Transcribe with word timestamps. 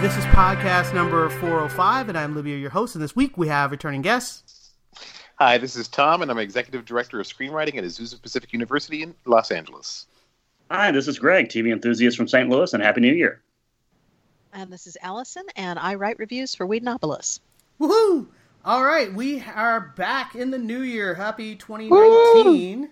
This 0.00 0.16
is 0.16 0.24
podcast 0.26 0.94
number 0.94 1.28
405, 1.28 2.08
and 2.08 2.16
I'm 2.16 2.34
Livia, 2.34 2.56
your 2.56 2.70
host. 2.70 2.94
And 2.94 3.04
this 3.04 3.14
week 3.14 3.36
we 3.36 3.48
have 3.48 3.70
returning 3.70 4.00
guests. 4.00 4.70
Hi, 5.38 5.58
this 5.58 5.76
is 5.76 5.88
Tom, 5.88 6.22
and 6.22 6.30
I'm 6.30 6.38
Executive 6.38 6.86
Director 6.86 7.20
of 7.20 7.26
Screenwriting 7.26 7.76
at 7.76 7.84
Azusa 7.84 8.20
Pacific 8.20 8.54
University 8.54 9.02
in 9.02 9.14
Los 9.26 9.50
Angeles. 9.50 10.06
Hi, 10.70 10.90
this 10.90 11.06
is 11.06 11.18
Greg, 11.18 11.48
TV 11.48 11.70
enthusiast 11.70 12.16
from 12.16 12.28
St. 12.28 12.48
Louis, 12.48 12.72
and 12.72 12.82
Happy 12.82 13.02
New 13.02 13.12
Year. 13.12 13.42
and 14.54 14.72
this 14.72 14.86
is 14.86 14.96
Allison, 15.02 15.44
and 15.54 15.78
I 15.78 15.96
write 15.96 16.18
reviews 16.18 16.54
for 16.54 16.64
Whedonopolis. 16.64 17.40
Woohoo! 17.78 18.26
All 18.64 18.82
right, 18.82 19.12
we 19.12 19.42
are 19.54 19.92
back 19.96 20.34
in 20.34 20.50
the 20.50 20.58
new 20.58 20.80
year. 20.80 21.14
Happy 21.14 21.56
2019. 21.56 22.88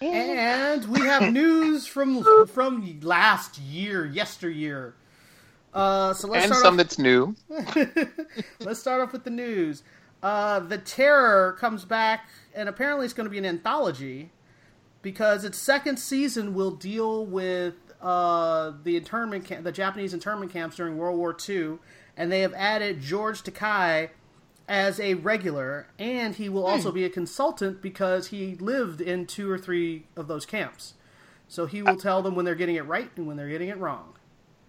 And 0.00 0.84
we 0.86 1.00
have 1.00 1.30
news 1.32 1.86
from 1.86 2.24
from 2.46 3.00
last 3.02 3.58
year, 3.58 4.06
yesteryear. 4.06 4.94
Uh, 5.72 6.12
so 6.12 6.28
let's 6.28 6.44
and 6.44 6.54
start 6.54 6.64
some 6.64 6.74
off, 6.74 6.78
that's 6.78 6.98
new. 6.98 7.34
let's 8.60 8.80
start 8.80 9.00
off 9.00 9.12
with 9.12 9.24
the 9.24 9.30
news. 9.30 9.82
Uh, 10.22 10.60
the 10.60 10.78
Terror 10.78 11.56
comes 11.58 11.84
back, 11.84 12.28
and 12.54 12.68
apparently 12.68 13.04
it's 13.04 13.14
going 13.14 13.26
to 13.26 13.30
be 13.30 13.38
an 13.38 13.46
anthology 13.46 14.30
because 15.02 15.44
its 15.44 15.58
second 15.58 15.98
season 15.98 16.54
will 16.54 16.72
deal 16.72 17.24
with 17.24 17.74
uh, 18.02 18.72
the 18.82 18.96
internment 18.96 19.44
camp, 19.44 19.64
the 19.64 19.72
Japanese 19.72 20.12
internment 20.12 20.52
camps 20.52 20.76
during 20.76 20.98
World 20.98 21.18
War 21.18 21.36
II, 21.48 21.78
and 22.16 22.30
they 22.30 22.40
have 22.40 22.52
added 22.54 23.00
George 23.00 23.42
Takai 23.42 24.10
as 24.68 25.00
a 25.00 25.14
regular, 25.14 25.88
and 25.98 26.36
he 26.36 26.48
will 26.48 26.66
also 26.66 26.92
be 26.92 27.04
a 27.04 27.10
consultant 27.10 27.82
because 27.82 28.28
he 28.28 28.54
lived 28.54 29.00
in 29.00 29.26
two 29.26 29.50
or 29.50 29.58
three 29.58 30.06
of 30.16 30.28
those 30.28 30.46
camps. 30.46 30.94
So 31.48 31.66
he 31.66 31.82
will 31.82 31.96
tell 31.96 32.22
them 32.22 32.36
when 32.36 32.44
they're 32.44 32.54
getting 32.54 32.76
it 32.76 32.86
right 32.86 33.10
and 33.16 33.26
when 33.26 33.36
they're 33.36 33.48
getting 33.48 33.68
it 33.68 33.78
wrong. 33.78 34.14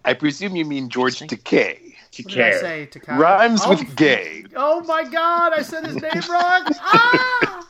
I 0.04 0.14
presume 0.14 0.56
you 0.56 0.64
mean 0.64 0.88
George 0.88 1.18
Takei. 1.20 1.94
To 2.12 2.22
What 2.24 2.32
did 2.32 2.40
I 2.40 2.50
care. 2.50 2.60
say, 2.60 2.86
Takai? 2.86 3.16
Rhymes 3.16 3.62
Oh, 3.64 3.70
with 3.70 3.96
gay. 3.96 4.44
Oh 4.54 4.82
my 4.84 5.04
god, 5.04 5.52
I 5.56 5.62
said 5.62 5.86
his 5.86 5.96
name 5.96 6.22
wrong. 6.30 6.66
Ah! 6.80 7.66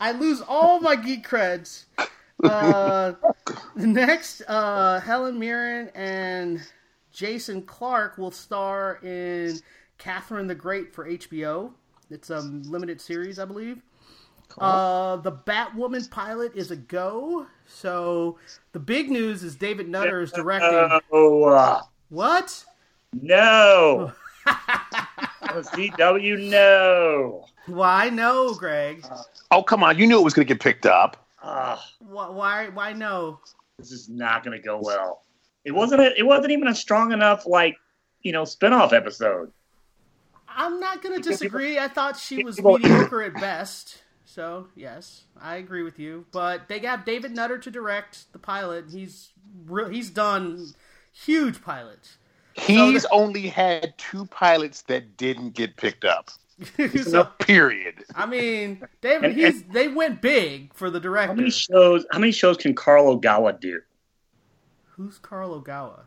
I 0.00 0.12
lose 0.12 0.42
all 0.48 0.80
my 0.80 0.96
geek 0.96 1.26
creds. 1.26 1.84
Uh, 2.42 3.12
next, 3.76 4.42
uh, 4.48 4.98
Helen 5.00 5.38
Mirren 5.38 5.90
and 5.94 6.60
Jason 7.12 7.62
Clarke 7.62 8.18
will 8.18 8.32
star 8.32 8.98
in 9.04 9.58
Catherine 9.98 10.48
the 10.48 10.54
Great 10.56 10.92
for 10.92 11.06
HBO. 11.08 11.70
It's 12.10 12.30
a 12.30 12.40
limited 12.40 13.00
series, 13.00 13.38
I 13.38 13.44
believe. 13.44 13.80
Uh, 14.58 15.16
the 15.16 15.32
Batwoman 15.32 16.10
pilot 16.10 16.52
is 16.54 16.70
a 16.70 16.76
go. 16.76 17.46
So 17.66 18.38
the 18.72 18.78
big 18.78 19.10
news 19.10 19.42
is 19.42 19.56
David 19.56 19.88
Nutter 19.88 20.20
is 20.20 20.32
directing. 20.32 21.00
Oh, 21.12 21.44
uh, 21.44 21.82
What? 22.10 22.64
no. 23.12 24.12
CW, 25.42 26.48
no. 26.50 27.46
Why 27.66 28.10
no, 28.10 28.54
Greg? 28.54 29.04
Oh, 29.50 29.62
come 29.62 29.84
on. 29.84 29.98
You 29.98 30.06
knew 30.06 30.18
it 30.18 30.24
was 30.24 30.34
going 30.34 30.46
to 30.46 30.52
get 30.54 30.62
picked 30.62 30.86
up. 30.86 31.26
Ah, 31.42 31.84
Why? 31.98 32.28
Why, 32.30 32.68
why 32.68 32.92
no? 32.92 33.40
this 33.78 33.90
is 33.90 34.08
not 34.08 34.44
going 34.44 34.56
to 34.56 34.62
go 34.62 34.78
well. 34.82 35.22
It 35.64 35.72
wasn't. 35.72 36.02
A, 36.02 36.18
it 36.18 36.24
wasn't 36.24 36.52
even 36.52 36.68
a 36.68 36.74
strong 36.74 37.12
enough, 37.12 37.46
like, 37.46 37.76
you 38.22 38.32
know, 38.32 38.42
spinoff 38.42 38.92
episode. 38.92 39.50
I'm 40.48 40.78
not 40.80 41.02
going 41.02 41.20
to 41.20 41.28
disagree. 41.28 41.78
I 41.78 41.88
thought 41.88 42.16
she 42.18 42.44
was 42.44 42.56
People- 42.56 42.78
mediocre 42.78 43.22
at 43.22 43.34
best. 43.34 44.01
So, 44.24 44.68
yes, 44.76 45.24
I 45.40 45.56
agree 45.56 45.82
with 45.82 45.98
you. 45.98 46.24
But 46.32 46.68
they 46.68 46.80
got 46.80 47.04
David 47.04 47.32
Nutter 47.32 47.58
to 47.58 47.70
direct 47.70 48.32
the 48.32 48.38
pilot. 48.38 48.86
He's 48.90 49.32
re- 49.66 49.92
he's 49.92 50.10
done 50.10 50.68
huge 51.12 51.62
pilots. 51.62 52.16
He's 52.54 53.02
the- 53.02 53.10
only 53.10 53.48
had 53.48 53.94
two 53.98 54.26
pilots 54.26 54.82
that 54.82 55.16
didn't 55.16 55.50
get 55.54 55.76
picked 55.76 56.04
up. 56.04 56.30
so, 57.02 57.24
Period. 57.40 58.04
I 58.14 58.26
mean, 58.26 58.86
David, 59.00 59.30
And- 59.30 59.34
he's 59.34 59.62
they 59.64 59.88
went 59.88 60.22
big 60.22 60.72
for 60.74 60.88
the 60.90 61.00
director. 61.00 61.32
How 61.32 61.34
director. 61.34 61.40
many 61.42 61.50
shows? 61.50 62.06
How 62.12 62.18
many 62.18 62.32
shows 62.32 62.56
can 62.56 62.74
Carl 62.74 63.18
Ogawa 63.18 63.58
do? 63.60 63.80
Who's 64.90 65.18
Carl 65.18 65.60
Ogawa? 65.60 66.00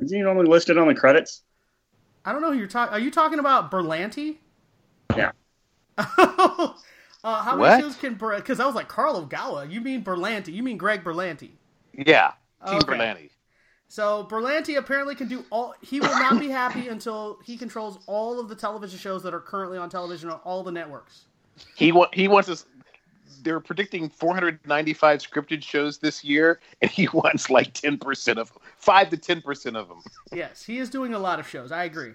Isn't 0.00 0.16
he 0.16 0.22
normally 0.22 0.46
listed 0.48 0.78
on 0.78 0.88
the 0.88 0.94
credits? 0.94 1.42
I 2.24 2.32
don't 2.32 2.40
know 2.42 2.52
who 2.52 2.58
you're 2.58 2.66
talking. 2.68 2.92
Are 2.94 3.00
you 3.00 3.10
talking 3.10 3.38
about 3.38 3.70
Berlanti? 3.70 4.36
Yeah. 5.16 5.32
uh, 7.24 7.42
how 7.42 7.56
many 7.56 7.82
shows 7.82 7.96
can 7.96 8.14
Because 8.14 8.60
I 8.60 8.66
was 8.66 8.74
like 8.74 8.88
Carl 8.88 9.26
Ogawa. 9.26 9.70
You 9.70 9.80
mean 9.80 10.04
Berlanti? 10.04 10.52
You 10.52 10.62
mean 10.62 10.76
Greg 10.76 11.04
Berlanti? 11.04 11.50
Yeah. 11.92 12.32
Team 12.66 12.76
Okay. 12.78 12.96
Berlanti. 12.96 13.30
So 13.88 14.26
Berlanti 14.30 14.78
apparently 14.78 15.14
can 15.14 15.28
do 15.28 15.44
all. 15.50 15.74
He 15.82 16.00
will 16.00 16.08
not 16.18 16.40
be 16.40 16.48
happy 16.48 16.88
until 16.88 17.38
he 17.44 17.58
controls 17.58 17.98
all 18.06 18.40
of 18.40 18.48
the 18.48 18.54
television 18.54 18.98
shows 18.98 19.22
that 19.22 19.34
are 19.34 19.40
currently 19.40 19.76
on 19.76 19.90
television 19.90 20.30
on 20.30 20.40
all 20.44 20.62
the 20.62 20.72
networks. 20.72 21.26
He, 21.76 21.92
wa- 21.92 22.08
he 22.12 22.26
wants 22.26 22.48
us. 22.48 22.64
They're 23.42 23.60
predicting 23.60 24.08
495 24.08 25.18
scripted 25.18 25.62
shows 25.62 25.98
this 25.98 26.24
year, 26.24 26.60
and 26.80 26.90
he 26.90 27.06
wants 27.12 27.50
like 27.50 27.74
10% 27.74 28.38
of 28.38 28.48
them. 28.48 28.62
5 28.78 29.10
to 29.10 29.16
10% 29.16 29.76
of 29.76 29.88
them. 29.88 29.98
Yes, 30.32 30.62
he 30.64 30.78
is 30.78 30.88
doing 30.88 31.12
a 31.12 31.18
lot 31.18 31.38
of 31.38 31.46
shows. 31.46 31.70
I 31.70 31.84
agree. 31.84 32.12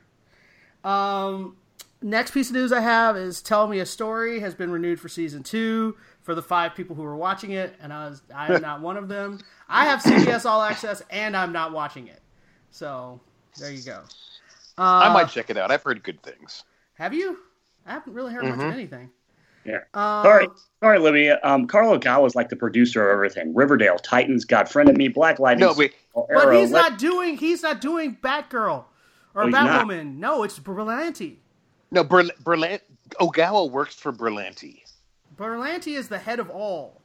Um, 0.84 1.58
next 2.02 2.32
piece 2.32 2.50
of 2.50 2.56
news 2.56 2.72
I 2.72 2.82
have 2.82 3.18
is 3.18 3.42
"Tell 3.42 3.68
Me 3.68 3.80
a 3.80 3.86
Story" 3.86 4.40
has 4.40 4.54
been 4.56 4.72
renewed 4.72 5.00
for 5.00 5.10
season 5.10 5.44
two 5.44 5.96
for 6.22 6.36
the 6.36 6.42
five 6.42 6.76
people 6.76 6.96
who 6.96 7.04
are 7.04 7.16
watching 7.16 7.52
it, 7.52 7.76
and 7.82 7.92
I 7.94 8.08
was 8.10 8.22
I 8.34 8.54
am 8.54 8.62
not 8.70 8.82
one 8.82 8.98
of 8.98 9.08
them. 9.08 9.40
I 9.70 9.86
have 9.86 10.02
CBS 10.02 10.46
All 10.46 10.62
Access, 10.62 11.02
and 11.10 11.36
I'm 11.36 11.52
not 11.52 11.72
watching 11.72 12.08
it. 12.08 12.22
So 12.72 13.20
there 13.60 13.72
you 13.72 13.84
go. 13.84 14.02
Uh, 14.78 14.82
I 15.06 15.14
might 15.14 15.30
check 15.30 15.50
it 15.50 15.58
out. 15.58 15.72
I've 15.72 15.82
heard 15.84 16.04
good 16.04 16.22
things. 16.22 16.64
Have 16.96 17.14
you? 17.14 17.40
I 17.86 17.94
haven't 17.94 18.14
really 18.14 18.34
heard 18.34 18.44
much 18.44 18.54
of 18.56 18.74
anything. 18.74 19.10
Yeah. 19.66 19.80
Uh, 19.94 20.24
Sorry, 20.24 20.48
sorry, 20.82 21.00
Livia. 21.00 21.40
Um, 21.44 21.68
Carl 21.68 21.98
Ogawa 21.98 22.26
is 22.26 22.36
like 22.36 22.48
the 22.50 22.56
producer 22.56 23.10
of 23.10 23.14
everything. 23.14 23.54
Riverdale, 23.54 23.98
Titans, 23.98 24.46
God 24.46 24.70
Friended 24.70 24.96
Me, 24.98 25.10
Black 25.10 25.40
Lightning. 25.40 25.68
No, 25.68 25.74
wait. 25.74 25.94
Arrow, 26.16 26.28
But 26.46 26.56
he's 26.56 26.72
Let- 26.72 26.92
not 26.92 27.00
doing 27.00 27.38
he's 27.38 27.64
not 27.64 27.82
doing 27.82 28.18
Batgirl 28.24 28.86
or 29.36 29.44
Oh. 29.44 29.48
Batwoman. 29.48 30.18
No, 30.18 30.44
it's 30.44 30.58
Berlanti. 30.60 31.38
No, 31.92 32.04
Berl- 32.04 32.32
Berlant- 32.44 32.82
Ogawa 33.20 33.70
works 33.70 33.96
for 33.96 34.12
Berlanti. 34.12 34.84
Berlanti 35.38 35.96
is 35.98 36.10
the 36.10 36.18
head 36.20 36.40
of 36.40 36.50
all. 36.50 37.02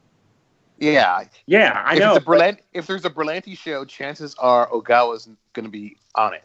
Yeah, 0.79 1.25
Yeah, 1.47 1.81
I 1.87 1.95
if, 1.95 1.99
know. 2.01 2.15
it's 2.17 2.25
a 2.25 2.29
but- 2.29 2.61
if 2.73 2.87
there's 2.87 3.05
a 3.05 3.11
Berlanti 3.11 3.57
show, 3.57 3.85
chances 3.85 4.35
are 4.37 4.69
Ogawa's 4.71 5.29
going 5.53 5.65
to 5.65 5.71
be 5.71 5.97
on 6.17 6.35
it. 6.35 6.43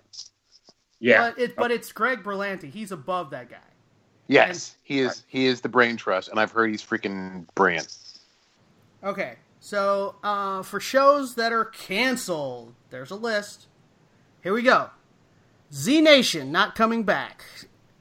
yeah, 0.99 1.31
But 1.31 1.39
it 1.39 1.55
but 1.55 1.71
it's 1.71 1.91
Greg 1.91 2.23
Berlanti. 2.23 2.69
He's 2.69 2.91
above 2.91 3.31
that 3.31 3.49
guy. 3.49 3.57
Yes, 4.27 4.75
he 4.83 4.99
is. 4.99 5.23
He 5.27 5.45
is 5.45 5.61
the 5.61 5.69
brain 5.69 5.95
trust, 5.95 6.27
and 6.29 6.39
I've 6.39 6.51
heard 6.51 6.69
he's 6.69 6.83
freaking 6.83 7.45
brilliant. 7.55 7.97
Okay. 9.03 9.35
So 9.61 10.15
uh, 10.23 10.61
for 10.63 10.79
shows 10.79 11.35
that 11.35 11.51
are 11.53 11.65
canceled, 11.65 12.73
there's 12.89 13.09
a 13.09 13.15
list. 13.15 13.67
Here 14.43 14.53
we 14.53 14.61
go. 14.61 14.89
Z 15.73 16.01
Nation 16.01 16.51
not 16.51 16.75
coming 16.75 17.03
back. 17.03 17.43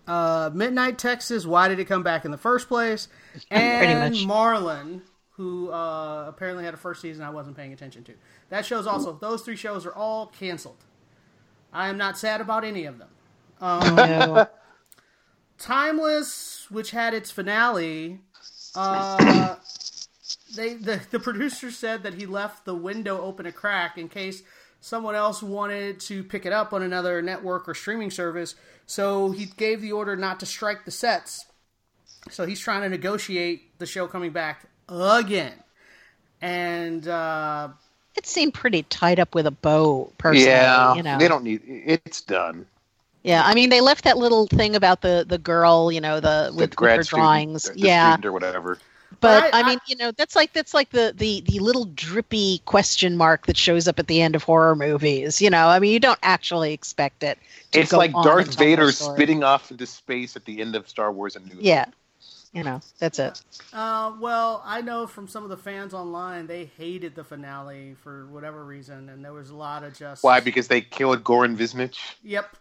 Uh, 0.07 0.51
Midnight 0.55 0.99
Texas. 0.99 1.47
Why 1.47 1.69
did 1.69 1.79
it 1.79 1.87
come 1.87 2.03
back 2.03 2.25
in 2.25 2.31
the 2.31 2.39
first 2.39 2.69
place? 2.69 3.09
And 3.51 4.15
much. 4.15 4.25
Marlon, 4.25 5.03
who 5.31 5.71
uh, 5.71 6.25
apparently 6.29 6.65
had 6.65 6.75
a 6.75 6.79
first 6.79 7.03
season 7.03 7.23
I 7.23 7.31
wasn't 7.31 7.57
paying 7.57 7.73
attention 7.73 8.05
to. 8.05 8.13
That 8.49 8.65
show's 8.65 8.87
also. 8.87 9.13
Those 9.13 9.43
three 9.43 9.57
shows 9.57 9.85
are 9.85 9.95
all 9.95 10.27
canceled. 10.29 10.85
I 11.73 11.89
am 11.89 11.99
not 11.99 12.17
sad 12.17 12.41
about 12.41 12.65
any 12.65 12.87
of 12.87 12.99
them. 12.99 13.09
Um, 13.61 14.47
Timeless, 15.59 16.67
which 16.71 16.91
had 16.91 17.15
its 17.15 17.31
finale, 17.31 18.21
uh, 18.75 19.57
they 20.55 20.75
the, 20.75 21.01
the 21.11 21.19
producer 21.19 21.71
said 21.71 22.03
that 22.03 22.15
he 22.15 22.27
left 22.27 22.65
the 22.65 22.75
window 22.75 23.21
open 23.21 23.47
a 23.47 23.53
crack 23.53 23.99
in 23.99 24.09
case 24.09 24.43
someone 24.87 25.17
else 25.17 25.43
wanted 25.43 25.99
to 25.99 26.23
pick 26.23 26.47
it 26.47 26.53
up 26.53 26.73
on 26.73 26.81
another 26.81 27.21
network 27.21 27.69
or 27.69 27.75
streaming 27.75 28.09
service. 28.09 28.55
So 28.87 29.33
he 29.33 29.47
gave 29.47 29.81
the 29.81 29.91
order 29.91 30.15
not 30.15 30.39
to 30.41 30.47
strike 30.47 30.85
the 30.85 30.93
sets. 30.93 31.45
So 32.31 32.47
he's 32.47 32.61
trying 32.61 32.83
to 32.83 32.89
negotiate 32.89 33.77
the 33.81 33.87
show 33.87 34.07
coming 34.07 34.31
back 34.31 34.65
again. 34.89 35.55
And 36.41 37.09
uh, 37.09 37.71
it 38.15 38.27
seemed 38.27 38.55
pretty 38.55 38.85
tied 38.85 39.19
up 39.19 39.35
with 39.35 39.49
a 39.49 39.51
bow. 39.51 40.13
Personally, 40.19 40.47
yeah, 40.47 40.95
you 40.95 41.03
know. 41.03 41.19
they 41.19 41.27
don't 41.27 41.43
need. 41.43 41.63
It's 41.67 42.21
done. 42.21 42.65
Yeah, 43.25 43.43
I 43.45 43.55
mean, 43.55 43.71
they 43.71 43.81
left 43.81 44.05
that 44.05 44.19
little 44.19 44.47
thing 44.47 44.77
about 44.77 45.01
the 45.01 45.25
the 45.27 45.39
girl, 45.39 45.91
you 45.91 46.01
know, 46.01 46.21
the 46.21 46.51
with, 46.51 46.57
the 46.57 46.61
with 46.61 46.77
grad 46.77 46.99
her 46.99 47.03
drawings. 47.03 47.65
the- 47.65 47.73
the 47.73 47.81
yeah, 47.81 48.17
or 48.23 48.31
whatever. 48.31 48.79
But 49.21 49.51
But 49.51 49.55
I- 49.55 49.61
I, 49.61 49.63
mean, 49.63 49.79
you 49.87 49.97
know, 49.97 50.11
that's 50.13 50.37
like 50.37 50.53
that's 50.53 50.75
like 50.75 50.91
the 50.91 51.13
the 51.17 51.41
the 51.43 51.59
little 51.61 51.87
drippy 51.87 52.61
question 52.65 53.17
mark 53.17 53.47
that 53.47 53.57
shows 53.57 53.89
up 53.89 53.99
at 53.99 54.07
the 54.09 54.21
end 54.21 54.35
of 54.35 54.43
horror 54.43 54.77
movies. 54.77 55.41
You 55.41 55.51
know, 55.51 55.69
I 55.69 55.79
mean, 55.79 55.93
you 55.93 56.01
don't 56.01 56.19
actually 56.23 56.73
expect 56.73 57.23
it. 57.23 57.39
To 57.73 57.81
It's 57.81 57.91
go 57.91 57.99
like 57.99 58.13
on 58.15 58.25
Darth 58.25 58.47
and 58.47 58.53
tell 58.53 58.65
the 58.65 58.71
Vader 58.71 58.93
spitting 58.93 59.43
off 59.45 59.71
into 59.71 59.87
space 59.87 60.37
at 60.37 60.45
the 60.45 60.61
end 60.61 60.77
of 60.77 60.89
Star 60.89 61.13
Wars: 61.13 61.37
A 61.37 61.41
New 61.41 61.57
Yeah, 61.61 61.87
you 62.53 62.63
know, 62.63 62.81
that's 62.99 63.19
it. 63.19 63.41
Uh, 63.73 64.13
well, 64.21 64.63
I 64.65 64.81
know 64.81 65.07
from 65.07 65.29
some 65.29 65.43
of 65.45 65.51
the 65.51 65.57
fans 65.57 65.95
online, 65.95 66.47
they 66.47 66.65
hated 66.65 67.15
the 67.15 67.25
finale 67.25 67.95
for 68.03 68.27
whatever 68.27 68.65
reason, 68.65 69.09
and 69.09 69.25
there 69.25 69.33
was 69.33 69.51
a 69.51 69.57
lot 69.57 69.83
of 69.83 69.97
just 69.97 70.25
Why? 70.25 70.41
Because 70.41 70.69
they 70.69 70.81
killed 70.81 71.23
Goran 71.25 71.57
Visnjic. 71.57 71.97
Yep. 72.23 72.57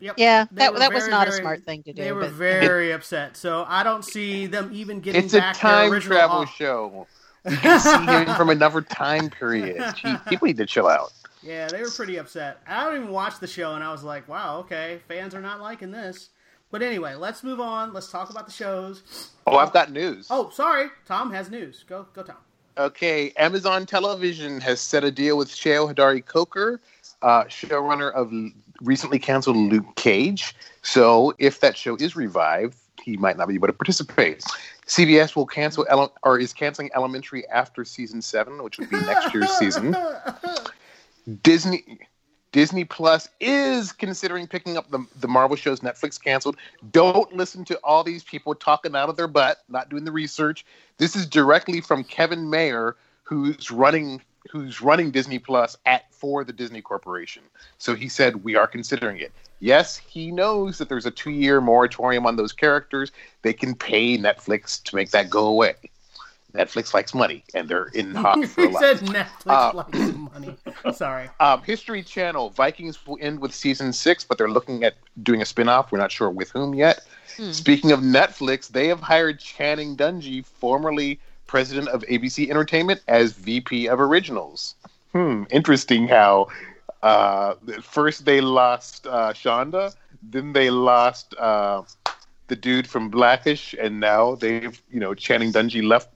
Yep. 0.00 0.14
Yeah, 0.18 0.44
They 0.52 0.60
that 0.60 0.72
were 0.72 0.78
that 0.78 0.92
was 0.92 1.02
very, 1.04 1.10
not 1.10 1.28
a 1.28 1.32
smart 1.32 1.64
thing 1.64 1.82
to 1.84 1.92
do. 1.92 2.02
They 2.02 2.12
were 2.12 2.20
but, 2.22 2.32
very 2.32 2.92
upset. 2.92 3.36
So 3.36 3.64
I 3.68 3.82
don't 3.82 4.04
see 4.04 4.46
them 4.46 4.70
even 4.72 5.00
getting 5.00 5.24
It's 5.24 5.34
a 5.34 5.38
back 5.38 5.60
their 5.60 5.70
time 5.90 6.00
travel 6.00 6.36
off- 6.38 6.54
show. 6.54 7.06
You 7.48 7.56
can 7.56 7.80
see 7.80 8.04
him 8.12 8.36
from 8.36 8.50
another 8.50 8.82
time 8.82 9.30
period. 9.30 9.82
Gee, 9.96 10.14
people 10.28 10.46
need 10.48 10.56
to 10.58 10.66
chill 10.66 10.86
out. 10.88 11.12
Yeah, 11.42 11.68
they 11.68 11.80
were 11.80 11.88
pretty 11.90 12.16
upset. 12.18 12.58
I 12.66 12.84
don't 12.84 12.96
even 12.96 13.10
watch 13.10 13.38
the 13.38 13.46
show, 13.46 13.74
and 13.74 13.82
I 13.82 13.90
was 13.92 14.02
like, 14.02 14.28
wow, 14.28 14.58
okay, 14.58 15.00
fans 15.08 15.34
are 15.34 15.40
not 15.40 15.60
liking 15.60 15.90
this. 15.90 16.30
But 16.70 16.82
anyway, 16.82 17.14
let's 17.14 17.42
move 17.42 17.60
on. 17.60 17.94
Let's 17.94 18.10
talk 18.10 18.28
about 18.28 18.44
the 18.46 18.52
shows. 18.52 19.30
Oh, 19.46 19.56
I've 19.56 19.72
got 19.72 19.90
news. 19.90 20.26
Oh, 20.30 20.50
sorry, 20.50 20.88
Tom 21.06 21.32
has 21.32 21.48
news. 21.48 21.84
Go, 21.88 22.06
go, 22.12 22.22
Tom. 22.22 22.36
Okay, 22.76 23.32
Amazon 23.38 23.86
Television 23.86 24.60
has 24.60 24.80
set 24.80 25.02
a 25.04 25.10
deal 25.10 25.38
with 25.38 25.48
Cheo 25.48 25.90
Hodari 25.90 26.22
Coker, 26.24 26.80
uh, 27.22 27.44
showrunner 27.44 28.12
of 28.12 28.30
l- 28.32 28.50
recently 28.82 29.18
canceled 29.18 29.56
Luke 29.56 29.94
Cage. 29.96 30.54
So, 30.82 31.34
if 31.38 31.60
that 31.60 31.76
show 31.76 31.96
is 31.96 32.16
revived, 32.16 32.76
he 33.02 33.16
might 33.16 33.36
not 33.36 33.48
be 33.48 33.54
able 33.54 33.68
to 33.68 33.72
participate. 33.72 34.42
CBS 34.86 35.36
will 35.36 35.46
cancel 35.46 35.86
ele- 35.88 36.14
or 36.22 36.38
is 36.38 36.52
canceling 36.52 36.90
Elementary 36.94 37.46
after 37.48 37.84
season 37.84 38.22
seven, 38.22 38.62
which 38.62 38.78
would 38.78 38.90
be 38.90 38.96
next 39.00 39.32
year's 39.34 39.50
season. 39.52 39.96
Disney 41.42 41.98
Disney 42.52 42.84
Plus 42.84 43.28
is 43.40 43.92
considering 43.92 44.46
picking 44.46 44.78
up 44.78 44.90
the, 44.90 45.04
the 45.20 45.28
Marvel 45.28 45.56
shows 45.56 45.80
Netflix 45.80 46.22
canceled. 46.22 46.56
Don't 46.92 47.30
listen 47.34 47.64
to 47.66 47.78
all 47.84 48.02
these 48.02 48.24
people 48.24 48.54
talking 48.54 48.96
out 48.96 49.10
of 49.10 49.16
their 49.16 49.28
butt, 49.28 49.58
not 49.68 49.90
doing 49.90 50.04
the 50.04 50.12
research. 50.12 50.64
This 50.96 51.14
is 51.14 51.26
directly 51.26 51.82
from 51.82 52.04
Kevin 52.04 52.48
Mayer, 52.48 52.96
who's 53.22 53.70
running 53.70 54.22
who's 54.50 54.80
running 54.80 55.10
Disney 55.10 55.38
Plus 55.38 55.76
at 55.86 56.12
for 56.12 56.44
the 56.44 56.52
Disney 56.52 56.80
Corporation. 56.80 57.42
So 57.78 57.94
he 57.94 58.08
said 58.08 58.44
we 58.44 58.56
are 58.56 58.66
considering 58.66 59.18
it. 59.18 59.32
Yes, 59.60 59.96
he 59.96 60.30
knows 60.30 60.78
that 60.78 60.88
there's 60.88 61.06
a 61.06 61.10
two 61.10 61.30
year 61.30 61.60
moratorium 61.60 62.26
on 62.26 62.36
those 62.36 62.52
characters. 62.52 63.10
They 63.42 63.52
can 63.52 63.74
pay 63.74 64.16
Netflix 64.16 64.82
to 64.84 64.96
make 64.96 65.10
that 65.10 65.28
go 65.30 65.46
away. 65.46 65.74
Netflix 66.54 66.94
likes 66.94 67.12
money, 67.14 67.44
and 67.54 67.68
they're 67.68 67.86
in 67.88 68.14
hot 68.14 68.42
for 68.48 68.62
a 68.64 68.68
lot. 68.70 68.80
said 68.80 68.98
Netflix 69.00 69.26
Uh, 69.46 69.72
likes 69.74 70.16
money. 70.16 70.56
Sorry. 70.94 71.28
Um, 71.40 71.62
History 71.62 72.02
Channel 72.02 72.50
Vikings 72.50 73.06
will 73.06 73.18
end 73.20 73.40
with 73.40 73.54
season 73.54 73.92
six, 73.92 74.24
but 74.24 74.38
they're 74.38 74.48
looking 74.50 74.82
at 74.82 74.94
doing 75.22 75.42
a 75.42 75.44
spin-off. 75.44 75.92
We're 75.92 75.98
not 75.98 76.10
sure 76.10 76.30
with 76.30 76.50
whom 76.50 76.74
yet. 76.74 77.00
Speaking 77.52 77.92
of 77.92 78.00
Netflix, 78.00 78.66
they 78.68 78.88
have 78.88 79.00
hired 79.00 79.38
Channing 79.38 79.96
Dungey, 79.96 80.44
formerly 80.44 81.20
president 81.48 81.88
of 81.88 82.02
ABC 82.02 82.48
Entertainment, 82.48 83.00
as 83.08 83.32
VP 83.32 83.88
of 83.88 83.98
Originals. 84.00 84.76
Hmm, 85.12 85.44
interesting 85.50 86.06
how 86.06 86.46
uh, 87.02 87.54
first 87.82 88.24
they 88.24 88.40
lost 88.40 89.06
uh, 89.08 89.32
Shonda, 89.32 89.94
then 90.22 90.52
they 90.52 90.70
lost 90.70 91.34
uh, 91.38 91.82
the 92.46 92.54
dude 92.56 92.86
from 92.86 93.08
Blackish, 93.08 93.74
and 93.80 93.98
now 93.98 94.36
they've 94.36 94.80
you 94.92 95.00
know 95.00 95.14
Channing 95.14 95.52
Dungey 95.52 95.82
left 95.82 96.10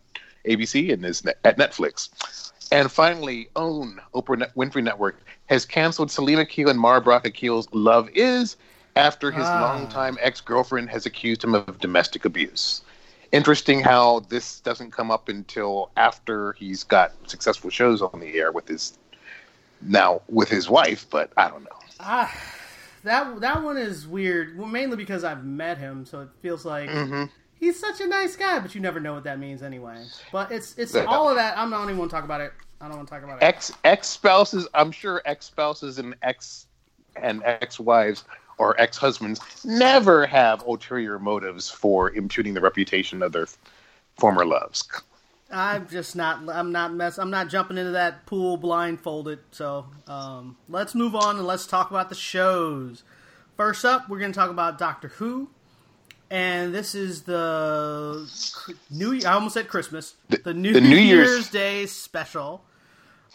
ABC 0.47 0.93
and 0.93 1.05
is 1.05 1.25
ne- 1.25 1.33
at 1.45 1.59
Netflix. 1.59 2.11
And 2.71 2.91
finally, 2.91 3.49
OWN, 3.55 4.01
Oprah 4.15 4.39
Net- 4.39 4.55
Winfrey 4.57 4.83
Network, 4.83 5.21
has 5.47 5.65
canceled 5.67 6.11
Salim 6.11 6.39
Akil 6.39 6.71
and 6.71 6.79
Mara 6.81 7.01
Brock 7.03 7.27
Akil's 7.27 7.69
Love 7.73 8.09
Is 8.15 8.57
after 8.97 9.31
his 9.31 9.45
Ah. 9.47 9.61
longtime 9.61 10.17
ex 10.21 10.41
girlfriend 10.41 10.91
has 10.91 11.07
accused 11.07 11.43
him 11.45 11.55
of 11.55 11.79
domestic 11.81 12.25
abuse. 12.25 12.83
Interesting 13.33 13.81
how 13.81 14.21
this 14.29 14.61
doesn't 14.61 14.91
come 14.91 15.11
up 15.11 15.29
until 15.31 15.91
after 15.97 16.53
he's 16.53 16.85
got 16.85 17.13
successful 17.29 17.71
shows 17.71 18.03
on 18.03 18.21
the 18.21 18.39
air 18.39 18.53
with 18.53 18.69
his 18.69 18.99
now 19.81 20.21
with 20.29 20.49
his 20.49 20.69
wife, 20.69 21.07
but 21.11 21.33
I 21.37 21.49
don't 21.49 21.65
know. 21.65 21.79
Ah, 21.99 22.31
that 23.05 23.41
that 23.41 23.63
one 23.63 23.79
is 23.79 24.07
weird. 24.07 24.57
Well, 24.59 24.69
mainly 24.69 24.97
because 24.97 25.25
I've 25.25 25.45
met 25.45 25.79
him, 25.79 26.05
so 26.05 26.21
it 26.21 26.29
feels 26.43 26.65
like 26.67 26.91
Mm-hmm. 26.91 27.25
he's 27.59 27.81
such 27.81 28.01
a 28.03 28.07
nice 28.07 28.37
guy, 28.37 28.59
but 28.61 28.75
you 28.75 28.81
never 28.83 29.01
know 29.01 29.15
what 29.15 29.25
that 29.25 29.39
means 29.39 29.63
anyway. 29.63 30.05
But 30.31 30.53
it's 30.53 30.77
it's 30.79 30.95
all 30.95 31.29
of 31.31 31.37
that. 31.37 31.57
I'm 31.57 31.71
not 31.71 31.85
even 31.85 31.97
want 31.99 32.11
to 32.11 32.15
talk 32.15 32.25
about 32.25 32.43
it. 32.43 32.53
I 32.83 32.89
don't 32.89 32.97
want 32.97 33.09
to 33.09 33.15
talk 33.15 33.25
about 33.25 33.39
it. 33.41 33.45
Ex 33.45 33.73
ex 33.85 34.09
spouses, 34.09 34.69
I'm 34.75 34.93
sure 34.93 35.23
ex 35.25 35.47
spouses 35.47 35.99
and 35.99 36.15
ex 36.23 36.67
and 37.17 37.43
ex 37.45 37.81
wives 37.81 38.25
or 38.59 38.81
ex 38.81 38.97
husbands 38.97 39.41
never 39.65 40.27
have 40.27 40.63
ulterior 40.67 41.19
motives 41.19 41.71
for 41.71 42.11
impugning 42.11 42.55
the 42.55 42.61
reputation 42.61 43.23
of 43.23 43.33
their 43.33 43.47
former 44.19 44.45
loves. 44.45 44.85
I'm 45.51 45.87
just 45.89 46.17
not. 46.17 46.49
I'm 46.49 46.73
not 46.73 46.95
mess. 46.95 47.19
I'm 47.19 47.31
not 47.31 47.49
jumping 47.49 47.77
into 47.77 47.93
that 47.93 48.25
pool 48.25 48.57
blindfolded. 48.57 49.41
So 49.51 49.87
um, 50.07 50.57
let's 50.69 50.95
move 50.95 51.15
on 51.15 51.37
and 51.37 51.47
let's 51.47 51.67
talk 51.67 51.91
about 51.91 52.09
the 52.09 52.15
shows. 52.15 53.03
First 53.59 53.85
up, 53.85 54.09
we're 54.09 54.19
going 54.19 54.33
to 54.33 54.39
talk 54.39 54.49
about 54.49 54.79
Doctor 54.79 55.09
Who, 55.09 55.51
and 56.31 56.75
this 56.75 56.95
is 56.95 57.23
the 57.23 58.27
New. 58.91 59.21
I 59.27 59.33
almost 59.35 59.53
said 59.53 59.69
Christmas. 59.69 60.15
The, 60.31 60.55
New, 60.55 60.73
the 60.73 60.81
New 60.81 60.97
Year's- 60.97 61.29
Year's 61.29 61.51
Day 61.51 61.85
special. 61.87 62.65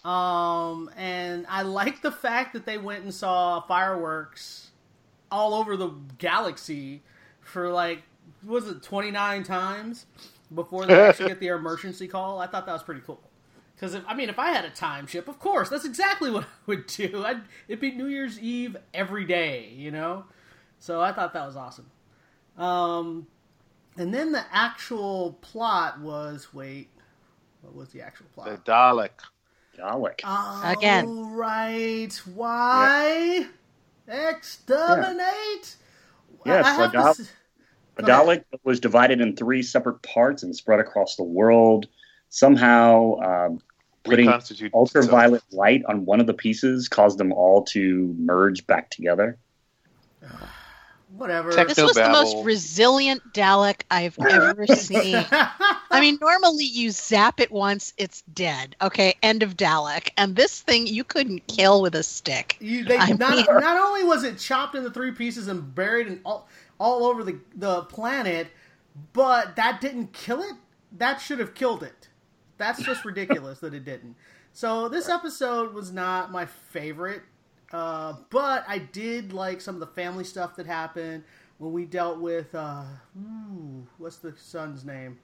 Um, 0.04 0.90
and 0.96 1.46
I 1.50 1.64
like 1.64 2.02
the 2.02 2.12
fact 2.12 2.54
that 2.54 2.66
they 2.66 2.78
went 2.78 3.04
and 3.04 3.14
saw 3.14 3.60
fireworks 3.62 4.67
all 5.32 5.54
over 5.54 5.78
the 5.78 5.92
galaxy 6.18 7.04
for 7.42 7.70
like 7.72 8.04
what 8.44 8.64
was 8.64 8.70
it 8.70 8.84
29 8.84 9.44
times 9.44 10.06
before 10.54 10.86
they 10.86 10.94
actually 11.08 11.30
get 11.30 11.40
the 11.40 11.48
emergency 11.48 12.08
call. 12.08 12.40
I 12.40 12.48
thought 12.48 12.66
that 12.66 12.74
was 12.74 12.84
pretty 12.84 13.02
cool. 13.06 13.20
Because 13.76 13.96
I 14.08 14.14
mean, 14.16 14.30
if 14.30 14.40
I 14.40 14.52
had 14.52 14.66
a 14.66 14.70
time 14.70 15.06
ship, 15.06 15.28
of 15.28 15.40
course, 15.40 15.70
that's 15.70 15.86
exactly 15.86 16.32
what 16.32 16.44
I 16.44 16.48
would 16.66 16.88
do. 16.88 17.24
I'd, 17.26 17.42
it'd 17.68 17.80
be 17.80 17.92
New 17.92 18.08
Year's 18.08 18.40
Eve 18.40 18.76
every 18.94 19.26
day, 19.26 19.72
you 19.76 19.92
know. 19.92 20.26
So 20.80 21.02
I 21.02 21.12
thought 21.12 21.34
that 21.34 21.46
was 21.46 21.56
awesome. 21.56 21.90
Um, 22.58 23.28
and 23.98 24.14
then 24.14 24.32
the 24.32 24.44
actual 24.52 25.38
plot 25.42 26.00
was 26.00 26.54
wait, 26.54 26.90
what 27.62 27.76
was 27.76 27.90
the 27.90 28.02
actual 28.02 28.28
plot? 28.34 28.48
The 28.48 28.72
Dalek. 28.72 29.10
Dalek. 29.78 30.22
Oh, 30.24 30.62
Again. 30.66 31.36
right. 31.36 32.14
Why 32.34 33.48
exterminate? 34.08 35.76
Yes, 36.46 36.66
I 36.66 36.70
have 36.74 36.92
the 36.92 36.98
Dal- 36.98 37.14
to 37.16 37.22
s- 37.22 37.32
A 37.98 38.04
Go 38.04 38.14
ahead. 38.14 38.46
Dalek 38.52 38.60
was 38.64 38.80
divided 38.80 39.22
in 39.22 39.36
three 39.36 39.62
separate 39.64 40.02
parts 40.02 40.44
and 40.44 40.56
spread 40.56 40.80
across 40.80 41.16
the 41.16 41.24
world. 41.24 41.88
Somehow, 42.30 43.16
um, 43.20 43.62
putting 44.04 44.28
Reconstitute 44.28 44.74
ultraviolet 44.74 45.44
light 45.52 45.84
on 45.88 46.06
one 46.06 46.20
of 46.20 46.28
the 46.28 46.34
pieces 46.34 46.88
caused 46.88 47.18
them 47.18 47.32
all 47.34 47.64
to 47.66 48.16
merge 48.18 48.66
back 48.68 48.90
together. 48.90 49.38
Whatever. 51.18 51.52
Tech- 51.52 51.68
This 51.70 51.78
was 51.82 51.96
the 51.96 52.10
most 52.10 52.46
resilient 52.46 53.34
Dalek 53.34 53.82
I've 53.90 54.18
ever 54.30 54.68
seen. 54.68 55.16
I 55.32 56.00
mean, 56.00 56.18
normally 56.22 56.66
you 56.66 56.92
zap 56.92 57.40
it 57.40 57.52
once, 57.52 57.94
it's 57.98 58.22
dead. 58.34 58.76
Okay, 58.82 59.16
end 59.24 59.42
of 59.42 59.58
Dalek. 59.58 60.10
And 60.18 60.36
this 60.36 60.62
thing 60.62 60.86
you 60.86 61.04
couldn't 61.04 61.48
kill 61.48 61.82
with 61.82 61.96
a 61.96 62.04
stick. 62.04 62.58
You, 62.60 62.86
they, 62.86 62.98
not, 62.98 63.18
not 63.50 63.78
only 63.78 64.04
was 64.04 64.24
it 64.24 64.38
chopped 64.38 64.76
into 64.76 64.92
three 64.92 65.12
pieces 65.12 65.48
and 65.48 65.74
buried 65.74 66.08
in 66.08 66.22
all, 66.24 66.48
all 66.80 67.06
over 67.06 67.24
the, 67.24 67.40
the 67.56 67.82
planet, 67.84 68.48
but 69.14 69.56
that 69.56 69.82
didn't 69.82 70.14
kill 70.14 70.42
it. 70.42 70.54
That 70.92 71.20
should 71.20 71.40
have 71.40 71.56
killed 71.56 71.82
it. 71.84 72.10
That's 72.58 72.82
just 72.84 73.06
ridiculous 73.06 73.60
that 73.60 73.74
it 73.74 73.86
didn't. 73.86 74.16
So 74.54 74.90
this 74.90 75.10
episode 75.10 75.74
was 75.74 75.92
not 75.92 76.32
my 76.32 76.46
favorite, 76.46 77.22
uh, 77.72 78.14
but 78.30 78.66
I 78.68 78.80
did 78.80 79.34
like 79.34 79.62
some 79.62 79.76
of 79.76 79.80
the 79.80 79.88
family 79.88 80.24
stuff 80.24 80.56
that 80.56 80.66
happened 80.66 81.24
when 81.58 81.74
we 81.74 81.86
dealt 81.86 82.20
with 82.20 82.54
uh, 82.56 82.84
ooh, 83.20 83.86
what's 83.98 84.18
the 84.18 84.34
son's 84.38 84.86
name? 84.86 85.20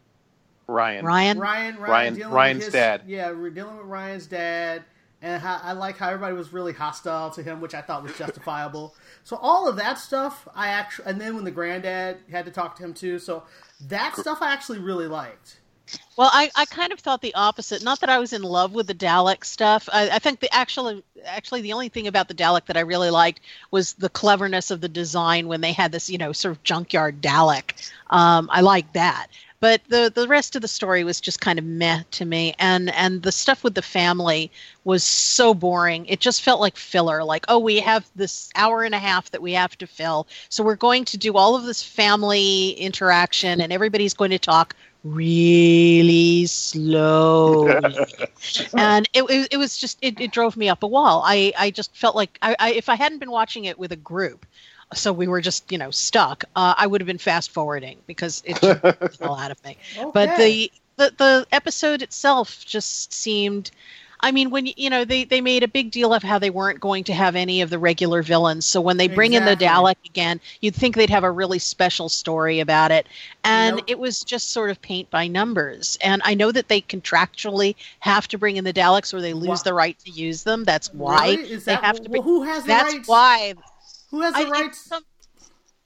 Ryan. 0.67 1.05
Ryan? 1.05 1.39
Ryan, 1.39 1.77
Ryan, 1.77 2.15
Ryan- 2.15 2.31
Ryan's 2.31 2.63
his, 2.65 2.73
dad. 2.73 3.03
Yeah, 3.07 3.31
we're 3.31 3.49
dealing 3.49 3.77
with 3.77 3.85
Ryan's 3.85 4.27
dad, 4.27 4.83
and 5.21 5.41
how, 5.41 5.59
I 5.61 5.73
like 5.73 5.97
how 5.97 6.07
everybody 6.07 6.35
was 6.35 6.53
really 6.53 6.73
hostile 6.73 7.29
to 7.31 7.43
him, 7.43 7.61
which 7.61 7.73
I 7.73 7.81
thought 7.81 8.03
was 8.03 8.17
justifiable. 8.17 8.95
so 9.23 9.37
all 9.37 9.67
of 9.67 9.75
that 9.77 9.99
stuff, 9.99 10.47
I 10.55 10.69
actually, 10.69 11.07
and 11.07 11.19
then 11.19 11.35
when 11.35 11.43
the 11.43 11.51
granddad 11.51 12.19
had 12.31 12.45
to 12.45 12.51
talk 12.51 12.75
to 12.77 12.83
him 12.83 12.93
too, 12.93 13.19
so 13.19 13.43
that 13.87 14.15
stuff 14.15 14.41
I 14.41 14.51
actually 14.53 14.79
really 14.79 15.07
liked. 15.07 15.59
Well, 16.15 16.29
I, 16.31 16.51
I 16.55 16.65
kind 16.65 16.93
of 16.93 16.99
thought 16.99 17.21
the 17.21 17.33
opposite. 17.33 17.83
Not 17.83 17.99
that 18.01 18.09
I 18.09 18.19
was 18.19 18.33
in 18.33 18.43
love 18.43 18.73
with 18.73 18.87
the 18.87 18.93
Dalek 18.93 19.43
stuff. 19.43 19.89
I, 19.91 20.09
I 20.11 20.19
think 20.19 20.39
the 20.39 20.53
actually 20.53 21.03
actually 21.25 21.61
the 21.61 21.73
only 21.73 21.89
thing 21.89 22.07
about 22.07 22.27
the 22.27 22.35
Dalek 22.35 22.65
that 22.65 22.77
I 22.77 22.81
really 22.81 23.09
liked 23.09 23.41
was 23.71 23.93
the 23.93 24.09
cleverness 24.09 24.69
of 24.71 24.81
the 24.81 24.89
design 24.89 25.47
when 25.47 25.61
they 25.61 25.73
had 25.73 25.91
this, 25.91 26.09
you 26.09 26.17
know, 26.17 26.31
sort 26.31 26.55
of 26.55 26.63
junkyard 26.63 27.21
Dalek. 27.21 27.91
Um, 28.09 28.49
I 28.51 28.61
liked 28.61 28.93
that. 28.93 29.27
But 29.59 29.81
the 29.87 30.11
the 30.13 30.27
rest 30.27 30.57
of 30.57 30.61
the 30.61 30.67
story 30.67 31.05
was 31.05 31.21
just 31.21 31.39
kind 31.39 31.57
of 31.57 31.63
meh 31.63 32.03
to 32.11 32.25
me, 32.25 32.53
and 32.59 32.93
and 32.93 33.21
the 33.23 33.31
stuff 33.31 33.63
with 33.63 33.75
the 33.75 33.81
family 33.81 34.51
was 34.83 35.05
so 35.05 35.53
boring. 35.53 36.05
It 36.07 36.19
just 36.19 36.41
felt 36.41 36.59
like 36.59 36.75
filler. 36.75 37.23
Like, 37.23 37.45
oh, 37.47 37.59
we 37.59 37.79
have 37.79 38.05
this 38.13 38.49
hour 38.55 38.83
and 38.83 38.93
a 38.93 38.99
half 38.99 39.31
that 39.31 39.41
we 39.41 39.53
have 39.53 39.77
to 39.77 39.87
fill, 39.87 40.27
so 40.49 40.63
we're 40.65 40.75
going 40.75 41.05
to 41.05 41.17
do 41.17 41.37
all 41.37 41.55
of 41.55 41.63
this 41.63 41.81
family 41.81 42.71
interaction, 42.71 43.61
and 43.61 43.71
everybody's 43.71 44.13
going 44.13 44.31
to 44.31 44.39
talk 44.39 44.75
really 45.03 46.45
slow. 46.45 47.67
And 48.75 49.07
it, 49.13 49.23
it, 49.23 49.47
it, 49.51 49.57
was 49.57 49.77
just 49.77 49.97
it, 50.01 50.19
it 50.19 50.31
drove 50.31 50.57
me 50.57 50.67
up 50.69 50.83
a 50.83 50.87
wall. 50.87 51.23
I 51.25 51.53
i 51.57 51.71
just 51.71 51.95
felt 51.95 52.15
like 52.15 52.37
I, 52.41 52.55
I 52.59 52.71
if 52.73 52.89
i 52.89 52.95
hadn't 52.95 53.19
been 53.19 53.31
watching 53.31 53.65
it 53.65 53.79
with 53.79 53.91
a 53.91 53.95
group 53.95 54.45
so 54.93 55.13
we 55.13 55.27
were 55.27 55.41
just 55.41 55.71
you 55.71 55.77
know 55.77 55.91
stuck 55.91 56.43
uh, 56.55 56.73
i 56.77 56.85
would 56.85 57.01
have 57.01 57.07
been 57.07 57.17
fast 57.17 57.51
forwarding 57.51 57.97
because 58.05 58.43
it 58.45 58.57
fell 59.15 59.35
out 59.35 59.51
of 59.51 59.63
me. 59.63 59.77
Okay. 59.97 60.11
but 60.13 60.37
the, 60.37 60.71
the 60.97 61.13
the 61.17 61.47
episode 61.51 62.01
itself 62.01 62.65
just 62.65 63.13
seemed 63.13 63.71
I 64.23 64.31
mean, 64.31 64.49
when 64.49 64.65
you 64.65 64.89
know 64.89 65.03
they 65.03 65.25
they 65.25 65.41
made 65.41 65.63
a 65.63 65.67
big 65.67 65.91
deal 65.91 66.13
of 66.13 66.23
how 66.23 66.39
they 66.39 66.49
weren't 66.49 66.79
going 66.79 67.03
to 67.03 67.13
have 67.13 67.35
any 67.35 67.61
of 67.61 67.69
the 67.69 67.77
regular 67.77 68.23
villains. 68.23 68.65
So 68.65 68.79
when 68.79 68.95
they 68.95 69.09
bring 69.09 69.33
exactly. 69.33 69.51
in 69.51 69.59
the 69.59 69.65
Dalek 69.65 69.97
again, 70.05 70.39
you'd 70.61 70.73
think 70.73 70.95
they'd 70.95 71.09
have 71.09 71.25
a 71.25 71.29
really 71.29 71.59
special 71.59 72.07
story 72.07 72.61
about 72.61 72.91
it, 72.91 73.05
and 73.43 73.75
nope. 73.75 73.85
it 73.87 73.99
was 73.99 74.21
just 74.21 74.51
sort 74.51 74.69
of 74.71 74.81
paint 74.81 75.11
by 75.11 75.27
numbers. 75.27 75.97
And 76.01 76.21
I 76.23 76.35
know 76.35 76.53
that 76.53 76.69
they 76.69 76.79
contractually 76.81 77.75
have 77.99 78.29
to 78.29 78.37
bring 78.37 78.55
in 78.55 78.63
the 78.63 78.73
Daleks, 78.73 79.13
or 79.13 79.19
they 79.19 79.33
lose 79.33 79.59
wow. 79.59 79.63
the 79.65 79.73
right 79.73 79.99
to 79.99 80.09
use 80.09 80.43
them. 80.43 80.63
That's 80.63 80.93
why 80.93 81.35
really? 81.35 81.57
they 81.57 81.75
have 81.75 81.97
to. 81.97 82.09
Bring, 82.09 82.23
well, 82.23 82.23
who 82.23 82.43
has 82.43 82.63
the 82.63 82.69
that's 82.69 82.93
rights? 82.93 83.07
why. 83.09 83.53
Who 84.11 84.21
has 84.21 84.33
the 84.33 84.47
I, 84.47 84.49
rights? 84.49 84.79
Some, 84.79 85.03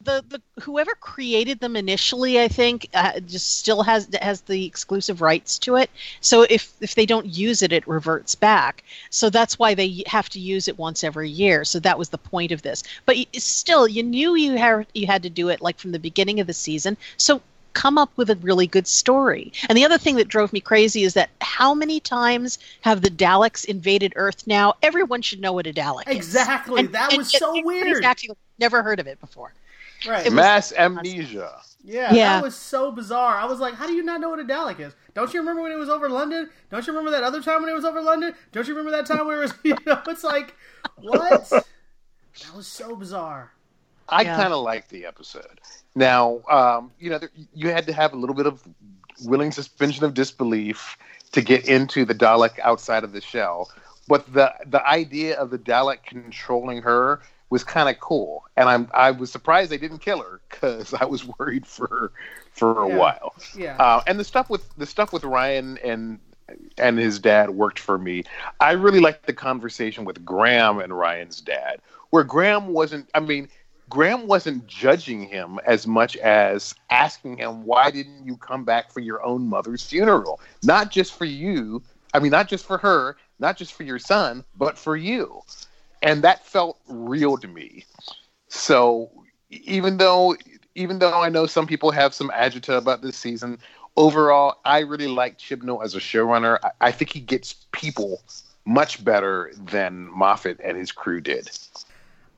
the 0.08 0.24
the 0.30 0.62
whoever 0.62 0.96
created 0.96 1.60
them 1.60 1.76
initially, 1.76 2.42
I 2.42 2.48
think, 2.48 2.90
uh, 2.94 3.20
just 3.20 3.58
still 3.60 3.84
has 3.84 4.08
has 4.22 4.42
the 4.42 4.66
exclusive 4.66 5.22
rights 5.22 5.60
to 5.60 5.76
it. 5.76 5.92
So 6.22 6.48
if 6.50 6.74
if 6.82 6.96
they 6.96 7.06
don't 7.06 7.28
use 7.28 7.62
it, 7.62 7.74
it 7.74 7.88
reverts 7.88 8.34
back. 8.34 8.84
So 9.10 9.30
that's 9.30 9.60
why 9.60 9.76
they 9.76 10.04
have 10.08 10.30
to 10.30 10.40
use 10.40 10.68
it 10.68 10.80
once 10.80 11.04
every 11.04 11.30
year. 11.30 11.66
So 11.66 11.80
that 11.82 12.00
was 12.00 12.10
the 12.10 12.18
point 12.18 12.52
of 12.52 12.62
this. 12.62 12.84
But 13.06 13.18
still, 13.34 13.88
you 13.88 14.02
knew 14.02 14.36
you 14.36 14.58
had 14.58 14.88
you 14.96 15.06
had 15.06 15.24
to 15.24 15.30
do 15.30 15.50
it 15.50 15.62
like 15.62 15.78
from 15.78 15.92
the 15.92 16.00
beginning 16.00 16.40
of 16.40 16.48
the 16.48 16.54
season. 16.54 16.98
So 17.18 17.42
come 17.74 17.98
up 18.00 18.10
with 18.16 18.30
a 18.32 18.36
really 18.38 18.66
good 18.66 18.88
story. 18.88 19.54
And 19.70 19.78
the 19.78 19.86
other 19.86 20.00
thing 20.00 20.16
that 20.16 20.28
drove 20.28 20.52
me 20.52 20.60
crazy 20.60 21.04
is 21.04 21.14
that 21.14 21.30
how 21.42 21.76
many 21.76 22.00
times 22.00 22.58
have 22.82 23.02
the 23.02 23.12
Daleks 23.12 23.66
invaded 23.66 24.14
Earth 24.16 24.48
now? 24.48 24.74
Everyone 24.82 25.22
should 25.22 25.40
know 25.40 25.54
what 25.54 25.68
a 25.68 25.74
Dalek 25.74 26.10
is. 26.10 26.16
Exactly. 26.16 26.80
And, 26.80 26.94
that 26.94 27.16
was 27.16 27.32
so 27.32 27.62
weird. 27.64 28.04
Actually, 28.04 28.36
never 28.58 28.82
heard 28.82 29.00
of 29.00 29.06
it 29.06 29.20
before. 29.20 29.54
Right. 30.06 30.32
Mass 30.32 30.74
amnesia. 30.74 31.62
Yeah, 31.84 32.14
yeah, 32.14 32.34
that 32.34 32.44
was 32.44 32.56
so 32.56 32.92
bizarre. 32.92 33.38
I 33.38 33.46
was 33.46 33.60
like, 33.60 33.74
how 33.74 33.88
do 33.88 33.94
you 33.94 34.04
not 34.04 34.20
know 34.20 34.30
what 34.30 34.40
a 34.40 34.44
Dalek 34.44 34.82
is? 34.82 34.94
Don't 35.14 35.34
you 35.34 35.40
remember 35.40 35.62
when 35.62 35.72
it 35.72 35.78
was 35.78 35.88
over 35.88 36.10
London? 36.10 36.50
Don't 36.70 36.86
you 36.86 36.92
remember 36.92 37.12
that 37.12 37.24
other 37.24 37.42
time 37.42 37.62
when 37.62 37.70
it 37.70 37.74
was 37.74 37.86
over 37.86 38.02
London? 38.02 38.36
Don't 38.52 38.68
you 38.68 38.76
remember 38.76 38.92
that 38.98 39.06
time 39.06 39.26
where 39.26 39.38
it 39.38 39.42
was, 39.42 39.54
you 39.64 39.78
know, 39.86 40.02
it's 40.06 40.24
like, 40.24 40.54
what? 40.98 41.50
that 41.50 41.64
was 42.54 42.68
so 42.68 42.94
bizarre. 42.94 43.54
I 44.10 44.24
yeah. 44.24 44.36
kind 44.36 44.52
of 44.52 44.64
liked 44.64 44.90
the 44.90 45.06
episode. 45.06 45.62
Now, 45.96 46.42
um, 46.50 46.92
you 47.00 47.10
know, 47.10 47.20
you 47.54 47.70
had 47.70 47.86
to 47.88 47.94
have 47.94 48.14
a 48.14 48.18
little 48.18 48.36
bit 48.36 48.48
of 48.48 48.62
willing 49.24 49.52
suspension 49.52 50.04
of 50.04 50.14
disbelief 50.14 50.98
to 51.32 51.42
get 51.42 51.68
into 51.68 52.04
the 52.04 52.16
Dalek 52.16 52.60
outside 52.60 53.04
of 53.04 53.14
the 53.14 53.22
shell. 53.22 53.72
But 54.08 54.34
the 54.34 54.54
the 54.66 54.86
idea 54.86 55.38
of 55.38 55.50
the 55.50 55.58
Dalek 55.58 56.04
controlling 56.04 56.82
her 56.82 57.22
was 57.50 57.64
kind 57.64 57.90
of 57.90 58.00
cool, 58.00 58.46
and 58.58 58.68
I'm 58.68 58.90
I 58.94 59.12
was 59.12 59.32
surprised 59.32 59.72
they 59.72 59.78
didn't 59.78 60.00
kill 60.00 60.22
her 60.22 60.42
because 60.50 60.94
I 60.94 61.06
was 61.06 61.26
worried 61.40 61.66
for 61.66 62.12
for 62.52 62.84
a 62.84 62.90
yeah. 62.90 62.98
while. 62.98 63.36
Yeah. 63.56 63.78
Uh, 63.78 64.04
and 64.08 64.20
the 64.20 64.24
stuff 64.24 64.50
with 64.50 64.68
the 64.78 64.86
stuff 64.86 65.14
with 65.14 65.24
Ryan 65.24 65.78
and 65.84 66.20
and 66.78 66.98
his 66.98 67.20
dad 67.20 67.52
worked 67.52 67.80
for 67.80 67.98
me. 67.98 68.24
I 68.60 68.72
really 68.72 69.00
liked 69.00 69.26
the 69.26 69.34
conversation 69.34 70.06
with 70.06 70.24
Graham 70.24 70.80
and 70.80 70.98
Ryan's 70.98 71.42
dad, 71.42 71.82
where 72.10 72.24
Graham 72.24 72.68
wasn't. 72.68 73.10
I 73.14 73.20
mean, 73.20 73.50
Graham 73.90 74.28
wasn't 74.28 74.68
judging 74.68 75.22
him 75.22 75.60
as 75.66 75.88
much 75.88 76.18
as 76.18 76.76
asking 76.90 77.38
him, 77.38 77.66
"Why 77.66 77.92
didn't 77.92 78.26
you 78.26 78.38
come 78.38 78.64
back 78.64 78.92
for 78.92 79.00
your 79.00 79.24
own 79.24 79.48
mother's 79.48 79.86
funeral? 79.86 80.40
Not 80.64 80.92
just 80.92 81.18
for 81.18 81.26
you. 81.26 81.82
I 82.14 82.20
mean, 82.20 82.32
not 82.32 82.48
just 82.48 82.66
for 82.66 82.78
her, 82.78 83.18
not 83.40 83.58
just 83.58 83.74
for 83.74 83.84
your 83.84 84.00
son, 84.00 84.44
but 84.58 84.78
for 84.78 84.96
you." 84.96 85.42
And 86.02 86.24
that 86.24 86.46
felt 86.46 86.80
real 86.88 87.38
to 87.38 87.48
me. 87.48 87.86
So 88.48 89.12
even 89.50 89.98
though 89.98 90.36
even 90.76 91.00
though 91.00 91.22
I 91.22 91.30
know 91.30 91.48
some 91.48 91.66
people 91.66 91.92
have 91.92 92.14
some 92.14 92.30
agita 92.30 92.78
about 92.78 93.02
this 93.02 93.18
season, 93.18 93.58
overall 93.96 94.60
I 94.66 94.80
really 94.80 95.08
like 95.08 95.38
Chibnall 95.38 95.84
as 95.84 95.96
a 95.96 96.00
showrunner. 96.00 96.60
I, 96.64 96.72
I 96.82 96.92
think 96.92 97.12
he 97.12 97.20
gets 97.20 97.54
people 97.72 98.22
much 98.66 99.04
better 99.04 99.52
than 99.58 100.10
Moffat 100.12 100.60
and 100.64 100.78
his 100.78 100.92
crew 100.92 101.22
did. 101.22 101.50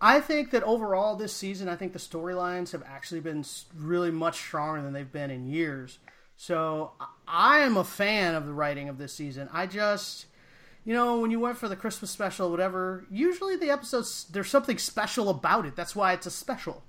I 0.01 0.21
think 0.21 0.51
that 0.51 0.63
overall 0.63 1.15
this 1.15 1.33
season, 1.33 1.67
I 1.67 1.75
think 1.75 1.91
the 1.91 1.99
storylines 1.99 2.71
have 2.71 2.83
actually 2.87 3.19
been 3.19 3.43
really 3.75 4.11
much 4.11 4.37
stronger 4.37 4.81
than 4.81 4.93
they've 4.93 5.11
been 5.11 5.29
in 5.29 5.47
years. 5.47 5.99
So 6.37 6.91
I 7.27 7.59
am 7.59 7.75
a 7.75 7.83
fan 7.83 8.35
of 8.35 8.45
the 8.45 8.53
writing 8.53 8.87
of 8.87 8.97
this 8.97 9.13
season. 9.13 9.49
I 9.51 9.65
just 9.65 10.27
you 10.89 10.95
know, 10.95 11.19
when 11.19 11.29
you 11.29 11.39
went 11.39 11.55
for 11.55 11.67
the 11.69 11.75
Christmas 11.75 12.09
special, 12.09 12.49
whatever, 12.49 13.05
usually 13.11 13.55
the 13.55 13.69
episodes 13.69 14.25
there's 14.31 14.49
something 14.49 14.79
special 14.79 15.29
about 15.29 15.67
it. 15.67 15.75
That's 15.75 15.95
why 15.95 16.13
it's 16.13 16.25
a 16.25 16.31
special. 16.31 16.83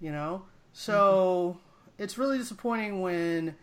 You 0.00 0.10
know? 0.10 0.44
So 0.72 1.58
mm-hmm. 1.58 2.02
it's 2.02 2.16
really 2.16 2.38
disappointing 2.38 3.02
when 3.02 3.54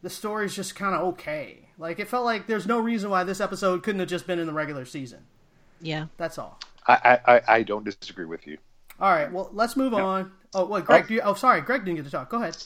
the 0.00 0.08
story's 0.08 0.56
just 0.56 0.74
kind 0.74 0.94
of 0.94 1.02
okay. 1.08 1.68
Like 1.76 1.98
it 1.98 2.08
felt 2.08 2.24
like 2.24 2.46
there's 2.46 2.66
no 2.66 2.80
reason 2.80 3.10
why 3.10 3.22
this 3.24 3.38
episode 3.38 3.82
couldn't 3.82 4.00
have 4.00 4.08
just 4.08 4.26
been 4.26 4.38
in 4.38 4.46
the 4.46 4.52
regular 4.54 4.86
season. 4.86 5.26
Yeah. 5.82 6.06
That's 6.16 6.38
all. 6.38 6.58
I 6.86 7.20
I, 7.26 7.42
I 7.46 7.62
don't 7.64 7.84
disagree 7.84 8.24
with 8.24 8.46
you. 8.46 8.56
All 8.98 9.12
right, 9.12 9.30
well, 9.30 9.50
let's 9.52 9.76
move 9.76 9.92
on. 9.92 10.32
Oh, 10.54 10.64
wait, 10.64 10.86
Greg, 10.86 11.04
oh. 11.10 11.12
You, 11.12 11.20
oh, 11.20 11.34
sorry, 11.34 11.60
Greg 11.60 11.84
didn't 11.84 11.96
get 11.96 12.06
to 12.06 12.10
talk. 12.10 12.30
Go 12.30 12.38
ahead. 12.38 12.56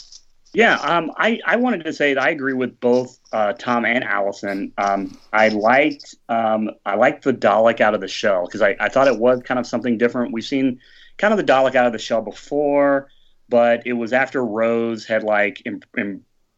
Yeah, 0.54 0.75
um, 0.76 1.11
I, 1.16 1.40
I 1.47 1.56
wanted 1.56 1.85
to 1.85 1.92
say 1.94 2.12
that 2.12 2.23
I 2.23 2.28
agree 2.28 2.52
with 2.52 2.78
both 2.78 3.18
uh, 3.32 3.54
Tom 3.54 3.87
and 3.87 4.04
Allison. 4.04 4.73
Um, 4.76 5.18
I 5.32 5.49
liked 5.49 6.14
um, 6.28 6.71
I 6.85 6.94
liked 6.97 7.25
the 7.25 7.32
Dalek 7.32 7.80
out 7.80 7.94
of 7.94 8.02
the 8.02 8.09
shell 8.09 8.44
because 8.44 8.61
I, 8.61 8.76
I 8.78 8.90
thought 8.90 9.09
it 9.09 9.18
was 9.18 9.40
kind 9.42 9.59
of 9.59 9.66
something 9.66 9.97
different. 9.97 10.32
We've 10.32 10.44
seen 10.44 10.78
kind 11.16 11.32
of 11.32 11.38
the 11.38 11.50
Dalek 11.50 11.75
out 11.75 11.87
of 11.87 11.92
the 11.94 11.99
shell 11.99 12.21
before, 12.21 13.09
but 13.49 13.87
it 13.87 13.94
was 13.94 14.12
after 14.12 14.44
Rose 14.44 15.06
had 15.06 15.23
like 15.23 15.66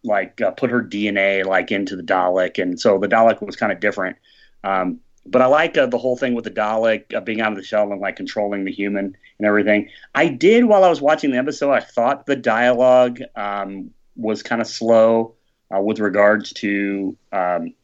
like 0.02 0.40
uh, 0.40 0.50
put 0.50 0.70
her 0.70 0.82
DNA 0.82 1.44
like 1.44 1.70
into 1.70 1.94
the 1.94 2.02
Dalek, 2.02 2.60
and 2.60 2.80
so 2.80 2.98
the 2.98 3.08
Dalek 3.08 3.40
was 3.42 3.54
kind 3.54 3.70
of 3.70 3.78
different. 3.78 4.16
Um, 4.64 5.00
but 5.26 5.40
I 5.40 5.46
like 5.46 5.76
uh, 5.76 5.86
the 5.86 5.98
whole 5.98 6.16
thing 6.16 6.34
with 6.34 6.44
the 6.44 6.50
Dalek 6.50 7.14
uh, 7.14 7.20
being 7.20 7.40
out 7.40 7.52
of 7.52 7.58
the 7.58 7.64
shell 7.64 7.90
and 7.90 8.00
like 8.00 8.16
controlling 8.16 8.64
the 8.64 8.72
human 8.72 9.16
and 9.38 9.46
everything. 9.46 9.88
I 10.14 10.28
did 10.28 10.64
while 10.64 10.84
I 10.84 10.88
was 10.88 11.00
watching 11.00 11.30
the 11.30 11.38
episode. 11.38 11.72
I 11.72 11.80
thought 11.80 12.26
the 12.26 12.36
dialogue 12.36 13.20
um, 13.34 13.90
was 14.16 14.42
kind 14.42 14.60
of 14.60 14.66
slow 14.66 15.34
uh, 15.74 15.80
with 15.80 15.98
regards 15.98 16.52
to 16.54 17.16
um, 17.32 17.74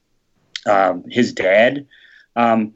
um, 0.67 1.05
his 1.09 1.33
dad. 1.33 1.87
Um, 2.37 2.75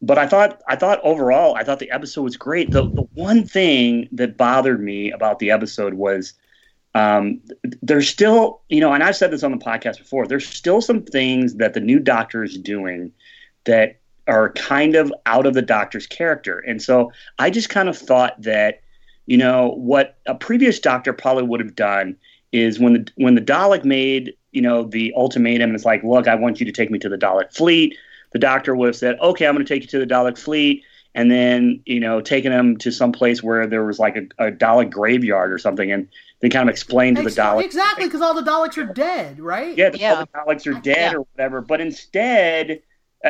but 0.00 0.18
I 0.18 0.26
thought 0.26 0.62
I 0.68 0.76
thought 0.76 1.00
overall 1.02 1.54
I 1.54 1.64
thought 1.64 1.78
the 1.78 1.90
episode 1.90 2.22
was 2.22 2.36
great. 2.36 2.70
The 2.70 2.82
the 2.82 3.06
one 3.14 3.46
thing 3.46 4.08
that 4.12 4.36
bothered 4.36 4.82
me 4.82 5.10
about 5.10 5.38
the 5.38 5.50
episode 5.50 5.94
was 5.94 6.34
um, 6.94 7.40
there's 7.82 8.08
still 8.08 8.60
you 8.68 8.80
know, 8.80 8.92
and 8.92 9.02
I've 9.02 9.16
said 9.16 9.30
this 9.30 9.42
on 9.42 9.50
the 9.50 9.64
podcast 9.64 9.98
before. 9.98 10.26
There's 10.26 10.46
still 10.46 10.80
some 10.80 11.02
things 11.02 11.54
that 11.54 11.74
the 11.74 11.80
new 11.80 11.98
doctor 11.98 12.44
is 12.44 12.58
doing 12.58 13.12
that 13.64 13.98
are 14.26 14.52
kind 14.52 14.96
of 14.96 15.12
out 15.26 15.46
of 15.46 15.54
the 15.54 15.62
doctor's 15.62 16.06
character. 16.06 16.60
And 16.60 16.80
so 16.80 17.12
I 17.38 17.50
just 17.50 17.68
kind 17.68 17.88
of 17.88 17.96
thought 17.96 18.40
that, 18.42 18.80
you 19.26 19.36
know, 19.36 19.74
what 19.76 20.16
a 20.26 20.34
previous 20.34 20.78
doctor 20.78 21.12
probably 21.12 21.44
would 21.44 21.60
have 21.60 21.76
done 21.76 22.16
is 22.52 22.78
when 22.78 22.92
the 22.94 23.12
when 23.16 23.34
the 23.34 23.40
Dalek 23.40 23.84
made, 23.84 24.34
you 24.52 24.62
know, 24.62 24.84
the 24.84 25.12
ultimatum 25.16 25.70
and 25.70 25.74
it's 25.74 25.84
like, 25.84 26.02
look, 26.04 26.28
I 26.28 26.34
want 26.34 26.60
you 26.60 26.66
to 26.66 26.72
take 26.72 26.90
me 26.90 26.98
to 27.00 27.08
the 27.08 27.18
Dalek 27.18 27.52
fleet, 27.54 27.96
the 28.32 28.38
doctor 28.38 28.74
would 28.74 28.86
have 28.86 28.96
said, 28.96 29.18
Okay, 29.20 29.46
I'm 29.46 29.54
gonna 29.54 29.64
take 29.64 29.82
you 29.82 29.88
to 29.88 29.98
the 29.98 30.06
Dalek 30.06 30.38
fleet 30.38 30.84
and 31.14 31.30
then, 31.30 31.80
you 31.86 32.00
know, 32.00 32.20
taking 32.20 32.52
him 32.52 32.76
to 32.78 32.90
some 32.90 33.12
place 33.12 33.42
where 33.42 33.66
there 33.66 33.84
was 33.84 33.98
like 33.98 34.16
a, 34.16 34.46
a 34.46 34.52
Dalek 34.52 34.90
graveyard 34.90 35.52
or 35.52 35.58
something 35.58 35.92
and 35.92 36.08
then 36.40 36.50
kind 36.50 36.68
of 36.68 36.72
explain 36.72 37.14
to 37.14 37.22
the 37.22 37.30
Daleks. 37.30 37.64
Exactly, 37.64 38.06
because 38.06 38.20
all 38.20 38.34
the 38.34 38.42
Daleks 38.42 38.76
are 38.76 38.92
dead, 38.92 39.40
right? 39.40 39.76
Yeah, 39.76 39.90
the, 39.90 39.98
yeah. 39.98 40.14
all 40.14 40.20
the 40.20 40.26
Daleks 40.26 40.66
are 40.66 40.80
dead 40.80 41.12
yeah. 41.12 41.16
or 41.16 41.20
whatever. 41.34 41.60
But 41.60 41.80
instead 41.80 42.80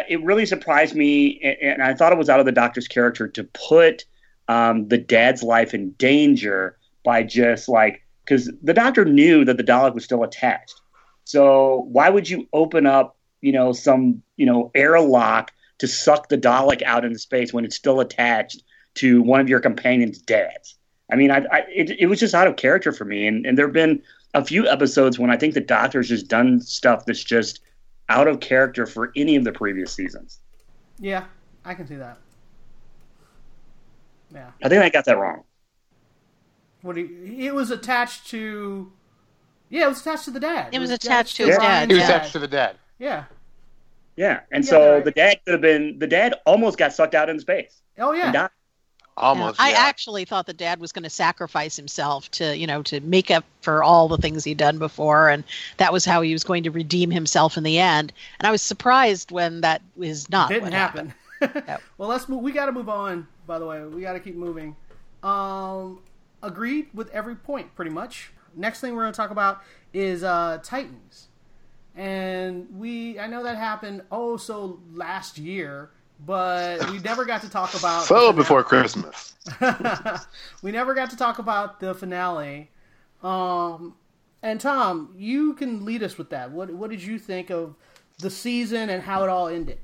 it 0.08 0.22
really 0.22 0.46
surprised 0.46 0.94
me, 0.94 1.40
and 1.40 1.82
I 1.82 1.94
thought 1.94 2.12
it 2.12 2.18
was 2.18 2.28
out 2.28 2.40
of 2.40 2.46
the 2.46 2.52
doctor's 2.52 2.88
character 2.88 3.28
to 3.28 3.44
put 3.44 4.04
um, 4.48 4.88
the 4.88 4.98
dad's 4.98 5.42
life 5.42 5.74
in 5.74 5.92
danger 5.92 6.76
by 7.04 7.22
just 7.22 7.68
like 7.68 8.04
because 8.24 8.50
the 8.62 8.74
doctor 8.74 9.04
knew 9.04 9.44
that 9.44 9.56
the 9.56 9.64
Dalek 9.64 9.94
was 9.94 10.04
still 10.04 10.22
attached, 10.22 10.80
So 11.24 11.86
why 11.90 12.08
would 12.08 12.28
you 12.28 12.48
open 12.52 12.86
up, 12.86 13.16
you 13.42 13.52
know, 13.52 13.72
some, 13.72 14.22
you 14.36 14.46
know, 14.46 14.70
airlock 14.74 15.52
to 15.78 15.86
suck 15.86 16.28
the 16.28 16.38
Dalek 16.38 16.82
out 16.82 17.04
into 17.04 17.18
space 17.18 17.52
when 17.52 17.64
it's 17.64 17.76
still 17.76 18.00
attached 18.00 18.62
to 18.94 19.22
one 19.22 19.40
of 19.40 19.48
your 19.48 19.60
companion's 19.60 20.18
dads? 20.18 20.76
I 21.12 21.16
mean, 21.16 21.30
I, 21.30 21.44
I 21.52 21.64
it, 21.68 21.90
it 22.00 22.06
was 22.06 22.18
just 22.18 22.34
out 22.34 22.46
of 22.46 22.56
character 22.56 22.92
for 22.92 23.04
me. 23.04 23.26
And, 23.26 23.44
and 23.44 23.58
there 23.58 23.66
have 23.66 23.74
been 23.74 24.02
a 24.32 24.44
few 24.44 24.66
episodes 24.66 25.18
when 25.18 25.30
I 25.30 25.36
think 25.36 25.52
the 25.52 25.60
Doctor's 25.60 26.08
just 26.08 26.28
done 26.28 26.60
stuff 26.60 27.04
that's 27.04 27.22
just 27.22 27.60
out 28.08 28.28
of 28.28 28.40
character 28.40 28.86
for 28.86 29.12
any 29.16 29.36
of 29.36 29.44
the 29.44 29.52
previous 29.52 29.92
seasons. 29.92 30.40
Yeah, 30.98 31.24
I 31.64 31.74
can 31.74 31.86
see 31.86 31.96
that. 31.96 32.18
Yeah. 34.32 34.50
I 34.62 34.68
think 34.68 34.82
I 34.82 34.88
got 34.88 35.04
that 35.06 35.18
wrong. 35.18 35.44
What 36.82 36.96
he, 36.96 37.46
it 37.46 37.54
was 37.54 37.70
attached 37.70 38.26
to. 38.28 38.92
Yeah, 39.70 39.86
it 39.86 39.88
was 39.88 40.00
attached 40.00 40.24
to 40.26 40.30
the 40.30 40.40
dad. 40.40 40.74
It 40.74 40.78
was 40.78 40.90
yeah, 40.90 40.96
attached 40.96 41.36
to 41.36 41.46
his 41.46 41.56
dad, 41.56 41.62
Ryan's 41.62 41.92
He 41.92 41.98
was 41.98 42.04
attached 42.04 42.32
to 42.32 42.38
the 42.38 42.48
dad. 42.48 42.76
Yeah. 42.98 43.24
Yeah. 44.16 44.40
And 44.50 44.64
Yeah, 44.64 44.70
so 44.70 44.94
right. 44.94 45.04
the 45.04 45.10
dad 45.10 45.40
could 45.44 45.52
have 45.52 45.60
been, 45.60 45.98
the 45.98 46.06
dad 46.06 46.34
almost 46.46 46.78
got 46.78 46.92
sucked 46.92 47.14
out 47.14 47.30
in 47.30 47.40
space. 47.40 47.80
Oh 47.98 48.12
and 48.12 48.34
yeah. 48.34 48.48
Died. 49.16 49.22
Almost. 49.24 49.60
I 49.60 49.70
yeah. 49.70 49.78
actually 49.78 50.24
thought 50.24 50.46
the 50.46 50.52
dad 50.52 50.80
was 50.80 50.92
going 50.92 51.04
to 51.04 51.10
sacrifice 51.10 51.76
himself 51.76 52.30
to, 52.32 52.56
you 52.56 52.66
know, 52.66 52.82
to 52.84 53.00
make 53.00 53.30
up 53.30 53.44
for 53.60 53.82
all 53.82 54.08
the 54.08 54.16
things 54.18 54.44
he'd 54.44 54.58
done 54.58 54.78
before, 54.78 55.28
and 55.28 55.44
that 55.78 55.92
was 55.92 56.04
how 56.04 56.22
he 56.22 56.32
was 56.32 56.44
going 56.44 56.64
to 56.64 56.70
redeem 56.70 57.10
himself 57.10 57.56
in 57.56 57.62
the 57.64 57.78
end. 57.78 58.12
And 58.38 58.46
I 58.46 58.50
was 58.50 58.62
surprised 58.62 59.30
when 59.30 59.60
that 59.62 59.82
was 59.96 60.28
not 60.30 60.48
Didn't 60.48 60.64
what 60.64 60.72
happen. 60.72 61.06
happened. 61.08 61.14
Yep. 61.40 61.82
Well, 61.98 62.08
let's 62.08 62.26
move. 62.26 62.40
We 62.42 62.52
got 62.52 62.66
to 62.66 62.72
move 62.72 62.88
on. 62.88 63.26
By 63.46 63.58
the 63.58 63.66
way, 63.66 63.84
we 63.84 64.00
got 64.00 64.14
to 64.14 64.20
keep 64.20 64.34
moving. 64.34 64.76
Um, 65.22 66.00
agreed 66.42 66.88
with 66.94 67.10
every 67.10 67.34
point, 67.34 67.74
pretty 67.74 67.90
much. 67.90 68.30
Next 68.56 68.80
thing 68.80 68.94
we're 68.94 69.02
going 69.02 69.12
to 69.12 69.16
talk 69.16 69.30
about 69.30 69.62
is 69.92 70.22
uh, 70.24 70.58
Titans, 70.62 71.28
and 71.96 72.66
we. 72.72 73.18
I 73.18 73.26
know 73.26 73.42
that 73.42 73.56
happened. 73.56 74.02
Oh, 74.10 74.36
so 74.38 74.80
last 74.94 75.36
year, 75.36 75.90
but 76.20 76.90
we 76.90 76.98
never 76.98 77.24
got 77.24 77.42
to 77.42 77.48
talk 77.48 77.74
about. 77.74 78.04
So 78.04 78.32
before 78.32 78.62
Christmas. 78.62 79.34
we 80.62 80.72
never 80.72 80.94
got 80.94 81.10
to 81.10 81.16
talk 81.16 81.38
about 81.38 81.80
the 81.80 81.94
finale. 81.94 82.70
Um, 83.22 83.94
and 84.42 84.60
Tom, 84.60 85.14
you 85.16 85.54
can 85.54 85.84
lead 85.84 86.02
us 86.02 86.18
with 86.18 86.30
that. 86.30 86.50
What 86.50 86.70
What 86.70 86.90
did 86.90 87.02
you 87.02 87.18
think 87.18 87.50
of 87.50 87.74
the 88.18 88.30
season 88.30 88.90
and 88.90 89.02
how 89.02 89.22
it 89.22 89.28
all 89.28 89.48
ended? 89.48 89.78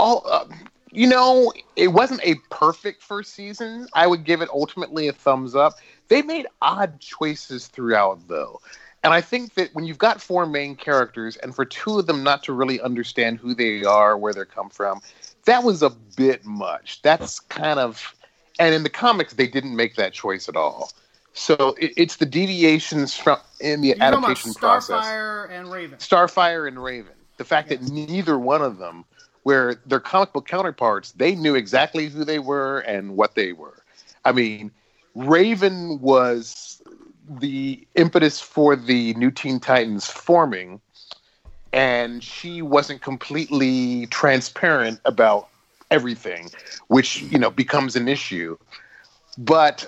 all 0.00 0.22
uh, 0.26 0.46
you 0.90 1.06
know 1.06 1.52
it 1.76 1.88
wasn't 1.88 2.20
a 2.24 2.34
perfect 2.50 3.02
first 3.02 3.34
season 3.34 3.86
i 3.92 4.06
would 4.06 4.24
give 4.24 4.40
it 4.40 4.48
ultimately 4.48 5.08
a 5.08 5.12
thumbs 5.12 5.54
up 5.54 5.74
they 6.08 6.22
made 6.22 6.46
odd 6.62 6.98
choices 6.98 7.68
throughout 7.68 8.18
though 8.26 8.60
and 9.02 9.12
i 9.12 9.20
think 9.20 9.54
that 9.54 9.74
when 9.74 9.84
you've 9.84 9.98
got 9.98 10.20
four 10.20 10.46
main 10.46 10.74
characters 10.74 11.36
and 11.38 11.54
for 11.54 11.64
two 11.64 11.98
of 11.98 12.06
them 12.06 12.22
not 12.22 12.42
to 12.42 12.52
really 12.52 12.80
understand 12.80 13.38
who 13.38 13.54
they 13.54 13.84
are 13.84 14.16
where 14.16 14.32
they 14.32 14.44
come 14.44 14.68
from 14.68 15.00
that 15.44 15.62
was 15.62 15.82
a 15.82 15.90
bit 16.16 16.44
much 16.44 17.00
that's 17.02 17.40
kind 17.40 17.78
of 17.78 18.14
and 18.58 18.74
in 18.74 18.82
the 18.82 18.90
comics 18.90 19.34
they 19.34 19.46
didn't 19.46 19.74
make 19.74 19.96
that 19.96 20.12
choice 20.12 20.48
at 20.48 20.56
all 20.56 20.90
so 21.32 21.76
it, 21.78 21.92
it's 21.96 22.16
the 22.16 22.26
deviations 22.26 23.16
from 23.16 23.38
in 23.60 23.80
the 23.80 23.88
You're 23.88 24.02
adaptation 24.02 24.54
process 24.54 25.04
Starfire 25.04 25.50
and 25.50 25.70
Raven. 25.70 25.98
Starfire 25.98 26.68
and 26.68 26.82
Raven. 26.82 27.12
The 27.36 27.44
fact 27.44 27.68
that 27.70 27.82
neither 27.82 28.38
one 28.38 28.62
of 28.62 28.78
them, 28.78 29.04
where 29.44 29.76
their 29.86 30.00
comic 30.00 30.32
book 30.32 30.46
counterparts, 30.46 31.12
they 31.12 31.34
knew 31.34 31.54
exactly 31.54 32.08
who 32.08 32.24
they 32.24 32.38
were 32.38 32.80
and 32.80 33.16
what 33.16 33.34
they 33.34 33.52
were. 33.52 33.82
I 34.24 34.32
mean, 34.32 34.70
Raven 35.14 36.00
was 36.00 36.79
the 37.38 37.86
impetus 37.94 38.40
for 38.40 38.74
the 38.74 39.14
New 39.14 39.30
Teen 39.30 39.60
Titans 39.60 40.06
forming, 40.06 40.80
and 41.72 42.22
she 42.22 42.62
wasn't 42.62 43.02
completely 43.02 44.06
transparent 44.06 45.00
about 45.04 45.48
everything, 45.90 46.50
which, 46.88 47.22
you 47.22 47.38
know, 47.38 47.50
becomes 47.50 47.94
an 47.94 48.08
issue. 48.08 48.56
But 49.38 49.86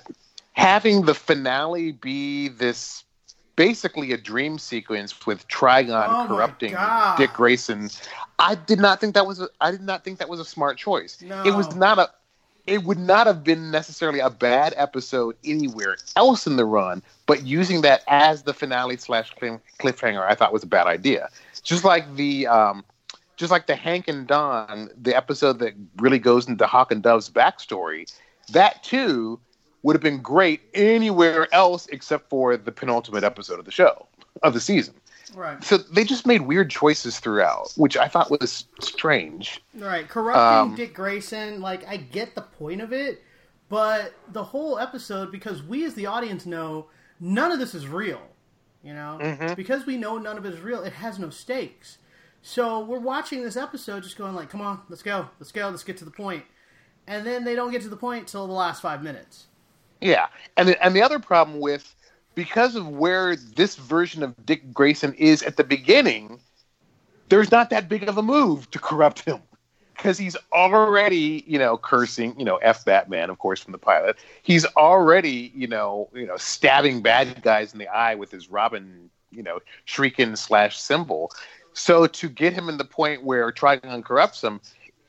having 0.52 1.02
the 1.02 1.14
finale 1.14 1.92
be 1.92 2.48
this 2.48 3.04
basically 3.56 4.12
a 4.12 4.16
dream 4.16 4.58
sequence 4.58 5.26
with 5.26 5.46
Trigon 5.48 6.06
Oh 6.08 6.26
corrupting 6.26 6.76
Dick 7.16 7.32
Grayson. 7.34 7.90
I 8.38 8.54
did 8.54 8.80
not 8.80 9.00
think 9.00 9.14
that 9.14 9.26
was 9.26 9.40
a, 9.40 9.48
I 9.60 9.70
did 9.70 9.82
not 9.82 10.04
think 10.04 10.18
that 10.18 10.28
was 10.28 10.40
a 10.40 10.44
smart 10.44 10.78
choice. 10.78 11.20
No. 11.20 11.42
It 11.44 11.54
was 11.54 11.74
not 11.74 11.98
a 11.98 12.10
it 12.66 12.84
would 12.84 12.98
not 12.98 13.26
have 13.26 13.42
been 13.42 13.70
necessarily 13.70 14.20
a 14.20 14.30
bad 14.30 14.72
episode 14.76 15.36
anywhere 15.44 15.96
else 16.16 16.46
in 16.46 16.56
the 16.56 16.64
run, 16.64 17.02
but 17.26 17.44
using 17.44 17.82
that 17.82 18.02
as 18.06 18.42
the 18.42 18.54
finale 18.54 18.96
slash 18.96 19.32
cliff- 19.34 19.60
cliffhanger, 19.78 20.22
I 20.22 20.34
thought 20.34 20.52
was 20.52 20.62
a 20.62 20.68
bad 20.68 20.86
idea. 20.86 21.28
Just 21.62 21.84
like 21.84 22.14
the 22.16 22.46
um, 22.46 22.84
just 23.36 23.50
like 23.50 23.66
the 23.66 23.74
Hank 23.74 24.08
and 24.08 24.26
Dawn, 24.26 24.90
the 25.00 25.16
episode 25.16 25.58
that 25.58 25.74
really 25.96 26.18
goes 26.18 26.46
into 26.46 26.66
Hawk 26.66 26.92
and 26.92 27.02
Dove's 27.02 27.28
backstory, 27.28 28.12
that 28.52 28.82
too 28.82 29.40
would 29.82 29.94
have 29.94 30.02
been 30.02 30.20
great 30.20 30.60
anywhere 30.74 31.52
else 31.52 31.86
except 31.88 32.28
for 32.28 32.56
the 32.56 32.70
penultimate 32.70 33.24
episode 33.24 33.58
of 33.58 33.64
the 33.64 33.72
show 33.72 34.06
of 34.42 34.54
the 34.54 34.60
season. 34.60 34.94
Right. 35.34 35.62
So 35.62 35.78
they 35.78 36.04
just 36.04 36.26
made 36.26 36.42
weird 36.42 36.70
choices 36.70 37.18
throughout, 37.18 37.72
which 37.76 37.96
I 37.96 38.08
thought 38.08 38.30
was 38.30 38.66
strange. 38.80 39.60
Right. 39.74 40.08
Corrupting 40.08 40.72
Um, 40.72 40.74
Dick 40.74 40.94
Grayson, 40.94 41.60
like 41.60 41.86
I 41.88 41.96
get 41.96 42.34
the 42.34 42.42
point 42.42 42.80
of 42.80 42.92
it, 42.92 43.22
but 43.68 44.14
the 44.32 44.44
whole 44.44 44.78
episode 44.78 45.32
because 45.32 45.62
we 45.62 45.84
as 45.84 45.94
the 45.94 46.06
audience 46.06 46.46
know 46.46 46.86
none 47.20 47.52
of 47.52 47.58
this 47.58 47.74
is 47.74 47.86
real. 47.86 48.20
You 48.82 48.94
know? 48.94 49.18
Mm-hmm. 49.20 49.54
Because 49.54 49.86
we 49.86 49.96
know 49.96 50.18
none 50.18 50.36
of 50.36 50.44
it 50.44 50.54
is 50.54 50.60
real, 50.60 50.82
it 50.82 50.92
has 50.92 51.18
no 51.18 51.30
stakes. 51.30 51.98
So 52.42 52.80
we're 52.80 52.98
watching 52.98 53.42
this 53.42 53.56
episode 53.56 54.02
just 54.02 54.18
going 54.18 54.34
like, 54.34 54.50
"Come 54.50 54.60
on, 54.60 54.80
let's 54.88 55.02
go. 55.02 55.28
Let's 55.38 55.52
go. 55.52 55.68
Let's 55.68 55.84
get 55.84 55.96
to 55.98 56.04
the 56.04 56.10
point." 56.10 56.44
And 57.06 57.24
then 57.24 57.44
they 57.44 57.54
don't 57.54 57.70
get 57.70 57.82
to 57.82 57.88
the 57.88 57.96
point 57.96 58.26
till 58.28 58.46
the 58.46 58.52
last 58.52 58.82
5 58.82 59.02
minutes. 59.02 59.46
Yeah, 60.00 60.26
and 60.56 60.68
the, 60.68 60.84
and 60.84 60.94
the 60.94 61.02
other 61.02 61.18
problem 61.18 61.60
with 61.60 61.94
because 62.34 62.76
of 62.76 62.88
where 62.88 63.36
this 63.36 63.76
version 63.76 64.22
of 64.22 64.46
Dick 64.46 64.72
Grayson 64.72 65.14
is 65.14 65.42
at 65.42 65.56
the 65.56 65.64
beginning, 65.64 66.40
there's 67.28 67.50
not 67.50 67.70
that 67.70 67.88
big 67.88 68.08
of 68.08 68.18
a 68.18 68.22
move 68.22 68.70
to 68.70 68.78
corrupt 68.78 69.20
him 69.20 69.40
because 69.96 70.18
he's 70.18 70.36
already 70.52 71.44
you 71.46 71.58
know 71.58 71.76
cursing 71.76 72.38
you 72.38 72.44
know 72.44 72.56
f 72.56 72.84
Batman 72.84 73.30
of 73.30 73.38
course 73.38 73.60
from 73.60 73.72
the 73.72 73.78
pilot. 73.78 74.16
He's 74.42 74.64
already 74.76 75.52
you 75.54 75.66
know 75.66 76.08
you 76.14 76.26
know 76.26 76.36
stabbing 76.36 77.02
bad 77.02 77.42
guys 77.42 77.72
in 77.72 77.78
the 77.78 77.88
eye 77.88 78.14
with 78.14 78.30
his 78.30 78.50
Robin 78.50 79.10
you 79.30 79.42
know 79.42 79.60
shrieking 79.84 80.36
slash 80.36 80.78
symbol. 80.80 81.30
So 81.74 82.06
to 82.06 82.28
get 82.28 82.52
him 82.52 82.68
in 82.68 82.76
the 82.76 82.84
point 82.84 83.24
where 83.24 83.50
Trigon 83.50 84.04
corrupts 84.04 84.42
him, 84.42 84.60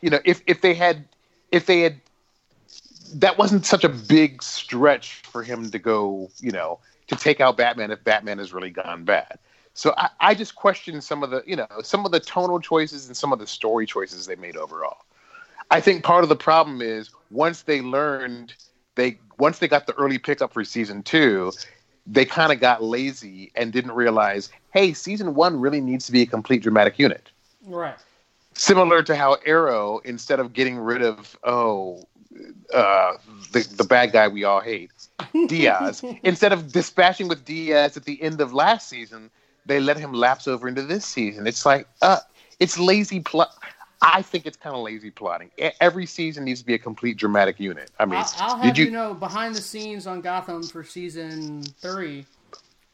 you 0.01 0.09
know 0.09 0.19
if 0.25 0.41
if 0.47 0.61
they 0.61 0.73
had 0.73 1.05
if 1.51 1.65
they 1.65 1.81
had 1.81 1.99
that 3.15 3.37
wasn't 3.37 3.65
such 3.65 3.83
a 3.83 3.89
big 3.89 4.41
stretch 4.41 5.21
for 5.23 5.43
him 5.43 5.69
to 5.69 5.79
go, 5.79 6.29
you 6.39 6.51
know, 6.51 6.79
to 7.07 7.15
take 7.15 7.41
out 7.41 7.57
Batman 7.57 7.91
if 7.91 8.03
Batman 8.03 8.37
has 8.37 8.53
really 8.53 8.69
gone 8.69 9.03
bad. 9.03 9.39
So 9.73 9.93
I, 9.97 10.09
I 10.19 10.35
just 10.35 10.55
question 10.55 11.01
some 11.01 11.23
of 11.23 11.31
the, 11.31 11.43
you 11.45 11.55
know, 11.55 11.67
some 11.81 12.05
of 12.05 12.11
the 12.11 12.19
tonal 12.19 12.59
choices 12.59 13.07
and 13.07 13.17
some 13.17 13.33
of 13.33 13.39
the 13.39 13.47
story 13.47 13.85
choices 13.85 14.25
they 14.25 14.35
made 14.35 14.55
overall. 14.55 14.97
I 15.71 15.81
think 15.81 16.03
part 16.03 16.23
of 16.23 16.29
the 16.29 16.35
problem 16.35 16.81
is 16.81 17.09
once 17.31 17.63
they 17.63 17.81
learned 17.81 18.53
they 18.95 19.19
once 19.39 19.57
they 19.57 19.67
got 19.67 19.87
the 19.87 19.93
early 19.93 20.19
pickup 20.19 20.53
for 20.53 20.63
season 20.63 21.01
two, 21.01 21.51
they 22.05 22.25
kind 22.25 22.51
of 22.51 22.59
got 22.59 22.83
lazy 22.83 23.51
and 23.55 23.73
didn't 23.73 23.93
realize, 23.93 24.49
hey, 24.71 24.93
season 24.93 25.33
one 25.33 25.59
really 25.59 25.81
needs 25.81 26.05
to 26.05 26.11
be 26.11 26.21
a 26.21 26.27
complete 26.27 26.61
dramatic 26.61 26.99
unit 26.99 27.31
Right. 27.65 27.95
similar 28.53 29.01
to 29.03 29.15
how 29.15 29.37
Arrow, 29.45 29.99
instead 29.99 30.39
of 30.39 30.53
getting 30.53 30.77
rid 30.77 31.01
of 31.01 31.37
oh 31.43 32.07
uh, 32.73 33.13
the 33.51 33.67
the 33.77 33.83
bad 33.83 34.11
guy 34.11 34.27
we 34.27 34.43
all 34.43 34.59
hate, 34.59 34.91
Diaz, 35.47 36.03
instead 36.23 36.53
of 36.53 36.71
dispatching 36.71 37.27
with 37.27 37.45
Diaz 37.45 37.97
at 37.97 38.05
the 38.05 38.21
end 38.21 38.41
of 38.41 38.53
last 38.53 38.89
season, 38.89 39.29
they 39.65 39.79
let 39.79 39.97
him 39.97 40.13
lapse 40.13 40.47
over 40.47 40.67
into 40.67 40.81
this 40.81 41.05
season. 41.05 41.47
It's 41.47 41.65
like 41.65 41.87
uh, 42.01 42.19
it's 42.59 42.77
lazy 42.77 43.19
plot. 43.19 43.55
I 44.01 44.21
think 44.21 44.45
it's 44.45 44.57
kind 44.57 44.75
of 44.75 44.81
lazy 44.81 45.11
plotting. 45.11 45.49
Every 45.79 46.05
season 46.05 46.43
needs 46.43 46.59
to 46.59 46.65
be 46.65 46.73
a 46.73 46.79
complete 46.79 47.15
dramatic 47.15 47.57
unit. 47.59 47.89
I 47.99 48.05
mean, 48.05 48.15
I'll, 48.15 48.33
I'll 48.37 48.57
have 48.57 48.65
did 48.65 48.77
you... 48.77 48.85
you? 48.85 48.91
know 48.91 49.13
behind 49.13 49.55
the 49.55 49.61
scenes 49.61 50.07
on 50.07 50.19
Gotham 50.19 50.63
for 50.63 50.83
season 50.83 51.63
three. 51.81 52.25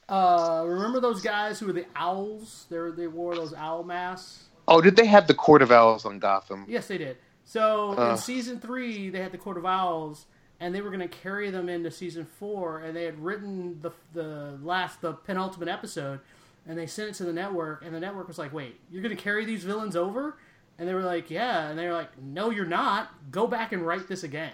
Uh, 0.08 0.64
remember 0.66 1.00
those 1.00 1.22
guys 1.22 1.60
who 1.60 1.68
were 1.68 1.74
the 1.74 1.86
owls? 1.96 2.66
They 2.70 2.78
were, 2.78 2.92
they 2.92 3.08
wore 3.08 3.36
those 3.36 3.54
owl 3.54 3.84
masks. 3.84 4.50
Oh, 4.68 4.82
did 4.82 4.96
they 4.96 5.06
have 5.06 5.26
the 5.26 5.34
Court 5.34 5.64
of 5.64 5.72
Owls 5.72 6.06
on 6.06 6.20
Gotham? 6.20 6.66
Yes, 6.68 6.88
they 6.88 7.00
did. 7.00 7.18
So 7.50 7.98
Uh. 7.98 8.12
in 8.12 8.18
season 8.18 8.60
three, 8.60 9.10
they 9.10 9.22
had 9.22 9.32
the 9.32 9.38
Court 9.40 9.58
of 9.58 9.66
Owls, 9.66 10.28
and 10.60 10.76
they 10.76 10.82
were 10.82 10.92
going 10.92 11.00
to 11.00 11.08
carry 11.08 11.50
them 11.50 11.68
into 11.68 11.90
season 11.90 12.24
four, 12.26 12.78
and 12.80 12.96
they 12.96 13.06
had 13.06 13.20
written 13.20 13.80
the 13.82 13.90
the 14.14 14.60
last 14.62 15.02
the 15.02 15.14
penultimate 15.14 15.68
episode, 15.68 16.20
and 16.68 16.78
they 16.78 16.86
sent 16.86 17.10
it 17.10 17.16
to 17.16 17.24
the 17.24 17.34
network, 17.34 17.84
and 17.84 17.96
the 17.96 18.00
network 18.00 18.28
was 18.28 18.38
like, 18.38 18.54
"Wait, 18.54 18.80
you're 18.92 19.02
going 19.02 19.16
to 19.16 19.22
carry 19.22 19.46
these 19.46 19.64
villains 19.64 19.96
over?" 19.96 20.38
And 20.78 20.88
they 20.88 20.94
were 20.94 21.02
like, 21.02 21.32
"Yeah," 21.32 21.70
and 21.70 21.80
they 21.80 21.88
were 21.88 21.94
like, 21.94 22.22
"No, 22.22 22.52
you're 22.52 22.66
not. 22.66 23.32
Go 23.32 23.48
back 23.48 23.72
and 23.72 23.86
write 23.86 24.08
this 24.08 24.24
again." 24.24 24.54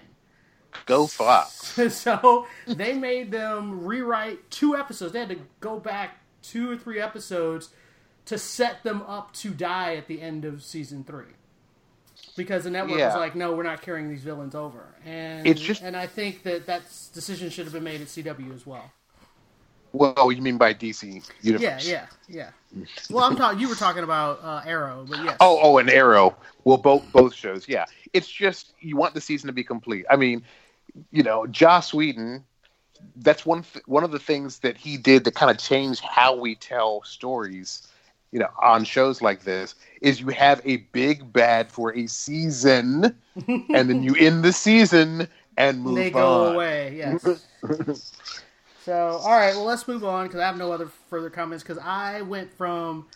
Go 0.86 1.06
Fox. 1.06 1.78
so 1.94 2.48
they 2.66 2.94
made 2.94 3.30
them 3.30 3.84
rewrite 3.86 4.50
two 4.50 4.74
episodes. 4.74 5.12
They 5.12 5.20
had 5.20 5.30
to 5.30 5.40
go 5.60 5.80
back 5.82 6.20
two 6.42 6.72
or 6.72 6.78
three 6.78 7.02
episodes 7.02 7.72
to 8.26 8.38
set 8.38 8.84
them 8.84 9.02
up 9.02 9.34
to 9.34 9.50
die 9.52 9.96
at 9.96 10.08
the 10.08 10.22
end 10.22 10.46
of 10.46 10.64
season 10.64 11.04
three. 11.04 11.34
Because 12.36 12.66
the 12.66 12.70
network 12.70 13.00
Yeah. 13.00 13.08
was 13.08 13.16
like, 13.16 13.36
no, 13.36 13.54
we're 13.54 13.64
not 13.64 13.82
carrying 13.82 14.10
these 14.10 14.22
villains 14.22 14.56
over, 14.56 14.84
and 15.06 15.48
It's 15.48 15.62
just- 15.62 15.82
and 15.82 15.96
I 15.96 16.06
think 16.08 16.44
that 16.44 16.66
that 16.66 16.82
decision 17.14 17.50
should 17.50 17.64
have 17.66 17.74
been 17.74 17.84
made 17.84 18.02
at 18.02 18.08
CW 18.10 18.54
as 18.54 18.66
well. 18.66 18.92
Well, 19.94 20.30
you 20.32 20.42
mean 20.42 20.58
by 20.58 20.74
DC 20.74 21.22
Yeah, 21.42 21.54
Universe? 21.54 21.88
yeah, 21.88 22.08
yeah. 22.28 22.50
Well, 23.10 23.24
I'm 23.24 23.38
talking. 23.38 23.60
You 23.60 23.70
were 23.70 23.76
talking 23.76 24.04
about 24.04 24.44
uh, 24.44 24.62
Arrow, 24.66 25.06
but 25.10 25.24
yes. 25.24 25.38
Oh, 25.40 25.58
oh, 25.62 25.78
and 25.78 25.90
Arrow. 25.90 26.36
Well, 26.66 26.76
both 26.78 27.10
both 27.14 27.34
shows. 27.34 27.70
Yeah, 27.70 27.86
it's 28.12 28.28
just 28.28 28.74
you 28.82 28.98
want 28.98 29.14
the 29.14 29.22
season 29.22 29.48
to 29.48 29.54
be 29.54 29.64
complete. 29.64 30.06
I 30.10 30.18
mean, 30.18 30.44
you 31.12 31.24
know, 31.24 31.48
Joss 31.48 31.94
Whedon. 31.94 32.44
That's 33.16 33.46
one 33.46 33.64
th- 33.64 33.86
one 33.88 34.04
of 34.04 34.12
the 34.12 34.20
things 34.20 34.60
that 34.60 34.76
he 34.76 34.98
did 34.98 35.24
that 35.24 35.36
kind 35.36 35.50
of 35.52 35.58
changed 35.58 36.02
how 36.02 36.36
we 36.36 36.56
tell 36.56 37.02
stories. 37.04 37.88
You 38.36 38.42
know, 38.42 38.50
on 38.62 38.84
shows 38.84 39.22
like 39.22 39.46
this, 39.46 39.76
is 40.02 40.20
you 40.20 40.28
have 40.28 40.62
a 40.66 40.76
big 40.92 41.32
bad 41.32 41.72
for 41.72 41.96
a 41.96 42.06
season, 42.06 43.16
and 43.48 43.90
then 43.90 44.04
you 44.04 44.14
end 44.16 44.44
the 44.44 44.52
season 44.52 45.30
and 45.56 45.80
move 45.80 45.94
on. 45.94 45.96
they 45.96 46.10
go 46.10 46.54
away. 46.54 46.98
Yes. 46.98 47.46
so, 48.84 49.22
all 49.24 49.38
right. 49.38 49.56
Well, 49.56 49.64
let's 49.64 49.88
move 49.88 50.04
on 50.04 50.28
because 50.28 50.42
I 50.42 50.48
have 50.48 50.58
no 50.58 50.74
other 50.74 50.90
further 51.10 51.30
comments. 51.30 51.64
Because 51.64 51.78
I 51.78 52.24
went 52.24 52.52
from 52.52 53.08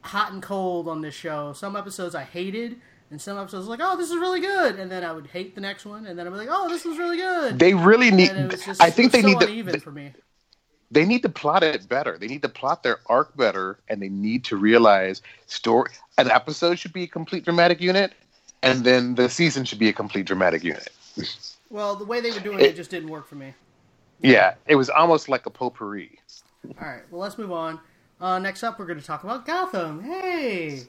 hot 0.00 0.32
and 0.32 0.42
cold 0.42 0.88
on 0.88 1.02
this 1.02 1.14
show. 1.14 1.52
Some 1.52 1.76
episodes 1.76 2.14
I 2.14 2.22
hated, 2.22 2.76
and 3.10 3.20
some 3.20 3.38
episodes 3.38 3.66
like, 3.66 3.80
oh, 3.82 3.94
this 3.98 4.08
is 4.08 4.16
really 4.16 4.40
good, 4.40 4.76
and 4.76 4.90
then 4.90 5.04
I 5.04 5.12
would 5.12 5.26
hate 5.26 5.54
the 5.54 5.60
next 5.60 5.84
one, 5.84 6.06
and 6.06 6.18
then 6.18 6.26
I'd 6.26 6.30
be 6.30 6.36
like, 6.36 6.48
oh, 6.50 6.70
this 6.70 6.86
was 6.86 6.96
really 6.96 7.18
good. 7.18 7.58
They 7.58 7.74
really 7.74 8.10
need. 8.10 8.30
and 8.30 8.46
it 8.46 8.52
was 8.52 8.64
just 8.64 8.82
I 8.82 8.88
think 8.88 9.12
they 9.12 9.20
so 9.20 9.28
need 9.28 9.42
uneven 9.42 9.74
to. 9.74 9.80
for 9.80 9.92
me. 9.92 10.14
They 10.94 11.04
need 11.04 11.22
to 11.22 11.28
plot 11.28 11.62
it 11.62 11.88
better. 11.88 12.16
They 12.18 12.28
need 12.28 12.42
to 12.42 12.48
plot 12.48 12.82
their 12.82 12.98
arc 13.06 13.36
better, 13.36 13.78
and 13.88 14.00
they 14.00 14.08
need 14.08 14.44
to 14.44 14.56
realize 14.56 15.22
story. 15.46 15.90
An 16.18 16.30
episode 16.30 16.78
should 16.78 16.92
be 16.92 17.02
a 17.02 17.06
complete 17.08 17.44
dramatic 17.44 17.80
unit, 17.80 18.12
and 18.62 18.84
then 18.84 19.14
the 19.16 19.28
season 19.28 19.64
should 19.64 19.78
be 19.78 19.88
a 19.88 19.92
complete 19.92 20.26
dramatic 20.26 20.62
unit. 20.64 20.88
Well, 21.70 21.96
the 21.96 22.04
way 22.04 22.20
they 22.20 22.30
were 22.30 22.40
doing 22.40 22.60
it, 22.60 22.66
It- 22.66 22.76
just 22.76 22.90
didn't 22.90 23.10
work 23.10 23.26
for 23.26 23.34
me. 23.34 23.54
Yeah, 24.20 24.54
it 24.66 24.76
was 24.76 24.88
almost 24.88 25.28
like 25.28 25.44
a 25.46 25.50
potpourri. 25.50 26.18
All 26.80 26.88
right, 26.88 27.02
well, 27.10 27.20
let's 27.20 27.36
move 27.36 27.52
on. 27.52 27.80
Uh, 28.20 28.38
next 28.38 28.62
up, 28.62 28.78
we're 28.78 28.86
going 28.86 29.00
to 29.00 29.04
talk 29.04 29.24
about 29.24 29.44
Gotham. 29.44 30.02
Hey! 30.02 30.84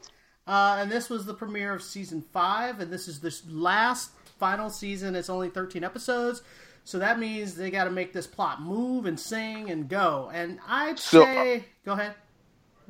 Uh, 0.47 0.77
and 0.79 0.91
this 0.91 1.09
was 1.09 1.25
the 1.25 1.33
premiere 1.33 1.73
of 1.73 1.81
season 1.81 2.23
five, 2.31 2.79
and 2.79 2.93
this 2.93 3.07
is 3.07 3.19
the 3.19 3.35
last 3.49 4.11
final 4.39 4.69
season. 4.69 5.15
It's 5.15 5.29
only 5.29 5.49
13 5.49 5.83
episodes, 5.83 6.43
so 6.85 6.99
that 6.99 7.19
means 7.19 7.55
they 7.55 7.69
got 7.71 7.85
to 7.85 7.91
make 7.91 8.13
this 8.13 8.27
plot 8.27 8.61
move 8.61 9.05
and 9.05 9.19
sing 9.19 9.69
and 9.71 9.89
go. 9.89 10.29
And 10.33 10.59
I'd 10.67 10.99
So, 10.99 11.23
say. 11.23 11.65
go 11.85 11.93
ahead. 11.93 12.13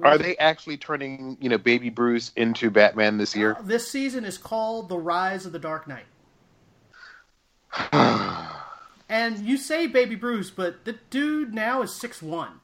Are 0.03 0.17
they 0.17 0.36
actually 0.38 0.75
turning, 0.77 1.38
you 1.39 1.47
know, 1.49 1.58
Baby 1.58 1.89
Bruce 1.89 2.31
into 2.36 2.69
Batman 2.69 3.17
this 3.17 3.36
year? 3.36 3.55
Uh, 3.58 3.62
this 3.62 3.89
season 3.89 4.25
is 4.25 4.38
called 4.38 4.89
The 4.89 4.97
Rise 4.99 5.45
of 5.45 5.53
the 5.53 5.60
Dark 5.60 5.88
Knight. 5.88 6.05
and 9.10 9.39
you 9.39 9.58
say 9.58 9.88
Baby 9.88 10.15
Bruce, 10.15 10.51
but 10.51 10.84
the 10.86 10.93
dude 11.10 11.53
now 11.53 11.81
is 11.81 11.93
six 11.93 12.21
one. 12.21 12.60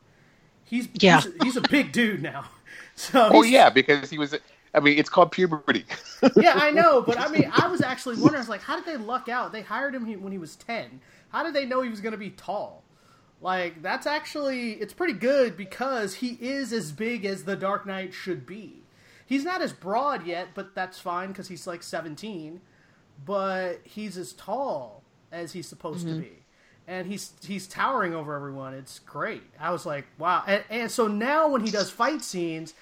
He's 0.65 0.89
Yeah. 0.93 1.21
he's, 1.21 1.33
he's 1.43 1.57
a 1.57 1.61
big 1.61 1.91
dude 1.91 2.21
now. 2.21 2.45
So 2.93 3.29
Oh 3.31 3.41
yeah, 3.41 3.69
because 3.69 4.09
he 4.09 4.17
was. 4.19 4.35
I 4.73 4.79
mean, 4.79 4.97
it's 4.97 5.09
called 5.09 5.31
puberty. 5.31 5.85
yeah, 6.35 6.53
I 6.55 6.71
know, 6.73 7.01
but 7.01 7.19
I 7.19 7.27
mean, 7.27 7.51
I 7.53 7.67
was 7.67 7.81
actually 7.81 8.15
wondering, 8.15 8.35
I 8.35 8.39
was 8.39 8.49
like, 8.49 8.61
how 8.61 8.75
did 8.75 8.85
they 8.85 8.97
luck 8.97 9.27
out? 9.29 9.51
They 9.51 9.61
hired 9.61 9.95
him 9.95 10.05
when 10.21 10.31
he 10.31 10.37
was 10.37 10.55
ten. 10.55 11.01
How 11.29 11.43
did 11.43 11.53
they 11.53 11.65
know 11.65 11.81
he 11.81 11.89
was 11.89 12.01
going 12.01 12.13
to 12.13 12.17
be 12.17 12.29
tall? 12.29 12.83
Like, 13.41 13.81
that's 13.81 14.05
actually 14.05 14.73
it's 14.73 14.93
pretty 14.93 15.13
good 15.13 15.57
because 15.57 16.15
he 16.15 16.37
is 16.39 16.71
as 16.71 16.91
big 16.91 17.25
as 17.25 17.43
the 17.43 17.55
Dark 17.55 17.85
Knight 17.85 18.13
should 18.13 18.45
be. 18.45 18.83
He's 19.25 19.43
not 19.43 19.61
as 19.61 19.73
broad 19.73 20.27
yet, 20.27 20.49
but 20.53 20.75
that's 20.75 20.99
fine 20.99 21.29
because 21.29 21.47
he's 21.47 21.65
like 21.65 21.83
seventeen. 21.83 22.61
But 23.25 23.81
he's 23.83 24.17
as 24.17 24.33
tall 24.33 25.03
as 25.31 25.53
he's 25.53 25.67
supposed 25.67 26.05
to 26.05 26.13
mm-hmm. 26.13 26.21
be, 26.21 26.43
and 26.87 27.07
he's 27.07 27.33
he's 27.45 27.67
towering 27.67 28.13
over 28.13 28.35
everyone. 28.35 28.73
It's 28.73 28.99
great. 28.99 29.43
I 29.59 29.71
was 29.71 29.85
like, 29.85 30.05
wow. 30.17 30.43
And, 30.45 30.63
and 30.69 30.91
so 30.91 31.07
now 31.07 31.49
when 31.49 31.65
he 31.65 31.71
does 31.71 31.89
fight 31.89 32.21
scenes, 32.21 32.73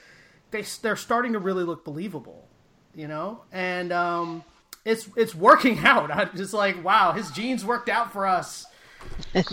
they 0.51 0.63
they're 0.81 0.95
starting 0.95 1.33
to 1.33 1.39
really 1.39 1.63
look 1.63 1.83
believable, 1.85 2.47
you 2.95 3.07
know, 3.07 3.41
and 3.51 3.91
um, 3.91 4.43
it's 4.85 5.07
it's 5.15 5.33
working 5.35 5.79
out. 5.85 6.11
I'm 6.11 6.29
just 6.35 6.53
like, 6.53 6.83
wow, 6.83 7.11
his 7.11 7.31
genes 7.31 7.65
worked 7.65 7.89
out 7.89 8.11
for 8.13 8.25
us. 8.25 8.65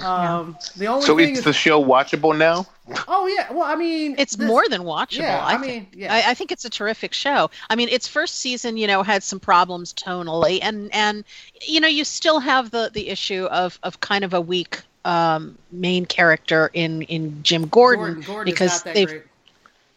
Um, 0.02 0.56
the 0.76 0.86
only 0.88 1.06
so 1.06 1.16
thing 1.16 1.30
is 1.32 1.38
is, 1.38 1.44
the 1.44 1.52
show 1.52 1.82
watchable 1.82 2.36
now? 2.36 2.66
oh 3.06 3.26
yeah, 3.28 3.52
well, 3.52 3.62
I 3.62 3.76
mean, 3.76 4.16
It's 4.18 4.34
this- 4.34 4.46
more 4.46 4.68
than 4.68 4.82
watchable. 4.82 5.18
Yeah, 5.20 5.44
I 5.44 5.54
I, 5.54 5.58
mean, 5.58 5.70
think. 5.70 5.88
yeah. 5.94 6.12
I, 6.12 6.30
I 6.30 6.34
think 6.34 6.50
it's 6.50 6.64
a 6.64 6.70
terrific 6.70 7.12
show. 7.12 7.50
I 7.70 7.76
mean, 7.76 7.88
its 7.88 8.08
first 8.08 8.36
season, 8.36 8.76
you 8.76 8.86
know, 8.88 9.02
had 9.04 9.22
some 9.22 9.38
problems 9.38 9.92
tonally, 9.92 10.58
and 10.62 10.92
and 10.92 11.24
you 11.64 11.80
know, 11.80 11.86
you 11.88 12.02
still 12.04 12.40
have 12.40 12.70
the 12.72 12.90
the 12.92 13.08
issue 13.08 13.44
of 13.44 13.78
of 13.84 14.00
kind 14.00 14.24
of 14.24 14.34
a 14.34 14.40
weak 14.40 14.80
um, 15.04 15.56
main 15.70 16.06
character 16.06 16.70
in 16.72 17.02
in 17.02 17.40
Jim 17.44 17.68
Gordon, 17.68 18.04
Gordon, 18.04 18.22
Gordon 18.22 18.52
because 18.52 18.72
is 18.72 18.78
not 18.78 18.84
that 18.86 18.94
they've 18.94 19.08
great. 19.08 19.22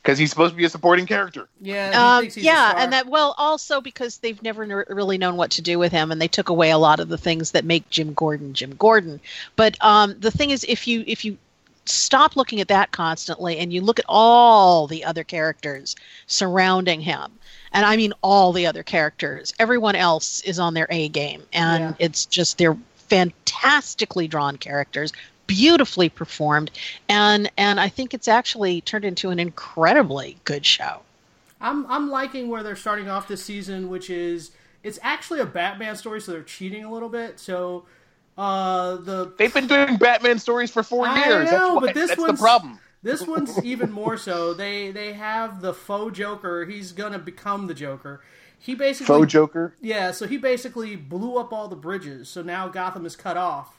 Because 0.09 0.17
he's 0.17 0.31
supposed 0.31 0.53
to 0.53 0.57
be 0.57 0.65
a 0.65 0.69
supporting 0.69 1.05
character. 1.05 1.47
Yeah, 1.61 1.91
um, 2.15 2.21
thinks 2.23 2.33
he's 2.33 2.43
a 2.43 2.47
yeah, 2.47 2.73
and 2.77 2.93
that 2.93 3.05
well, 3.05 3.35
also 3.37 3.79
because 3.79 4.17
they've 4.17 4.41
never 4.41 4.63
n- 4.63 4.85
really 4.89 5.19
known 5.19 5.37
what 5.37 5.51
to 5.51 5.61
do 5.61 5.77
with 5.77 5.91
him, 5.91 6.11
and 6.11 6.19
they 6.19 6.27
took 6.27 6.49
away 6.49 6.71
a 6.71 6.79
lot 6.79 6.99
of 6.99 7.09
the 7.09 7.17
things 7.17 7.51
that 7.51 7.63
make 7.63 7.87
Jim 7.91 8.13
Gordon 8.15 8.53
Jim 8.55 8.75
Gordon. 8.75 9.19
But 9.55 9.77
um, 9.81 10.15
the 10.19 10.31
thing 10.31 10.49
is, 10.49 10.65
if 10.67 10.87
you 10.87 11.03
if 11.05 11.25
you 11.25 11.37
stop 11.85 12.35
looking 12.35 12.59
at 12.59 12.69
that 12.69 12.91
constantly 12.91 13.59
and 13.59 13.71
you 13.71 13.81
look 13.81 13.99
at 13.99 14.05
all 14.09 14.87
the 14.87 15.05
other 15.05 15.23
characters 15.23 15.95
surrounding 16.25 17.01
him, 17.01 17.31
and 17.71 17.85
I 17.85 17.95
mean 17.95 18.13
all 18.23 18.51
the 18.51 18.65
other 18.65 18.81
characters, 18.81 19.53
everyone 19.59 19.95
else 19.95 20.41
is 20.41 20.57
on 20.57 20.73
their 20.73 20.87
A 20.89 21.09
game, 21.09 21.43
and 21.53 21.83
Yeah. 21.83 21.93
it's 21.99 22.25
just 22.25 22.57
they're 22.57 22.77
fantastically 23.09 24.27
drawn 24.27 24.57
characters 24.57 25.13
beautifully 25.49 26.07
performed 26.07 26.71
and 27.09 27.51
and 27.57 27.79
i 27.79 27.89
think 27.89 28.13
it's 28.13 28.27
actually 28.29 28.79
turned 28.81 29.03
into 29.03 29.29
an 29.31 29.39
incredibly 29.39 30.37
good 30.45 30.65
show 30.65 31.01
I'm 31.61 31.85
I'm 31.87 32.09
liking 32.09 32.47
where 32.47 32.63
they're 32.63 32.77
starting 32.77 33.09
off 33.09 33.27
this 33.27 33.43
season, 33.43 33.89
which 33.89 34.09
is 34.09 34.51
it's 34.81 34.97
actually 35.01 35.41
a 35.41 35.45
Batman 35.45 35.97
story, 35.97 36.21
so 36.21 36.31
they're 36.31 36.41
cheating 36.41 36.85
a 36.85 36.89
little 36.93 37.09
bit. 37.09 37.37
So 37.37 37.83
uh, 38.37 38.95
the 38.95 39.33
They've 39.37 39.53
been 39.53 39.67
doing 39.67 39.97
Batman 39.97 40.39
stories 40.39 40.71
for 40.71 40.83
four 40.83 41.05
I 41.05 41.17
years. 41.25 41.51
know, 41.51 41.57
that's 41.57 41.73
why, 41.75 41.79
but 41.81 41.93
this 41.93 42.07
that's 42.11 42.21
the 42.21 42.27
one's- 42.27 42.39
problem. 42.39 42.79
This 43.03 43.21
one's 43.27 43.61
even 43.65 43.91
more 43.91 44.15
so. 44.15 44.53
They 44.53 44.91
they 44.91 45.11
have 45.11 45.59
the 45.59 45.73
faux 45.73 46.17
Joker. 46.17 46.63
He's 46.63 46.93
gonna 46.93 47.19
become 47.19 47.67
the 47.67 47.73
Joker. 47.73 48.21
He 48.57 48.73
basically 48.73 49.07
Faux 49.07 49.27
Joker. 49.29 49.73
yeah. 49.81 50.11
So 50.11 50.27
he 50.27 50.37
basically 50.37 50.95
blew 50.95 51.35
up 51.35 51.51
all 51.51 51.67
the 51.67 51.75
bridges. 51.75 52.29
So 52.29 52.41
now 52.41 52.69
Gotham 52.69 53.05
is 53.05 53.17
cut 53.17 53.35
off 53.35 53.78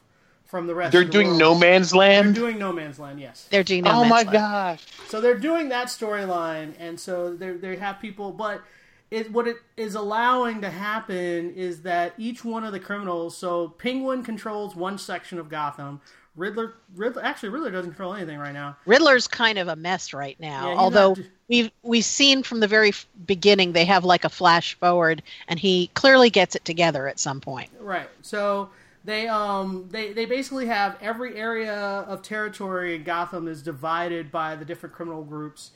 from 0.51 0.67
the 0.67 0.75
rest. 0.75 0.93
They're 0.93 1.03
of 1.03 1.07
the 1.07 1.13
doing 1.13 1.29
world. 1.29 1.39
No 1.39 1.55
Man's 1.55 1.95
Land. 1.95 2.27
They're 2.29 2.43
doing 2.43 2.59
No 2.59 2.73
Man's 2.73 2.99
Land. 2.99 3.21
Yes. 3.21 3.47
they're 3.51 3.63
doing 3.63 3.85
no 3.85 3.91
oh 3.91 4.01
Man's 4.01 4.11
my 4.11 4.17
Land. 4.23 4.33
gosh. 4.33 4.87
So 5.09 5.21
they're 5.21 5.39
doing 5.39 5.69
that 5.71 5.87
storyline, 5.89 6.75
and 6.79 6.99
so 6.99 7.35
they 7.35 7.53
they 7.53 7.77
have 7.77 8.01
people, 8.01 8.33
but 8.33 8.63
it 9.11 9.31
what 9.33 9.47
it 9.49 9.57
is 9.77 9.95
allowing 9.95 10.61
to 10.63 10.71
happen 10.71 11.55
is 11.55 11.83
that 11.83 12.15
each 12.19 12.45
one 12.45 12.65
of 12.65 12.73
the 12.73 12.81
criminals. 12.81 13.37
So 13.37 13.69
Penguin 13.69 14.23
controls 14.23 14.75
one 14.77 14.99
section 14.99 15.39
of 15.39 15.49
Gotham. 15.49 16.01
Riddler, 16.37 16.75
Riddler 16.95 17.25
actually 17.25 17.49
Riddler 17.51 17.73
doesn't 17.73 17.91
control 17.91 18.15
anything 18.15 18.39
right 18.39 18.55
now. 18.55 18.77
Riddler's 18.87 19.27
kind 19.27 19.59
of 19.59 19.67
a 19.69 19.75
mess 19.77 20.13
right 20.13 20.39
now. 20.39 20.71
Yeah, 20.71 20.79
although 20.79 21.15
not- 21.15 21.27
we've 21.49 21.71
we've 21.83 22.05
seen 22.05 22.43
from 22.45 22.61
the 22.61 22.69
very 22.69 22.93
beginning 23.27 23.73
they 23.73 23.85
have 23.85 24.05
like 24.05 24.25
a 24.25 24.29
flash 24.29 24.75
forward, 24.75 25.23
and 25.49 25.59
he 25.59 25.91
clearly 25.95 26.31
gets 26.31 26.55
it 26.55 26.65
together 26.65 27.09
at 27.09 27.19
some 27.19 27.41
point. 27.41 27.71
Right. 27.81 28.09
So 28.23 28.71
they 29.05 29.29
um 29.29 29.89
they 29.91 30.13
they 30.13 30.27
basically 30.27 30.67
have 30.67 30.97
every 31.01 31.37
area 31.37 31.75
of 31.75 32.23
territory 32.23 32.95
in 32.95 33.05
Gotham 33.05 33.49
is 33.49 33.63
divided 33.63 34.31
by 34.31 34.57
the 34.57 34.65
different 34.65 34.95
criminal 34.95 35.25
groups, 35.25 35.71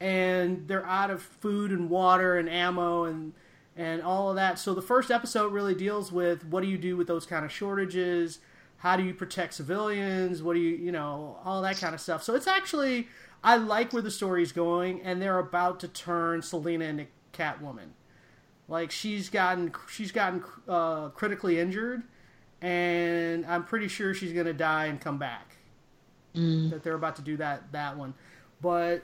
and 0.00 0.68
they're 0.68 0.86
out 0.86 1.10
of 1.10 1.22
food 1.22 1.72
and 1.72 1.90
water 1.90 2.38
and 2.38 2.48
ammo 2.48 3.04
and 3.04 3.32
and 3.76 4.02
all 4.02 4.30
of 4.30 4.36
that. 4.36 4.58
So 4.58 4.74
the 4.74 4.82
first 4.82 5.10
episode 5.10 5.52
really 5.52 5.74
deals 5.74 6.12
with 6.12 6.44
what 6.44 6.62
do 6.62 6.68
you 6.68 6.78
do 6.78 6.96
with 6.96 7.06
those 7.06 7.26
kind 7.26 7.44
of 7.44 7.52
shortages? 7.52 8.38
How 8.78 8.96
do 8.96 9.02
you 9.02 9.12
protect 9.12 9.54
civilians? 9.54 10.42
What 10.42 10.54
do 10.54 10.60
you 10.60 10.76
you 10.76 10.92
know 10.92 11.38
all 11.44 11.62
that 11.62 11.78
kind 11.78 11.94
of 11.94 12.00
stuff. 12.00 12.22
So 12.22 12.34
it's 12.34 12.46
actually 12.46 13.08
I 13.42 13.56
like 13.56 13.92
where 13.92 14.02
the 14.02 14.10
story's 14.10 14.52
going, 14.52 15.02
and 15.02 15.22
they're 15.22 15.38
about 15.38 15.80
to 15.80 15.88
turn 15.88 16.42
Selina 16.42 16.84
into 16.84 17.06
Catwoman. 17.32 17.90
Like 18.68 18.90
she's 18.90 19.30
gotten 19.30 19.72
she's 19.88 20.12
gotten 20.12 20.44
uh, 20.68 21.08
critically 21.10 21.58
injured, 21.58 22.02
and 22.62 23.46
I'm 23.46 23.64
pretty 23.64 23.88
sure 23.88 24.14
she's 24.14 24.32
gonna 24.32 24.52
die 24.52 24.86
and 24.86 25.00
come 25.00 25.18
back. 25.18 25.56
Mm. 26.34 26.70
That 26.70 26.82
they're 26.82 26.94
about 26.94 27.16
to 27.16 27.22
do 27.22 27.36
that 27.38 27.72
that 27.72 27.96
one, 27.96 28.14
but 28.60 29.02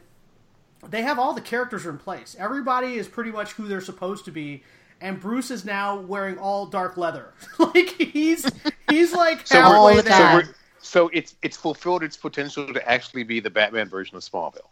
they 0.88 1.02
have 1.02 1.18
all 1.18 1.32
the 1.32 1.40
characters 1.40 1.86
are 1.86 1.90
in 1.90 1.98
place. 1.98 2.36
Everybody 2.38 2.94
is 2.94 3.08
pretty 3.08 3.30
much 3.30 3.52
who 3.52 3.66
they're 3.66 3.80
supposed 3.80 4.24
to 4.26 4.30
be, 4.30 4.62
and 5.00 5.20
Bruce 5.20 5.50
is 5.50 5.64
now 5.64 5.98
wearing 5.98 6.38
all 6.38 6.66
dark 6.66 6.96
leather. 6.96 7.32
like 7.58 7.90
he's 7.90 8.46
he's 8.88 9.12
like 9.12 9.46
So 9.46 9.60
halfway 9.60 9.94
we're, 9.96 10.02
there. 10.02 10.12
so 10.12 10.34
we're 10.34 10.54
So 10.80 11.10
it's 11.12 11.36
it's 11.42 11.56
fulfilled 11.56 12.02
its 12.02 12.16
potential 12.16 12.72
to 12.72 12.88
actually 12.88 13.24
be 13.24 13.40
the 13.40 13.50
Batman 13.50 13.88
version 13.88 14.16
of 14.16 14.22
Smallville. 14.22 14.68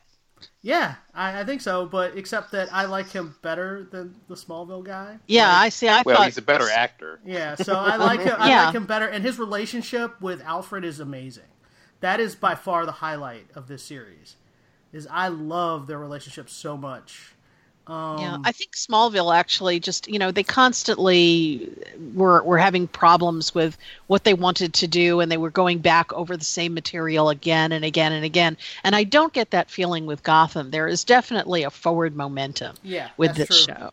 Yeah, 0.65 0.95
I, 1.13 1.41
I 1.41 1.45
think 1.45 1.61
so, 1.61 1.87
but 1.87 2.17
except 2.17 2.53
that 2.53 2.73
I 2.73 2.85
like 2.85 3.11
him 3.11 3.35
better 3.43 3.89
than 3.91 4.15
the 4.29 4.37
Smallville 4.37 4.85
guy. 4.85 5.19
Yeah, 5.27 5.51
I 5.53 5.71
see. 5.71 5.89
I 5.89 6.03
Well, 6.07 6.17
thought 6.17 6.27
he's 6.27 6.39
a 6.39 6.43
better 6.43 6.71
actor. 6.71 7.19
Yeah, 7.25 7.57
so 7.57 7.75
I 7.75 7.97
like 7.97 8.21
him. 8.21 8.37
I 8.39 8.49
Yeah. 8.49 8.65
like 8.67 8.75
him 8.77 8.87
better, 8.87 9.07
and 9.09 9.25
his 9.25 9.41
relationship 9.41 10.21
with 10.21 10.41
Alfred 10.43 10.85
is 10.85 11.01
amazing. 11.01 11.43
That 12.01 12.21
is 12.21 12.37
by 12.37 12.55
far 12.55 12.87
the 12.87 12.93
highlight 12.93 13.47
of 13.57 13.67
this 13.67 13.83
series. 13.83 14.37
Is 14.93 15.09
I 15.11 15.29
love 15.29 15.89
their 15.89 15.99
relationship 15.99 16.49
so 16.49 16.77
much. 16.77 17.35
Um, 17.87 18.19
Yeah, 18.19 18.39
I 18.45 18.53
think 18.53 18.77
Smallville 18.77 19.35
actually 19.35 19.81
just 19.81 20.07
you 20.09 20.19
know 20.19 20.31
they 20.31 20.45
constantly 20.45 21.69
were 22.15 22.43
were 22.43 22.59
having 22.59 22.87
problems 22.87 23.55
with 23.55 23.77
what 24.07 24.25
they 24.25 24.35
wanted 24.35 24.75
to 24.75 24.87
do, 24.87 25.21
and 25.21 25.31
they 25.33 25.37
were 25.37 25.51
going 25.51 25.79
back 25.79 26.13
over 26.13 26.37
the 26.37 26.45
same 26.45 26.75
material 26.75 27.29
again 27.29 27.73
and 27.73 27.85
again 27.85 28.13
and 28.13 28.25
again. 28.25 28.57
And 28.85 28.95
I 28.95 29.05
don't 29.05 29.33
get 29.33 29.51
that 29.51 29.71
feeling 29.71 30.07
with 30.07 30.23
Gotham. 30.23 30.71
There 30.71 30.87
is 30.87 31.05
definitely 31.05 31.65
a 31.65 31.71
forward 31.71 32.15
momentum 32.15 32.77
yeah, 32.83 33.11
with 33.17 33.35
this 33.35 33.49
true. 33.49 33.75
show. 33.75 33.91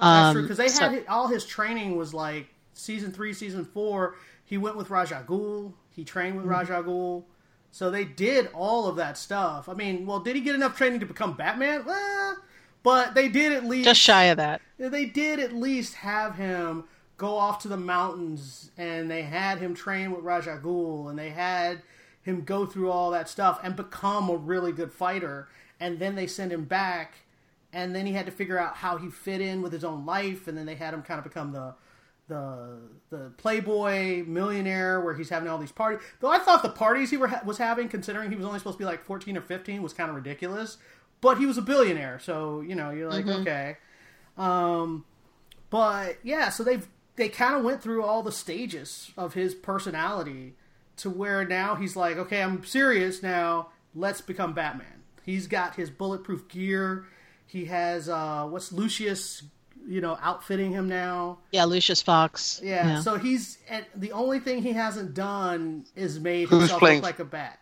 That's 0.00 0.32
true 0.32 0.40
Um, 0.40 0.42
because 0.42 0.56
they 0.58 0.68
so- 0.68 0.88
had 0.88 1.06
all 1.08 1.28
his 1.28 1.44
training 1.44 1.96
was 1.96 2.14
like 2.14 2.48
season 2.74 3.12
three, 3.12 3.32
season 3.32 3.64
four. 3.64 4.14
He 4.44 4.56
went 4.56 4.76
with 4.76 4.88
Ra's 4.90 5.12
al 5.12 5.24
Ghul. 5.24 5.72
He 5.90 6.04
trained 6.04 6.36
with 6.36 6.46
Mm-hmm. 6.46 6.54
Ra's 6.54 6.70
al 6.70 6.82
Ghul. 6.84 7.24
So 7.70 7.90
they 7.90 8.04
did 8.04 8.48
all 8.54 8.86
of 8.86 8.96
that 8.96 9.18
stuff. 9.18 9.68
I 9.68 9.74
mean, 9.74 10.06
well, 10.06 10.20
did 10.20 10.34
he 10.36 10.40
get 10.40 10.54
enough 10.54 10.76
training 10.78 11.00
to 11.00 11.06
become 11.06 11.34
Batman? 11.34 11.84
Well, 11.84 12.36
but 12.82 13.14
they 13.14 13.28
did 13.28 13.52
at 13.52 13.64
least 13.64 13.84
just 13.84 14.00
shy 14.00 14.24
of 14.24 14.36
that. 14.36 14.60
they 14.78 15.04
did 15.04 15.40
at 15.40 15.52
least 15.52 15.94
have 15.94 16.36
him 16.36 16.84
go 17.16 17.36
off 17.36 17.60
to 17.60 17.68
the 17.68 17.76
mountains 17.76 18.70
and 18.78 19.10
they 19.10 19.22
had 19.22 19.58
him 19.58 19.74
train 19.74 20.12
with 20.12 20.24
Ra's 20.24 20.46
al 20.46 20.58
Ghul, 20.58 21.10
and 21.10 21.18
they 21.18 21.30
had 21.30 21.82
him 22.22 22.42
go 22.42 22.64
through 22.64 22.90
all 22.90 23.10
that 23.10 23.28
stuff 23.28 23.60
and 23.62 23.74
become 23.74 24.28
a 24.30 24.36
really 24.36 24.72
good 24.72 24.92
fighter. 24.92 25.48
And 25.80 25.98
then 25.98 26.14
they 26.14 26.26
send 26.26 26.52
him 26.52 26.64
back 26.64 27.14
and 27.72 27.94
then 27.94 28.06
he 28.06 28.12
had 28.12 28.26
to 28.26 28.32
figure 28.32 28.58
out 28.58 28.76
how 28.76 28.96
he 28.96 29.08
fit 29.10 29.40
in 29.40 29.62
with 29.62 29.72
his 29.72 29.84
own 29.84 30.06
life 30.06 30.48
and 30.48 30.56
then 30.56 30.66
they 30.66 30.74
had 30.74 30.94
him 30.94 31.02
kind 31.02 31.18
of 31.18 31.24
become 31.24 31.52
the 31.52 31.74
the 32.28 32.78
the 33.10 33.32
playboy 33.38 34.22
millionaire 34.26 35.00
where 35.00 35.14
he's 35.14 35.30
having 35.30 35.48
all 35.48 35.58
these 35.58 35.72
parties. 35.72 36.00
Though 36.20 36.30
i 36.30 36.38
thought 36.38 36.62
the 36.62 36.68
parties 36.68 37.10
he 37.10 37.16
were, 37.16 37.30
was 37.44 37.58
having 37.58 37.88
considering 37.88 38.30
he 38.30 38.36
was 38.36 38.44
only 38.44 38.58
supposed 38.58 38.76
to 38.76 38.78
be 38.78 38.84
like 38.84 39.02
14 39.02 39.36
or 39.36 39.40
15 39.40 39.82
was 39.82 39.92
kind 39.92 40.10
of 40.10 40.16
ridiculous 40.16 40.76
but 41.20 41.38
he 41.38 41.46
was 41.46 41.58
a 41.58 41.62
billionaire 41.62 42.18
so 42.18 42.60
you 42.60 42.74
know 42.74 42.90
you're 42.90 43.10
like 43.10 43.26
okay 43.26 43.76
um, 44.38 45.04
but 45.70 46.18
yeah, 46.22 46.48
so 46.48 46.62
they've 46.62 46.86
they 47.16 47.28
kind 47.28 47.56
of 47.56 47.64
went 47.64 47.82
through 47.82 48.04
all 48.04 48.22
the 48.22 48.32
stages 48.32 49.10
of 49.16 49.34
his 49.34 49.54
personality 49.54 50.54
to 50.98 51.10
where 51.10 51.44
now 51.44 51.74
he's 51.74 51.96
like, 51.96 52.16
okay, 52.16 52.40
I'm 52.42 52.64
serious 52.64 53.22
now. 53.22 53.68
Let's 53.94 54.20
become 54.20 54.52
Batman. 54.54 55.02
He's 55.24 55.46
got 55.48 55.74
his 55.74 55.90
bulletproof 55.90 56.48
gear. 56.48 57.06
He 57.46 57.64
has 57.66 58.08
uh, 58.08 58.46
what's 58.46 58.72
Lucius, 58.72 59.42
you 59.86 60.00
know, 60.00 60.16
outfitting 60.22 60.70
him 60.72 60.88
now. 60.88 61.38
Yeah, 61.50 61.64
Lucius 61.64 62.00
Fox. 62.00 62.60
Yeah, 62.62 63.00
so 63.00 63.18
he's 63.18 63.58
and 63.68 63.84
the 63.96 64.12
only 64.12 64.38
thing 64.38 64.62
he 64.62 64.72
hasn't 64.72 65.14
done 65.14 65.84
is 65.96 66.20
made 66.20 66.48
Who's 66.48 66.60
himself 66.60 66.78
playing- 66.78 66.98
look 66.98 67.04
like 67.04 67.18
a 67.18 67.24
bat. 67.24 67.58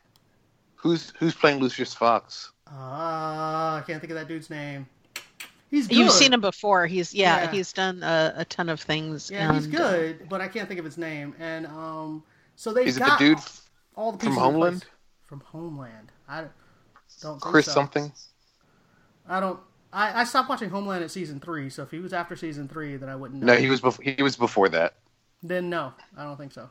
Who's 0.74 1.12
who's 1.18 1.34
playing 1.34 1.58
Lucius 1.60 1.94
Fox? 1.94 2.52
Uh, 2.70 2.74
I 2.74 3.84
can't 3.86 4.00
think 4.00 4.10
of 4.10 4.16
that 4.18 4.28
dude's 4.28 4.50
name. 4.50 4.86
He's 5.70 5.88
good. 5.88 5.98
You've 5.98 6.12
seen 6.12 6.32
him 6.32 6.40
before. 6.40 6.86
He's 6.86 7.12
yeah, 7.14 7.42
Yeah. 7.44 7.50
he's 7.50 7.72
done 7.72 8.02
a, 8.02 8.34
a 8.38 8.44
ton 8.44 8.68
of 8.68 8.80
things. 8.80 9.30
Yeah, 9.30 9.52
he's 9.52 9.66
and, 9.66 9.74
uh, 9.74 9.78
good, 9.78 10.28
but 10.28 10.40
I 10.40 10.48
can't 10.48 10.68
think 10.68 10.78
of 10.78 10.84
his 10.84 10.96
name. 10.98 11.34
And 11.38 11.66
um, 11.66 12.22
so 12.54 12.72
they 12.72 12.84
Is 12.84 12.96
it 12.96 13.00
the 13.00 13.06
got 13.06 13.18
dude 13.18 13.38
all 13.94 14.12
the 14.12 14.18
from 14.18 14.36
Homeland? 14.36 14.82
place. 14.82 14.90
From 15.26 15.40
Homeland, 15.40 16.12
I 16.28 16.44
don't 17.20 17.32
think 17.32 17.40
Chris 17.42 17.66
so. 17.66 17.72
something? 17.72 18.12
I 19.28 19.40
don't. 19.40 19.58
I, 19.92 20.20
I 20.20 20.24
stopped 20.24 20.48
watching 20.48 20.70
Homeland 20.70 21.02
at 21.02 21.10
season 21.10 21.40
three, 21.40 21.68
so 21.68 21.82
if 21.82 21.90
he 21.90 21.98
was 21.98 22.12
after 22.12 22.36
season 22.36 22.68
three, 22.68 22.96
then 22.96 23.08
I 23.08 23.16
wouldn't 23.16 23.40
know. 23.42 23.54
No, 23.54 23.58
he 23.58 23.68
was 23.68 23.80
before. 23.80 24.04
He 24.04 24.22
was 24.22 24.36
before 24.36 24.68
that. 24.68 24.94
Then 25.42 25.68
no, 25.68 25.94
I 26.16 26.22
don't 26.22 26.36
think 26.36 26.52
so. 26.52 26.68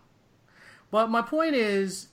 But 0.90 1.10
my 1.10 1.22
point 1.22 1.56
is, 1.56 2.08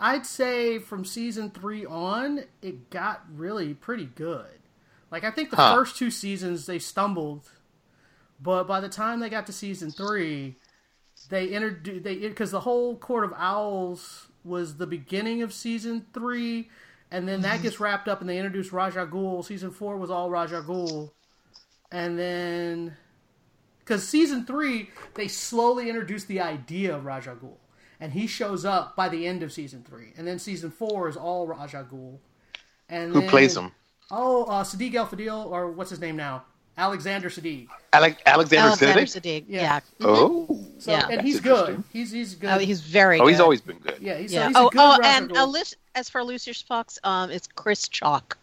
I'd 0.00 0.24
say 0.26 0.78
from 0.78 1.04
season 1.04 1.50
three 1.50 1.84
on, 1.84 2.44
it 2.62 2.90
got 2.90 3.22
really 3.32 3.74
pretty 3.74 4.06
good. 4.06 4.46
Like 5.10 5.24
I 5.24 5.30
think 5.30 5.50
the 5.50 5.56
Huh. 5.56 5.74
first 5.74 5.96
two 5.96 6.10
seasons 6.10 6.66
they 6.66 6.78
stumbled, 6.78 7.50
but 8.40 8.64
by 8.64 8.80
the 8.80 8.88
time 8.88 9.20
they 9.20 9.28
got 9.28 9.46
to 9.46 9.52
season 9.52 9.90
three, 9.90 10.56
they 11.28 11.48
introduced 11.48 12.04
they 12.04 12.16
because 12.16 12.50
the 12.50 12.60
whole 12.60 12.96
Court 12.96 13.24
of 13.24 13.34
Owls 13.36 14.28
was 14.44 14.76
the 14.76 14.86
beginning 14.86 15.42
of 15.42 15.52
season 15.52 16.06
three, 16.14 16.70
and 17.10 17.28
then 17.28 17.42
that 17.42 17.62
gets 17.62 17.74
mm-hmm. 17.74 17.84
wrapped 17.84 18.08
up 18.08 18.20
and 18.20 18.30
they 18.30 18.38
introduced 18.38 18.72
Ra's 18.72 18.96
al 18.96 19.06
Ghul. 19.06 19.44
Season 19.44 19.70
four 19.70 19.96
was 19.96 20.10
all 20.10 20.30
Ra's 20.30 20.52
al 20.52 20.62
Ghul, 20.62 21.10
and 21.92 22.18
then 22.18 22.96
because 23.80 24.08
season 24.08 24.46
three 24.46 24.90
they 25.14 25.28
slowly 25.28 25.88
introduced 25.88 26.28
the 26.28 26.40
idea 26.40 26.96
of 26.96 27.04
Ra's 27.04 27.26
al 27.26 27.36
Ghul, 27.36 27.56
and 28.00 28.12
he 28.12 28.26
shows 28.26 28.64
up 28.64 28.96
by 28.96 29.08
the 29.08 29.26
end 29.26 29.42
of 29.42 29.52
season 29.52 29.84
three, 29.88 30.12
and 30.16 30.26
then 30.26 30.38
season 30.38 30.70
four 30.70 31.08
is 31.08 31.16
all 31.16 31.46
Ra's 31.46 31.74
al 31.74 31.84
Ghul. 31.84 32.18
And 32.88 33.12
Who 33.14 33.20
then- 33.20 33.28
plays 33.30 33.56
him? 33.56 33.72
Oh, 34.10 34.44
uh, 34.44 34.64
Siddig 34.64 34.94
El 34.94 35.06
Fadil, 35.06 35.46
or 35.46 35.70
what's 35.70 35.90
his 35.90 36.00
name 36.00 36.16
now? 36.16 36.42
Alexander 36.76 37.28
Sadiq. 37.28 37.68
Alec- 37.92 38.22
Alexander 38.26 38.68
Alexander 38.68 39.02
Siddig? 39.02 39.42
Siddig. 39.42 39.44
Yeah. 39.48 39.80
Oh, 40.00 40.46
So, 40.78 40.92
Yeah. 40.92 41.08
and 41.10 41.20
he's 41.20 41.38
good. 41.40 41.84
He's 41.92 42.10
he's 42.10 42.34
good. 42.34 42.50
Oh, 42.50 42.58
he's 42.58 42.80
very. 42.80 43.20
oh, 43.20 43.26
he's 43.26 43.38
always 43.38 43.60
been 43.60 43.78
good. 43.78 43.98
yeah, 44.00 44.16
he's, 44.16 44.32
Yeah. 44.32 44.44
so 44.44 44.48
he's 44.48 44.56
oh, 44.56 44.66
a 44.66 44.70
good 44.70 44.80
oh, 44.80 44.96
Raja 44.98 45.06
and 45.08 45.30
Ghul. 45.30 45.74
as 45.94 46.08
for 46.08 46.24
Lucius 46.24 46.62
Fox, 46.62 46.98
um, 47.04 47.30
it's 47.30 47.46
Chris 47.54 47.86
Chalk. 47.86 48.38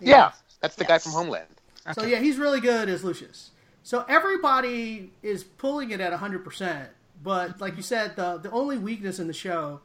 Yeah, 0.00 0.32
that's 0.60 0.76
the 0.76 0.84
guy 0.84 0.98
from 0.98 1.12
Homeland. 1.12 1.46
So 1.94 2.04
yeah, 2.04 2.18
he's 2.18 2.36
really 2.36 2.60
good 2.60 2.88
as 2.90 3.02
Lucius. 3.02 3.50
So 3.82 4.04
everybody 4.08 5.10
is 5.22 5.42
pulling 5.42 5.90
it 5.90 6.00
at 6.00 6.12
hundred 6.12 6.44
percent, 6.44 6.90
but 7.22 7.60
like 7.60 7.76
you 7.76 7.82
said, 7.82 8.16
the 8.16 8.38
the 8.38 8.50
only 8.50 8.78
weakness 8.78 9.18
in 9.18 9.26
the 9.26 9.32
show 9.32 9.80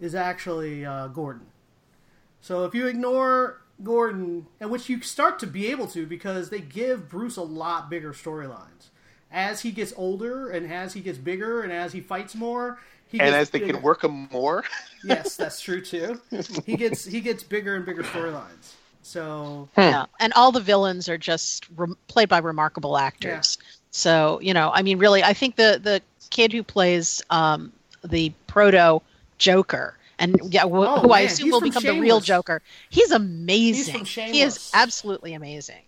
is 0.00 0.14
actually 0.14 0.84
uh, 0.84 1.08
Gordon. 1.08 1.46
So 2.40 2.64
if 2.64 2.74
you 2.74 2.86
ignore 2.86 3.62
Gordon, 3.82 4.46
and 4.60 4.70
which 4.70 4.88
you 4.88 5.00
start 5.02 5.38
to 5.40 5.46
be 5.46 5.66
able 5.68 5.86
to 5.88 6.06
because 6.06 6.50
they 6.50 6.60
give 6.60 7.08
Bruce 7.08 7.36
a 7.36 7.42
lot 7.42 7.90
bigger 7.90 8.12
storylines 8.12 8.88
as 9.30 9.60
he 9.62 9.70
gets 9.70 9.92
older 9.96 10.50
and 10.50 10.70
as 10.72 10.94
he 10.94 11.00
gets 11.00 11.18
bigger 11.18 11.62
and 11.62 11.72
as 11.72 11.92
he 11.92 12.00
fights 12.00 12.34
more. 12.34 12.78
He 13.06 13.20
And 13.20 13.34
gets 13.34 13.34
as 13.34 13.50
they 13.50 13.60
bigger. 13.60 13.80
can 13.80 13.82
work 13.82 14.04
him 14.04 14.28
more, 14.30 14.64
yes, 15.02 15.36
that's 15.36 15.60
true 15.60 15.80
too. 15.80 16.20
He 16.64 16.76
gets 16.76 17.04
he 17.04 17.20
gets 17.20 17.42
bigger 17.42 17.76
and 17.76 17.84
bigger 17.84 18.02
storylines. 18.04 18.74
So 19.02 19.68
Yeah, 19.76 20.06
and 20.18 20.32
all 20.34 20.50
the 20.52 20.60
villains 20.60 21.08
are 21.08 21.18
just 21.18 21.68
re- 21.76 21.94
played 22.08 22.28
by 22.28 22.38
remarkable 22.38 22.98
actors. 22.98 23.58
So 23.90 24.40
you 24.42 24.52
know, 24.54 24.70
I 24.74 24.82
mean, 24.82 24.98
really, 24.98 25.22
I 25.22 25.32
think 25.34 25.56
the 25.56 25.80
the 25.82 26.02
kid 26.30 26.52
who 26.52 26.62
plays 26.62 27.22
um, 27.30 27.72
the 28.04 28.32
proto 28.46 29.00
Joker. 29.38 29.94
And 30.20 30.36
yeah, 30.52 30.62
wh- 30.62 30.72
Oh, 30.74 31.00
who 31.00 31.12
I 31.12 31.20
assume 31.20 31.46
he's 31.46 31.52
will 31.52 31.60
from 31.60 31.68
become 31.68 31.82
the 31.84 32.00
real 32.00 32.20
Joker. 32.20 32.60
He's 32.90 33.12
amazing. 33.12 34.04
from 34.04 34.24
he 34.32 34.40
is 34.42 34.70
absolutely 34.74 35.34
amazing. 35.34 35.82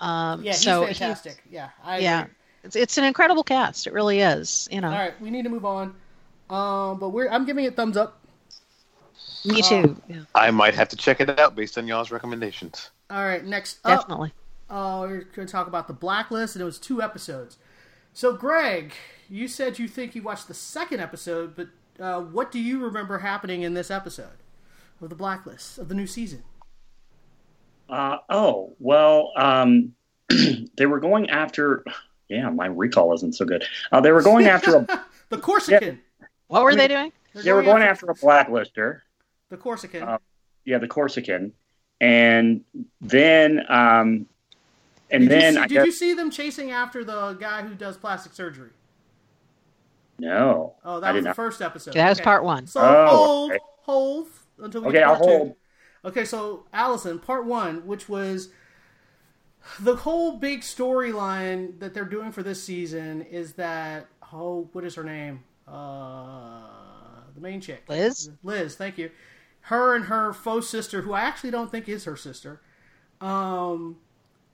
Um, 0.00 0.42
yeah, 0.42 0.50
he's 0.52 0.60
so 0.62 0.80
he- 0.86 0.94
fantastic. 0.94 1.42
yeah, 1.48 1.68
I 1.84 1.98
yeah, 1.98 2.22
agree. 2.22 2.34
it's, 2.64 2.76
it's 2.76 2.98
an 2.98 3.04
incredible 3.04 3.44
cast. 3.44 3.86
It 3.86 3.92
really 3.92 4.18
is. 4.20 4.68
You 4.72 4.80
know, 4.80 4.88
All 4.88 4.94
right, 4.98 5.20
we 5.20 5.30
need 5.30 5.44
to 5.44 5.48
move 5.48 5.64
on. 5.64 5.94
Um, 6.50 6.98
but 6.98 7.10
we're 7.10 7.28
I'm 7.28 7.46
giving 7.46 7.64
it 7.64 7.76
thumbs 7.76 7.96
up. 7.96 8.18
me 9.44 9.62
too. 9.62 9.96
Yeah, 10.08 10.22
I 10.34 10.50
might 10.50 10.74
have 10.74 10.88
to 10.90 10.96
check 10.96 11.20
it 11.20 11.38
out 11.38 11.54
based 11.54 11.78
on 11.78 11.86
y'all's 11.86 12.10
recommendations. 12.10 12.90
All 13.10 13.24
right, 13.24 13.44
next 13.44 13.78
up, 13.84 14.00
definitely. 14.00 14.32
uh, 14.70 15.06
we're 15.08 15.20
going 15.36 15.46
to 15.46 15.52
talk 15.52 15.68
about 15.68 15.86
the 15.86 15.92
Blacklist, 15.94 16.56
and 16.56 16.62
it 16.62 16.64
was 16.66 16.78
two 16.80 17.00
episodes. 17.00 17.58
So, 18.12 18.32
Greg, 18.34 18.92
you 19.28 19.48
said 19.48 19.78
you 19.78 19.88
think 19.88 20.14
you 20.14 20.22
watched 20.22 20.48
the 20.48 20.54
second 20.54 21.00
episode, 21.00 21.54
but 21.56 21.68
uh, 21.98 22.20
what 22.20 22.52
do 22.52 22.58
you 22.58 22.84
remember 22.84 23.18
happening 23.18 23.62
in 23.62 23.74
this 23.74 23.90
episode 23.90 24.38
of 25.00 25.08
the 25.08 25.14
Blacklist 25.14 25.78
of 25.78 25.88
the 25.88 25.94
new 25.94 26.06
season? 26.06 26.42
Uh, 27.88 28.18
oh 28.30 28.74
well, 28.78 29.32
um, 29.36 29.94
they 30.76 30.86
were 30.86 31.00
going 31.00 31.28
after. 31.30 31.84
Yeah, 32.28 32.48
my 32.50 32.66
recall 32.66 33.12
isn't 33.14 33.34
so 33.34 33.44
good. 33.44 33.64
Uh, 33.90 34.00
they 34.00 34.12
were 34.12 34.22
going 34.22 34.46
after 34.46 34.76
a. 34.76 35.04
The 35.28 35.38
Corsican. 35.38 35.98
What 36.48 36.62
were 36.62 36.68
I 36.68 36.72
mean- 36.72 36.78
they 36.78 36.88
doing? 36.88 37.12
They're 37.32 37.42
they 37.42 37.52
were 37.54 37.62
going 37.62 37.82
after 37.82 38.04
a 38.10 38.14
blacklister. 38.14 39.00
the 39.48 39.56
Corsican. 39.56 40.02
Uh, 40.02 40.18
Yeah, 40.66 40.76
the 40.76 40.86
Corsican, 40.88 41.52
and 42.02 42.62
then 43.00 43.62
um, 43.70 44.26
and 45.12 45.28
did 45.28 45.30
then 45.30 45.42
you 45.42 45.42
see, 45.42 45.64
I 45.64 45.66
did 45.66 45.82
guess 45.82 45.86
you 45.86 45.92
see 45.92 46.14
them 46.14 46.30
chasing 46.30 46.70
after 46.70 47.04
the 47.04 47.34
guy 47.34 47.62
who 47.62 47.74
does 47.74 47.96
plastic 47.96 48.32
surgery? 48.34 48.70
no. 50.18 50.76
Oh, 50.84 51.00
I 51.00 51.00
that 51.00 51.12
did 51.12 51.18
was 51.18 51.24
the 51.24 51.30
not. 51.30 51.36
first 51.36 51.62
episode. 51.62 51.94
That 51.94 52.08
was 52.08 52.18
Okay. 52.18 52.24
part 52.24 52.44
one. 52.44 52.66
So 52.66 52.80
Oh, 52.82 53.06
hold, 53.06 53.50
okay. 53.50 53.58
hold 53.82 54.28
until 54.58 54.82
we 54.82 54.88
Okay, 54.88 54.98
get 54.98 55.02
to 55.02 55.06
I'll 55.06 55.14
part 55.14 55.22
two. 55.22 55.40
hold. 55.40 55.56
Okay, 56.04 56.24
so 56.24 56.66
Allison, 56.72 57.18
part 57.18 57.46
one, 57.46 57.86
which 57.86 58.08
was 58.08 58.48
the 59.78 59.96
whole 59.96 60.38
big 60.38 60.60
storyline 60.60 61.78
that 61.80 61.94
they're 61.94 62.04
doing 62.04 62.32
for 62.32 62.42
this 62.42 62.62
season 62.62 63.22
is 63.22 63.54
that 63.54 64.06
oh, 64.32 64.68
what 64.72 64.84
is 64.84 64.94
her 64.94 65.04
name? 65.04 65.44
Uh, 65.68 66.62
the 67.34 67.40
main 67.40 67.60
chick, 67.60 67.84
Liz? 67.88 68.30
Liz, 68.42 68.74
thank 68.76 68.98
you. 68.98 69.10
Her 69.62 69.94
and 69.94 70.06
her 70.06 70.32
faux 70.32 70.68
sister, 70.68 71.02
who 71.02 71.12
I 71.12 71.20
actually 71.20 71.50
don't 71.50 71.70
think 71.70 71.88
is 71.88 72.04
her 72.04 72.16
sister, 72.16 72.60
um, 73.20 73.96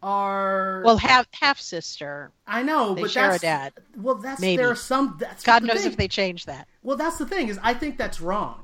are 0.02 0.82
Well, 0.84 0.96
half 0.98 1.26
half 1.32 1.58
sister. 1.60 2.30
I 2.46 2.62
know, 2.62 2.94
They 2.94 3.02
but 3.02 3.10
share 3.10 3.32
a 3.32 3.38
dad. 3.38 3.72
well, 3.96 4.14
that's 4.16 4.40
Maybe. 4.40 4.56
there 4.58 4.70
are 4.70 4.76
some. 4.76 5.16
That's 5.18 5.42
God 5.44 5.62
knows 5.62 5.78
thing. 5.82 5.90
if 5.92 5.96
they 5.96 6.08
change 6.08 6.46
that. 6.46 6.68
Well, 6.82 6.96
that's 6.96 7.18
the 7.18 7.26
thing 7.26 7.48
is, 7.48 7.58
I 7.62 7.74
think 7.74 7.98
that's 7.98 8.20
wrong. 8.20 8.62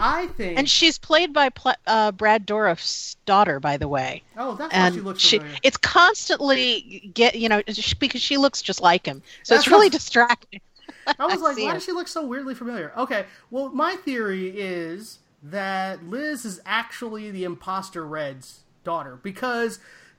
I 0.00 0.28
think. 0.28 0.56
And 0.56 0.68
she's 0.70 0.96
played 0.96 1.32
by 1.32 1.48
Pl- 1.48 1.74
uh, 1.86 2.12
Brad 2.12 2.46
Dourif's 2.46 3.16
daughter, 3.26 3.58
by 3.58 3.76
the 3.76 3.88
way. 3.88 4.22
oh, 4.36 4.54
that's 4.54 4.72
And 4.72 4.94
she 4.94 5.00
looks 5.00 5.20
she, 5.20 5.38
familiar. 5.38 5.58
it's 5.64 5.76
constantly 5.76 7.10
get 7.14 7.34
you 7.34 7.48
know 7.48 7.62
because 7.98 8.22
she 8.22 8.36
looks 8.36 8.62
just 8.62 8.80
like 8.80 9.06
him, 9.06 9.22
so 9.42 9.54
That's 9.54 9.66
it's 9.66 9.72
really 9.72 9.88
distracting. 9.88 10.60
I 11.18 11.26
was 11.26 11.40
like, 11.40 11.56
why 11.56 11.70
it. 11.70 11.74
does 11.74 11.84
she 11.84 11.92
look 11.92 12.06
so 12.08 12.24
weirdly 12.24 12.54
familiar? 12.54 12.92
Okay, 12.96 13.24
well, 13.50 13.70
my 13.70 13.96
theory 13.96 14.48
is 14.56 15.18
that 15.42 16.04
Liz 16.04 16.44
is 16.44 16.60
actually 16.66 17.30
the 17.30 17.44
imposter 17.44 18.06
Red's 18.06 18.60
daughter 18.84 19.18
because 19.22 19.78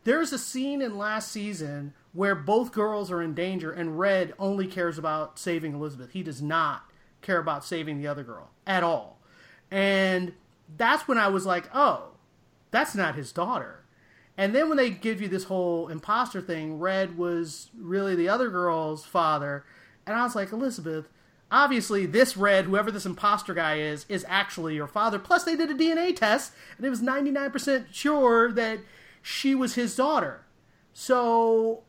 there's 0.09 0.33
a 0.33 0.39
scene 0.39 0.81
in 0.81 0.97
last 0.97 1.31
season 1.31 1.93
where 2.13 2.33
both 2.33 2.71
girls 2.71 3.11
are 3.11 3.21
in 3.21 3.35
danger 3.35 3.71
and 3.71 3.99
Red 3.99 4.33
only 4.39 4.65
cares 4.65 4.97
about 4.97 5.37
saving 5.37 5.75
Elizabeth. 5.75 6.13
He 6.13 6.23
does 6.23 6.41
not 6.41 6.89
care 7.21 7.37
about 7.37 7.63
saving 7.63 7.99
the 8.01 8.07
other 8.07 8.23
girl 8.23 8.49
at 8.65 8.81
all. 8.81 9.19
And 9.69 10.33
that's 10.75 11.07
when 11.07 11.19
I 11.19 11.27
was 11.27 11.45
like, 11.45 11.69
oh, 11.75 12.13
that's 12.71 12.95
not 12.95 13.13
his 13.13 13.31
daughter. 13.31 13.85
And 14.35 14.55
then 14.55 14.67
when 14.67 14.77
they 14.77 14.89
give 14.89 15.21
you 15.21 15.27
this 15.27 15.43
whole 15.43 15.89
imposter 15.89 16.41
thing, 16.41 16.79
Red 16.79 17.15
was 17.15 17.69
really 17.77 18.15
the 18.15 18.29
other 18.29 18.49
girl's 18.49 19.05
father. 19.05 19.63
And 20.07 20.15
I 20.15 20.23
was 20.23 20.33
like, 20.33 20.51
Elizabeth, 20.51 21.07
obviously 21.51 22.07
this 22.07 22.35
Red, 22.35 22.65
whoever 22.65 22.89
this 22.89 23.05
imposter 23.05 23.53
guy 23.53 23.77
is, 23.77 24.07
is 24.09 24.25
actually 24.27 24.73
your 24.73 24.87
father. 24.87 25.19
Plus, 25.19 25.43
they 25.43 25.55
did 25.55 25.69
a 25.69 25.75
DNA 25.75 26.15
test, 26.15 26.51
and 26.77 26.85
it 26.87 26.89
was 26.89 26.99
99% 26.99 27.85
sure 27.91 28.51
that 28.53 28.79
she 29.21 29.55
was 29.55 29.75
his 29.75 29.95
daughter. 29.95 30.45
So, 30.93 31.83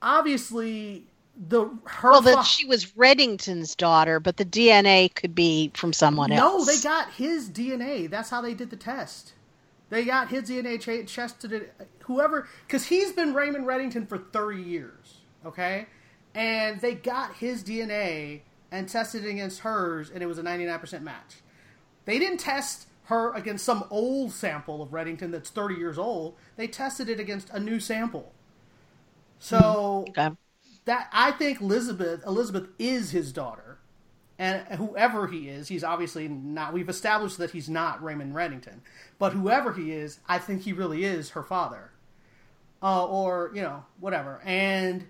obviously, 0.00 1.06
the 1.36 1.70
her 1.86 2.10
Well, 2.10 2.20
that 2.22 2.38
fa- 2.38 2.44
she 2.44 2.66
was 2.66 2.92
Reddington's 2.92 3.74
daughter, 3.74 4.20
but 4.20 4.36
the 4.36 4.44
DNA 4.44 5.12
could 5.14 5.34
be 5.34 5.70
from 5.74 5.92
someone 5.92 6.30
no, 6.30 6.36
else. 6.36 6.66
No, 6.66 6.72
they 6.72 6.80
got 6.80 7.12
his 7.12 7.48
DNA. 7.48 8.08
That's 8.08 8.30
how 8.30 8.40
they 8.40 8.54
did 8.54 8.70
the 8.70 8.76
test. 8.76 9.32
They 9.88 10.04
got 10.04 10.28
his 10.28 10.44
DNA 10.48 10.80
ch- 10.80 11.12
tested 11.12 11.52
it. 11.52 11.74
Whoever, 12.04 12.48
because 12.66 12.86
he's 12.86 13.12
been 13.12 13.34
Raymond 13.34 13.66
Reddington 13.66 14.08
for 14.08 14.18
thirty 14.18 14.62
years, 14.62 15.18
okay, 15.44 15.86
and 16.34 16.80
they 16.80 16.94
got 16.94 17.34
his 17.36 17.62
DNA 17.64 18.40
and 18.70 18.88
tested 18.88 19.24
it 19.24 19.30
against 19.30 19.60
hers, 19.60 20.10
and 20.10 20.22
it 20.22 20.26
was 20.26 20.38
a 20.38 20.42
ninety-nine 20.42 20.78
percent 20.78 21.04
match. 21.04 21.36
They 22.04 22.18
didn't 22.18 22.38
test 22.38 22.86
her 23.04 23.32
against 23.34 23.64
some 23.64 23.84
old 23.90 24.32
sample 24.32 24.82
of 24.82 24.90
Reddington 24.90 25.30
that's 25.32 25.50
thirty 25.50 25.74
years 25.76 25.98
old. 25.98 26.36
They 26.56 26.66
tested 26.68 27.08
it 27.08 27.20
against 27.20 27.50
a 27.50 27.60
new 27.60 27.80
sample. 27.80 28.32
So 29.38 30.14
Okay. 30.16 30.30
that 30.84 31.08
I 31.12 31.32
think 31.32 31.60
Elizabeth 31.60 32.24
Elizabeth 32.26 32.68
is 32.78 33.10
his 33.10 33.32
daughter, 33.32 33.78
and 34.38 34.62
whoever 34.78 35.26
he 35.28 35.48
is, 35.48 35.68
he's 35.68 35.84
obviously 35.84 36.28
not. 36.28 36.72
We've 36.72 36.88
established 36.88 37.38
that 37.38 37.50
he's 37.50 37.68
not 37.68 38.02
Raymond 38.02 38.34
Reddington, 38.34 38.80
but 39.18 39.32
whoever 39.32 39.72
he 39.72 39.92
is, 39.92 40.20
I 40.28 40.38
think 40.38 40.62
he 40.62 40.72
really 40.72 41.04
is 41.04 41.30
her 41.30 41.42
father, 41.42 41.90
uh, 42.82 43.06
or 43.06 43.50
you 43.54 43.62
know 43.62 43.84
whatever. 44.00 44.40
And 44.44 45.06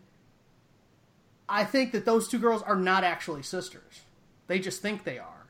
I 1.48 1.64
think 1.64 1.92
that 1.92 2.04
those 2.04 2.28
two 2.28 2.38
girls 2.38 2.62
are 2.62 2.76
not 2.76 3.04
actually 3.04 3.42
sisters; 3.42 4.02
they 4.46 4.58
just 4.58 4.80
think 4.82 5.04
they 5.04 5.18
are. 5.18 5.46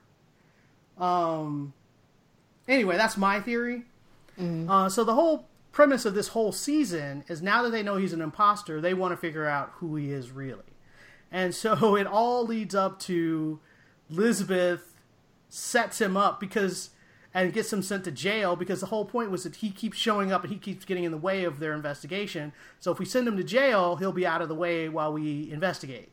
Um. 0.99 1.73
Anyway, 2.69 2.97
that's 2.97 3.17
my 3.17 3.41
theory. 3.41 3.83
Uh, 4.69 4.89
so 4.89 5.05
the 5.05 5.15
whole 5.15 5.49
premise 5.73 6.05
of 6.05 6.15
this 6.15 6.29
whole 6.29 6.53
season 6.53 7.25
is 7.29 7.43
now 7.43 7.63
that 7.63 7.71
they 7.71 7.83
know 7.83 7.97
he's 7.97 8.13
an 8.13 8.21
imposter, 8.21 8.81
they 8.81 8.95
want 8.95 9.13
to 9.13 9.17
figure 9.17 9.47
out 9.47 9.73
who 9.77 9.97
he 9.97 10.11
is 10.13 10.31
really. 10.31 10.63
And 11.31 11.55
so 11.55 11.97
it 11.97 12.07
all 12.07 12.47
leads 12.47 12.75
up 12.75 12.99
to 13.01 13.61
Elizabeth 14.11 14.95
sets 15.49 16.01
him 16.01 16.17
up 16.17 16.41
because 16.41 16.91
and 17.35 17.53
gets 17.53 17.73
him 17.73 17.83
sent 17.83 18.05
to 18.05 18.11
jail 18.11 18.57
because 18.57 18.81
the 18.81 18.87
whole 18.87 19.05
point 19.05 19.31
was 19.31 19.45
that 19.45 19.57
he 19.57 19.71
keeps 19.71 19.97
showing 19.97 20.31
up 20.33 20.45
and 20.45 20.53
he 20.53 20.59
keeps 20.59 20.85
getting 20.85 21.05
in 21.05 21.13
the 21.13 21.19
way 21.19 21.45
of 21.45 21.59
their 21.59 21.73
investigation. 21.73 22.53
So 22.79 22.93
if 22.93 22.99
we 22.99 23.07
send 23.07 23.27
him 23.27 23.39
to 23.39 23.45
jail, 23.45 23.97
he'll 23.97 24.13
be 24.13 24.27
out 24.27 24.43
of 24.43 24.49
the 24.49 24.55
way 24.55 24.89
while 24.89 25.13
we 25.13 25.51
investigate. 25.51 26.11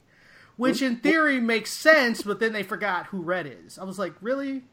Which 0.56 0.82
in 0.82 0.98
theory 0.98 1.40
makes 1.40 1.72
sense, 1.72 2.22
but 2.22 2.40
then 2.40 2.52
they 2.52 2.64
forgot 2.64 3.08
who 3.08 3.22
Red 3.22 3.48
is. 3.48 3.78
I 3.78 3.86
was 3.86 3.98
like, 3.98 4.14
really? 4.22 4.64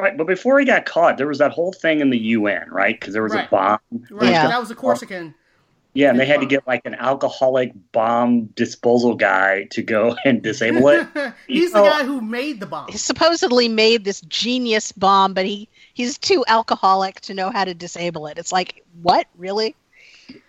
Right, 0.00 0.16
but 0.16 0.26
before 0.26 0.58
he 0.58 0.64
got 0.64 0.86
caught, 0.86 1.18
there 1.18 1.26
was 1.28 1.38
that 1.38 1.52
whole 1.52 1.72
thing 1.72 2.00
in 2.00 2.10
the 2.10 2.18
UN, 2.18 2.68
right? 2.70 2.98
Because 2.98 3.12
there 3.12 3.22
was 3.22 3.32
Right. 3.34 3.46
a 3.46 3.50
bomb. 3.50 3.78
Right. 4.10 4.30
Yeah. 4.30 4.48
That 4.48 4.60
was 4.60 4.70
a 4.70 4.74
Corsican. 4.74 5.34
Yeah, 5.92 6.10
and 6.10 6.20
they 6.20 6.24
had 6.26 6.38
to 6.40 6.46
get 6.46 6.64
like 6.68 6.82
an 6.84 6.94
alcoholic 6.94 7.72
bomb 7.90 8.44
disposal 8.54 9.16
guy 9.16 9.64
to 9.72 9.82
go 9.82 10.14
and 10.24 10.40
disable 10.40 10.88
it. 10.88 11.06
He's 11.48 11.72
know- 11.74 11.82
the 11.82 11.90
guy 11.90 12.04
who 12.04 12.20
made 12.20 12.60
the 12.60 12.66
bomb. 12.66 12.90
He 12.90 12.96
supposedly 12.98 13.66
made 13.68 14.04
this 14.04 14.20
genius 14.22 14.92
bomb, 14.92 15.34
but 15.34 15.46
he 15.46 15.68
he's 15.94 16.16
too 16.16 16.44
alcoholic 16.46 17.20
to 17.22 17.34
know 17.34 17.50
how 17.50 17.64
to 17.64 17.74
disable 17.74 18.28
it. 18.28 18.38
It's 18.38 18.52
like, 18.52 18.84
what, 19.02 19.26
really? 19.36 19.74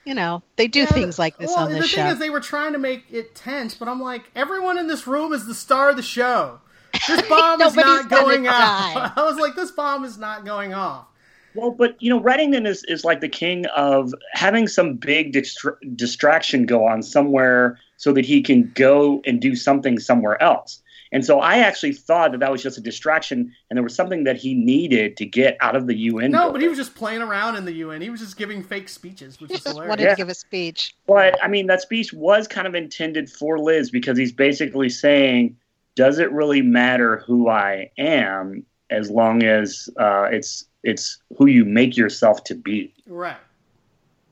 You 0.06 0.14
know, 0.14 0.44
they 0.58 0.68
do 0.68 0.82
Yeah, 0.82 0.86
things 0.88 1.18
like 1.18 1.38
this 1.40 1.50
well, 1.50 1.66
on 1.66 1.72
the 1.74 1.80
this 1.80 1.94
thing 1.94 2.06
is, 2.06 2.20
they 2.20 2.30
were 2.30 2.40
trying 2.40 2.74
to 2.74 2.80
make 2.80 3.06
it 3.12 3.34
tense, 3.34 3.74
but 3.74 3.88
I'm 3.88 4.00
like, 4.02 4.30
everyone 4.36 4.78
in 4.78 4.88
this 4.88 5.08
room 5.08 5.34
is 5.34 5.48
the 5.48 5.56
star 5.56 5.90
of 5.90 5.96
the 5.96 6.04
show. 6.04 6.60
This 7.08 7.22
bomb 7.28 7.62
is 7.62 7.76
not 7.76 8.10
gonna 8.10 8.48
off. 8.48 9.14
I 9.18 9.24
was 9.24 9.38
like, 9.38 9.56
this 9.56 9.72
bomb 9.72 10.04
is 10.04 10.18
not 10.18 10.46
going 10.46 10.74
off. 10.74 11.08
Well, 11.54 11.72
but 11.72 12.02
you 12.02 12.10
know, 12.10 12.20
Reddington 12.22 12.66
is, 12.66 12.84
is 12.86 13.04
like 13.04 13.20
the 13.20 13.28
king 13.30 13.66
of 13.76 14.14
having 14.34 14.68
some 14.68 14.96
big 14.96 15.34
distra- 15.34 15.76
distraction 15.96 16.66
go 16.66 16.86
on 16.88 17.04
somewhere 17.04 17.78
so 17.98 18.14
that 18.14 18.26
he 18.26 18.42
can 18.42 18.72
go 18.74 19.22
and 19.26 19.42
do 19.42 19.56
something 19.56 20.00
somewhere 20.00 20.42
else. 20.42 20.82
And 21.14 21.26
so 21.26 21.42
I 21.42 21.58
actually 21.58 21.92
thought 21.92 22.32
that 22.32 22.40
that 22.40 22.50
was 22.50 22.64
just 22.64 22.78
a 22.78 22.82
distraction, 22.82 23.54
and 23.70 23.76
there 23.76 23.84
was 23.84 23.94
something 23.94 24.24
that 24.24 24.38
he 24.38 24.54
needed 24.54 25.18
to 25.18 25.26
get 25.26 25.58
out 25.60 25.76
of 25.76 25.86
the 25.88 25.94
UN. 25.94 26.32
No, 26.32 26.54
but 26.54 26.62
he 26.62 26.70
was 26.70 26.78
just 26.78 26.96
playing 26.96 27.22
around 27.22 27.58
in 27.58 27.66
the 27.66 27.74
UN. 27.74 28.00
He 28.02 28.10
was 28.10 28.22
just 28.22 28.38
giving 28.38 28.64
fake 28.64 28.88
speeches, 28.88 29.42
which 29.42 29.50
He 29.52 29.56
is 29.58 29.64
just 29.64 29.74
hilarious. 29.76 29.90
wanted 29.90 30.04
Yeah. 30.06 30.10
to 30.12 30.16
give 30.16 30.30
a 30.30 30.34
speech. 30.34 30.96
But 31.08 31.38
I 31.44 31.50
mean, 31.50 31.68
that 31.68 31.82
speech 31.82 32.14
was 32.14 32.48
kind 32.48 32.66
of 32.66 32.76
intended 32.76 33.30
for 33.30 33.60
Liz 33.60 33.92
because 33.92 34.18
he's 34.18 34.32
basically 34.32 34.88
saying, 34.88 35.58
"Does 35.96 36.20
it 36.20 36.32
really 36.32 36.62
matter 36.62 37.24
who 37.28 37.50
I 37.50 37.92
am 37.98 38.66
as 38.90 39.10
long 39.10 39.44
as 39.44 39.90
uh, 39.98 40.30
it's 40.32 40.66
it's 40.84 41.20
who 41.38 41.48
you 41.48 41.66
make 41.66 41.98
yourself 41.98 42.44
to 42.46 42.56
be?" 42.56 42.94
Right. 43.08 43.38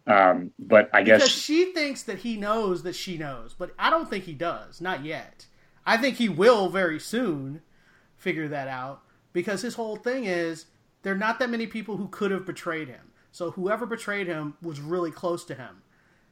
Um, 0.08 0.52
but 0.58 0.90
I 0.92 1.04
guess 1.04 1.22
Because 1.22 1.36
she 1.36 1.72
thinks 1.74 2.04
that 2.04 2.20
he 2.20 2.36
knows 2.36 2.82
that 2.82 2.96
she 2.96 3.18
knows, 3.18 3.54
but 3.58 3.72
I 3.78 3.92
don't 3.92 4.10
think 4.10 4.24
he 4.24 4.34
does. 4.34 4.82
Not 4.82 5.06
yet. 5.06 5.46
I 5.86 5.98
think 5.98 6.16
he 6.16 6.30
will 6.30 6.70
very 6.70 7.00
soon 7.00 7.62
figure 8.18 8.48
that 8.48 8.68
out 8.68 9.02
because 9.34 9.62
his 9.62 9.76
whole 9.76 9.96
thing 9.96 10.26
is 10.26 10.66
there 11.04 11.14
are 11.14 11.18
not 11.18 11.40
that 11.40 11.50
many 11.50 11.68
people 11.68 11.98
who 11.98 12.08
could 12.08 12.32
have 12.32 12.46
betrayed 12.46 12.88
him. 12.88 13.12
So 13.32 13.52
whoever 13.52 13.86
betrayed 13.86 14.28
him 14.28 14.56
was 14.62 14.82
really 14.82 15.12
close 15.12 15.46
to 15.46 15.56
him. 15.56 15.84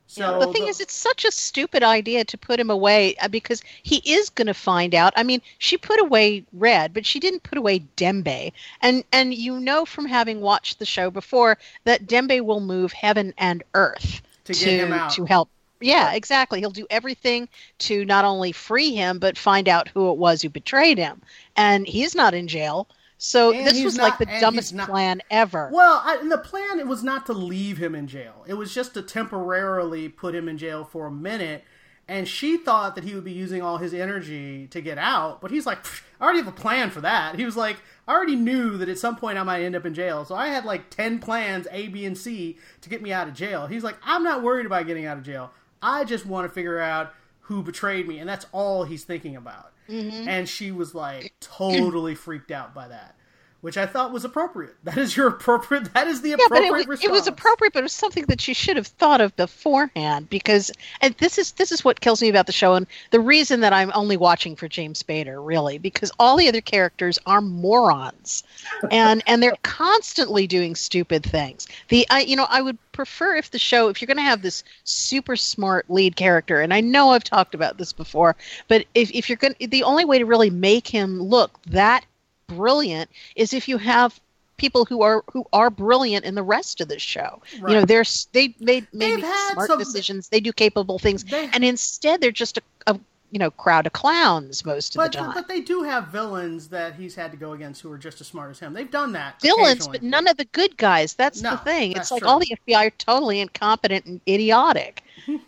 So 0.09 0.39
the 0.39 0.47
thing 0.53 0.67
is, 0.67 0.79
it's 0.79 0.93
such 0.93 1.25
a 1.25 1.31
stupid 1.31 1.83
idea 1.83 2.23
to 2.25 2.37
put 2.37 2.59
him 2.59 2.69
away 2.69 3.15
uh, 3.17 3.27
because 3.27 3.61
he 3.83 3.97
is 3.97 4.29
going 4.29 4.47
to 4.47 4.53
find 4.53 4.95
out. 4.95 5.13
I 5.17 5.23
mean, 5.23 5.41
she 5.59 5.77
put 5.77 5.99
away 5.99 6.43
Red, 6.53 6.93
but 6.93 7.05
she 7.05 7.19
didn't 7.19 7.43
put 7.43 7.57
away 7.57 7.83
Dembe, 7.97 8.51
and 8.81 9.03
and 9.11 9.33
you 9.33 9.59
know 9.59 9.85
from 9.85 10.05
having 10.05 10.39
watched 10.41 10.79
the 10.79 10.85
show 10.85 11.11
before 11.11 11.57
that 11.83 12.07
Dembe 12.07 12.41
will 12.41 12.61
move 12.61 12.93
heaven 12.93 13.33
and 13.37 13.63
earth 13.73 14.21
To 14.45 14.53
get 14.53 14.79
him 14.79 14.93
out. 14.93 15.11
to 15.11 15.25
help. 15.25 15.49
Yeah, 15.79 16.13
exactly. 16.13 16.59
He'll 16.59 16.71
do 16.71 16.87
everything 16.89 17.47
to 17.79 18.03
not 18.05 18.25
only 18.25 18.51
free 18.51 18.95
him 18.95 19.19
but 19.19 19.37
find 19.37 19.67
out 19.67 19.89
who 19.89 20.09
it 20.11 20.17
was 20.17 20.41
who 20.41 20.49
betrayed 20.49 20.97
him, 20.97 21.21
and 21.55 21.85
he's 21.85 22.15
not 22.15 22.33
in 22.33 22.47
jail. 22.47 22.87
So 23.19 23.51
And 23.51 23.65
this 23.65 23.83
was 23.83 23.97
not- 23.97 24.03
like 24.03 24.17
the 24.19 24.39
dumbest 24.39 24.73
not- 24.73 24.87
plan 24.89 25.21
ever. 25.31 25.69
Well, 25.73 26.01
I, 26.05 26.17
and 26.21 26.31
the 26.31 26.37
plan 26.37 26.79
it 26.79 26.87
was 26.87 27.03
not 27.03 27.25
to 27.27 27.33
leave 27.33 27.77
him 27.77 27.95
in 27.95 28.07
jail. 28.07 28.43
It 28.47 28.53
was 28.53 28.73
just 28.73 28.93
to 28.93 29.01
temporarily 29.01 30.09
put 30.09 30.35
him 30.35 30.47
in 30.47 30.57
jail 30.57 30.83
for 30.83 31.07
a 31.07 31.11
minute. 31.11 31.63
And 32.09 32.25
she 32.25 32.55
thought 32.55 32.95
that 32.95 33.03
he 33.03 33.13
would 33.15 33.25
be 33.25 33.33
using 33.33 33.61
all 33.61 33.79
his 33.79 33.93
energy 33.93 34.67
to 34.67 34.79
get 34.79 34.97
out, 34.97 35.41
but 35.41 35.51
he's 35.51 35.65
like, 35.65 35.79
I 36.21 36.23
already 36.23 36.39
have 36.39 36.47
a 36.47 36.53
plan 36.53 36.89
for 36.89 37.01
that. 37.01 37.35
He 37.35 37.43
was 37.43 37.57
like, 37.57 37.75
I 38.07 38.13
already 38.13 38.37
knew 38.37 38.77
that 38.77 38.87
at 38.87 38.97
some 38.97 39.17
point 39.17 39.37
I 39.37 39.43
might 39.43 39.61
end 39.61 39.75
up 39.75 39.85
in 39.85 39.93
jail, 39.93 40.23
so 40.23 40.33
I 40.33 40.47
had 40.47 40.63
like 40.63 40.89
ten 40.89 41.19
plans 41.19 41.67
A, 41.69 41.89
B, 41.89 42.05
and 42.05 42.17
C 42.17 42.57
to 42.79 42.87
get 42.89 43.01
me 43.01 43.11
out 43.11 43.27
of 43.27 43.33
jail. 43.33 43.67
He's 43.67 43.83
like, 43.83 43.97
I'm 44.05 44.23
not 44.23 44.41
worried 44.41 44.65
about 44.65 44.87
getting 44.87 45.05
out 45.05 45.17
of 45.17 45.23
jail. 45.25 45.51
I 45.81 46.05
just 46.05 46.25
want 46.25 46.47
to 46.47 46.53
figure 46.53 46.79
out 46.79 47.13
who 47.41 47.61
betrayed 47.61 48.07
me, 48.07 48.19
and 48.19 48.29
that's 48.29 48.45
all 48.53 48.85
he's 48.85 49.03
thinking 49.03 49.35
about. 49.35 49.73
Mm-hmm. 49.89 50.27
And 50.27 50.47
she 50.47 50.71
was 50.71 50.95
like 50.95 51.33
totally 51.39 52.15
freaked 52.15 52.51
out 52.51 52.73
by 52.73 52.87
that. 52.87 53.16
Which 53.61 53.77
I 53.77 53.85
thought 53.85 54.11
was 54.11 54.23
appropriate. 54.23 54.75
That 54.83 54.97
is 54.97 55.17
your 55.17 55.27
appropriate. 55.27 55.93
That 55.93 56.07
is 56.07 56.21
the 56.21 56.29
Yeah, 56.29 56.37
but 56.49 56.59
appropriate 56.59 56.67
it 56.67 56.71
was, 56.71 56.87
response. 56.87 57.03
it 57.05 57.11
was 57.11 57.27
appropriate, 57.27 57.73
but 57.73 57.79
it 57.79 57.83
was 57.83 57.91
something 57.91 58.25
that 58.27 58.39
she 58.39 58.53
should 58.53 58.77
have 58.77 58.87
thought 58.87 59.19
of 59.19 59.35
beforehand. 59.35 60.29
Because, 60.29 60.71
and 61.01 61.13
this 61.15 61.37
is 61.37 61.51
this 61.53 61.71
is 61.71 61.83
what 61.83 61.99
kills 61.99 62.21
me 62.21 62.29
about 62.29 62.45
the 62.45 62.51
show, 62.53 62.73
and 62.75 62.87
the 63.11 63.19
reason 63.19 63.59
that 63.61 63.73
I'm 63.73 63.91
only 63.93 64.15
watching 64.17 64.55
for 64.55 64.67
James 64.67 65.01
Spader, 65.03 65.45
really, 65.45 65.77
because 65.77 66.11
all 66.19 66.37
the 66.37 66.47
other 66.47 66.61
characters 66.61 67.19
are 67.25 67.41
morons, 67.41 68.43
and 68.91 69.21
and 69.27 69.43
they're 69.43 69.57
constantly 69.63 70.47
doing 70.47 70.75
stupid 70.75 71.23
things. 71.23 71.67
The 71.89 72.07
I, 72.09 72.21
you 72.21 72.35
know, 72.35 72.47
I 72.49 72.61
would 72.61 72.77
prefer 72.91 73.35
if 73.35 73.51
the 73.51 73.59
show, 73.59 73.89
if 73.89 74.01
you're 74.01 74.07
going 74.07 74.17
to 74.17 74.23
have 74.23 74.41
this 74.41 74.63
super 74.83 75.35
smart 75.35 75.89
lead 75.89 76.15
character, 76.15 76.61
and 76.61 76.73
I 76.73 76.81
know 76.81 77.11
I've 77.11 77.23
talked 77.23 77.53
about 77.53 77.77
this 77.77 77.93
before, 77.93 78.35
but 78.67 78.85
if 78.95 79.11
if 79.11 79.29
you're 79.29 79.37
going, 79.37 79.55
the 79.59 79.83
only 79.83 80.05
way 80.05 80.17
to 80.19 80.25
really 80.25 80.49
make 80.49 80.87
him 80.87 81.21
look 81.21 81.51
that 81.65 82.05
brilliant 82.47 83.09
is 83.35 83.53
if 83.53 83.67
you 83.67 83.77
have 83.77 84.19
people 84.57 84.85
who 84.85 85.01
are 85.03 85.23
who 85.31 85.45
are 85.53 85.69
brilliant 85.69 86.25
in 86.25 86.33
the 86.35 86.43
rest 86.43 86.81
of 86.81 86.87
the 86.87 86.97
show. 86.99 87.41
You 87.53 87.67
know, 87.67 87.85
they're 87.85 88.03
they 88.33 88.55
made 88.59 88.87
maybe 88.91 89.21
smart 89.51 89.67
some- 89.67 89.79
decisions. 89.79 90.29
They 90.29 90.39
do 90.39 90.51
capable 90.51 90.97
things, 90.99 91.23
They- 91.23 91.49
and 91.53 91.63
instead 91.63 92.21
they're 92.21 92.31
just 92.31 92.57
a, 92.57 92.61
a 92.87 92.99
you 93.31 93.39
know 93.39 93.51
crowd 93.51 93.85
of 93.85 93.93
clowns 93.93 94.65
most 94.65 94.95
of 94.95 94.99
But, 94.99 95.11
the 95.11 95.17
time. 95.19 95.33
but 95.33 95.47
they 95.47 95.59
do 95.61 95.83
have 95.83 96.07
villains 96.07 96.69
that 96.69 96.95
he's 96.95 97.13
had 97.15 97.31
to 97.31 97.37
go 97.37 97.53
against 97.53 97.81
who 97.81 97.91
are 97.91 97.97
just 97.97 98.21
as 98.21 98.27
smart 98.27 98.51
as 98.51 98.59
him. 98.59 98.73
They've 98.73 98.89
done 98.89 99.11
that. 99.13 99.41
Villains, 99.41 99.87
but 99.87 100.01
none 100.01 100.27
of 100.27 100.37
the 100.37 100.45
good 100.45 100.77
guys. 100.77 101.13
That's 101.13 101.41
No, 101.41 101.51
the 101.51 101.57
thing. 101.57 101.93
that's 101.93 102.05
It's 102.07 102.11
like 102.11 102.21
true. 102.21 102.29
all 102.29 102.39
the 102.39 102.55
FBI 102.67 102.87
are 102.87 102.89
totally 102.91 103.39
incompetent 103.41 104.05
and 104.05 104.21
idiotic. 104.27 105.03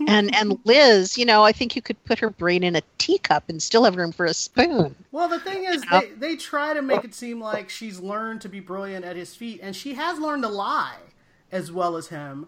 and 0.07 0.36
and 0.39 0.59
Liz, 0.65 1.17
you 1.17 1.25
know, 1.25 1.43
I 1.43 1.51
think 1.53 1.75
you 1.75 1.82
could 1.82 2.03
put 2.03 2.19
her 2.19 2.30
brain 2.30 2.63
in 2.63 2.75
a 2.75 2.82
teacup 2.97 3.45
and 3.47 3.61
still 3.63 3.86
have 3.86 3.95
room 3.95 4.11
for 4.11 4.25
a 4.25 4.34
spoon. 4.34 4.93
Well, 5.11 5.30
the 5.30 5.39
thing 5.39 5.63
is, 5.63 5.84
know? 5.89 6.01
they, 6.01 6.09
they 6.11 6.36
try 6.36 6.73
to 6.73 6.82
make 6.82 7.03
it 7.05 7.13
seem 7.15 7.39
like 7.39 7.69
she's 7.69 7.99
learned 7.99 8.41
to 8.41 8.49
be 8.49 8.59
brilliant 8.59 9.05
at 9.05 9.15
his 9.15 9.36
feet, 9.36 9.59
and 9.63 9.75
she 9.75 9.93
has 9.93 10.19
learned 10.19 10.43
to 10.43 10.49
lie 10.49 10.97
as 11.51 11.71
well 11.71 11.95
as 11.95 12.07
him. 12.07 12.47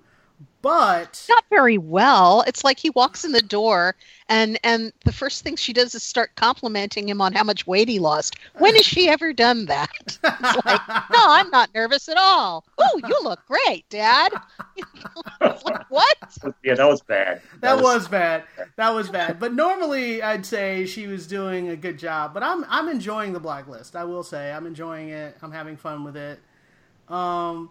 But 0.62 1.26
not 1.28 1.44
very 1.50 1.78
well. 1.80 2.44
It's 2.46 2.64
like 2.64 2.80
he 2.80 2.92
walks 2.92 3.26
in 3.26 3.32
the 3.32 3.42
door 3.42 3.96
and 4.30 4.60
and 4.64 4.94
the 5.06 5.12
first 5.12 5.44
thing 5.44 5.56
she 5.56 5.74
does 5.74 5.96
is 5.96 6.04
start 6.04 6.36
complimenting 6.36 7.10
him 7.10 7.20
on 7.20 7.34
how 7.34 7.44
much 7.44 7.66
weight 7.66 7.90
he 7.90 8.00
lost. 8.00 8.36
When 8.60 8.76
has 8.76 8.86
she 8.86 9.10
ever 9.10 9.34
done 9.34 9.66
that? 9.66 9.90
It's 10.24 10.66
like, 10.66 10.82
no, 10.88 11.20
I'm 11.20 11.50
not 11.50 11.74
nervous 11.74 12.08
at 12.10 12.18
all. 12.18 12.64
Oh, 12.78 13.02
you 13.08 13.20
look 13.24 13.40
great, 13.48 13.88
Dad. 13.90 14.32
Like, 15.42 15.90
what? 15.90 16.18
Yeah, 16.64 16.76
that 16.76 16.88
was 16.88 17.02
bad. 17.02 17.42
that 17.62 17.82
was 17.82 18.08
bad. 18.08 18.44
That 18.76 18.94
was 18.94 19.10
bad. 19.10 19.40
But 19.40 19.54
normally, 19.54 20.22
I'd 20.22 20.46
say 20.46 20.86
she 20.86 21.08
was 21.08 21.26
doing 21.28 21.70
a 21.70 21.76
good 21.76 21.98
job. 21.98 22.34
But 22.34 22.44
I'm 22.44 22.64
I'm 22.70 22.88
enjoying 22.88 23.34
the 23.34 23.40
blacklist. 23.40 23.96
I 23.96 24.04
will 24.04 24.24
say 24.24 24.52
I'm 24.52 24.68
enjoying 24.68 25.10
it. 25.10 25.36
I'm 25.42 25.52
having 25.52 25.78
fun 25.78 26.04
with 26.04 26.16
it. 26.16 26.40
Um, 27.10 27.70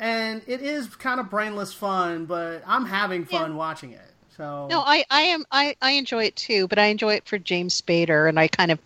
and 0.00 0.42
it 0.46 0.62
is 0.62 0.88
kind 0.96 1.20
of 1.20 1.30
brainless 1.30 1.72
fun, 1.72 2.26
but 2.26 2.62
I'm 2.66 2.86
having 2.86 3.24
fun 3.24 3.56
watching 3.56 3.92
it. 3.92 4.00
So 4.36 4.66
No, 4.68 4.80
I, 4.80 5.04
I 5.10 5.22
am 5.22 5.44
I, 5.50 5.76
I 5.80 5.92
enjoy 5.92 6.24
it 6.24 6.36
too, 6.36 6.66
but 6.68 6.78
I 6.78 6.86
enjoy 6.86 7.14
it 7.14 7.26
for 7.26 7.38
James 7.38 7.80
Spader 7.80 8.28
and 8.28 8.38
I 8.38 8.48
kind 8.48 8.70
of 8.70 8.78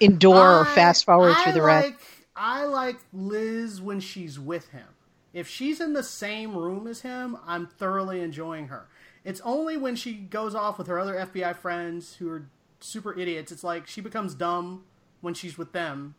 endure 0.00 0.60
or 0.60 0.64
fast 0.64 1.04
forward 1.04 1.34
I 1.36 1.44
through 1.44 1.52
the 1.52 1.62
like, 1.62 1.84
rest. 1.84 2.04
I 2.36 2.64
like 2.64 2.96
Liz 3.12 3.80
when 3.80 4.00
she's 4.00 4.38
with 4.38 4.68
him. 4.70 4.86
If 5.32 5.48
she's 5.48 5.80
in 5.80 5.94
the 5.94 6.02
same 6.02 6.54
room 6.54 6.86
as 6.86 7.00
him, 7.00 7.38
I'm 7.46 7.66
thoroughly 7.66 8.20
enjoying 8.20 8.68
her. 8.68 8.86
It's 9.24 9.40
only 9.42 9.76
when 9.76 9.96
she 9.96 10.14
goes 10.14 10.54
off 10.54 10.78
with 10.78 10.88
her 10.88 10.98
other 10.98 11.14
FBI 11.14 11.56
friends 11.56 12.16
who 12.16 12.28
are 12.28 12.46
super 12.80 13.18
idiots. 13.18 13.52
It's 13.52 13.64
like 13.64 13.86
she 13.86 14.00
becomes 14.00 14.34
dumb 14.34 14.84
when 15.20 15.32
she's 15.32 15.56
with 15.56 15.72
them, 15.72 16.16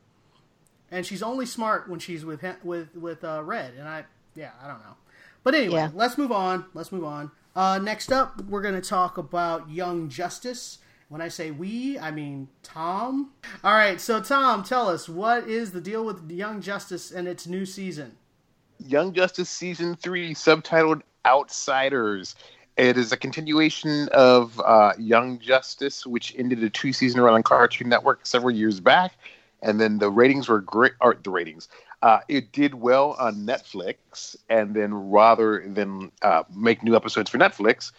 and 0.89 1.05
she's 1.05 1.21
only 1.21 1.45
smart 1.45 1.89
when 1.89 1.99
she's 1.99 2.25
with 2.25 2.41
him, 2.41 2.55
with 2.63 2.95
with 2.95 3.23
uh, 3.23 3.43
Red. 3.43 3.73
And 3.77 3.87
I, 3.87 4.05
yeah, 4.35 4.51
I 4.63 4.67
don't 4.67 4.79
know. 4.79 4.95
But 5.43 5.55
anyway, 5.55 5.75
Yeah. 5.75 5.89
let's 5.93 6.17
move 6.17 6.31
on. 6.31 6.65
Let's 6.73 6.91
move 6.91 7.03
on. 7.03 7.31
Uh, 7.55 7.79
next 7.79 8.11
up, 8.11 8.41
we're 8.45 8.61
going 8.61 8.79
to 8.79 8.87
talk 8.87 9.17
about 9.17 9.69
Young 9.69 10.09
Justice. 10.09 10.79
When 11.09 11.21
I 11.21 11.27
say 11.27 11.51
we, 11.51 11.99
I 11.99 12.09
mean 12.09 12.47
Tom. 12.63 13.31
All 13.63 13.73
right, 13.73 14.01
so 14.01 14.19
Tom, 14.19 14.63
tell 14.63 14.89
us 14.89 15.07
what 15.07 15.47
is 15.47 15.71
the 15.71 15.81
deal 15.81 16.03
with 16.03 16.31
Young 16.31 16.59
Justice 16.61 17.11
and 17.11 17.27
its 17.27 17.45
new 17.45 17.65
season? 17.65 18.17
Young 18.79 19.13
Justice 19.13 19.49
season 19.49 19.95
three, 19.95 20.33
subtitled 20.33 21.01
Outsiders. 21.25 22.35
It 22.77 22.97
is 22.97 23.11
a 23.11 23.17
continuation 23.17 24.09
of 24.09 24.59
uh, 24.59 24.93
Young 24.97 25.37
Justice, 25.37 26.07
which 26.07 26.33
ended 26.37 26.63
a 26.63 26.69
two-season 26.71 27.21
run 27.21 27.35
on 27.35 27.43
Cartoon 27.43 27.87
Network 27.89 28.25
several 28.25 28.49
years 28.51 28.79
back, 28.79 29.13
and 29.61 29.79
then 29.79 29.99
the 29.99 30.09
ratings 30.09 30.49
were 30.49 30.59
great. 30.61 30.93
Or 30.99 31.15
the 31.21 31.29
ratings, 31.29 31.69
uh, 32.03 32.19
it 32.27 32.51
did 32.51 32.75
well 32.75 33.15
on 33.17 33.33
Netflix, 33.45 34.35
and 34.49 34.75
then 34.75 34.93
rather 34.93 35.63
than 35.65 36.11
uh, 36.21 36.43
make 36.53 36.83
new 36.83 36.97
episodes 36.97 37.29
for 37.29 37.37
Netflix, 37.37 37.93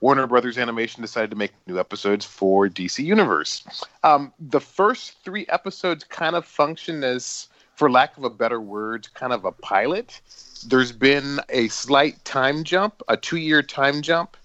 Warner 0.00 0.26
Brothers 0.26 0.58
Animation 0.58 1.00
decided 1.00 1.30
to 1.30 1.36
make 1.36 1.52
new 1.68 1.78
episodes 1.78 2.24
for 2.24 2.68
DC 2.68 3.04
Universe. 3.04 3.64
Um, 4.02 4.32
the 4.40 4.60
first 4.60 5.22
three 5.24 5.46
episodes 5.48 6.02
kind 6.02 6.34
of 6.34 6.44
function 6.44 7.04
as, 7.04 7.48
for 7.76 7.88
lack 7.88 8.18
of 8.18 8.24
a 8.24 8.30
better 8.30 8.60
word, 8.60 9.06
kind 9.14 9.32
of 9.32 9.44
a 9.44 9.52
pilot. 9.52 10.20
There's 10.66 10.90
been 10.90 11.38
a 11.50 11.68
slight 11.68 12.22
time 12.24 12.64
jump, 12.64 13.00
a 13.06 13.16
two 13.16 13.36
year 13.36 13.62
time 13.62 14.02
jump. 14.02 14.36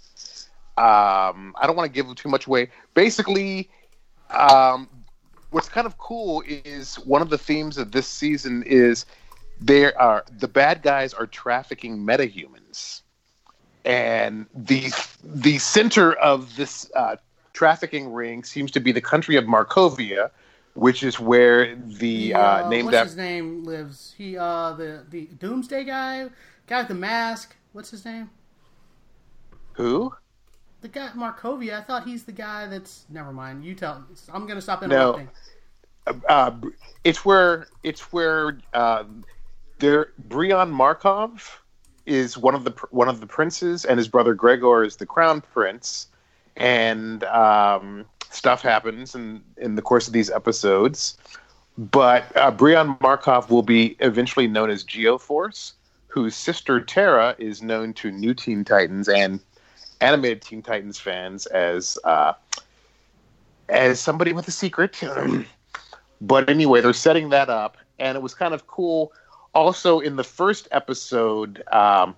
Um, 0.78 1.56
I 1.60 1.66
don't 1.66 1.76
want 1.76 1.92
to 1.92 2.04
give 2.04 2.14
too 2.14 2.30
much 2.30 2.46
away. 2.46 2.70
Basically, 2.94 3.68
um, 4.30 4.88
what's 5.52 5.70
kind 5.70 5.88
of 5.88 5.98
cool 5.98 6.44
is 6.48 6.96
one 7.00 7.22
of 7.22 7.30
the 7.30 7.38
themes 7.38 7.78
of 7.78 7.92
this 7.92 8.08
season 8.08 8.64
is 8.64 9.06
there 9.60 10.00
are 10.00 10.24
the 10.38 10.48
bad 10.48 10.82
guys 10.82 11.14
are 11.14 11.28
trafficking 11.28 11.98
metahumans 11.98 13.02
and 13.86 14.46
the 14.54 14.92
the 15.24 15.58
center 15.58 16.14
of 16.14 16.56
this 16.56 16.90
uh, 16.96 17.16
trafficking 17.54 18.12
ring 18.12 18.44
seems 18.44 18.72
to 18.72 18.80
be 18.80 18.92
the 18.92 19.02
country 19.02 19.36
of 19.36 19.46
Markovia, 19.46 20.32
which 20.76 21.04
is 21.04 21.20
where 21.20 21.76
the 21.76 22.34
uh, 22.34 22.40
uh, 22.40 22.70
named 22.70 22.86
what's 22.86 22.98
after 22.98 23.08
his 23.10 23.18
name 23.18 23.64
lives? 23.64 24.14
He 24.18 24.38
uh 24.38 24.74
the 24.74 25.06
the 25.10 25.26
Doomsday 25.40 25.86
guy, 25.86 26.30
guy 26.68 26.80
with 26.80 26.88
the 26.90 26.94
mask. 26.96 27.56
What's 27.74 27.92
his 27.92 28.06
name? 28.06 28.30
who? 29.74 30.14
The 30.82 30.88
guy 30.88 31.10
Markovia. 31.16 31.80
I 31.80 31.82
thought 31.82 32.06
he's 32.06 32.24
the 32.24 32.32
guy 32.32 32.66
that's. 32.68 33.06
Never 33.10 33.34
mind. 33.34 33.64
You 33.66 33.76
tell. 33.76 34.06
I'm 34.34 34.46
gonna 34.48 34.62
stop 34.62 34.82
No. 34.82 34.86
interrupting. 35.16 35.30
Uh, 36.28 36.52
it's 37.04 37.26
where 37.26 37.68
it's 37.84 38.12
where 38.14 38.58
uh, 38.74 39.04
there 39.80 40.14
Brion 40.18 40.72
Markov 40.72 41.62
is 42.06 42.38
one 42.38 42.56
of 42.56 42.64
the 42.64 42.72
one 42.92 43.10
of 43.10 43.20
the 43.20 43.28
princes, 43.28 43.86
and 43.86 43.98
his 43.98 44.08
brother 44.08 44.34
Gregor 44.34 44.84
is 44.84 44.96
the 44.96 45.06
crown 45.06 45.42
prince, 45.42 46.08
and 46.56 47.24
um, 47.26 48.06
stuff 48.32 48.62
happens 48.62 49.16
in 49.16 49.44
in 49.58 49.76
the 49.76 49.82
course 49.82 50.08
of 50.08 50.14
these 50.14 50.30
episodes. 50.30 51.18
But 51.78 52.36
uh, 52.36 52.52
Brion 52.52 52.98
Markov 53.02 53.50
will 53.52 53.64
be 53.64 53.96
eventually 54.00 54.48
known 54.48 54.70
as 54.70 54.84
Geoforce, 54.84 55.74
whose 56.08 56.36
sister 56.36 56.82
Terra 56.82 57.36
is 57.38 57.62
known 57.62 57.94
to 57.94 58.12
New 58.12 58.34
Teen 58.34 58.64
Titans 58.66 59.08
and 59.08 59.40
animated 60.02 60.42
Teen 60.42 60.62
Titans 60.62 61.00
fans 61.00 61.46
as 61.48 61.98
uh, 62.04 62.34
as 63.70 64.00
somebody 64.00 64.34
with 64.34 64.48
a 64.48 64.52
secret. 64.52 65.02
but 66.22 66.50
anyway, 66.50 66.82
they're 66.82 66.94
setting 66.94 67.30
that 67.30 67.50
up, 67.50 67.78
and 68.00 68.16
it 68.16 68.22
was 68.22 68.34
kind 68.34 68.54
of 68.54 68.68
cool. 68.68 69.12
Also, 69.54 70.00
in 70.00 70.16
the 70.16 70.24
first 70.24 70.68
episode, 70.72 71.64
um, 71.72 72.16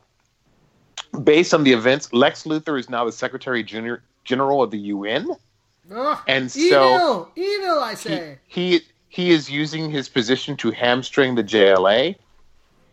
based 1.24 1.54
on 1.54 1.64
the 1.64 1.72
events, 1.72 2.12
Lex 2.14 2.44
Luthor 2.44 2.80
is 2.80 2.90
now 2.90 3.06
the 3.06 3.12
Secretary 3.12 3.64
Junior, 3.64 4.04
General 4.24 4.64
of 4.64 4.72
the 4.72 4.80
UN, 4.80 5.32
Ugh, 5.94 6.20
and 6.28 6.52
so 6.52 6.60
evil, 6.96 7.32
evil. 7.36 7.80
I 7.80 7.92
he, 7.92 7.96
say. 7.96 8.40
he 8.48 8.82
he 9.10 9.32
is 9.32 9.50
using 9.50 9.90
his 9.90 10.08
position 10.08 10.56
to 10.58 10.72
hamstring 10.72 11.36
the 11.36 11.44
JLA, 11.44 12.16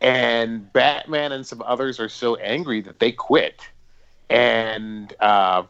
and 0.00 0.72
Batman 0.72 1.32
and 1.32 1.46
some 1.46 1.62
others 1.62 2.00
are 2.00 2.08
so 2.08 2.36
angry 2.36 2.80
that 2.80 2.98
they 2.98 3.12
quit, 3.12 3.60
and 4.30 5.14
uh, 5.20 5.64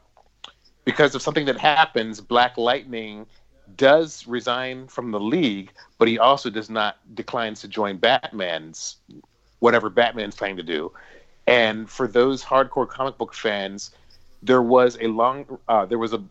because 0.84 1.14
of 1.14 1.22
something 1.22 1.46
that 1.46 1.58
happens, 1.58 2.20
Black 2.20 2.56
Lightning 2.56 3.26
does 3.76 4.26
resign 4.26 4.88
from 4.88 5.10
the 5.10 5.20
league, 5.20 5.72
but 5.98 6.08
he 6.08 6.18
also 6.18 6.50
does 6.50 6.70
not 6.70 6.96
declines 7.14 7.60
to 7.60 7.68
join 7.68 7.98
Batman's 7.98 8.96
whatever 9.60 9.90
Batman's 9.90 10.36
trying 10.36 10.56
to 10.56 10.62
do. 10.62 10.92
And 11.46 11.88
for 11.88 12.06
those 12.06 12.44
hardcore 12.44 12.88
comic 12.88 13.18
book 13.18 13.34
fans, 13.34 13.90
there 14.42 14.62
was 14.62 14.96
a 15.00 15.08
long 15.08 15.58
uh, 15.68 15.86
there 15.86 15.98
was 15.98 16.12
a 16.12 16.22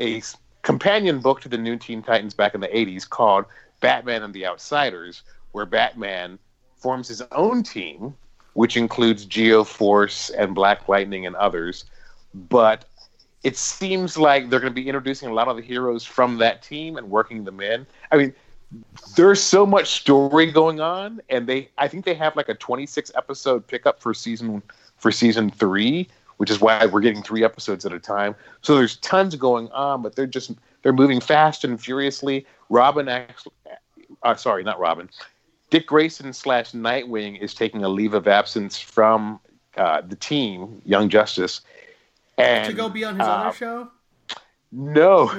a 0.00 0.22
companion 0.62 1.20
book 1.20 1.40
to 1.42 1.48
the 1.48 1.58
New 1.58 1.76
Teen 1.76 2.02
Titans 2.02 2.34
back 2.34 2.54
in 2.54 2.60
the 2.60 2.68
80s 2.68 3.08
called 3.08 3.44
Batman 3.80 4.22
and 4.22 4.34
the 4.34 4.46
Outsiders, 4.46 5.22
where 5.52 5.66
Batman 5.66 6.38
forms 6.76 7.08
his 7.08 7.22
own 7.32 7.62
team, 7.62 8.14
which 8.54 8.76
includes 8.76 9.26
Geoforce 9.26 10.30
and 10.36 10.54
Black 10.54 10.88
Lightning 10.88 11.26
and 11.26 11.36
others. 11.36 11.84
But 12.34 12.84
it 13.42 13.56
seems 13.56 14.16
like 14.16 14.50
they're 14.50 14.60
going 14.60 14.72
to 14.72 14.74
be 14.74 14.88
introducing 14.88 15.28
a 15.28 15.34
lot 15.34 15.48
of 15.48 15.56
the 15.56 15.62
heroes 15.62 16.04
from 16.04 16.38
that 16.38 16.62
team 16.62 16.96
and 16.96 17.10
working 17.10 17.44
them 17.44 17.60
in. 17.60 17.86
I 18.10 18.16
mean, 18.16 18.32
there's 19.16 19.42
so 19.42 19.66
much 19.66 20.00
story 20.00 20.50
going 20.50 20.80
on, 20.80 21.20
and 21.28 21.46
they 21.46 21.68
I 21.76 21.88
think 21.88 22.04
they 22.04 22.14
have 22.14 22.36
like 22.36 22.48
a 22.48 22.54
26 22.54 23.12
episode 23.14 23.66
pickup 23.66 24.00
for 24.00 24.14
season 24.14 24.62
for 24.96 25.12
season 25.12 25.50
three, 25.50 26.08
which 26.38 26.50
is 26.50 26.60
why 26.60 26.86
we're 26.86 27.00
getting 27.00 27.22
three 27.22 27.44
episodes 27.44 27.84
at 27.84 27.92
a 27.92 27.98
time. 27.98 28.34
So 28.62 28.76
there's 28.76 28.96
tons 28.98 29.34
going 29.36 29.70
on, 29.72 30.02
but 30.02 30.16
they're 30.16 30.26
just 30.26 30.52
they're 30.82 30.92
moving 30.92 31.20
fast 31.20 31.64
and 31.64 31.80
furiously. 31.80 32.46
Robin 32.70 33.08
actually, 33.08 33.52
uh, 34.22 34.34
sorry, 34.36 34.62
not 34.62 34.78
Robin. 34.78 35.08
Dick 35.72 35.86
Grayson 35.86 36.34
slash 36.34 36.72
Nightwing 36.72 37.40
is 37.40 37.54
taking 37.54 37.82
a 37.82 37.88
leave 37.88 38.12
of 38.12 38.28
absence 38.28 38.78
from 38.78 39.40
uh, 39.78 40.02
the 40.02 40.16
team, 40.16 40.82
Young 40.84 41.08
Justice, 41.08 41.62
and 42.36 42.66
to 42.66 42.74
go 42.74 42.90
be 42.90 43.04
on 43.04 43.18
his 43.18 43.26
uh, 43.26 43.30
other 43.30 43.56
show. 43.56 43.88
No, 44.70 45.32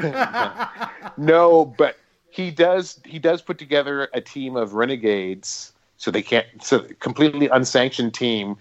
no, 1.17 1.65
but 1.77 1.97
he 2.31 2.49
does. 2.49 2.99
He 3.05 3.19
does 3.19 3.43
put 3.43 3.59
together 3.59 4.09
a 4.15 4.21
team 4.21 4.55
of 4.55 4.73
renegades, 4.73 5.71
so 5.97 6.09
they 6.09 6.23
can't. 6.23 6.47
So 6.63 6.79
completely 6.99 7.47
unsanctioned 7.49 8.15
team 8.15 8.55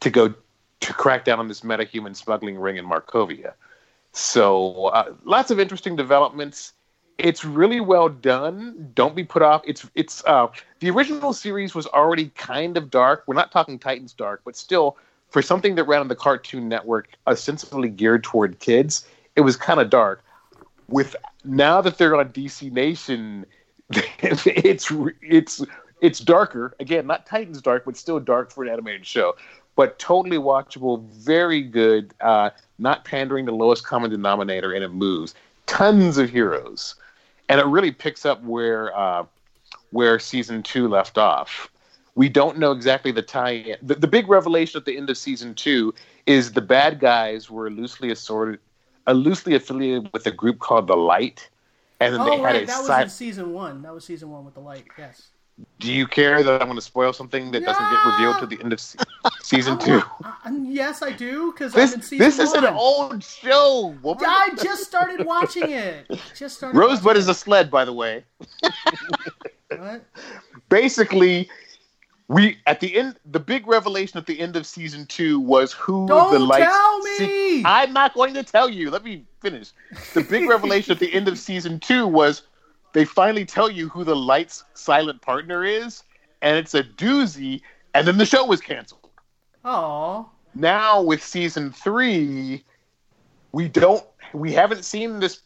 to 0.00 0.10
go 0.10 0.34
to 0.80 0.92
crack 0.92 1.24
down 1.24 1.38
on 1.38 1.48
this 1.48 1.62
metahuman 1.62 2.14
smuggling 2.14 2.58
ring 2.58 2.76
in 2.76 2.84
Markovia. 2.84 3.54
So 4.12 4.88
uh, 4.88 5.14
lots 5.24 5.50
of 5.50 5.58
interesting 5.58 5.96
developments. 5.96 6.74
It's 7.18 7.44
really 7.44 7.80
well 7.80 8.08
done. 8.08 8.90
Don't 8.94 9.14
be 9.14 9.24
put 9.24 9.42
off. 9.42 9.62
It's 9.64 9.88
it's 9.94 10.24
uh, 10.24 10.48
the 10.80 10.90
original 10.90 11.32
series 11.32 11.74
was 11.74 11.86
already 11.88 12.30
kind 12.30 12.76
of 12.76 12.90
dark. 12.90 13.24
We're 13.26 13.34
not 13.34 13.52
talking 13.52 13.78
Titans 13.78 14.12
dark, 14.12 14.42
but 14.44 14.56
still 14.56 14.96
for 15.34 15.42
something 15.42 15.74
that 15.74 15.84
ran 15.84 16.00
on 16.00 16.06
the 16.06 16.14
Cartoon 16.14 16.68
Network, 16.68 17.08
ostensibly 17.26 17.88
geared 17.88 18.22
toward 18.22 18.60
kids, 18.60 19.04
it 19.34 19.40
was 19.40 19.56
kind 19.56 19.80
of 19.80 19.90
dark. 19.90 20.22
With 20.88 21.16
now 21.44 21.80
that 21.80 21.98
they're 21.98 22.14
on 22.14 22.28
DC 22.28 22.70
Nation, 22.70 23.44
it's 23.90 24.90
it's 25.22 25.62
it's 26.00 26.20
darker. 26.20 26.74
Again, 26.78 27.06
not 27.06 27.26
Titans 27.26 27.60
dark, 27.60 27.84
but 27.84 27.96
still 27.96 28.20
dark 28.20 28.52
for 28.52 28.62
an 28.62 28.70
animated 28.70 29.06
show. 29.06 29.34
But 29.76 29.98
totally 29.98 30.36
watchable, 30.36 31.04
very 31.10 31.62
good. 31.62 32.14
Uh, 32.20 32.50
not 32.78 33.04
pandering 33.04 33.44
the 33.44 33.52
lowest 33.52 33.84
common 33.84 34.10
denominator, 34.10 34.72
and 34.72 34.84
it 34.84 34.92
moves. 34.92 35.34
Tons 35.66 36.18
of 36.18 36.30
heroes, 36.30 36.94
and 37.48 37.60
it 37.60 37.66
really 37.66 37.90
picks 37.90 38.24
up 38.24 38.42
where 38.42 38.96
uh, 38.96 39.24
where 39.90 40.18
season 40.18 40.62
two 40.62 40.88
left 40.88 41.18
off. 41.18 41.70
We 42.16 42.28
don't 42.28 42.58
know 42.58 42.70
exactly 42.70 43.10
the 43.10 43.22
tie-in. 43.22 43.76
The, 43.82 43.96
the 43.96 44.06
big 44.06 44.28
revelation 44.28 44.78
at 44.78 44.84
the 44.84 44.96
end 44.96 45.10
of 45.10 45.18
season 45.18 45.54
two 45.54 45.92
is 46.26 46.52
the 46.52 46.60
bad 46.60 47.00
guys 47.00 47.50
were 47.50 47.70
loosely 47.70 48.10
assorted, 48.12 48.60
uh, 49.06 49.12
loosely 49.12 49.56
affiliated 49.56 50.10
with 50.12 50.24
a 50.26 50.30
group 50.30 50.60
called 50.60 50.86
the 50.86 50.96
Light, 50.96 51.48
and 52.00 52.14
then 52.14 52.20
oh 52.20 52.24
they 52.24 52.36
had 52.36 52.44
right, 52.44 52.62
a 52.62 52.66
that 52.66 52.78
was 52.78 52.86
side. 52.86 53.10
season 53.10 53.52
one. 53.52 53.82
That 53.82 53.92
was 53.92 54.04
season 54.04 54.30
one 54.30 54.44
with 54.44 54.54
the 54.54 54.60
light. 54.60 54.84
Yes. 54.96 55.28
Do 55.78 55.92
you 55.92 56.06
care 56.06 56.42
that 56.42 56.60
I'm 56.60 56.66
going 56.66 56.78
to 56.78 56.82
spoil 56.82 57.12
something 57.12 57.52
that 57.52 57.64
doesn't 57.64 57.90
get 57.90 58.04
revealed 58.04 58.38
to 58.40 58.46
the 58.46 58.60
end 58.62 58.72
of 58.72 58.80
se- 58.80 58.98
season 59.44 59.78
two? 59.78 60.02
Uh, 60.24 60.32
yes, 60.62 61.02
I 61.02 61.12
do 61.12 61.52
because 61.52 61.74
I'm 61.74 61.80
This 61.80 61.94
in 61.94 62.02
season 62.02 62.18
this 62.18 62.38
is 62.38 62.52
one. 62.54 62.64
an 62.64 62.74
old 62.74 63.22
show. 63.22 63.94
Woman. 64.02 64.24
I 64.26 64.50
just 64.62 64.84
started 64.84 65.24
watching 65.26 65.70
it. 65.70 66.06
Just 66.36 66.56
started. 66.56 66.78
Rosebud 66.78 67.16
is 67.16 67.28
a 67.28 67.34
sled, 67.34 67.70
by 67.70 67.84
the 67.84 67.92
way. 67.92 68.24
What? 69.76 70.04
Basically, 70.68 71.48
we 72.28 72.58
at 72.66 72.78
the 72.80 72.94
end. 72.96 73.16
The 73.26 73.40
big 73.40 73.66
revelation 73.66 74.18
at 74.18 74.26
the 74.26 74.38
end 74.38 74.54
of 74.56 74.66
season 74.66 75.04
two 75.06 75.40
was 75.40 75.72
who 75.72 76.06
Don't 76.06 76.32
the 76.32 76.38
lights. 76.38 76.64
tell 76.66 76.98
me! 77.00 77.16
See, 77.18 77.62
I'm 77.64 77.92
not 77.92 78.14
going 78.14 78.34
to 78.34 78.42
tell 78.44 78.68
you. 78.68 78.90
Let 78.90 79.02
me 79.04 79.24
finish. 79.40 79.72
The 80.14 80.22
big 80.22 80.48
revelation 80.56 80.92
at 80.92 81.00
the 81.00 81.12
end 81.12 81.26
of 81.28 81.38
season 81.38 81.80
two 81.80 82.06
was 82.06 82.42
they 82.92 83.04
finally 83.04 83.44
tell 83.44 83.68
you 83.68 83.88
who 83.88 84.04
the 84.04 84.14
light's 84.14 84.62
silent 84.74 85.20
partner 85.22 85.64
is, 85.64 86.04
and 86.40 86.56
it's 86.56 86.74
a 86.74 86.84
doozy. 86.84 87.62
And 87.94 88.06
then 88.06 88.18
the 88.18 88.26
show 88.26 88.44
was 88.44 88.60
canceled. 88.60 89.03
Oh, 89.64 90.28
now 90.54 91.02
with 91.02 91.22
season 91.22 91.72
three, 91.72 92.64
we 93.52 93.68
don't 93.68 94.04
we 94.32 94.52
haven't 94.52 94.84
seen 94.84 95.20
this 95.20 95.40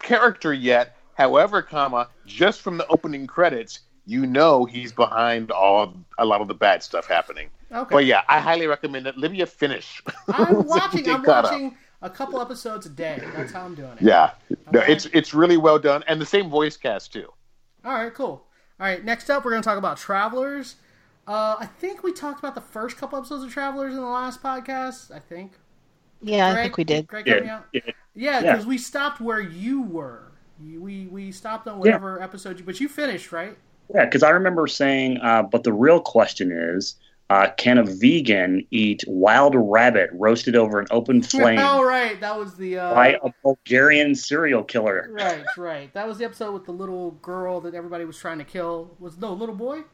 character 0.00 0.52
yet. 0.52 0.96
However, 1.14 1.60
comma, 1.60 2.08
just 2.26 2.60
from 2.62 2.78
the 2.78 2.86
opening 2.86 3.26
credits, 3.26 3.80
you 4.06 4.26
know 4.26 4.64
he's 4.64 4.92
behind 4.92 5.50
all 5.50 5.94
a 6.18 6.24
lot 6.24 6.40
of 6.40 6.48
the 6.48 6.54
bad 6.54 6.82
stuff 6.82 7.06
happening. 7.06 7.48
okay. 7.72 7.92
But 7.92 8.04
yeah, 8.06 8.22
I 8.28 8.40
highly 8.40 8.66
recommend 8.66 9.06
it. 9.06 9.16
Livia 9.18 9.46
finish. 9.46 10.02
I'm 10.28 10.66
watching. 10.66 11.08
I'm 11.10 11.22
caught 11.22 11.44
up. 11.46 11.52
watching 11.52 11.76
a 12.02 12.10
couple 12.10 12.40
episodes 12.40 12.86
a 12.86 12.90
day. 12.90 13.20
That's 13.34 13.52
how 13.52 13.64
I'm 13.64 13.74
doing 13.74 13.92
it. 13.92 14.02
Yeah, 14.02 14.30
no, 14.72 14.80
it's 14.80 15.06
it's 15.12 15.34
really 15.34 15.56
well 15.56 15.78
done, 15.78 16.04
and 16.06 16.20
the 16.20 16.26
same 16.26 16.48
voice 16.48 16.76
cast 16.76 17.12
too. 17.12 17.28
All 17.84 17.92
right, 17.92 18.14
cool. 18.14 18.46
All 18.78 18.86
right, 18.86 19.04
next 19.04 19.28
up, 19.28 19.44
we're 19.44 19.50
going 19.50 19.62
to 19.62 19.68
talk 19.68 19.78
about 19.78 19.98
Travelers. 19.98 20.76
Uh, 21.30 21.56
I 21.60 21.66
think 21.66 22.02
we 22.02 22.12
talked 22.12 22.40
about 22.40 22.56
the 22.56 22.60
first 22.60 22.96
couple 22.96 23.16
episodes 23.16 23.44
of 23.44 23.52
Travelers 23.52 23.94
in 23.94 24.00
the 24.00 24.06
last 24.06 24.42
podcast. 24.42 25.14
I 25.14 25.20
think. 25.20 25.52
Yeah, 26.20 26.50
I 26.50 26.54
think 26.54 26.76
we 26.76 26.82
did. 26.82 27.06
Greg, 27.06 27.26
Yeah, 27.28 27.34
out? 27.56 27.66
yeah. 27.72 27.80
Yeah, 27.84 27.92
Yeah. 28.14 28.40
because 28.52 28.66
we 28.66 28.76
stopped 28.78 29.20
where 29.20 29.40
you 29.40 29.80
were. 29.82 30.32
We 30.60 31.06
we 31.06 31.30
stopped 31.30 31.68
on 31.68 31.78
whatever 31.78 32.20
episode 32.20 32.58
you, 32.58 32.64
but 32.64 32.80
you 32.80 32.88
finished 32.88 33.30
right. 33.30 33.56
Yeah, 33.94 34.06
because 34.06 34.24
I 34.24 34.30
remember 34.30 34.66
saying, 34.66 35.18
uh, 35.22 35.44
but 35.44 35.62
the 35.62 35.72
real 35.72 36.00
question 36.00 36.50
is, 36.52 36.96
uh, 37.30 37.50
can 37.56 37.78
a 37.78 37.84
vegan 37.84 38.66
eat 38.72 39.04
wild 39.06 39.54
rabbit 39.56 40.10
roasted 40.12 40.56
over 40.56 40.80
an 40.80 40.88
open 40.90 41.22
flame 41.32 41.60
oh 41.60 41.84
right, 41.84 42.20
that 42.20 42.36
was 42.36 42.56
the 42.56 42.76
uh, 42.78 42.92
by 42.92 43.18
a 43.22 43.30
Bulgarian 43.44 44.16
serial 44.16 44.64
killer? 44.64 45.08
right, 45.12 45.44
right. 45.56 45.94
That 45.94 46.08
was 46.08 46.18
the 46.18 46.24
episode 46.24 46.52
with 46.54 46.64
the 46.64 46.72
little 46.72 47.12
girl 47.22 47.60
that 47.60 47.74
everybody 47.74 48.04
was 48.04 48.18
trying 48.18 48.38
to 48.38 48.44
kill. 48.44 48.96
Was 48.98 49.16
no 49.16 49.32
little 49.32 49.54
boy, 49.54 49.84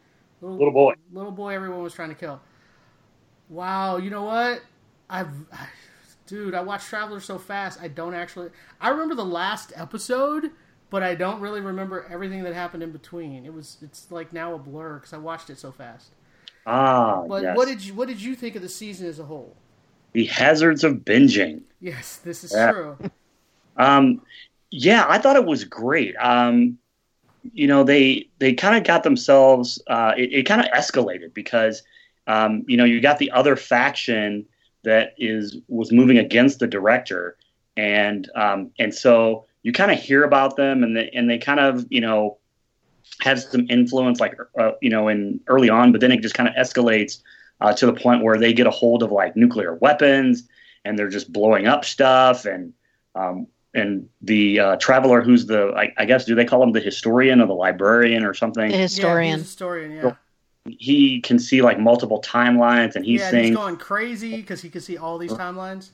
Little 0.40 0.70
boy. 0.72 0.94
little 1.12 1.32
boy. 1.32 1.54
Everyone 1.54 1.82
was 1.82 1.94
trying 1.94 2.10
to 2.10 2.14
kill. 2.14 2.40
Wow, 3.48 3.96
you 3.96 4.10
know 4.10 4.24
what? 4.24 4.62
I've, 5.08 5.28
I, 5.52 5.68
dude, 6.26 6.54
I 6.54 6.60
watched 6.62 6.88
Traveler 6.88 7.20
so 7.20 7.38
fast. 7.38 7.80
I 7.80 7.88
don't 7.88 8.14
actually. 8.14 8.50
I 8.80 8.88
remember 8.90 9.14
the 9.14 9.24
last 9.24 9.72
episode, 9.76 10.50
but 10.90 11.02
I 11.02 11.14
don't 11.14 11.40
really 11.40 11.60
remember 11.60 12.06
everything 12.10 12.42
that 12.44 12.54
happened 12.54 12.82
in 12.82 12.90
between. 12.92 13.44
It 13.46 13.54
was, 13.54 13.78
it's 13.82 14.10
like 14.10 14.32
now 14.32 14.54
a 14.54 14.58
blur 14.58 14.94
because 14.96 15.12
I 15.12 15.18
watched 15.18 15.48
it 15.50 15.58
so 15.58 15.70
fast. 15.72 16.10
Ah, 16.66 17.22
But 17.26 17.42
yes. 17.42 17.56
what 17.56 17.68
did 17.68 17.84
you, 17.84 17.94
what 17.94 18.08
did 18.08 18.20
you 18.20 18.34
think 18.34 18.56
of 18.56 18.62
the 18.62 18.68
season 18.68 19.06
as 19.06 19.18
a 19.18 19.24
whole? 19.24 19.54
the 20.12 20.24
hazards 20.24 20.82
of 20.82 20.94
binging. 21.04 21.60
Yes, 21.78 22.16
this 22.16 22.42
is 22.42 22.50
Yeah. 22.52 22.72
true. 22.72 22.96
Um, 23.76 24.22
yeah, 24.70 25.04
I 25.06 25.18
thought 25.18 25.36
it 25.36 25.44
was 25.44 25.64
great. 25.64 26.16
Um, 26.16 26.78
you 27.54 27.66
know, 27.66 27.84
they 27.84 28.28
they 28.38 28.54
kind 28.54 28.76
of 28.76 28.84
got 28.84 29.02
themselves. 29.02 29.82
Uh, 29.86 30.12
it 30.16 30.32
it 30.32 30.42
kind 30.44 30.60
of 30.60 30.66
escalated 30.72 31.34
because 31.34 31.82
um, 32.26 32.64
you 32.66 32.76
know 32.76 32.84
you 32.84 33.00
got 33.00 33.18
the 33.18 33.30
other 33.30 33.56
faction 33.56 34.46
that 34.84 35.14
is 35.18 35.58
was 35.68 35.92
moving 35.92 36.18
against 36.18 36.58
the 36.58 36.66
director, 36.66 37.36
and 37.76 38.30
um, 38.34 38.70
and 38.78 38.94
so 38.94 39.46
you 39.62 39.72
kind 39.72 39.90
of 39.90 39.98
hear 39.98 40.22
about 40.22 40.56
them, 40.56 40.82
and 40.82 40.96
they, 40.96 41.10
and 41.10 41.28
they 41.28 41.38
kind 41.38 41.60
of 41.60 41.86
you 41.90 42.00
know 42.00 42.38
have 43.20 43.40
some 43.40 43.66
influence, 43.68 44.20
like 44.20 44.36
uh, 44.58 44.72
you 44.80 44.90
know, 44.90 45.08
in 45.08 45.40
early 45.48 45.68
on, 45.68 45.92
but 45.92 46.00
then 46.00 46.12
it 46.12 46.20
just 46.22 46.34
kind 46.34 46.48
of 46.48 46.54
escalates 46.54 47.22
uh, 47.60 47.72
to 47.72 47.86
the 47.86 47.92
point 47.92 48.22
where 48.22 48.38
they 48.38 48.52
get 48.52 48.66
a 48.66 48.70
hold 48.70 49.02
of 49.02 49.10
like 49.10 49.36
nuclear 49.36 49.74
weapons, 49.74 50.48
and 50.84 50.98
they're 50.98 51.08
just 51.08 51.32
blowing 51.32 51.66
up 51.66 51.84
stuff, 51.84 52.44
and 52.44 52.72
um, 53.14 53.46
and 53.76 54.08
the 54.22 54.58
uh, 54.58 54.76
traveler 54.76 55.22
who's 55.22 55.46
the 55.46 55.72
I, 55.76 55.92
I 55.98 56.04
guess 56.06 56.24
do 56.24 56.34
they 56.34 56.44
call 56.44 56.62
him 56.62 56.72
the 56.72 56.80
historian 56.80 57.40
or 57.40 57.46
the 57.46 57.54
librarian 57.54 58.24
or 58.24 58.34
something 58.34 58.70
The 58.70 58.76
Yeah, 58.76 58.82
he's 58.82 58.96
historian. 58.96 59.34
a 59.34 59.38
historian. 59.42 59.92
Yeah, 59.92 60.14
he 60.78 61.20
can 61.20 61.38
see 61.38 61.62
like 61.62 61.78
multiple 61.78 62.20
timelines 62.22 62.96
and 62.96 63.04
he's 63.04 63.20
yeah. 63.20 63.26
and 63.26 63.32
saying 63.32 63.46
He's 63.48 63.56
going 63.56 63.76
crazy 63.76 64.36
because 64.36 64.60
he 64.62 64.68
can 64.70 64.80
see 64.80 64.96
all 64.96 65.18
these 65.18 65.32
timelines. 65.32 65.90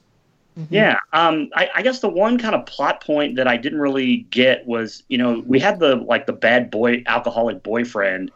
yeah 0.71 0.99
um 1.13 1.51
I, 1.55 1.69
I 1.77 1.83
guess 1.83 2.01
the 2.01 2.09
one 2.09 2.39
kind 2.39 2.55
of 2.55 2.67
plot 2.67 3.03
point 3.03 3.37
that 3.37 3.49
i 3.49 3.57
didn't 3.57 3.81
really 3.81 4.19
get 4.31 4.67
was 4.67 5.03
you 5.09 5.19
know 5.19 5.43
we 5.47 5.59
had 5.59 5.79
the 5.81 5.97
like 5.97 6.27
the 6.27 6.33
bad 6.35 6.71
boy 6.71 7.03
alcoholic 7.07 7.63
boyfriend 7.63 8.31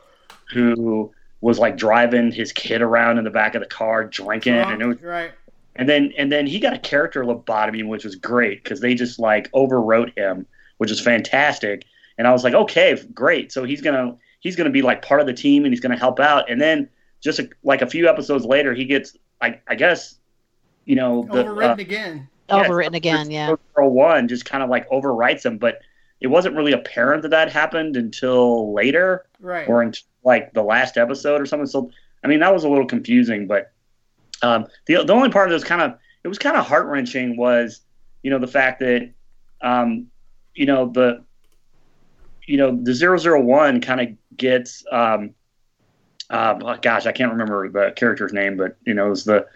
who 0.53 1.12
was 1.42 1.59
like 1.59 1.76
driving 1.76 2.32
his 2.32 2.53
kid 2.53 2.80
around 2.80 3.18
in 3.18 3.24
the 3.24 3.30
back 3.30 3.55
of 3.55 3.61
the 3.61 3.68
car 3.68 4.05
drinking 4.05 4.55
and 4.55 4.80
it 4.82 4.86
was 4.86 5.03
right. 5.03 5.32
And 5.79 5.89
then 5.89 6.12
and 6.16 6.31
then 6.33 6.47
he 6.47 6.59
got 6.59 6.72
a 6.74 6.79
character 6.79 7.24
lobotomy, 7.24 7.87
which 7.87 8.05
was 8.05 8.14
great 8.16 8.62
because 8.62 8.81
they 8.81 8.95
just 8.95 9.18
like 9.18 9.51
overwrote 9.53 10.16
him, 10.16 10.47
which 10.79 10.91
is 10.91 11.01
fantastic. 11.01 11.85
And 12.18 12.27
I 12.27 12.33
was 12.33 12.45
like, 12.45 12.55
okay, 12.55 12.99
great. 13.14 13.53
So 13.53 13.64
he's 13.64 13.81
gonna 13.81 14.16
he's 14.41 14.57
gonna 14.57 14.70
be 14.70 14.83
like 14.83 15.03
part 15.03 15.20
of 15.20 15.27
the 15.27 15.33
team 15.35 15.64
and 15.64 15.72
he's 15.72 15.81
gonna 15.81 15.99
help 15.99 16.18
out. 16.20 16.49
And 16.51 16.61
then 16.61 16.89
just 17.20 17.39
a, 17.39 17.49
like 17.62 17.83
a 17.83 17.87
few 17.87 18.09
episodes 18.09 18.45
later, 18.45 18.74
he 18.74 18.85
gets 18.85 19.16
I 19.41 19.61
I 19.68 19.74
guess 19.74 20.16
you 20.85 20.97
know 20.97 21.29
the 21.33 21.45
Overwritten 21.45 21.79
uh, 21.79 21.83
again. 21.83 22.29
yeah, 22.49 22.64
Overwritten 22.64 22.95
again, 22.95 23.31
yeah. 23.31 23.55
Girl 23.74 23.91
one 23.91 24.29
just 24.29 24.45
kind 24.45 24.62
of 24.62 24.70
like 24.70 24.89
overwrites 24.91 25.45
him, 25.45 25.59
but 25.59 25.81
it 26.20 26.29
wasn't 26.29 26.57
really 26.57 26.72
apparent 26.72 27.22
that 27.22 27.31
that 27.31 27.53
happened 27.53 27.97
until 27.97 28.72
later 28.72 29.27
Right. 29.41 29.68
or 29.68 29.83
in 29.83 29.93
like 30.24 30.55
the 30.55 30.62
last 30.62 30.97
episode 30.97 31.41
or 31.41 31.47
something. 31.47 31.66
So 31.66 31.91
I 32.24 32.29
mean 32.29 32.41
that 32.41 32.53
was 32.55 32.64
a 32.64 32.68
little 32.68 32.87
confusing, 32.87 33.47
but 33.47 33.72
um, 34.43 34.66
the 34.87 35.05
the 35.05 35.12
only 35.12 35.30
part 35.30 35.49
that 35.49 35.55
was 35.55 35.64
kind 35.64 35.82
of 35.82 35.99
it 36.24 36.28
was 36.28 36.39
kind 36.39 36.57
of 36.57 36.66
heart 36.66 36.87
wrenching 36.87 37.37
was 37.37 37.80
you 38.22 38.30
know 38.30 38.39
the 38.39 38.47
fact 38.47 38.80
that 38.80 39.11
um, 39.62 40.07
you 40.55 40.66
know 40.66 40.91
the 40.91 41.24
you 42.47 42.57
know, 42.57 42.78
the 42.82 42.95
001 42.95 43.80
kind 43.80 44.01
of 44.01 44.37
gets, 44.37 44.84
um, 44.93 45.34
uh, 46.30 46.55
oh, 46.62 46.76
gosh, 46.80 47.07
I 47.07 47.12
can't 47.12 47.32
remember 47.32 47.68
the 47.68 47.93
character's 47.93 48.32
name, 48.32 48.57
but 48.57 48.76
you 48.87 48.95
know, 48.95 49.07
it 49.07 49.11
was 49.11 49.24
the 49.24 49.47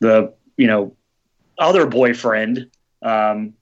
the 0.00 0.32
you 0.56 0.66
know 0.66 0.96
other 1.58 1.86
boyfriend 1.86 2.70
um, 3.02 3.54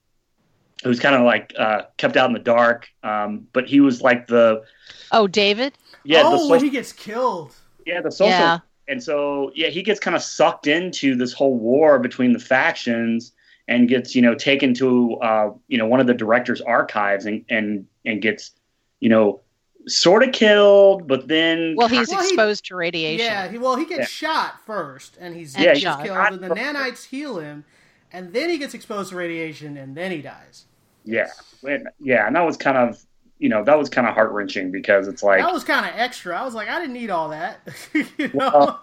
who's 0.84 1.00
kind 1.00 1.14
of 1.14 1.22
like 1.22 1.52
uh, 1.58 1.82
kept 1.96 2.16
out 2.16 2.26
in 2.26 2.32
the 2.32 2.38
dark, 2.38 2.88
um, 3.02 3.46
but 3.52 3.68
he 3.68 3.80
was 3.80 4.00
like 4.00 4.26
the 4.26 4.62
Oh, 5.10 5.26
David. 5.26 5.74
yeah 6.04 6.22
the 6.22 6.30
oh, 6.30 6.48
social, 6.48 6.64
he 6.64 6.70
gets 6.70 6.92
killed. 6.92 7.54
yeah 7.86 8.00
the 8.00 8.10
social 8.10 8.30
Yeah. 8.30 8.58
And 8.92 9.02
so 9.02 9.50
yeah 9.54 9.68
he 9.68 9.82
gets 9.82 9.98
kind 9.98 10.14
of 10.14 10.22
sucked 10.22 10.66
into 10.66 11.16
this 11.16 11.32
whole 11.32 11.56
war 11.58 11.98
between 11.98 12.32
the 12.32 12.38
factions 12.38 13.32
and 13.68 13.88
gets 13.88 14.14
you 14.14 14.22
know 14.22 14.34
taken 14.34 14.74
to 14.74 15.14
uh, 15.16 15.50
you 15.68 15.78
know 15.78 15.86
one 15.86 15.98
of 16.00 16.06
the 16.06 16.14
director's 16.14 16.60
archives 16.60 17.24
and 17.26 17.44
and 17.48 17.86
and 18.04 18.20
gets 18.22 18.52
you 19.00 19.08
know 19.08 19.40
sort 19.88 20.22
of 20.22 20.30
killed, 20.30 21.08
but 21.08 21.26
then 21.26 21.74
Well, 21.76 21.88
he's 21.88 22.08
Well, 22.08 22.20
he- 22.22 22.28
exposed 22.28 22.64
to 22.66 22.76
radiation. 22.76 23.26
Yeah, 23.26 23.48
he, 23.48 23.58
well, 23.58 23.74
he 23.74 23.84
gets 23.84 23.98
Yeah. 24.22 24.28
shot 24.28 24.64
first, 24.64 25.16
and 25.20 25.34
he's 25.34 25.56
And 25.56 25.62
he 25.64 25.66
gets 25.70 25.80
shot. 25.80 26.04
killed, 26.04 26.18
and 26.18 26.40
the 26.40 26.50
nanites 26.54 27.06
heal 27.06 27.40
him, 27.40 27.64
and 28.12 28.32
then 28.32 28.48
he 28.48 28.58
gets 28.58 28.74
exposed 28.74 29.10
to 29.10 29.16
radiation, 29.16 29.76
and 29.76 29.96
then 29.96 30.12
he 30.12 30.22
dies. 30.22 30.66
yeah, 31.04 31.26
and- 31.66 31.88
yeah, 31.98 32.28
and 32.28 32.36
that 32.36 32.42
was 32.46 32.56
kind 32.56 32.78
of 32.78 33.04
you 33.42 33.48
know 33.48 33.64
that 33.64 33.76
was 33.76 33.88
kind 33.88 34.06
of 34.06 34.14
heart 34.14 34.30
wrenching 34.30 34.70
because 34.70 35.08
it's 35.08 35.20
like 35.20 35.40
that 35.40 35.52
was 35.52 35.64
kind 35.64 35.84
of 35.84 35.92
extra. 35.96 36.38
I 36.38 36.44
was 36.44 36.54
like, 36.54 36.68
I 36.68 36.78
didn't 36.78 36.94
need 36.94 37.10
all 37.10 37.28
that. 37.30 37.60
you 37.92 38.30
know? 38.32 38.78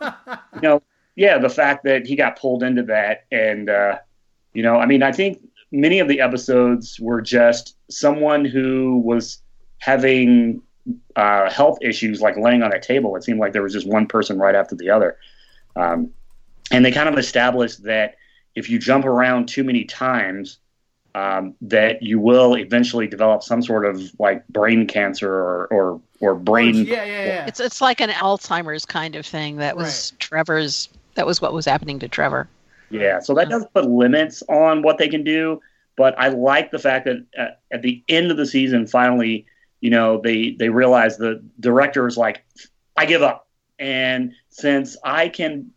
you 0.54 0.62
know, 0.62 0.82
yeah, 1.16 1.38
the 1.38 1.50
fact 1.50 1.86
that 1.86 2.06
he 2.06 2.18
got 2.18 2.38
pulled 2.38 2.62
into 2.62 2.84
that, 2.84 3.24
and 3.32 3.70
uh, 3.70 4.00
you 4.54 4.62
know, 4.62 4.76
I 4.76 4.86
mean, 4.86 5.02
I 5.02 5.14
think 5.14 5.40
many 5.72 6.00
of 6.00 6.10
the 6.10 6.20
episodes 6.20 7.00
were 7.00 7.22
just 7.22 7.78
someone 7.90 8.44
who 8.44 8.98
was 8.98 9.42
having 9.78 10.62
uh, 11.16 11.50
health 11.50 11.78
issues, 11.82 12.20
like 12.20 12.36
laying 12.36 12.62
on 12.62 12.74
a 12.74 12.82
table. 12.82 13.16
It 13.16 13.24
seemed 13.24 13.40
like 13.40 13.54
there 13.54 13.64
was 13.64 13.72
just 13.72 13.88
one 13.88 14.08
person 14.08 14.40
right 14.40 14.56
after 14.56 14.76
the 14.76 14.90
other, 14.90 15.18
um, 15.78 16.12
and 16.70 16.84
they 16.84 16.92
kind 16.92 17.08
of 17.08 17.18
established 17.18 17.82
that 17.84 18.16
if 18.56 18.70
you 18.70 18.78
jump 18.78 19.06
around 19.06 19.48
too 19.48 19.64
many 19.64 19.86
times. 19.86 20.60
Um, 21.16 21.56
that 21.62 22.04
you 22.04 22.20
will 22.20 22.56
eventually 22.56 23.08
develop 23.08 23.42
some 23.42 23.64
sort 23.64 23.86
of 23.86 24.00
like 24.20 24.48
brain 24.48 24.86
cancer 24.86 25.34
or 25.34 25.68
or, 25.72 26.02
or 26.20 26.36
brain 26.36 26.76
yeah, 26.76 27.04
yeah, 27.04 27.26
yeah. 27.26 27.46
It's 27.48 27.60
it's 27.60 27.82
like 27.82 28.00
an 28.00 28.12
Alzheimer's 28.12 28.86
kind 28.86 29.16
of 29.16 29.26
thing. 29.26 29.58
That 29.58 29.76
was 29.76 30.14
Trevor's. 30.20 30.88
That 31.16 31.26
was 31.26 31.42
what 31.42 31.52
was 31.52 31.66
happening 31.66 31.98
to 32.00 32.08
Trevor. 32.08 32.48
Yeah, 32.92 33.20
so 33.20 33.34
that 33.36 33.50
does 33.50 33.66
put 33.74 33.86
limits 33.86 34.44
on 34.50 34.82
what 34.82 34.98
they 34.98 35.08
can 35.10 35.24
do, 35.24 35.62
but 35.96 36.18
I 36.18 36.30
like 36.30 36.72
the 36.72 36.80
fact 36.80 37.06
that 37.06 37.26
uh, 37.38 37.48
at 37.72 37.82
the 37.82 38.04
end 38.08 38.32
of 38.32 38.38
the 38.38 38.46
season, 38.46 38.88
finally, 38.88 39.46
you 39.82 39.90
know, 39.90 40.22
they 40.22 40.52
they 40.52 40.70
realize 40.70 41.18
the 41.18 41.44
director 41.60 42.08
is 42.08 42.18
like, 42.18 42.44
I 42.98 43.06
give 43.06 43.22
up, 43.22 43.48
and 43.78 44.34
since 44.50 44.98
I 45.04 45.30
can 45.30 45.72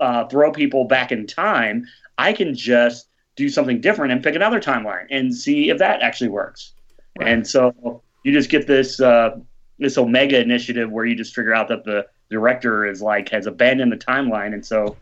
uh, 0.00 0.26
throw 0.26 0.52
people 0.52 0.84
back 0.84 1.12
in 1.12 1.26
time, 1.26 1.86
I 2.18 2.32
can 2.32 2.54
just 2.54 3.08
do 3.36 3.48
something 3.48 3.80
different 3.80 4.12
and 4.12 4.22
pick 4.22 4.34
another 4.34 4.60
timeline 4.60 5.06
and 5.10 5.34
see 5.34 5.70
if 5.70 5.78
that 5.78 6.02
actually 6.02 6.30
works. 6.30 6.72
And 7.20 7.46
so 7.46 8.02
you 8.24 8.32
just 8.32 8.50
get 8.50 8.66
this 8.66 9.00
uh, 9.00 9.38
this 9.78 9.98
Omega 9.98 10.40
initiative 10.40 10.90
where 10.90 11.04
you 11.04 11.14
just 11.14 11.34
figure 11.34 11.54
out 11.54 11.68
that 11.68 11.84
the 11.84 12.06
director 12.30 12.86
is 12.86 13.02
like 13.02 13.28
has 13.28 13.46
abandoned 13.46 13.92
the 13.92 13.96
timeline, 13.96 14.54
and 14.54 14.64
so 14.64 14.96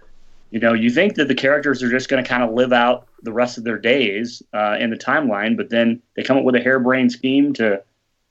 you 0.53 0.61
know, 0.61 0.75
you 0.75 0.91
think 0.91 1.15
that 1.15 1.29
the 1.29 1.35
characters 1.35 1.83
are 1.83 1.89
just 1.89 2.11
going 2.11 2.23
to 2.23 2.29
kind 2.29 2.43
of 2.43 2.53
live 2.53 2.75
out 2.75 3.09
the 3.23 3.33
rest 3.33 3.57
of 3.57 3.65
their 3.65 3.79
days 3.79 4.43
uh, 4.53 4.77
in 4.79 4.91
the 4.91 4.97
timeline, 4.97 5.57
but 5.57 5.71
then 5.71 6.03
they 6.15 6.23
come 6.23 6.37
up 6.37 6.45
with 6.45 6.55
a 6.55 6.61
harebrained 6.61 7.11
scheme 7.11 7.55
to, 7.55 7.83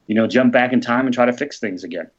you 0.05 0.13
know, 0.13 0.27
jump 0.27 0.53
back 0.53 0.71
in 0.71 0.79
time 0.79 1.07
and 1.07 1.15
try 1.15 1.25
to 1.25 1.33
fix 1.33 1.57
things 1.57 1.83
again. 1.83 2.11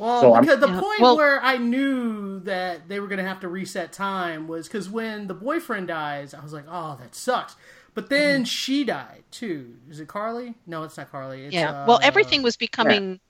Well, 0.00 0.20
So 0.22 0.32
I'm- 0.34 0.42
because 0.44 0.60
the 0.60 0.68
Yeah, 0.68 0.80
point 0.80 1.00
well- 1.00 1.16
where 1.16 1.42
I 1.42 1.58
knew 1.58 2.40
that 2.40 2.88
they 2.88 3.00
were 3.00 3.06
going 3.06 3.18
to 3.18 3.28
have 3.28 3.40
to 3.40 3.48
reset 3.48 3.92
time 3.92 4.48
was 4.48 4.66
because 4.66 4.88
when 4.88 5.26
the 5.26 5.34
boyfriend 5.34 5.88
dies, 5.88 6.32
I 6.34 6.40
was 6.40 6.52
like, 6.52 6.64
"Oh, 6.68 6.96
that 7.00 7.14
sucks." 7.14 7.54
But 7.92 8.08
then 8.08 8.44
she 8.44 8.84
died 8.84 9.24
too. 9.30 9.76
Is 9.90 10.00
it 10.00 10.08
Carly? 10.08 10.54
No, 10.66 10.84
it's 10.84 10.96
not 10.96 11.10
Carly. 11.10 11.44
It's, 11.44 11.54
yeah. 11.54 11.82
uh, 11.82 11.86
well, 11.86 12.00
everything 12.02 12.42
was 12.42 12.56
becoming 12.56 13.20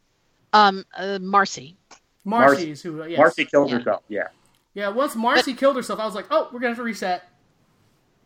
um 0.53 0.85
uh, 0.97 1.19
Marcy. 1.21 1.77
Marcy's 2.25 2.83
who. 2.83 3.05
Yes. 3.05 3.19
Marcy 3.19 3.45
killed 3.47 3.71
Yeah. 3.71 3.79
herself. 3.79 4.03
Yeah. 4.09 4.29
Yeah, 4.75 4.89
once 4.91 5.17
Marcy 5.17 5.55
killed 5.55 5.75
herself, 5.77 5.99
I 5.99 6.05
was 6.07 6.15
like, 6.15 6.27
"Oh, 6.31 6.49
we're 6.53 6.61
gonna 6.61 6.69
have 6.71 6.77
to 6.77 6.83
reset." 6.85 7.25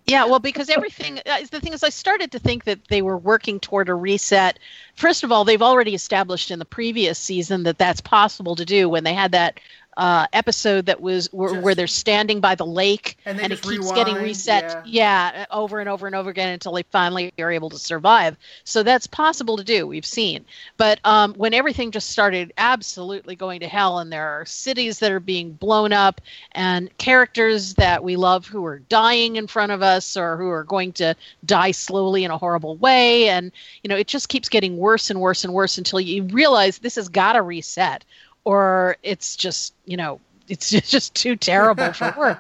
Yeah, 0.07 0.27
well, 0.27 0.39
because 0.39 0.69
everything, 0.69 1.19
uh, 1.25 1.39
the 1.51 1.61
thing 1.61 1.73
is, 1.73 1.83
I 1.83 1.89
started 1.89 2.33
to 2.33 2.39
think 2.39 2.65
that 2.65 2.89
they 2.89 3.01
were 3.01 3.17
working 3.17 3.59
toward 3.59 3.89
a 3.89 3.95
reset. 3.95 4.59
First 4.97 5.25
of 5.25 5.33
all, 5.33 5.45
they've 5.45 5.63
already 5.63 5.95
established 5.95 6.51
in 6.51 6.59
the 6.59 6.67
previous 6.67 7.19
season 7.19 7.63
that 7.63 7.79
that's 7.79 8.03
possible 8.03 8.55
to 8.57 8.67
do 8.67 8.87
when 8.87 9.05
they 9.05 9.15
had 9.15 9.33
that 9.33 9.61
uh, 9.97 10.27
episode 10.33 10.87
that 10.87 11.01
was 11.01 11.33
where, 11.33 11.51
Just- 11.51 11.63
where 11.63 11.75
they're 11.75 11.87
standing 11.87 12.41
by 12.41 12.55
the 12.55 12.67
lake 12.67 13.17
And 13.25 13.39
they 13.39 13.45
it 13.45 13.63
keeps 13.63 13.93
getting 13.93 14.15
rewind, 14.15 14.23
reset. 14.23 14.87
Yeah. 14.87 15.47
over 15.51 15.79
and 15.81 15.89
over 15.89 16.07
and 16.07 16.15
over 16.17 16.31
again 16.31 16.49
until 16.53 16.73
they 16.73 16.83
finally 16.85 17.33
are 17.39 17.51
able 17.51 17.71
to 17.71 17.79
survive. 17.79 18.37
So 18.65 18.83
that's 18.83 19.07
possible 19.07 19.57
to 19.57 19.65
do. 19.65 19.87
We've 19.87 20.05
seen, 20.07 20.45
but 20.77 21.01
um, 21.05 21.35
when 21.35 21.55
everything 21.55 21.91
just 21.91 22.11
started 22.11 22.53
absolutely 22.59 23.37
going 23.37 23.61
to 23.61 23.69
hell, 23.69 23.99
and 23.99 24.13
there 24.13 24.27
are 24.41 24.45
cities 24.47 24.99
that 24.99 25.13
are 25.13 25.21
being 25.21 25.53
blown 25.53 25.93
up, 25.93 26.21
and 26.53 26.97
characters 26.99 27.75
that 27.75 28.03
we 28.03 28.17
love 28.17 28.47
who 28.47 28.65
are 28.65 28.79
dying 28.89 29.37
in 29.37 29.47
front 29.47 29.73
of 29.73 29.83
us 29.83 30.17
or 30.17 30.37
who 30.37 30.49
are 30.49 30.65
going 30.65 30.93
to 30.95 31.15
die 31.45 31.71
slowly 31.71 32.25
in 32.25 32.31
a 32.31 32.39
horrible 32.39 32.77
way, 32.77 33.29
and 33.29 33.53
you 33.83 33.89
know 33.89 33.97
it 33.97 34.07
just 34.07 34.29
keeps 34.29 34.49
getting 34.49 34.77
worse 34.77 35.11
and 35.11 35.21
worse 35.21 35.45
and 35.45 35.53
worse 35.53 35.79
until 35.79 36.01
you 36.01 36.25
realize 36.25 36.79
this 36.79 36.97
has 36.97 37.09
got 37.09 37.35
to 37.35 37.43
reset, 37.43 38.05
or 38.45 38.97
it's 39.03 39.37
just 39.37 39.75
you 39.85 39.97
know 39.97 40.21
it's 40.49 40.71
just, 40.91 41.15
too 41.15 41.37
terrible 41.37 41.93
for 41.93 42.15
work. 42.17 42.39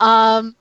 Um, 0.00 0.56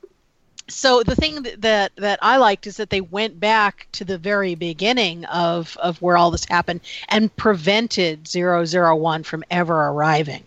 so 0.67 1.03
the 1.03 1.15
thing 1.15 1.43
that, 1.43 1.61
that 1.61 1.91
that 1.97 2.19
I 2.21 2.37
liked 2.37 2.67
is 2.67 2.77
that 2.77 2.89
they 2.89 3.01
went 3.01 3.39
back 3.39 3.87
to 3.93 4.05
the 4.05 4.17
very 4.17 4.55
beginning 4.55 5.25
of 5.25 5.77
of 5.77 6.01
where 6.01 6.17
all 6.17 6.31
this 6.31 6.45
happened 6.45 6.81
and 7.09 7.35
prevented 7.35 8.27
001 8.27 9.23
from 9.23 9.43
ever 9.51 9.87
arriving. 9.87 10.43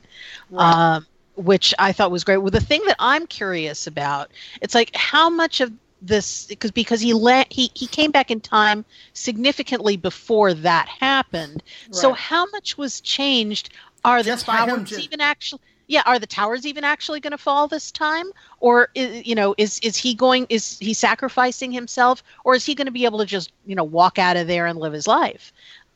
Um, 0.57 1.07
which 1.37 1.73
I 1.79 1.93
thought 1.93 2.11
was 2.11 2.25
great. 2.25 2.39
Well, 2.39 2.51
the 2.51 2.61
thing 2.61 2.83
that 2.87 2.97
I'm 2.99 3.27
curious 3.27 3.87
about, 3.87 4.31
it's 4.61 4.75
like 4.75 4.91
how 4.97 5.31
much 5.31 5.61
of 5.61 5.73
this 6.03 6.47
because 6.47 6.71
because 6.71 7.01
he 7.01 7.13
he 7.51 7.71
he 7.75 7.87
came 7.87 8.11
back 8.11 8.31
in 8.31 8.41
time 8.41 8.85
significantly 9.13 9.97
before 9.97 10.55
that 10.55 10.89
happened. 10.89 11.63
So 11.91 12.13
how 12.13 12.47
much 12.51 12.79
was 12.79 13.01
changed? 13.01 13.71
Are 14.05 14.23
the 14.23 14.31
Just 14.31 14.47
towers 14.47 14.99
even 14.99 15.21
actually? 15.21 15.61
Yeah, 15.87 16.03
are 16.05 16.19
the 16.19 16.27
towers 16.27 16.67
even 16.67 16.85
actually 16.85 17.21
going 17.21 17.31
to 17.31 17.39
fall 17.39 17.67
this 17.67 17.91
time, 17.91 18.27
or 18.61 18.89
is, 18.95 19.27
you 19.27 19.35
know, 19.35 19.55
is 19.57 19.79
is 19.81 19.97
he 19.97 20.15
going? 20.15 20.47
Is 20.51 20.79
he 20.79 20.93
sacrificing 20.95 21.73
himself, 21.73 22.23
or 22.45 22.55
is 22.55 22.65
he 22.67 22.75
going 22.75 22.87
to 22.87 22.93
be 22.93 23.07
able 23.07 23.19
to 23.21 23.27
just 23.27 23.53
you 23.67 23.75
know 23.75 23.85
walk 23.85 24.19
out 24.19 24.37
of 24.37 24.47
there 24.47 24.67
and 24.67 24.79
live 24.79 24.93
his 24.93 25.07
life? 25.07 25.53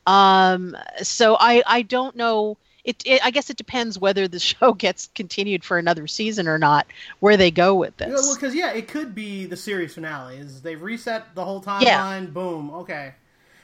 Um, 0.07 0.75
so 1.01 1.37
I 1.39 1.63
I 1.65 1.81
don't 1.83 2.15
know. 2.15 2.57
It, 2.83 3.01
it 3.05 3.23
I 3.23 3.31
guess 3.31 3.49
it 3.49 3.55
depends 3.57 3.97
whether 3.99 4.27
the 4.27 4.39
show 4.51 4.73
gets 4.73 5.09
continued 5.15 5.63
for 5.63 5.77
another 5.77 6.07
season 6.07 6.47
or 6.47 6.57
not. 6.57 6.87
Where 7.19 7.37
they 7.37 7.51
go 7.51 7.75
with 7.75 7.93
Yeah, 7.99 8.07
this. 8.07 8.21
well, 8.25 8.35
because 8.35 8.55
yeah, 8.55 8.73
it 8.73 8.87
could 8.87 9.15
be 9.15 9.45
the 9.45 9.55
series 9.57 9.93
finale. 9.93 10.37
Is 10.37 10.61
they've 10.61 10.81
reset 10.81 11.35
the 11.35 11.45
whole 11.45 11.61
timeline? 11.61 11.83
Yeah. 11.83 12.19
Boom. 12.31 12.71
Okay. 12.71 13.13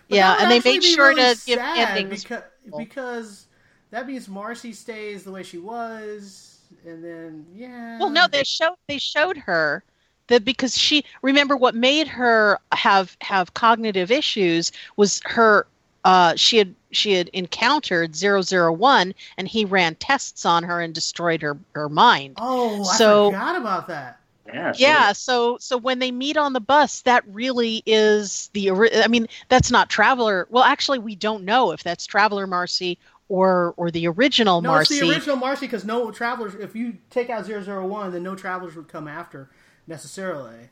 Yeah, 0.08 0.38
and 0.40 0.50
they 0.50 0.60
made 0.60 0.84
sure 0.84 1.10
really 1.10 1.22
to 1.36 1.42
give 1.46 1.60
endings. 1.60 2.24
because, 2.24 2.44
because 2.78 3.46
that 3.92 4.08
means 4.08 4.28
Marcy 4.28 4.74
stays 4.74 5.24
the 5.24 5.32
way 5.32 5.44
she 5.44 5.58
was, 5.58 6.60
and 6.86 7.04
then 7.04 7.46
yeah. 7.56 8.00
Well, 8.00 8.10
no, 8.10 8.28
they 8.28 8.44
showed 8.44 8.76
they 8.88 8.98
showed 8.98 9.38
her 9.38 9.84
that 10.28 10.46
because 10.46 10.78
she 10.78 11.04
remember 11.22 11.58
what 11.58 11.76
made 11.76 12.08
her 12.08 12.60
have 12.72 13.18
have 13.22 13.54
cognitive 13.54 14.12
issues 14.12 14.72
was 14.96 15.22
her 15.26 15.66
uh, 16.06 16.36
she 16.36 16.58
had 16.58 16.74
she 16.92 17.14
had 17.14 17.28
encountered 17.30 18.16
001 18.16 19.14
and 19.38 19.48
he 19.48 19.66
ran 19.66 19.96
tests 19.96 20.46
on 20.46 20.64
her 20.64 20.80
and 20.82 20.94
destroyed 20.96 21.42
her 21.42 21.58
her 21.76 21.90
mind. 21.90 22.36
Oh, 22.40 22.84
so, 22.84 22.90
I 22.92 22.96
So- 22.98 23.32
forgot 23.32 23.56
about 23.58 23.88
that. 23.90 24.16
Yeah. 24.48 24.72
so- 24.72 24.80
Yeah, 24.80 25.12
so 25.14 25.58
so 25.60 25.78
when 25.78 26.00
they 26.00 26.10
meet 26.12 26.38
on 26.38 26.54
the 26.54 26.60
bus, 26.60 27.02
that 27.02 27.24
really 27.28 27.84
is 27.86 28.50
the. 28.54 28.72
I 29.04 29.08
mean, 29.08 29.28
that's 29.50 29.70
not 29.70 29.90
Traveler. 29.90 30.48
Well, 30.50 30.64
actually, 30.64 30.98
we 31.00 31.16
don't 31.16 31.44
know 31.44 31.72
if 31.72 31.84
that's 31.84 32.06
Traveler 32.08 32.48
Marcy 32.48 32.98
or 33.30 33.74
or 33.78 33.92
the 33.92 34.08
original 34.08 34.62
No, 34.62 34.72
Marcy. 34.72 34.96
it's 34.96 35.04
the 35.04 35.12
original 35.12 35.36
Marcy 35.38 35.68
because 35.68 35.86
no 35.86 36.12
travelers. 36.12 36.56
If 36.56 36.76
you 36.76 36.98
take 37.10 37.30
out 37.30 37.46
001, 37.48 38.12
then 38.12 38.24
no 38.24 38.36
travelers 38.36 38.76
would 38.76 38.88
come 38.90 39.08
after 39.08 39.50
necessarily. 39.88 40.70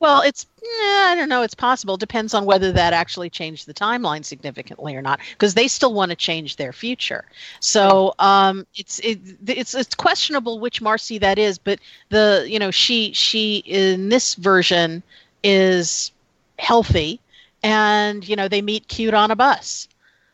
Well, 0.00 0.20
it's 0.22 0.46
eh, 0.60 1.04
I 1.06 1.14
don't 1.16 1.28
know. 1.28 1.42
It's 1.42 1.54
possible. 1.54 1.96
Depends 1.96 2.34
on 2.34 2.44
whether 2.44 2.72
that 2.72 2.92
actually 2.92 3.30
changed 3.30 3.66
the 3.66 3.72
timeline 3.72 4.24
significantly 4.24 4.96
or 4.96 5.00
not, 5.00 5.20
because 5.30 5.54
they 5.54 5.68
still 5.68 5.94
want 5.94 6.10
to 6.10 6.16
change 6.16 6.56
their 6.56 6.72
future. 6.72 7.24
So 7.60 8.12
um, 8.18 8.66
it's 8.74 8.98
it, 8.98 9.20
it's 9.46 9.76
it's 9.76 9.94
questionable 9.94 10.58
which 10.58 10.82
Marcy 10.82 11.18
that 11.18 11.38
is. 11.38 11.56
But 11.56 11.78
the 12.08 12.44
you 12.48 12.58
know 12.58 12.72
she 12.72 13.12
she 13.12 13.58
in 13.58 14.08
this 14.08 14.34
version 14.34 15.04
is 15.44 16.10
healthy, 16.58 17.20
and 17.62 18.28
you 18.28 18.34
know 18.34 18.48
they 18.48 18.60
meet 18.60 18.88
cute 18.88 19.14
on 19.14 19.30
a 19.30 19.36
bus. 19.36 19.86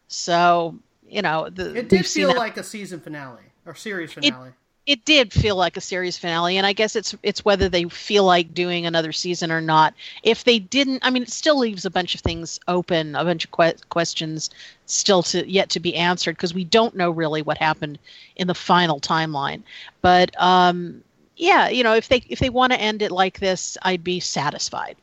So 0.08 0.78
you 1.08 1.22
know, 1.22 1.48
the, 1.48 1.74
It 1.76 1.88
did 1.88 2.06
feel 2.06 2.34
like 2.34 2.56
a 2.56 2.62
season 2.64 3.00
finale 3.00 3.42
or 3.66 3.74
series 3.74 4.12
finale. 4.12 4.50
it 4.86 5.04
did 5.04 5.32
feel 5.32 5.54
like 5.56 5.76
a 5.76 5.80
series 5.82 6.16
finale 6.16 6.56
and 6.56 6.66
i 6.66 6.72
guess 6.72 6.96
it's 6.96 7.14
it's 7.22 7.44
whether 7.44 7.68
they 7.68 7.84
feel 7.84 8.24
like 8.24 8.54
doing 8.54 8.86
another 8.86 9.12
season 9.12 9.52
or 9.52 9.60
not. 9.60 9.92
If 10.22 10.44
they 10.44 10.58
didn't 10.58 11.00
i 11.02 11.10
mean 11.10 11.22
it 11.24 11.30
still 11.30 11.58
leaves 11.58 11.84
a 11.84 11.90
bunch 11.90 12.14
of 12.14 12.22
things 12.22 12.58
open 12.68 13.14
a 13.14 13.24
bunch 13.24 13.44
of 13.44 13.50
que- 13.50 13.74
questions 13.90 14.48
still 14.86 15.22
to 15.24 15.46
yet 15.50 15.68
to 15.70 15.80
be 15.80 15.94
answered 15.94 16.36
because 16.36 16.54
we 16.54 16.64
don't 16.64 16.96
know 16.96 17.10
really 17.10 17.42
what 17.42 17.58
happened 17.58 17.98
in 18.36 18.46
the 18.46 18.54
final 18.54 18.98
timeline. 19.00 19.62
But 20.00 20.30
um 20.40 21.02
yeah 21.36 21.68
you 21.68 21.84
know 21.84 21.94
if 21.94 22.08
they 22.08 22.22
if 22.28 22.38
they 22.38 22.50
want 22.50 22.72
to 22.72 22.80
end 22.80 23.02
it 23.02 23.10
like 23.12 23.38
this 23.40 23.76
i'd 23.82 24.02
be 24.02 24.18
satisfied 24.20 24.96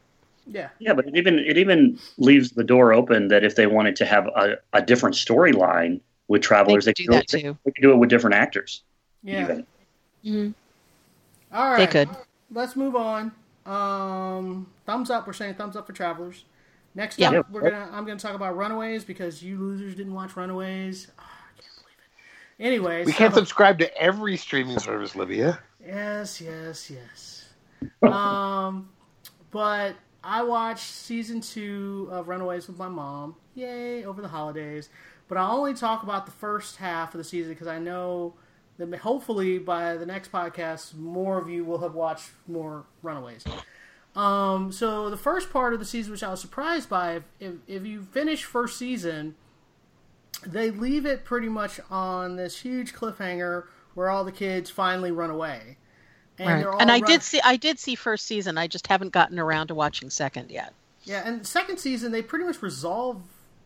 yeah. 0.48 0.70
Yeah, 0.80 0.94
but 0.94 1.08
it 1.08 1.16
even 1.16 1.40
it 1.40 1.58
even 1.58 2.00
leaves 2.18 2.52
the 2.52 2.64
door 2.64 2.94
open 2.94 3.28
that 3.30 3.44
if 3.44 3.56
they 3.56 3.68
wanted 3.68 3.96
to 3.98 4.06
have 4.06 4.28
a, 4.28 4.58
a 4.74 4.82
different 4.82 5.16
storyline 5.16 6.02
with 6.28 6.42
travelers, 6.42 6.86
They 6.86 6.92
they, 6.92 6.94
could 6.94 7.06
could 7.06 7.12
do 7.12 7.18
that 7.18 7.28
they- 7.30 7.42
too. 7.42 7.58
They 7.66 7.72
could 7.72 7.82
do 7.82 7.92
it 7.92 7.98
with 7.98 8.10
different 8.10 8.36
actors. 8.36 8.84
Yeah. 9.24 9.42
even. 9.44 9.66
mm-hmm. 10.24 10.52
All 11.56 11.72
right. 11.72 11.78
They 11.80 11.88
could. 11.88 12.10
Let's 12.52 12.76
move 12.76 12.96
on. 12.96 13.32
Um, 13.66 14.68
thumbs 14.86 15.10
up. 15.10 15.26
We're 15.26 15.34
saying 15.34 15.56
thumbs 15.56 15.76
up 15.76 15.88
for 15.88 15.94
Travelers. 15.94 16.46
Next 16.94 17.18
Yeah. 17.20 17.32
up, 17.32 17.50
we're 17.52 17.70
gonna. 17.70 17.90
I'm 17.92 18.06
gonna 18.06 18.20
talk 18.20 18.36
about 18.36 18.56
Runaways 18.56 19.04
because 19.04 19.42
you 19.44 19.58
losers 19.58 19.96
didn't 19.96 20.14
watch 20.14 20.36
Runaways. 20.36 21.08
Ah, 21.20 21.24
I 21.24 21.62
can't 21.62 21.74
believe 21.82 21.98
it. 22.00 22.64
Anyway, 22.64 23.06
We 23.06 23.12
so- 23.12 23.18
can't 23.18 23.34
subscribe 23.34 23.80
to 23.80 23.98
every 23.98 24.38
streaming 24.38 24.80
service, 24.80 25.16
Livia. 25.16 25.60
Yes, 25.86 26.40
yes, 26.40 26.90
yes. 26.92 27.50
um, 28.04 28.90
but 29.52 29.96
I 30.26 30.42
watched 30.42 30.90
season 30.90 31.40
two 31.40 32.10
of 32.12 32.28
Runaways 32.28 32.68
with 32.68 32.80
my 32.80 32.88
mom. 32.88 33.36
Yay! 33.54 34.04
Over 34.04 34.24
the 34.24 34.28
holidays, 34.28 34.90
but 35.28 35.38
I 35.38 35.48
only 35.48 35.76
talk 35.76 36.02
about 36.02 36.26
the 36.26 36.32
first 36.32 36.78
half 36.78 37.14
of 37.14 37.20
the 37.20 37.24
season 37.24 37.54
because 37.54 37.68
I 37.68 37.78
know 37.78 38.34
that 38.78 38.94
hopefully 38.96 39.60
by 39.60 39.96
the 39.98 40.06
next 40.06 40.32
podcast, 40.32 40.96
more 40.96 41.38
of 41.38 41.48
you 41.48 41.64
will 41.64 41.78
have 41.78 41.94
watched 41.94 42.32
more 42.48 42.86
Runaways. 43.04 43.46
Um, 44.16 44.72
so 44.72 45.12
the 45.12 45.18
first 45.18 45.52
part 45.52 45.74
of 45.74 45.80
the 45.80 45.86
season, 45.86 46.12
which 46.12 46.24
I 46.24 46.32
was 46.32 46.42
surprised 46.42 46.90
by, 46.90 47.18
if, 47.18 47.24
if, 47.40 47.54
if 47.68 47.86
you 47.86 48.02
finish 48.02 48.44
first 48.44 48.78
season, 48.78 49.36
they 50.44 50.72
leave 50.72 51.06
it 51.06 51.24
pretty 51.24 51.50
much 51.50 51.80
on 51.92 52.36
this 52.36 52.62
huge 52.62 52.94
cliffhanger 52.94 53.66
where 53.94 54.10
all 54.10 54.24
the 54.24 54.32
kids 54.32 54.72
finally 54.72 55.12
run 55.12 55.30
away. 55.30 55.78
And, 56.38 56.66
right. 56.66 56.82
and 56.82 56.92
i 56.92 57.00
did 57.00 57.22
see 57.22 57.40
i 57.44 57.56
did 57.56 57.80
see 57.80 57.96
first 57.96 58.26
season 58.26 58.58
i 58.58 58.68
just 58.68 58.88
haven't 58.88 59.12
gotten 59.12 59.40
around 59.40 59.68
to 59.68 59.76
watching 59.76 60.10
second 60.10 60.52
yet 60.52 60.74
Yeah, 61.04 61.22
and 61.26 61.46
second 61.48 61.78
season 61.78 62.12
they 62.12 62.22
pretty 62.22 62.46
much 62.46 62.62
resolve 62.62 63.22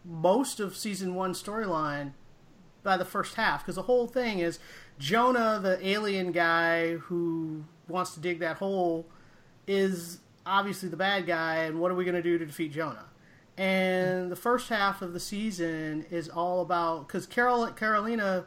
most 0.05 0.59
of 0.59 0.75
season 0.75 1.15
one 1.15 1.33
storyline 1.33 2.13
by 2.83 2.97
the 2.97 3.05
first 3.05 3.35
half 3.35 3.61
because 3.61 3.75
the 3.75 3.83
whole 3.83 4.07
thing 4.07 4.39
is 4.39 4.59
Jonah, 4.99 5.59
the 5.61 5.85
alien 5.85 6.31
guy 6.31 6.95
who 6.95 7.63
wants 7.87 8.13
to 8.13 8.19
dig 8.19 8.39
that 8.39 8.57
hole, 8.57 9.07
is 9.65 10.19
obviously 10.45 10.89
the 10.89 10.97
bad 10.97 11.25
guy, 11.25 11.57
and 11.57 11.79
what 11.79 11.89
are 11.89 11.95
we 11.95 12.03
going 12.03 12.15
to 12.15 12.21
do 12.21 12.37
to 12.37 12.45
defeat 12.45 12.73
Jonah? 12.73 13.05
And 13.57 14.31
the 14.31 14.35
first 14.35 14.69
half 14.69 15.01
of 15.01 15.13
the 15.13 15.19
season 15.19 16.05
is 16.11 16.29
all 16.29 16.61
about 16.61 17.07
because 17.07 17.25
Carol 17.25 17.65
Carolina, 17.67 18.45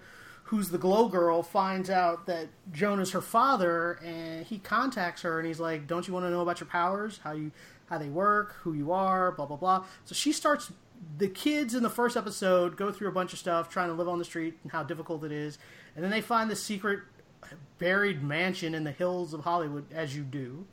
who's 0.53 0.68
the 0.68 0.76
glow 0.76 1.09
girl, 1.09 1.42
finds 1.42 1.88
out 1.88 2.26
that 2.26 2.46
Jonah's 2.72 3.12
her 3.12 3.22
father, 3.22 3.92
and 4.05 4.44
he 4.44 4.59
contacts 4.59 5.22
her, 5.22 5.38
and 5.38 5.48
he's 5.48 5.59
like, 5.59 5.86
"Don't 5.86 6.07
you 6.07 6.12
want 6.12 6.26
to 6.26 6.30
know 6.30 6.42
about 6.42 6.61
your 6.61 6.66
powers? 6.66 7.20
How 7.24 7.32
you 7.32 7.53
how 7.88 7.96
they 7.96 8.11
work? 8.11 8.57
Who 8.61 8.74
you 8.74 8.92
are? 8.92 9.32
Blah 9.32 9.46
blah 9.46 9.57
blah." 9.57 9.86
So 10.05 10.14
she 10.14 10.30
starts. 10.30 10.70
The 11.16 11.28
kids 11.28 11.74
in 11.74 11.82
the 11.82 11.88
first 11.88 12.18
episode 12.18 12.76
go 12.76 12.92
through 12.92 13.09
a 13.09 13.12
bunch 13.12 13.32
of 13.32 13.38
stuff 13.38 13.70
trying 13.70 13.88
to 13.88 13.94
live 13.94 14.11
on 14.11 14.18
the 14.18 14.26
street 14.26 14.59
and 14.62 14.70
how 14.70 14.82
difficult 14.82 15.24
it 15.24 15.32
is, 15.32 15.57
and 15.96 16.05
then 16.05 16.11
they 16.11 16.20
find 16.20 16.50
this 16.50 16.62
secret 16.62 17.00
buried 17.78 18.22
mansion 18.22 18.74
in 18.74 18.84
the 18.84 18.92
hills 18.92 19.32
of 19.32 19.40
Hollywood, 19.44 19.86
as 19.90 20.14
you 20.14 20.22
do 20.22 20.66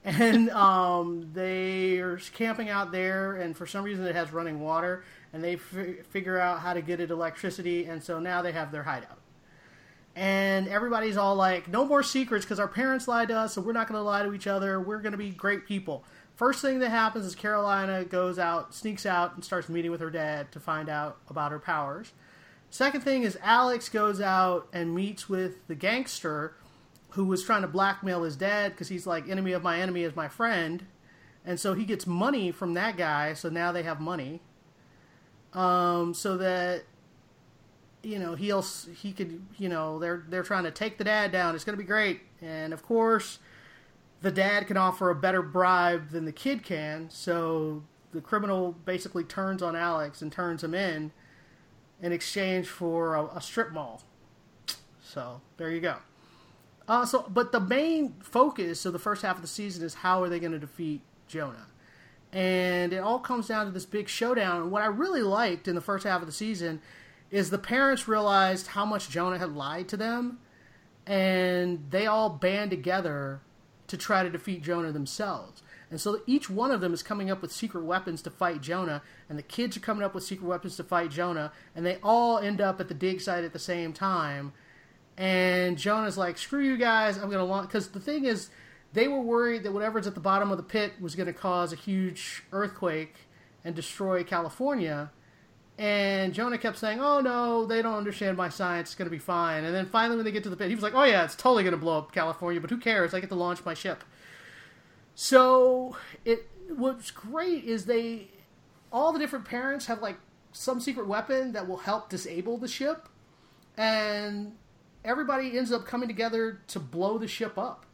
and 0.04 0.48
um, 0.50 1.30
they 1.32 1.98
are 1.98 2.18
camping 2.32 2.68
out 2.68 2.92
there, 2.92 3.34
and 3.34 3.56
for 3.56 3.66
some 3.66 3.84
reason 3.84 4.06
it 4.06 4.14
has 4.14 4.32
running 4.32 4.60
water, 4.60 5.04
and 5.32 5.42
they 5.42 5.54
f- 5.54 6.06
figure 6.10 6.38
out 6.38 6.60
how 6.60 6.74
to 6.74 6.82
get 6.82 7.00
it 7.00 7.10
electricity, 7.10 7.84
and 7.84 8.02
so 8.02 8.18
now 8.18 8.42
they 8.42 8.52
have 8.52 8.72
their 8.72 8.82
hideout. 8.82 9.20
And 10.16 10.68
everybody's 10.68 11.16
all 11.16 11.36
like, 11.36 11.68
"No 11.68 11.84
more 11.84 12.02
secrets, 12.02 12.44
because 12.44 12.58
our 12.58 12.68
parents 12.68 13.06
lied 13.06 13.28
to 13.28 13.36
us, 13.36 13.54
so 13.54 13.60
we're 13.60 13.72
not 13.72 13.88
going 13.88 13.98
to 13.98 14.02
lie 14.02 14.22
to 14.22 14.34
each 14.34 14.46
other. 14.46 14.80
We're 14.80 15.00
going 15.00 15.12
to 15.12 15.18
be 15.18 15.30
great 15.30 15.66
people." 15.66 16.04
First 16.34 16.62
thing 16.62 16.78
that 16.80 16.90
happens 16.90 17.26
is 17.26 17.34
Carolina 17.34 18.04
goes 18.04 18.38
out, 18.38 18.72
sneaks 18.74 19.04
out, 19.06 19.34
and 19.34 19.44
starts 19.44 19.68
meeting 19.68 19.90
with 19.90 20.00
her 20.00 20.10
dad 20.10 20.52
to 20.52 20.60
find 20.60 20.88
out 20.88 21.18
about 21.28 21.50
her 21.50 21.58
powers. 21.58 22.12
Second 22.70 23.00
thing 23.00 23.22
is 23.22 23.38
Alex 23.42 23.88
goes 23.88 24.20
out 24.20 24.68
and 24.72 24.94
meets 24.94 25.28
with 25.28 25.66
the 25.68 25.74
gangster 25.74 26.54
who 27.10 27.24
was 27.24 27.42
trying 27.42 27.62
to 27.62 27.68
blackmail 27.68 28.22
his 28.22 28.36
dad 28.36 28.72
because 28.72 28.88
he's 28.88 29.06
like 29.06 29.28
enemy 29.28 29.52
of 29.52 29.62
my 29.62 29.80
enemy 29.80 30.02
is 30.02 30.14
my 30.14 30.28
friend 30.28 30.86
and 31.44 31.58
so 31.58 31.74
he 31.74 31.84
gets 31.84 32.06
money 32.06 32.52
from 32.52 32.74
that 32.74 32.96
guy 32.96 33.32
so 33.32 33.48
now 33.48 33.72
they 33.72 33.82
have 33.82 34.00
money 34.00 34.40
um, 35.54 36.14
so 36.14 36.36
that 36.36 36.84
you 38.02 38.18
know 38.18 38.34
he'll 38.34 38.62
he 38.62 39.12
could 39.12 39.42
you 39.58 39.68
know 39.68 39.98
they're 39.98 40.24
they're 40.28 40.42
trying 40.42 40.64
to 40.64 40.70
take 40.70 40.98
the 40.98 41.04
dad 41.04 41.32
down. 41.32 41.54
It's 41.54 41.64
going 41.64 41.76
to 41.76 41.82
be 41.82 41.86
great. 41.86 42.20
And 42.40 42.72
of 42.72 42.82
course 42.82 43.38
the 44.20 44.30
dad 44.30 44.66
can 44.66 44.76
offer 44.76 45.10
a 45.10 45.14
better 45.14 45.42
bribe 45.42 46.10
than 46.10 46.24
the 46.24 46.32
kid 46.32 46.62
can. 46.62 47.08
So 47.10 47.82
the 48.12 48.20
criminal 48.20 48.72
basically 48.84 49.22
turns 49.22 49.62
on 49.62 49.76
alex 49.76 50.22
and 50.22 50.32
turns 50.32 50.64
him 50.64 50.74
in 50.74 51.12
in 52.00 52.12
exchange 52.12 52.66
for 52.66 53.14
a, 53.14 53.26
a 53.36 53.40
strip 53.40 53.72
mall. 53.72 54.02
So 55.02 55.40
there 55.56 55.70
you 55.70 55.80
go. 55.80 55.96
Uh, 56.86 57.04
so, 57.04 57.26
but 57.28 57.52
the 57.52 57.60
main 57.60 58.14
focus 58.20 58.86
of 58.86 58.92
the 58.92 58.98
first 58.98 59.22
half 59.22 59.36
of 59.36 59.42
the 59.42 59.48
season 59.48 59.84
is 59.84 59.94
how 59.94 60.22
are 60.22 60.28
they 60.28 60.40
going 60.40 60.52
to 60.52 60.58
defeat 60.58 61.02
Jonah, 61.26 61.66
and 62.32 62.92
it 62.92 62.98
all 62.98 63.18
comes 63.18 63.48
down 63.48 63.66
to 63.66 63.72
this 63.72 63.86
big 63.86 64.08
showdown. 64.08 64.62
And 64.62 64.70
what 64.70 64.82
I 64.82 64.86
really 64.86 65.22
liked 65.22 65.68
in 65.68 65.74
the 65.74 65.80
first 65.80 66.06
half 66.06 66.20
of 66.20 66.26
the 66.26 66.32
season 66.32 66.80
is 67.30 67.50
the 67.50 67.58
parents 67.58 68.08
realized 68.08 68.68
how 68.68 68.84
much 68.84 69.10
Jonah 69.10 69.38
had 69.38 69.54
lied 69.54 69.88
to 69.88 69.96
them, 69.96 70.38
and 71.06 71.86
they 71.90 72.06
all 72.06 72.30
band 72.30 72.70
together 72.70 73.40
to 73.86 73.96
try 73.96 74.22
to 74.22 74.30
defeat 74.30 74.62
Jonah 74.62 74.92
themselves. 74.92 75.62
And 75.90 75.98
so 75.98 76.20
each 76.26 76.50
one 76.50 76.70
of 76.70 76.82
them 76.82 76.92
is 76.92 77.02
coming 77.02 77.30
up 77.30 77.40
with 77.40 77.50
secret 77.50 77.84
weapons 77.84 78.20
to 78.22 78.30
fight 78.30 78.60
Jonah, 78.60 79.02
and 79.28 79.38
the 79.38 79.42
kids 79.42 79.76
are 79.76 79.80
coming 79.80 80.04
up 80.04 80.14
with 80.14 80.24
secret 80.24 80.46
weapons 80.46 80.76
to 80.76 80.84
fight 80.84 81.10
Jonah, 81.10 81.52
and 81.74 81.86
they 81.86 81.98
all 82.02 82.38
end 82.38 82.60
up 82.60 82.80
at 82.80 82.88
the 82.88 82.94
dig 82.94 83.20
site 83.20 83.44
at 83.44 83.54
the 83.54 83.58
same 83.58 83.92
time 83.92 84.52
and 85.18 85.76
Jonah's 85.76 86.16
like, 86.16 86.38
"Screw 86.38 86.62
you 86.62 86.76
guys! 86.76 87.18
I'm 87.18 87.30
to 87.30 87.42
launch." 87.42 87.68
Because 87.68 87.88
the 87.88 88.00
thing 88.00 88.24
is, 88.24 88.50
they 88.92 89.08
were 89.08 89.20
worried 89.20 89.62
that 89.64 89.72
whatever's 89.72 90.06
at 90.06 90.14
the 90.14 90.20
bottom 90.20 90.50
of 90.50 90.56
the 90.56 90.62
pit 90.62 90.94
was 91.00 91.14
going 91.14 91.26
to 91.26 91.32
cause 91.32 91.72
a 91.72 91.76
huge 91.76 92.42
earthquake 92.52 93.14
and 93.64 93.74
destroy 93.74 94.24
California. 94.24 95.10
And 95.76 96.34
Jonah 96.34 96.58
kept 96.58 96.76
saying, 96.76 97.00
"Oh 97.00 97.20
no, 97.20 97.64
they 97.66 97.82
don't 97.82 97.94
understand 97.94 98.36
my 98.36 98.48
science. 98.48 98.88
It's 98.88 98.94
going 98.96 99.06
to 99.06 99.10
be 99.10 99.18
fine." 99.18 99.64
And 99.64 99.74
then 99.74 99.86
finally, 99.86 100.16
when 100.16 100.24
they 100.24 100.32
get 100.32 100.42
to 100.42 100.50
the 100.50 100.56
pit, 100.56 100.68
he 100.68 100.74
was 100.74 100.82
like, 100.82 100.94
"Oh 100.94 101.04
yeah, 101.04 101.24
it's 101.24 101.36
totally 101.36 101.62
going 101.62 101.72
to 101.72 101.78
blow 101.78 101.98
up 101.98 102.12
California, 102.12 102.60
but 102.60 102.70
who 102.70 102.78
cares? 102.78 103.14
I 103.14 103.20
get 103.20 103.28
to 103.28 103.36
launch 103.36 103.64
my 103.64 103.74
ship." 103.74 104.02
So 105.14 105.96
it 106.24 106.48
what's 106.68 107.10
great 107.10 107.64
is 107.64 107.86
they 107.86 108.28
all 108.92 109.12
the 109.12 109.18
different 109.18 109.44
parents 109.44 109.86
have 109.86 110.00
like 110.00 110.16
some 110.52 110.80
secret 110.80 111.06
weapon 111.06 111.52
that 111.52 111.68
will 111.68 111.78
help 111.78 112.08
disable 112.08 112.58
the 112.58 112.68
ship, 112.68 113.08
and 113.76 114.56
everybody 115.04 115.56
ends 115.56 115.70
up 115.70 115.86
coming 115.86 116.08
together 116.08 116.60
to 116.68 116.80
blow 116.80 117.18
the 117.18 117.28
ship 117.28 117.56
up. 117.56 117.84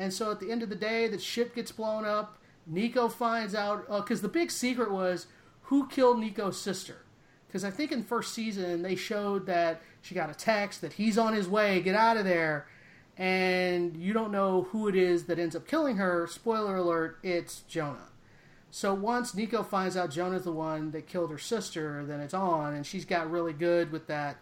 And 0.00 0.14
so 0.14 0.30
at 0.30 0.40
the 0.40 0.50
end 0.50 0.62
of 0.62 0.70
the 0.70 0.76
day, 0.76 1.08
the 1.08 1.18
ship 1.18 1.54
gets 1.54 1.72
blown 1.72 2.06
up. 2.06 2.38
Nico 2.66 3.10
finds 3.10 3.54
out 3.54 3.84
uh, 3.86 4.00
because 4.00 4.22
the 4.22 4.28
big 4.28 4.50
secret 4.50 4.90
was 4.90 5.26
who 5.64 5.88
killed 5.88 6.18
Nico's 6.18 6.58
sister. 6.58 7.04
Because 7.46 7.64
I 7.64 7.70
think 7.70 7.92
in 7.92 8.02
first 8.02 8.32
season 8.32 8.80
they 8.80 8.96
showed 8.96 9.44
that 9.44 9.82
she 10.00 10.14
got 10.14 10.30
a 10.30 10.34
text 10.34 10.80
that 10.80 10.94
he's 10.94 11.18
on 11.18 11.34
his 11.34 11.46
way, 11.48 11.82
get 11.82 11.94
out 11.94 12.16
of 12.16 12.24
there, 12.24 12.66
and 13.18 13.94
you 13.94 14.14
don't 14.14 14.32
know 14.32 14.68
who 14.70 14.88
it 14.88 14.96
is 14.96 15.24
that 15.24 15.38
ends 15.38 15.54
up 15.54 15.68
killing 15.68 15.98
her. 15.98 16.26
Spoiler 16.26 16.76
alert: 16.76 17.18
it's 17.22 17.60
Jonah. 17.68 18.08
So 18.70 18.94
once 18.94 19.34
Nico 19.34 19.62
finds 19.62 19.98
out 19.98 20.10
Jonah's 20.10 20.44
the 20.44 20.52
one 20.52 20.92
that 20.92 21.08
killed 21.08 21.30
her 21.30 21.38
sister, 21.38 22.06
then 22.06 22.20
it's 22.20 22.32
on, 22.32 22.72
and 22.72 22.86
she's 22.86 23.04
got 23.04 23.30
really 23.30 23.52
good 23.52 23.92
with 23.92 24.06
that 24.06 24.38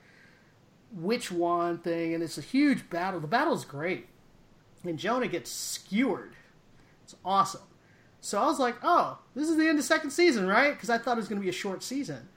witch 0.92 1.32
wand 1.32 1.82
thing, 1.82 2.14
and 2.14 2.22
it's 2.22 2.38
a 2.38 2.42
huge 2.42 2.88
battle. 2.88 3.18
The 3.18 3.26
battle's 3.26 3.64
great, 3.64 4.06
and 4.84 4.98
Jonah 4.98 5.28
gets 5.28 5.50
skewered. 5.50 6.34
It's 7.04 7.16
awesome. 7.24 7.62
So 8.20 8.40
I 8.40 8.46
was 8.46 8.58
like, 8.58 8.76
oh, 8.82 9.18
this 9.34 9.48
is 9.48 9.56
the 9.56 9.68
end 9.68 9.78
of 9.78 9.84
second 9.84 10.10
season, 10.10 10.46
right? 10.46 10.72
Because 10.72 10.90
I 10.90 10.98
thought 10.98 11.12
it 11.12 11.20
was 11.20 11.28
going 11.28 11.40
to 11.40 11.44
be 11.44 11.50
a 11.50 11.52
short 11.52 11.82
season, 11.82 12.28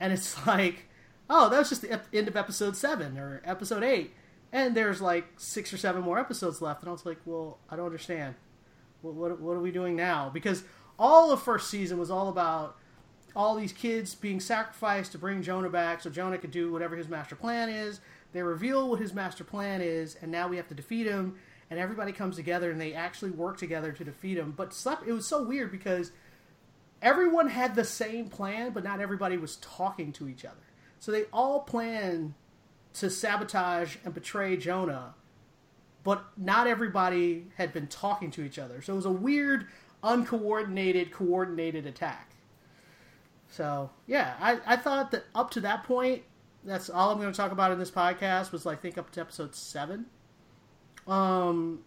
and 0.00 0.12
it's 0.12 0.46
like, 0.46 0.88
oh, 1.28 1.48
that 1.48 1.58
was 1.58 1.68
just 1.68 1.82
the 1.82 1.92
ep- 1.92 2.06
end 2.12 2.28
of 2.28 2.36
episode 2.36 2.76
seven 2.76 3.18
or 3.18 3.42
episode 3.44 3.82
eight, 3.82 4.14
and 4.52 4.74
there's 4.74 5.00
like 5.00 5.26
six 5.36 5.72
or 5.72 5.76
seven 5.76 6.02
more 6.02 6.18
episodes 6.18 6.62
left, 6.62 6.82
and 6.82 6.88
I 6.88 6.92
was 6.92 7.06
like, 7.06 7.18
well, 7.24 7.58
I 7.70 7.76
don't 7.76 7.86
understand. 7.86 8.34
What 9.02 9.14
what, 9.14 9.40
what 9.40 9.56
are 9.56 9.60
we 9.60 9.70
doing 9.70 9.94
now? 9.94 10.30
Because 10.32 10.64
all 10.98 11.30
of 11.30 11.42
first 11.42 11.68
season 11.68 11.98
was 11.98 12.10
all 12.10 12.28
about 12.28 12.76
all 13.34 13.54
these 13.54 13.72
kids 13.72 14.14
being 14.14 14.40
sacrificed 14.40 15.12
to 15.12 15.18
bring 15.18 15.42
Jonah 15.42 15.68
back 15.68 16.00
so 16.00 16.08
Jonah 16.08 16.38
could 16.38 16.50
do 16.50 16.72
whatever 16.72 16.96
his 16.96 17.08
master 17.08 17.36
plan 17.36 17.68
is. 17.68 18.00
They 18.32 18.42
reveal 18.42 18.88
what 18.88 18.98
his 18.98 19.12
master 19.12 19.44
plan 19.44 19.82
is, 19.82 20.16
and 20.20 20.32
now 20.32 20.48
we 20.48 20.56
have 20.56 20.68
to 20.68 20.74
defeat 20.74 21.06
him. 21.06 21.36
And 21.68 21.80
everybody 21.80 22.12
comes 22.12 22.36
together 22.36 22.70
and 22.70 22.80
they 22.80 22.94
actually 22.94 23.32
work 23.32 23.58
together 23.58 23.92
to 23.92 24.04
defeat 24.04 24.38
him. 24.38 24.52
But 24.56 24.76
it 25.06 25.12
was 25.12 25.26
so 25.26 25.42
weird 25.42 25.72
because 25.72 26.12
everyone 27.02 27.48
had 27.48 27.74
the 27.74 27.84
same 27.84 28.28
plan, 28.28 28.70
but 28.70 28.84
not 28.84 29.00
everybody 29.00 29.36
was 29.36 29.56
talking 29.56 30.12
to 30.12 30.28
each 30.28 30.44
other. 30.44 30.56
So 31.00 31.12
they 31.12 31.24
all 31.32 31.60
planned 31.60 32.34
to 32.94 33.10
sabotage 33.10 33.96
and 34.04 34.14
betray 34.14 34.56
Jonah, 34.56 35.14
but 36.04 36.24
not 36.36 36.66
everybody 36.66 37.48
had 37.56 37.72
been 37.72 37.88
talking 37.88 38.30
to 38.32 38.42
each 38.42 38.58
other. 38.58 38.80
So 38.80 38.92
it 38.92 38.96
was 38.96 39.06
a 39.06 39.10
weird, 39.10 39.66
uncoordinated, 40.02 41.12
coordinated 41.12 41.86
attack. 41.86 42.30
So 43.50 43.90
yeah, 44.06 44.34
I, 44.40 44.60
I 44.66 44.76
thought 44.76 45.10
that 45.10 45.24
up 45.34 45.50
to 45.52 45.60
that 45.60 45.84
point, 45.84 46.22
that's 46.64 46.90
all 46.90 47.10
I'm 47.10 47.18
going 47.18 47.30
to 47.30 47.36
talk 47.36 47.52
about 47.52 47.70
in 47.70 47.78
this 47.78 47.90
podcast 47.90 48.50
was 48.50 48.66
like 48.66 48.80
think 48.80 48.98
up 48.98 49.10
to 49.12 49.20
episode 49.20 49.54
seven. 49.54 50.06
Um, 51.06 51.80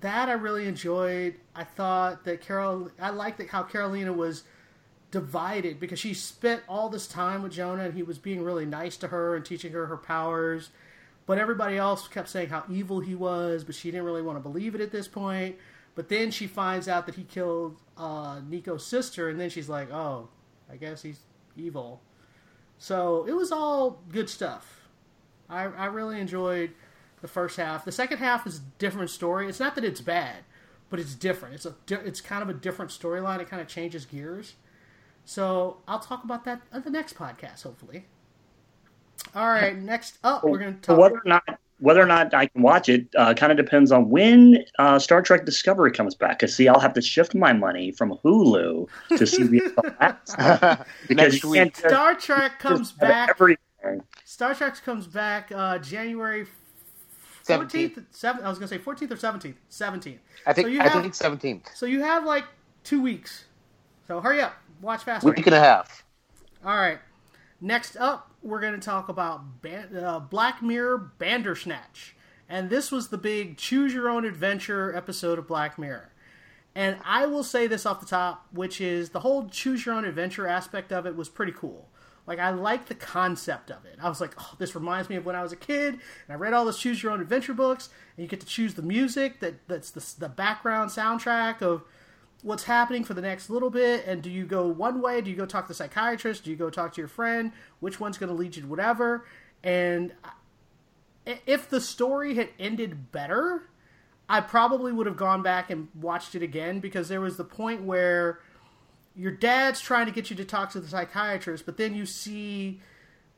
that 0.00 0.28
I 0.28 0.32
really 0.32 0.66
enjoyed. 0.66 1.34
I 1.54 1.64
thought 1.64 2.24
that 2.24 2.40
Carol, 2.40 2.90
I 3.00 3.10
liked 3.10 3.38
that 3.38 3.48
how 3.48 3.62
Carolina 3.62 4.12
was 4.12 4.44
divided 5.10 5.78
because 5.78 5.98
she 5.98 6.12
spent 6.12 6.62
all 6.68 6.88
this 6.88 7.06
time 7.06 7.42
with 7.42 7.52
Jonah 7.52 7.84
and 7.84 7.94
he 7.94 8.02
was 8.02 8.18
being 8.18 8.42
really 8.42 8.66
nice 8.66 8.96
to 8.98 9.08
her 9.08 9.36
and 9.36 9.44
teaching 9.44 9.72
her 9.72 9.86
her 9.86 9.96
powers. 9.96 10.70
But 11.26 11.38
everybody 11.38 11.76
else 11.76 12.08
kept 12.08 12.28
saying 12.28 12.48
how 12.48 12.64
evil 12.68 13.00
he 13.00 13.14
was, 13.14 13.64
but 13.64 13.74
she 13.74 13.90
didn't 13.90 14.04
really 14.04 14.22
want 14.22 14.36
to 14.36 14.42
believe 14.42 14.74
it 14.74 14.80
at 14.80 14.92
this 14.92 15.08
point. 15.08 15.56
But 15.94 16.08
then 16.08 16.30
she 16.30 16.46
finds 16.46 16.88
out 16.88 17.06
that 17.06 17.14
he 17.14 17.22
killed 17.22 17.76
uh, 17.96 18.40
Nico's 18.46 18.84
sister, 18.84 19.28
and 19.28 19.40
then 19.40 19.48
she's 19.48 19.68
like, 19.68 19.92
oh, 19.92 20.28
I 20.70 20.76
guess 20.76 21.02
he's 21.02 21.20
evil. 21.56 22.02
So 22.78 23.24
it 23.26 23.32
was 23.32 23.52
all 23.52 24.02
good 24.10 24.28
stuff. 24.28 24.80
I, 25.48 25.62
I 25.64 25.86
really 25.86 26.20
enjoyed 26.20 26.72
the 27.24 27.28
first 27.28 27.56
half. 27.56 27.86
The 27.86 27.90
second 27.90 28.18
half 28.18 28.46
is 28.46 28.58
a 28.58 28.60
different 28.76 29.08
story. 29.08 29.48
It's 29.48 29.58
not 29.58 29.76
that 29.76 29.84
it's 29.84 30.02
bad, 30.02 30.44
but 30.90 31.00
it's 31.00 31.14
different. 31.14 31.54
It's 31.54 31.64
a 31.64 31.74
it's 31.88 32.20
kind 32.20 32.42
of 32.42 32.50
a 32.50 32.52
different 32.52 32.90
storyline. 32.90 33.40
It 33.40 33.48
kind 33.48 33.62
of 33.62 33.66
changes 33.66 34.04
gears. 34.04 34.56
So 35.24 35.78
I'll 35.88 36.00
talk 36.00 36.22
about 36.22 36.44
that 36.44 36.60
on 36.70 36.82
the 36.82 36.90
next 36.90 37.14
podcast, 37.14 37.62
hopefully. 37.62 38.04
All 39.34 39.46
right, 39.46 39.74
next 39.74 40.18
up, 40.22 40.44
we're 40.44 40.58
going 40.58 40.74
to 40.74 40.80
talk. 40.82 40.98
Whether 40.98 41.16
or 41.16 41.22
not 41.24 41.44
whether 41.78 42.02
or 42.02 42.06
not 42.06 42.34
I 42.34 42.48
can 42.48 42.60
watch 42.60 42.90
it 42.90 43.06
uh, 43.16 43.32
kind 43.32 43.50
of 43.50 43.56
depends 43.56 43.90
on 43.90 44.10
when 44.10 44.62
uh, 44.78 44.98
Star 44.98 45.22
Trek 45.22 45.46
Discovery 45.46 45.92
comes 45.92 46.14
back. 46.14 46.40
Cause 46.40 46.54
see, 46.54 46.68
I'll 46.68 46.78
have 46.78 46.92
to 46.92 47.00
shift 47.00 47.34
my 47.34 47.54
money 47.54 47.90
from 47.90 48.18
Hulu 48.22 48.86
to 49.08 49.14
CBS 49.14 50.86
because 51.08 51.42
week. 51.42 51.74
Star 51.74 52.14
Trek 52.16 52.58
comes 52.58 52.92
back. 52.92 53.30
Everything. 53.30 54.02
Star 54.26 54.54
Trek 54.54 54.76
comes 54.84 55.06
back 55.06 55.50
uh, 55.54 55.78
January 55.78 56.46
14th, 57.46 58.04
7th. 58.12 58.42
I 58.42 58.48
was 58.48 58.58
going 58.58 58.68
to 58.68 58.74
say 58.74 58.78
14th 58.78 59.10
or 59.10 59.16
17th. 59.16 59.54
17th. 59.70 60.18
I 60.46 60.52
think 60.52 60.66
so 60.66 60.72
you 60.72 60.80
I 60.80 60.88
have, 60.88 61.02
think 61.02 61.14
17th. 61.14 61.76
So 61.76 61.86
you 61.86 62.00
have 62.00 62.24
like 62.24 62.44
two 62.82 63.00
weeks. 63.02 63.44
So 64.06 64.20
hurry 64.20 64.40
up. 64.40 64.54
Watch 64.80 65.04
fast. 65.04 65.24
Week 65.24 65.46
and 65.46 65.54
a 65.54 65.60
half. 65.60 66.04
All 66.64 66.76
right. 66.76 66.98
Next 67.60 67.96
up, 67.96 68.30
we're 68.42 68.60
going 68.60 68.74
to 68.74 68.80
talk 68.80 69.08
about 69.08 69.62
Ban- 69.62 69.96
uh, 69.96 70.20
Black 70.20 70.62
Mirror 70.62 71.12
Bandersnatch. 71.18 72.14
And 72.48 72.68
this 72.68 72.92
was 72.92 73.08
the 73.08 73.18
big 73.18 73.56
choose 73.56 73.94
your 73.94 74.08
own 74.08 74.24
adventure 74.24 74.94
episode 74.94 75.38
of 75.38 75.46
Black 75.48 75.78
Mirror. 75.78 76.10
And 76.74 76.96
I 77.04 77.26
will 77.26 77.44
say 77.44 77.66
this 77.66 77.86
off 77.86 78.00
the 78.00 78.06
top, 78.06 78.46
which 78.52 78.80
is 78.80 79.10
the 79.10 79.20
whole 79.20 79.48
choose 79.48 79.86
your 79.86 79.94
own 79.94 80.04
adventure 80.04 80.46
aspect 80.46 80.92
of 80.92 81.06
it 81.06 81.16
was 81.16 81.28
pretty 81.28 81.52
cool. 81.52 81.88
Like 82.26 82.38
I 82.38 82.50
like 82.50 82.86
the 82.86 82.94
concept 82.94 83.70
of 83.70 83.84
it. 83.84 83.98
I 84.02 84.08
was 84.08 84.20
like, 84.20 84.34
oh, 84.38 84.54
this 84.58 84.74
reminds 84.74 85.10
me 85.10 85.16
of 85.16 85.26
when 85.26 85.36
I 85.36 85.42
was 85.42 85.52
a 85.52 85.56
kid, 85.56 85.94
and 85.94 86.00
I 86.30 86.34
read 86.34 86.52
all 86.52 86.64
those 86.64 86.78
choose 86.78 87.02
your 87.02 87.12
own 87.12 87.20
adventure 87.20 87.54
books, 87.54 87.90
and 88.16 88.24
you 88.24 88.28
get 88.28 88.40
to 88.40 88.46
choose 88.46 88.74
the 88.74 88.82
music 88.82 89.40
that 89.40 89.66
that's 89.68 89.90
the, 89.90 90.20
the 90.20 90.28
background 90.28 90.90
soundtrack 90.90 91.60
of 91.60 91.84
what's 92.42 92.64
happening 92.64 93.04
for 93.04 93.14
the 93.14 93.22
next 93.22 93.48
little 93.48 93.70
bit 93.70 94.04
and 94.06 94.20
do 94.20 94.30
you 94.30 94.44
go 94.44 94.68
one 94.68 95.00
way? 95.00 95.22
Do 95.22 95.30
you 95.30 95.36
go 95.36 95.46
talk 95.46 95.64
to 95.64 95.68
the 95.68 95.74
psychiatrist? 95.74 96.44
Do 96.44 96.50
you 96.50 96.56
go 96.56 96.68
talk 96.68 96.92
to 96.92 97.00
your 97.00 97.08
friend? 97.08 97.52
Which 97.80 97.98
one's 97.98 98.18
going 98.18 98.28
to 98.28 98.34
lead 98.34 98.54
you 98.54 98.60
to 98.60 98.68
whatever? 98.68 99.24
And 99.62 100.12
if 101.24 101.70
the 101.70 101.80
story 101.80 102.34
had 102.34 102.50
ended 102.58 103.10
better 103.12 103.62
i 104.28 104.40
probably 104.40 104.92
would 104.92 105.06
have 105.06 105.16
gone 105.16 105.42
back 105.42 105.70
and 105.70 105.88
watched 106.00 106.34
it 106.34 106.42
again 106.42 106.80
because 106.80 107.08
there 107.08 107.20
was 107.20 107.36
the 107.36 107.44
point 107.44 107.82
where 107.82 108.40
your 109.14 109.32
dad's 109.32 109.80
trying 109.80 110.06
to 110.06 110.12
get 110.12 110.30
you 110.30 110.36
to 110.36 110.44
talk 110.44 110.70
to 110.70 110.80
the 110.80 110.88
psychiatrist 110.88 111.64
but 111.66 111.76
then 111.76 111.94
you 111.94 112.06
see 112.06 112.80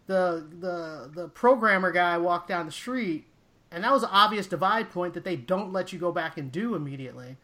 the 0.07 0.47
the 0.61 1.11
the 1.13 1.29
programmer 1.29 1.93
guy 1.93 2.17
walk 2.17 2.47
down 2.47 2.67
the 2.67 2.73
street 2.73 3.27
and 3.71 3.85
that 3.85 3.93
was 3.93 4.03
an 4.03 4.09
obvious 4.13 4.47
divide 4.47 4.91
point 4.91 5.15
that 5.15 5.25
they 5.25 5.37
don't 5.37 5.73
let 5.73 5.93
you 5.93 5.99
go 5.99 6.13
back 6.13 6.39
and 6.39 6.51
do 6.51 6.75
immediately 6.75 7.37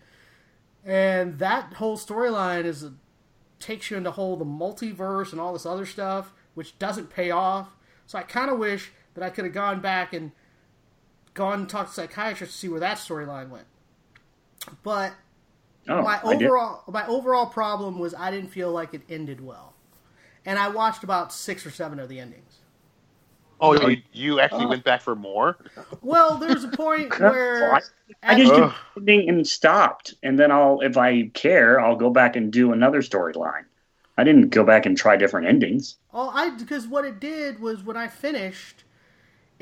and 0.85 1.39
that 1.39 1.75
whole 1.75 1.97
storyline 1.97 2.65
is 2.65 2.87
takes 3.63 3.91
you 3.91 3.97
into 3.97 4.11
whole 4.11 4.37
the 4.37 4.45
multiverse 4.45 5.33
and 5.33 5.41
all 5.41 5.53
this 5.53 5.65
other 5.65 5.87
stuff, 5.87 6.33
which 6.55 6.79
doesn't 6.79 7.09
pay 7.09 7.31
off. 7.31 7.77
So 8.07 8.19
I 8.19 8.23
kind 8.23 8.51
of 8.51 8.59
wish 8.59 8.91
that 9.15 9.23
I 9.23 9.31
could 9.31 9.45
have 9.45 9.55
gone 9.55 9.81
back 9.81 10.13
and 10.13 10.33
gone 11.33 11.61
and 11.61 11.69
talked 11.69 11.91
to 11.91 11.95
psychiatrists 11.95 12.57
to 12.57 12.61
see 12.61 12.69
where 12.69 12.81
that 12.81 12.99
storyline 12.99 13.49
went. 13.49 13.67
But 14.83 15.13
oh, 15.89 16.03
my 16.03 16.21
overall 16.23 16.85
my 16.89 17.07
overall 17.07 17.47
problem 17.47 17.99
was 17.99 18.15
I 18.15 18.31
didn't 18.31 18.51
feel 18.51 18.71
like 18.71 18.95
it 18.95 19.03
ended 19.09 19.41
well, 19.41 19.75
and 20.45 20.59
I 20.59 20.69
watched 20.69 21.05
about 21.05 21.33
six 21.33 21.67
or 21.67 21.71
seven 21.71 21.99
of 21.99 22.09
the 22.09 22.21
endings. 22.21 22.61
Oh, 23.61 23.89
you, 23.89 24.03
you 24.13 24.41
actually 24.41 24.65
uh, 24.65 24.71
went 24.71 24.83
back 24.85 25.03
for 25.03 25.15
more? 25.15 25.57
Well, 26.01 26.37
there's 26.37 26.65
a 26.65 26.69
point 26.69 27.17
where 27.21 27.75
I, 27.75 27.81
I 28.25 28.37
just 28.37 28.53
do 28.53 28.73
ending 28.97 29.29
and 29.29 29.47
stopped, 29.47 30.15
and 30.23 30.37
then 30.37 30.51
I'll, 30.51 30.81
if 30.81 30.97
I 30.97 31.29
care, 31.29 31.81
I'll 31.81 31.95
go 31.97 32.11
back 32.11 32.35
and 32.35 32.53
do 32.53 32.73
another 32.73 33.03
storyline. 33.03 33.65
I 34.19 34.25
didn't 34.25 34.49
go 34.49 34.65
back 34.65 34.85
and 34.85 34.97
try 34.97 35.17
different 35.17 35.47
endings. 35.47 35.97
Oh, 36.13 36.31
I 36.35 36.51
because 36.51 36.89
what 36.89 37.05
it 37.05 37.21
did 37.21 37.61
was 37.61 37.85
when 37.85 37.97
I 37.97 38.09
finished, 38.09 38.83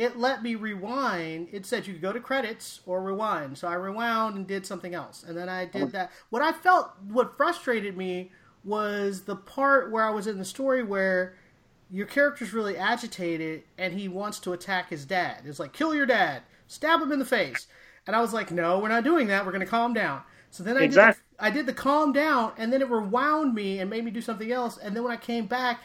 it 0.01 0.18
let 0.18 0.42
me 0.42 0.55
rewind. 0.55 1.48
It 1.53 1.66
said 1.66 1.86
you 1.86 1.92
could 1.92 2.03
go 2.03 2.12
to 2.12 2.20
credits 2.20 2.80
or 2.86 3.03
rewind. 3.03 3.59
So 3.59 3.68
I 3.68 3.74
rewound 3.74 4.34
and 4.34 4.46
did 4.46 4.64
something 4.64 4.94
else, 4.94 5.22
and 5.22 5.36
then 5.36 5.51
I 5.51 5.66
did 5.66 5.92
that. 5.92 6.11
What 6.30 6.40
I 6.40 6.53
felt, 6.53 6.92
what 7.07 7.36
frustrated 7.36 7.98
me 7.98 8.32
was 8.64 9.22
the 9.22 9.36
part 9.36 9.92
where 9.92 10.03
I 10.03 10.11
was 10.11 10.26
in 10.26 10.38
the 10.38 10.44
story 10.44 10.82
where 10.82 11.34
your 11.90 12.07
character's 12.07 12.55
really 12.55 12.78
agitated 12.78 13.64
and 13.76 13.92
he 13.92 14.09
wants 14.09 14.38
to 14.40 14.55
attack 14.55 14.88
his 14.88 15.05
dad. 15.05 15.42
It's 15.44 15.59
like, 15.59 15.74
kill 15.74 15.94
your 15.94 16.07
dad, 16.07 16.42
stab 16.66 17.03
him 17.03 17.12
in 17.12 17.18
the 17.18 17.24
face. 17.26 17.66
And 18.07 18.16
I 18.16 18.20
was 18.20 18.32
like, 18.32 18.51
no, 18.51 18.78
we're 18.78 18.88
not 18.88 19.05
doing 19.05 19.26
that. 19.26 19.44
We're 19.44 19.53
going 19.53 19.64
to 19.64 19.70
calm 19.70 19.92
down. 19.92 20.22
So 20.51 20.62
then 20.62 20.78
I 20.78 20.84
exactly. 20.84 21.22
did 21.22 21.38
the, 21.38 21.44
I 21.44 21.51
did 21.51 21.66
the 21.66 21.72
calm 21.74 22.12
down, 22.12 22.53
and 22.57 22.72
then 22.72 22.80
it 22.80 22.88
rewound 22.88 23.55
me 23.55 23.80
and 23.80 23.90
made 23.90 24.05
me 24.05 24.11
do 24.11 24.22
something 24.22 24.51
else. 24.51 24.78
And 24.78 24.96
then 24.96 25.03
when 25.03 25.12
I 25.12 25.16
came 25.16 25.46
back, 25.46 25.82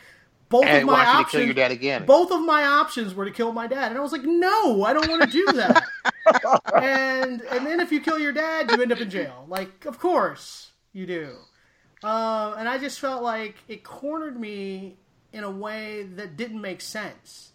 both 0.50 0.66
and 0.66 0.78
of 0.80 0.86
my 0.86 1.06
options, 1.06 1.32
kill 1.32 1.44
your 1.44 1.54
dad 1.54 1.72
again. 1.72 2.06
Both 2.06 2.32
of 2.32 2.42
my 2.42 2.66
options 2.66 3.16
were 3.16 3.26
to 3.26 3.32
kill 3.32 3.52
my 3.52 3.68
dad, 3.68 3.92
and 3.92 3.98
I 3.98 4.02
was 4.02 4.12
like, 4.12 4.24
no, 4.24 4.84
I 4.84 4.94
don't 4.94 5.10
want 5.10 5.24
to 5.24 5.28
do 5.28 5.46
that. 5.54 5.84
and 6.76 7.42
and 7.42 7.66
then 7.66 7.80
if 7.80 7.92
you 7.92 8.02
kill 8.02 8.20
your 8.20 8.32
dad, 8.32 8.70
you 8.72 8.82
end 8.82 8.92
up 8.92 9.02
in 9.02 9.10
jail. 9.10 9.46
Like, 9.48 9.86
of 9.86 10.00
course 10.00 10.72
you 10.94 11.06
do. 11.06 11.36
Uh, 12.04 12.56
and 12.58 12.70
I 12.70 12.78
just 12.78 13.00
felt 13.00 13.24
like 13.24 13.56
it 13.68 13.84
cornered 13.84 14.40
me 14.40 14.98
in 15.34 15.44
a 15.44 15.50
way 15.50 16.04
that 16.04 16.38
didn't 16.38 16.62
make 16.62 16.82
sense. 16.82 17.52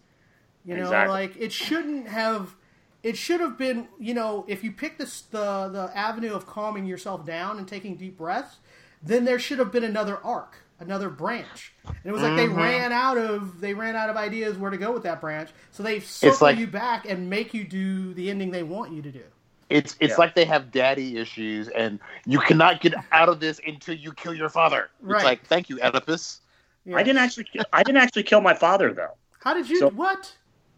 You 0.65 0.77
know, 0.77 0.83
exactly. 0.83 1.13
like 1.13 1.37
it 1.37 1.53
shouldn't 1.53 2.09
have. 2.09 2.55
It 3.03 3.17
should 3.17 3.41
have 3.41 3.57
been, 3.57 3.89
you 3.99 4.13
know, 4.13 4.45
if 4.47 4.63
you 4.63 4.73
pick 4.73 4.99
this 4.99 5.23
the 5.23 5.69
the 5.69 5.91
avenue 5.97 6.35
of 6.35 6.47
calming 6.47 6.85
yourself 6.85 7.25
down 7.25 7.59
and 7.59 7.67
taking 7.67 7.97
deep 7.97 8.19
breaths, 8.19 8.57
then 9.03 9.25
there 9.25 9.39
should 9.39 9.59
have 9.59 9.73
been 9.73 9.85
another 9.85 10.19
arc, 10.19 10.60
another 10.81 11.09
branch. 11.11 11.73
And 11.87 11.97
it 12.05 12.13
was 12.13 12.23
like 12.23 12.33
mm-hmm. 12.33 12.55
they 12.55 12.63
ran 12.63 12.93
out 12.93 13.17
of 13.17 13.61
they 13.61 13.75
ran 13.75 13.95
out 13.95 14.11
of 14.11 14.17
ideas 14.17 14.59
where 14.59 14.71
to 14.71 14.77
go 14.77 14.93
with 14.93 15.03
that 15.05 15.21
branch, 15.21 15.51
so 15.71 15.83
they 15.83 16.01
circle 16.01 16.49
like, 16.49 16.59
you 16.59 16.67
back 16.67 17.09
and 17.09 17.31
make 17.31 17.55
you 17.55 17.65
do 17.65 18.13
the 18.15 18.31
ending 18.31 18.51
they 18.51 18.63
want 18.63 18.93
you 18.93 19.03
to 19.03 19.11
do. 19.11 19.23
It's 19.69 19.97
it's 20.01 20.13
yeah. 20.13 20.17
like 20.17 20.35
they 20.35 20.45
have 20.45 20.73
daddy 20.73 21.17
issues, 21.17 21.69
and 21.69 22.01
you 22.27 22.41
cannot 22.41 22.81
get 22.81 22.95
out 23.13 23.29
of 23.29 23.39
this 23.39 23.61
until 23.67 23.95
you 23.95 24.13
kill 24.13 24.35
your 24.35 24.49
father. 24.49 24.91
Right. 25.01 25.17
It's 25.17 25.25
like, 25.25 25.47
thank 25.47 25.69
you, 25.69 25.81
Oedipus. 25.81 26.41
Yeah. 26.85 26.97
I 26.97 27.03
didn't 27.03 27.19
actually. 27.19 27.47
I 27.73 27.83
didn't 27.83 28.03
actually 28.03 28.25
kill 28.25 28.41
my 28.41 28.55
father 28.55 28.93
though. 28.93 29.15
How 29.41 29.55
did 29.55 29.69
you? 29.71 29.79
So, 29.79 29.91
what? 29.91 30.35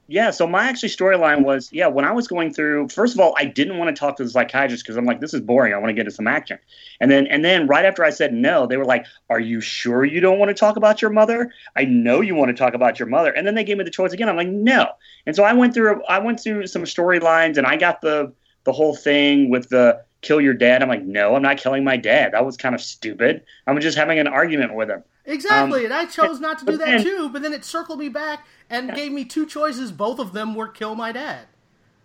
Yeah, 0.09 0.31
so 0.31 0.47
my 0.47 0.65
actually 0.65 0.91
storyline 0.91 1.45
was 1.45 1.73
yeah. 1.73 1.87
When 1.87 2.05
I 2.05 2.13
was 2.13 2.27
going 2.29 2.53
through, 2.53 2.89
first 2.89 3.15
of 3.15 3.21
all, 3.21 3.35
I 3.39 3.45
didn't 3.45 3.79
want 3.79 3.95
to 3.95 3.99
talk 3.99 4.17
to 4.17 4.25
the 4.25 4.31
psychiatrist 4.31 4.85
because 4.85 4.97
I'm 4.97 5.07
like, 5.07 5.21
this 5.21 5.33
is 5.33 5.41
boring. 5.41 5.73
I 5.73 5.79
want 5.79 5.89
to 5.89 5.95
get 5.95 6.01
into 6.01 6.11
some 6.11 6.27
action. 6.27 6.59
And 7.01 7.11
then 7.11 7.27
and 7.29 7.45
then 7.45 7.67
right 7.67 7.85
after 7.85 8.05
I 8.05 8.11
said 8.11 8.35
no, 8.35 8.67
they 8.67 8.77
were 8.77 8.85
like, 8.85 9.07
Are 9.31 9.41
you 9.41 9.61
sure 9.61 10.05
you 10.05 10.21
don't 10.21 10.39
want 10.39 10.51
to 10.51 10.55
talk 10.55 10.77
about 10.77 11.01
your 11.01 11.13
mother? 11.13 11.53
I 11.77 11.85
know 11.85 12.21
you 12.21 12.35
want 12.35 12.51
to 12.51 12.55
talk 12.55 12.75
about 12.75 12.99
your 12.99 13.09
mother. 13.09 13.31
And 13.33 13.47
then 13.47 13.55
they 13.55 13.65
gave 13.65 13.79
me 13.79 13.85
the 13.85 13.91
choice 13.91 14.13
again. 14.13 14.29
I'm 14.29 14.37
like, 14.37 14.49
no. 14.49 14.89
And 15.25 15.37
so 15.37 15.45
I 15.45 15.53
went 15.53 15.73
through 15.73 16.03
I 16.05 16.19
went 16.19 16.41
through 16.41 16.67
some 16.67 16.83
storylines 16.83 17.57
and 17.57 17.67
I 17.67 17.77
got 17.77 18.01
the 18.01 18.33
the 18.65 18.73
whole 18.73 18.97
thing 18.97 19.51
with 19.51 19.69
the 19.69 20.03
kill 20.21 20.41
your 20.41 20.55
dad. 20.55 20.83
I'm 20.83 20.89
like, 20.89 21.05
no, 21.05 21.37
I'm 21.37 21.43
not 21.43 21.59
killing 21.59 21.85
my 21.85 21.97
dad. 21.97 22.33
That 22.33 22.45
was 22.45 22.57
kind 22.57 22.75
of 22.75 22.81
stupid. 22.81 23.45
I'm 23.67 23.81
just 23.81 23.97
having 23.97 24.19
an 24.19 24.29
argument 24.29 24.75
with 24.75 24.91
him. 24.91 25.05
Exactly, 25.25 25.81
Um, 25.81 25.85
and 25.87 25.95
I 25.95 26.07
chose 26.07 26.41
not 26.41 26.59
to 26.61 26.65
do 26.65 26.77
that 26.77 26.85
then- 26.85 27.03
too. 27.05 27.29
But 27.29 27.43
then 27.43 27.53
it 27.53 27.65
circled 27.65 27.99
me 27.99 28.09
back 28.09 28.47
and 28.69 28.93
gave 28.95 29.13
me 29.13 29.25
two 29.25 29.47
choices. 29.47 29.93
Both 29.93 30.19
of 30.19 30.33
them 30.33 30.55
were 30.55 30.69
kill 30.69 30.95
my 30.95 31.13
dad. 31.13 31.47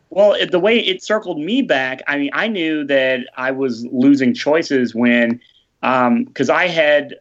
Well, 0.10 0.34
it, 0.34 0.52
the 0.52 0.60
way 0.60 0.80
it 0.80 1.04
circled 1.04 1.40
me 1.40 1.62
back, 1.62 2.02
I 2.08 2.18
mean, 2.18 2.30
I 2.34 2.48
knew 2.48 2.86
that 2.86 3.28
I 3.36 3.52
was 3.52 3.86
losing 3.92 4.34
choices 4.34 4.96
when, 4.96 5.42
because 5.82 6.50
I 6.50 6.68
had, 6.68 7.16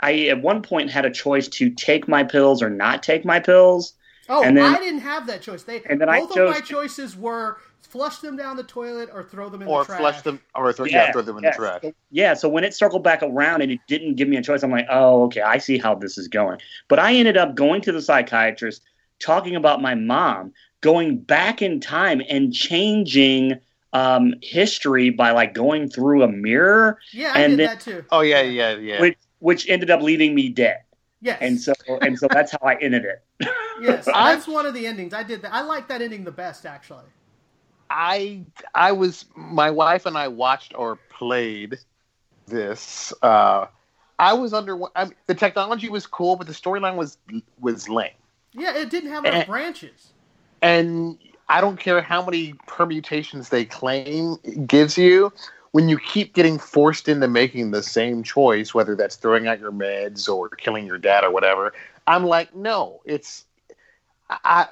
I 0.00 0.26
at 0.26 0.42
one 0.42 0.62
point 0.62 0.90
had 0.90 1.04
a 1.04 1.10
choice 1.10 1.46
to 1.48 1.70
take 1.70 2.08
my 2.08 2.24
pills 2.24 2.62
or 2.62 2.68
not 2.70 3.02
take 3.02 3.24
my 3.24 3.38
pills. 3.38 3.94
Oh, 4.28 4.42
And 4.42 4.56
then- 4.56 4.74
I 4.74 4.78
didn't 4.78 5.00
have 5.00 5.26
that 5.26 5.42
choice. 5.42 5.62
They 5.62 5.82
and 5.84 6.00
then 6.00 6.08
I 6.08 6.20
both 6.20 6.36
of 6.36 6.50
my 6.50 6.60
choices 6.60 7.16
were 7.16 7.58
flush 7.82 8.18
them 8.18 8.36
down 8.36 8.56
the 8.56 8.62
toilet 8.62 9.10
or 9.12 9.22
throw 9.22 9.48
them 9.48 9.62
in 9.62 9.68
or 9.68 9.80
the 9.82 9.86
trash. 9.86 10.00
flush 10.00 10.22
them, 10.22 10.40
or 10.54 10.72
throw, 10.72 10.86
yeah, 10.86 11.12
throw 11.12 11.22
them 11.22 11.38
in 11.38 11.44
yes. 11.44 11.56
the 11.56 11.62
trash. 11.62 11.82
So- 11.82 11.92
yeah, 12.10 12.34
so 12.34 12.48
when 12.48 12.64
it 12.64 12.74
circled 12.74 13.02
back 13.04 13.22
around 13.22 13.62
and 13.62 13.70
it 13.72 13.80
didn't 13.88 14.14
give 14.14 14.28
me 14.28 14.36
a 14.36 14.42
choice, 14.42 14.62
I'm 14.62 14.70
like, 14.70 14.86
oh, 14.90 15.24
okay, 15.24 15.40
I 15.42 15.58
see 15.58 15.78
how 15.78 15.94
this 15.94 16.16
is 16.18 16.28
going. 16.28 16.58
But 16.88 16.98
I 16.98 17.14
ended 17.14 17.36
up 17.36 17.54
going 17.54 17.80
to 17.82 17.92
the 17.92 18.00
psychiatrist, 18.02 18.82
talking 19.20 19.56
about 19.56 19.82
my 19.82 19.94
mom, 19.94 20.52
going 20.80 21.18
back 21.18 21.62
in 21.62 21.80
time 21.80 22.22
and 22.28 22.52
changing 22.52 23.58
um, 23.92 24.34
history 24.42 25.10
by 25.10 25.32
like 25.32 25.52
going 25.54 25.88
through 25.90 26.22
a 26.22 26.28
mirror, 26.28 26.98
Yeah, 27.12 27.32
I 27.34 27.40
and 27.40 27.50
did 27.52 27.58
then- 27.60 27.66
that 27.66 27.80
too. 27.80 28.04
Oh 28.10 28.20
yeah, 28.22 28.40
yeah, 28.42 28.76
yeah. 28.76 29.00
which 29.00 29.18
which 29.40 29.68
ended 29.68 29.90
up 29.90 30.00
leaving 30.02 30.34
me 30.34 30.48
dead. 30.48 30.78
Yes, 31.20 31.38
And 31.40 31.60
so 31.60 31.72
and 32.00 32.18
so 32.18 32.26
that's 32.28 32.50
how 32.50 32.58
I 32.62 32.74
ended 32.76 33.04
it. 33.04 33.22
yes, 33.80 34.04
that's 34.06 34.48
one 34.48 34.66
of 34.66 34.74
the 34.74 34.86
endings. 34.86 35.14
I 35.14 35.22
did 35.22 35.42
that. 35.42 35.52
I 35.54 35.60
like 35.62 35.86
that 35.88 36.02
ending 36.02 36.24
the 36.24 36.32
best, 36.32 36.66
actually. 36.66 37.04
I 37.92 38.44
I 38.74 38.92
was 38.92 39.26
my 39.36 39.70
wife 39.70 40.06
and 40.06 40.16
I 40.16 40.28
watched 40.28 40.72
or 40.74 40.96
played 41.10 41.78
this. 42.46 43.12
Uh, 43.22 43.66
I 44.18 44.32
was 44.32 44.54
under 44.54 44.80
I 44.96 45.04
mean, 45.04 45.14
the 45.26 45.34
technology 45.34 45.90
was 45.90 46.06
cool, 46.06 46.36
but 46.36 46.46
the 46.46 46.54
storyline 46.54 46.96
was 46.96 47.18
was 47.60 47.88
lame. 47.88 48.10
Yeah, 48.52 48.76
it 48.76 48.90
didn't 48.90 49.10
have 49.10 49.24
enough 49.26 49.46
branches. 49.46 50.12
And 50.62 51.18
I 51.48 51.60
don't 51.60 51.78
care 51.78 52.00
how 52.00 52.24
many 52.24 52.54
permutations 52.66 53.50
they 53.50 53.66
claim 53.66 54.36
it 54.42 54.66
gives 54.66 54.96
you. 54.96 55.32
When 55.72 55.88
you 55.88 55.98
keep 55.98 56.34
getting 56.34 56.58
forced 56.58 57.08
into 57.08 57.28
making 57.28 57.70
the 57.70 57.82
same 57.82 58.22
choice, 58.22 58.74
whether 58.74 58.94
that's 58.94 59.16
throwing 59.16 59.46
out 59.46 59.58
your 59.58 59.72
meds 59.72 60.28
or 60.28 60.50
killing 60.50 60.86
your 60.86 60.98
dad 60.98 61.24
or 61.24 61.30
whatever, 61.30 61.72
I'm 62.06 62.24
like, 62.24 62.54
no, 62.54 63.00
it's. 63.04 63.44
I, 64.30 64.68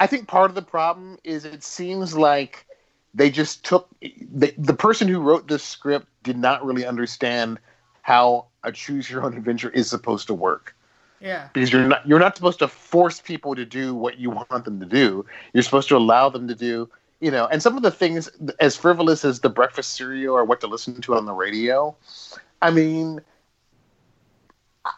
I 0.00 0.06
think 0.06 0.28
part 0.28 0.50
of 0.50 0.54
the 0.54 0.62
problem 0.62 1.18
is 1.24 1.44
it 1.44 1.62
seems 1.62 2.16
like 2.16 2.66
they 3.14 3.30
just 3.30 3.64
took 3.64 3.88
the, 4.00 4.52
the 4.58 4.74
person 4.74 5.08
who 5.08 5.20
wrote 5.20 5.48
this 5.48 5.62
script 5.62 6.08
did 6.22 6.36
not 6.36 6.64
really 6.64 6.84
understand 6.84 7.58
how 8.02 8.46
a 8.64 8.72
choose 8.72 9.08
your 9.10 9.22
own 9.24 9.36
adventure 9.36 9.70
is 9.70 9.88
supposed 9.88 10.26
to 10.26 10.34
work 10.34 10.74
Yeah, 11.20 11.48
because 11.52 11.72
you're 11.72 11.86
not 11.86 12.06
you're 12.06 12.18
not 12.18 12.36
supposed 12.36 12.58
to 12.58 12.68
force 12.68 13.20
people 13.20 13.54
to 13.54 13.64
do 13.64 13.94
what 13.94 14.18
you 14.18 14.30
want 14.30 14.64
them 14.64 14.80
to 14.80 14.86
do. 14.86 15.24
You're 15.52 15.62
supposed 15.62 15.88
to 15.88 15.96
allow 15.96 16.28
them 16.28 16.48
to 16.48 16.54
do, 16.54 16.88
you 17.20 17.30
know. 17.30 17.46
And 17.46 17.62
some 17.62 17.76
of 17.76 17.82
the 17.82 17.90
things 17.90 18.28
as 18.60 18.76
frivolous 18.76 19.24
as 19.24 19.40
the 19.40 19.48
breakfast 19.50 19.92
cereal 19.92 20.34
or 20.34 20.44
what 20.44 20.60
to 20.60 20.66
listen 20.66 21.00
to 21.02 21.14
on 21.14 21.24
the 21.24 21.32
radio, 21.32 21.96
I 22.60 22.70
mean, 22.70 23.20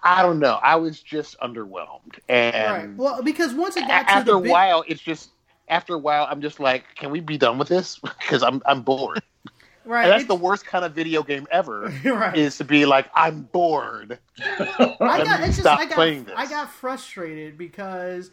I 0.02 0.22
don't 0.22 0.38
know. 0.40 0.54
I 0.62 0.76
was 0.76 1.00
just 1.00 1.38
underwhelmed, 1.40 2.18
and 2.28 2.72
right. 2.88 2.96
Well, 2.96 3.22
because 3.22 3.54
once 3.54 3.76
it 3.76 3.84
a- 3.84 3.86
got 3.86 4.02
to 4.08 4.10
after 4.10 4.32
the 4.32 4.38
a 4.38 4.40
big, 4.40 4.50
while, 4.50 4.84
it's 4.88 5.00
just 5.00 5.30
after 5.68 5.94
a 5.94 5.98
while, 5.98 6.26
I'm 6.28 6.40
just 6.40 6.58
like, 6.60 6.84
can 6.96 7.10
we 7.10 7.20
be 7.20 7.38
done 7.38 7.58
with 7.58 7.68
this? 7.68 8.00
Because 8.18 8.42
I'm 8.42 8.60
I'm 8.66 8.82
bored. 8.82 9.22
right, 9.84 10.02
And 10.02 10.10
that's 10.12 10.24
it's- 10.24 10.26
the 10.38 10.42
worst 10.42 10.66
kind 10.66 10.84
of 10.84 10.92
video 10.92 11.22
game 11.22 11.46
ever. 11.52 11.82
right. 12.04 12.36
Is 12.36 12.58
to 12.58 12.64
be 12.64 12.84
like, 12.86 13.08
I'm 13.14 13.42
bored. 13.42 14.18
I 14.40 14.96
got, 14.98 15.40
me 15.40 15.46
it's 15.46 15.56
just, 15.56 15.60
stop 15.60 15.78
I 15.78 15.86
got, 15.86 15.96
this. 15.96 16.34
I 16.36 16.46
got 16.46 16.70
frustrated 16.70 17.56
because 17.56 18.30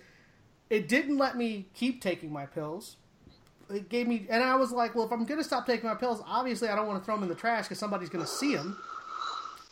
it 0.72 0.88
didn't 0.88 1.18
let 1.20 1.38
me 1.38 1.68
keep 1.76 2.02
taking 2.02 2.32
my 2.34 2.48
pills. 2.48 2.98
It 3.70 3.90
gave 3.90 4.08
me, 4.08 4.26
and 4.30 4.44
I 4.44 4.56
was 4.56 4.72
like, 4.72 4.94
well, 4.96 5.06
if 5.06 5.12
I'm 5.12 5.24
going 5.26 5.40
to 5.40 5.44
stop 5.44 5.66
taking 5.68 5.88
my 5.88 5.96
pills, 5.96 6.22
obviously 6.28 6.68
I 6.70 6.76
don't 6.76 6.88
want 6.88 7.00
to 7.02 7.06
throw 7.06 7.16
them 7.16 7.24
in 7.24 7.30
the 7.30 7.36
trash 7.36 7.66
because 7.66 7.80
somebody's 7.80 8.10
going 8.10 8.26
to 8.26 8.30
see 8.30 8.56
them. 8.56 8.78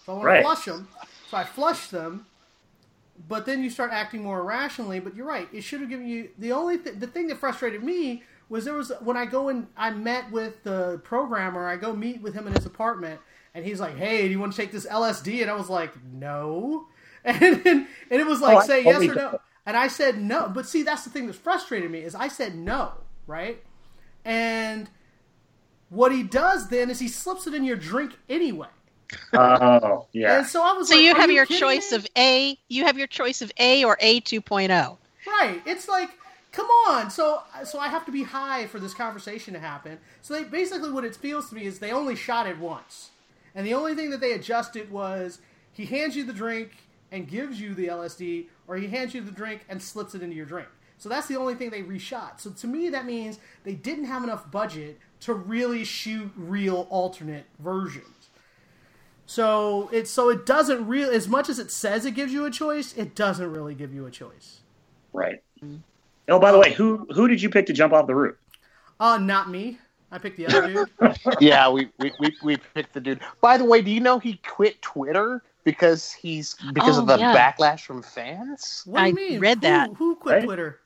So 0.05 0.13
I 0.13 0.15
want 0.15 0.25
Right. 0.25 0.37
to 0.37 0.43
flush 0.43 0.65
them. 0.65 0.87
So 1.31 1.37
I 1.37 1.45
flushed 1.45 1.91
them. 1.91 2.25
But 3.27 3.45
then 3.45 3.63
you 3.63 3.69
start 3.69 3.91
acting 3.93 4.23
more 4.23 4.41
irrationally. 4.41 4.99
But 4.99 5.15
you're 5.15 5.25
right; 5.25 5.47
it 5.53 5.61
should 5.61 5.79
have 5.79 5.89
given 5.89 6.07
you 6.07 6.29
the 6.37 6.51
only 6.51 6.77
th- 6.77 6.99
the 6.99 7.07
thing 7.07 7.27
that 7.27 7.37
frustrated 7.37 7.83
me 7.83 8.23
was 8.49 8.65
there 8.65 8.73
was 8.73 8.91
when 8.99 9.15
I 9.15 9.25
go 9.25 9.47
and 9.47 9.67
I 9.77 9.91
met 9.91 10.29
with 10.31 10.63
the 10.63 10.99
programmer. 11.03 11.67
I 11.67 11.77
go 11.77 11.95
meet 11.95 12.21
with 12.21 12.33
him 12.33 12.47
in 12.47 12.53
his 12.53 12.65
apartment, 12.65 13.21
and 13.53 13.63
he's 13.63 13.79
like, 13.79 13.95
"Hey, 13.95 14.23
do 14.23 14.29
you 14.29 14.39
want 14.39 14.53
to 14.53 14.57
take 14.57 14.71
this 14.71 14.85
LSD?" 14.85 15.41
And 15.41 15.49
I 15.49 15.53
was 15.53 15.69
like, 15.69 15.91
"No," 16.03 16.87
and 17.23 17.41
and, 17.41 17.65
and 17.65 17.87
it 18.21 18.25
was 18.25 18.41
like, 18.41 18.57
Oh, 18.57 18.67
"Say 18.67 18.83
yes 18.83 19.01
or 19.03 19.15
no," 19.15 19.39
and 19.65 19.77
I 19.77 19.87
said 19.87 20.19
no. 20.19 20.49
But 20.49 20.65
see, 20.65 20.83
that's 20.83 21.03
the 21.05 21.11
thing 21.11 21.27
that's 21.27 21.37
frustrated 21.37 21.91
me 21.91 21.99
is 21.99 22.15
I 22.15 22.27
said 22.27 22.55
no, 22.55 22.93
right? 23.27 23.63
And 24.25 24.89
what 25.89 26.11
he 26.11 26.23
does 26.23 26.69
then 26.69 26.89
is 26.89 26.99
he 26.99 27.07
slips 27.07 27.47
it 27.47 27.53
in 27.53 27.63
your 27.63 27.77
drink 27.77 28.17
anyway. 28.27 28.67
Oh, 29.33 30.07
yeah. 30.13 30.39
And 30.39 30.47
so 30.47 30.63
I 30.63 30.73
was 30.73 30.89
So 30.89 30.95
like, 30.95 31.03
you 31.03 31.13
"Are 31.13 31.15
have 31.15 31.31
your 31.31 31.45
choice 31.45 31.91
me?" 31.91 31.97
of 31.97 32.07
A. 32.17 32.59
You 32.69 32.85
have 32.85 32.97
your 32.97 33.07
choice 33.07 33.41
of 33.41 33.51
A 33.59 33.83
or 33.83 33.97
A 33.99 34.21
2.0. 34.21 34.97
Right. 35.27 35.61
It's 35.65 35.87
like, 35.87 36.09
come 36.51 36.67
on. 36.87 37.09
So 37.09 37.41
so 37.63 37.79
I 37.79 37.87
have 37.87 38.05
to 38.05 38.11
be 38.11 38.23
high 38.23 38.67
for 38.67 38.79
this 38.79 38.93
conversation 38.93 39.53
to 39.53 39.59
happen. 39.59 39.99
So 40.21 40.33
they 40.33 40.43
basically 40.43 40.91
what 40.91 41.05
it 41.05 41.15
feels 41.15 41.49
to 41.49 41.55
me 41.55 41.65
is 41.65 41.79
they 41.79 41.91
only 41.91 42.15
shot 42.15 42.47
it 42.47 42.57
once. 42.57 43.11
And 43.53 43.65
the 43.65 43.73
only 43.73 43.95
thing 43.95 44.09
that 44.11 44.21
they 44.21 44.31
adjusted 44.33 44.91
was 44.91 45.39
he 45.73 45.85
hands 45.85 46.15
you 46.15 46.23
the 46.23 46.33
drink 46.33 46.71
and 47.11 47.27
gives 47.27 47.59
you 47.59 47.73
the 47.73 47.87
LSD, 47.87 48.45
or 48.67 48.77
he 48.77 48.87
hands 48.87 49.13
you 49.13 49.21
the 49.21 49.31
drink 49.31 49.65
and 49.67 49.81
slips 49.81 50.15
it 50.15 50.21
into 50.21 50.35
your 50.35 50.45
drink. 50.45 50.69
So 50.97 51.09
that's 51.09 51.27
the 51.27 51.35
only 51.35 51.55
thing 51.55 51.71
they 51.71 51.81
reshot. 51.81 52.39
So 52.39 52.51
to 52.51 52.67
me, 52.67 52.89
that 52.89 53.05
means 53.05 53.39
they 53.63 53.73
didn't 53.73 54.05
have 54.05 54.23
enough 54.23 54.49
budget 54.51 54.99
to 55.21 55.33
really 55.33 55.83
shoot 55.83 56.31
real 56.37 56.87
alternate 56.89 57.45
versions. 57.59 58.20
So 59.31 59.87
it 59.93 60.09
so 60.09 60.27
it 60.29 60.45
doesn't 60.45 60.85
really 60.87 61.15
as 61.15 61.29
much 61.29 61.47
as 61.47 61.57
it 61.57 61.71
says 61.71 62.05
it 62.05 62.11
gives 62.15 62.33
you 62.33 62.43
a 62.43 62.51
choice, 62.51 62.93
it 62.97 63.15
doesn't 63.15 63.49
really 63.49 63.73
give 63.73 63.93
you 63.93 64.05
a 64.05 64.11
choice. 64.11 64.59
Right. 65.13 65.41
Oh, 66.27 66.37
by 66.37 66.51
the 66.51 66.59
way, 66.59 66.73
who 66.73 67.07
who 67.15 67.29
did 67.29 67.41
you 67.41 67.49
pick 67.49 67.65
to 67.67 67.73
jump 67.73 67.93
off 67.93 68.07
the 68.07 68.15
roof? 68.15 68.35
Uh, 68.99 69.17
not 69.17 69.49
me. 69.49 69.79
I 70.11 70.17
picked 70.17 70.35
the 70.35 70.47
other 70.47 70.67
dude. 70.99 71.17
yeah, 71.39 71.69
we, 71.69 71.87
we, 71.99 72.11
we, 72.19 72.35
we 72.43 72.57
picked 72.73 72.93
the 72.93 72.99
dude. 72.99 73.21
By 73.39 73.57
the 73.57 73.63
way, 73.63 73.81
do 73.81 73.89
you 73.89 74.01
know 74.01 74.19
he 74.19 74.33
quit 74.45 74.81
Twitter 74.81 75.41
because 75.63 76.11
he's 76.11 76.55
because 76.73 76.97
Oh, 76.97 77.03
of 77.03 77.07
the 77.07 77.17
yeah. 77.17 77.33
backlash 77.33 77.85
from 77.85 78.03
fans? 78.03 78.83
What 78.85 78.99
do 78.99 79.05
you 79.05 79.11
I 79.11 79.13
mean? 79.13 79.39
read 79.39 79.59
Who- 79.59 79.61
that. 79.61 79.89
Who 79.95 80.15
quit 80.15 80.35
Right? 80.35 80.43
Twitter? 80.43 80.79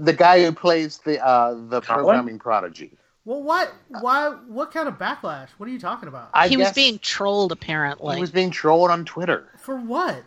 The 0.00 0.12
guy 0.12 0.42
who 0.44 0.50
plays 0.50 0.98
the 0.98 1.24
uh, 1.24 1.54
the 1.68 1.80
Colin? 1.82 2.02
programming 2.02 2.38
prodigy. 2.40 2.98
Well, 3.24 3.42
what? 3.42 3.72
Why? 3.88 4.30
What 4.48 4.72
kind 4.72 4.88
of 4.88 4.98
backlash? 4.98 5.48
What 5.56 5.68
are 5.68 5.72
you 5.72 5.78
talking 5.78 6.08
about? 6.08 6.30
I 6.34 6.48
he 6.48 6.56
was 6.56 6.72
being 6.72 6.98
trolled, 6.98 7.52
apparently. 7.52 8.16
he 8.16 8.20
was 8.20 8.32
being 8.32 8.50
trolled 8.50 8.90
on 8.90 9.04
Twitter. 9.04 9.48
For 9.58 9.76
what? 9.76 10.24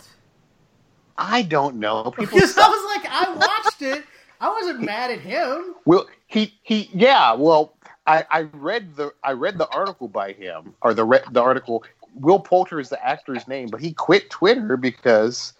I 1.17 1.41
don't 1.41 1.75
know. 1.75 2.11
People 2.17 2.25
Because 2.25 2.57
I 2.57 2.67
was 2.67 2.95
like, 2.95 3.11
I 3.11 3.33
watched 3.33 3.81
it. 3.81 4.05
I 4.39 4.49
wasn't 4.49 4.81
mad 4.81 5.11
at 5.11 5.19
him. 5.19 5.75
Well, 5.85 6.07
he 6.27 6.53
he 6.63 6.89
yeah. 6.93 7.33
Well, 7.33 7.73
I, 8.07 8.25
I 8.29 8.41
read 8.53 8.95
the 8.95 9.13
I 9.23 9.31
read 9.31 9.57
the 9.57 9.67
article 9.69 10.07
by 10.07 10.31
him 10.33 10.73
or 10.81 10.93
the 10.93 11.03
re- 11.03 11.23
the 11.31 11.41
article. 11.41 11.83
Will 12.15 12.39
Poulter 12.39 12.79
is 12.79 12.89
the 12.89 13.05
actor's 13.05 13.45
name, 13.45 13.67
but 13.67 13.81
he 13.81 13.91
quit 13.91 14.29
Twitter 14.29 14.77
because 14.77 15.51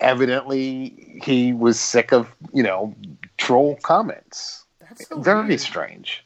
evidently 0.00 1.18
he 1.22 1.52
was 1.52 1.80
sick 1.80 2.12
of 2.12 2.32
you 2.52 2.62
know 2.62 2.94
troll 3.38 3.76
comments. 3.82 4.64
That's 4.80 5.08
so 5.08 5.20
Very 5.20 5.48
weird. 5.48 5.60
strange. 5.60 6.24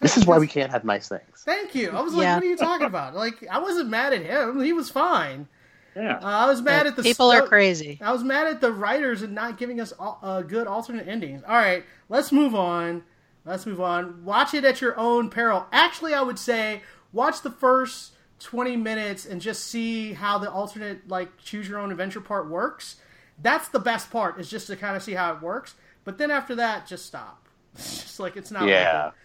This 0.00 0.16
is 0.16 0.26
why 0.26 0.38
we 0.38 0.46
can't 0.46 0.70
have 0.70 0.84
nice 0.84 1.08
things. 1.08 1.22
Thank 1.44 1.74
you. 1.74 1.90
I 1.90 2.00
was 2.00 2.14
like, 2.14 2.22
Yeah. 2.24 2.34
what 2.34 2.42
are 2.44 2.46
you 2.46 2.56
talking 2.56 2.86
about? 2.86 3.14
Like, 3.14 3.46
I 3.50 3.58
wasn't 3.58 3.88
mad 3.90 4.12
at 4.12 4.22
him. 4.22 4.62
He 4.62 4.72
was 4.72 4.90
fine. 4.90 5.48
Yeah. 5.94 6.16
Uh, 6.22 6.26
I 6.26 6.46
was 6.46 6.62
mad 6.62 6.86
at 6.86 6.96
the 6.96 7.02
People 7.02 7.30
are 7.30 7.46
crazy. 7.46 7.98
I 8.02 8.12
was 8.12 8.24
mad 8.24 8.46
at 8.46 8.60
the 8.62 8.72
writers 8.72 9.20
and 9.22 9.34
not 9.34 9.58
giving 9.58 9.80
us 9.80 9.92
al- 10.00 10.18
uh, 10.22 10.40
good 10.42 10.66
alternate 10.66 11.06
endings. 11.06 11.42
All 11.46 11.54
right, 11.54 11.84
let's 12.08 12.32
move 12.32 12.54
on. 12.54 13.02
Let's 13.44 13.66
move 13.66 13.80
on. 13.80 14.24
Watch 14.24 14.54
it 14.54 14.64
at 14.64 14.80
your 14.80 14.98
own 14.98 15.28
peril. 15.28 15.66
Actually, 15.72 16.14
I 16.14 16.22
would 16.22 16.38
say 16.38 16.82
watch 17.12 17.42
the 17.42 17.50
first 17.50 18.12
20 18.40 18.76
minutes 18.76 19.26
and 19.26 19.40
just 19.40 19.64
see 19.64 20.14
how 20.14 20.38
the 20.38 20.50
alternate, 20.50 21.08
like, 21.08 21.36
choose 21.38 21.68
your 21.68 21.78
own 21.78 21.90
adventure 21.90 22.20
part 22.20 22.48
works. 22.48 22.96
That's 23.42 23.68
the 23.68 23.78
best 23.80 24.10
part, 24.10 24.38
is 24.40 24.48
just 24.48 24.68
to 24.68 24.76
kind 24.76 24.96
of 24.96 25.02
see 25.02 25.12
how 25.12 25.34
it 25.34 25.42
works. 25.42 25.74
But 26.04 26.16
then 26.18 26.30
after 26.30 26.54
that, 26.54 26.86
just 26.86 27.04
stop. 27.06 27.38
It's 27.74 28.02
just 28.02 28.20
like, 28.20 28.36
it's 28.36 28.50
not 28.50 28.66
Yeah. 28.68 29.06
worth 29.06 29.12
it. 29.14 29.18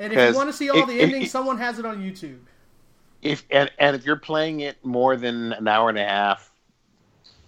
And 0.00 0.12
if 0.14 0.30
you 0.30 0.34
want 0.34 0.48
to 0.48 0.52
see 0.52 0.70
all 0.70 0.86
the 0.86 1.00
endings, 1.00 1.26
it- 1.26 1.30
someone 1.30 1.58
has 1.58 1.78
it 1.78 1.84
on 1.86 1.98
YouTube. 1.98 2.38
If 3.22 3.44
and, 3.50 3.70
and 3.78 3.94
if 3.94 4.06
you're 4.06 4.16
playing 4.16 4.60
it 4.60 4.82
more 4.82 5.14
than 5.14 5.52
an 5.52 5.68
hour 5.68 5.90
and 5.90 5.98
a 5.98 6.04
half, 6.04 6.50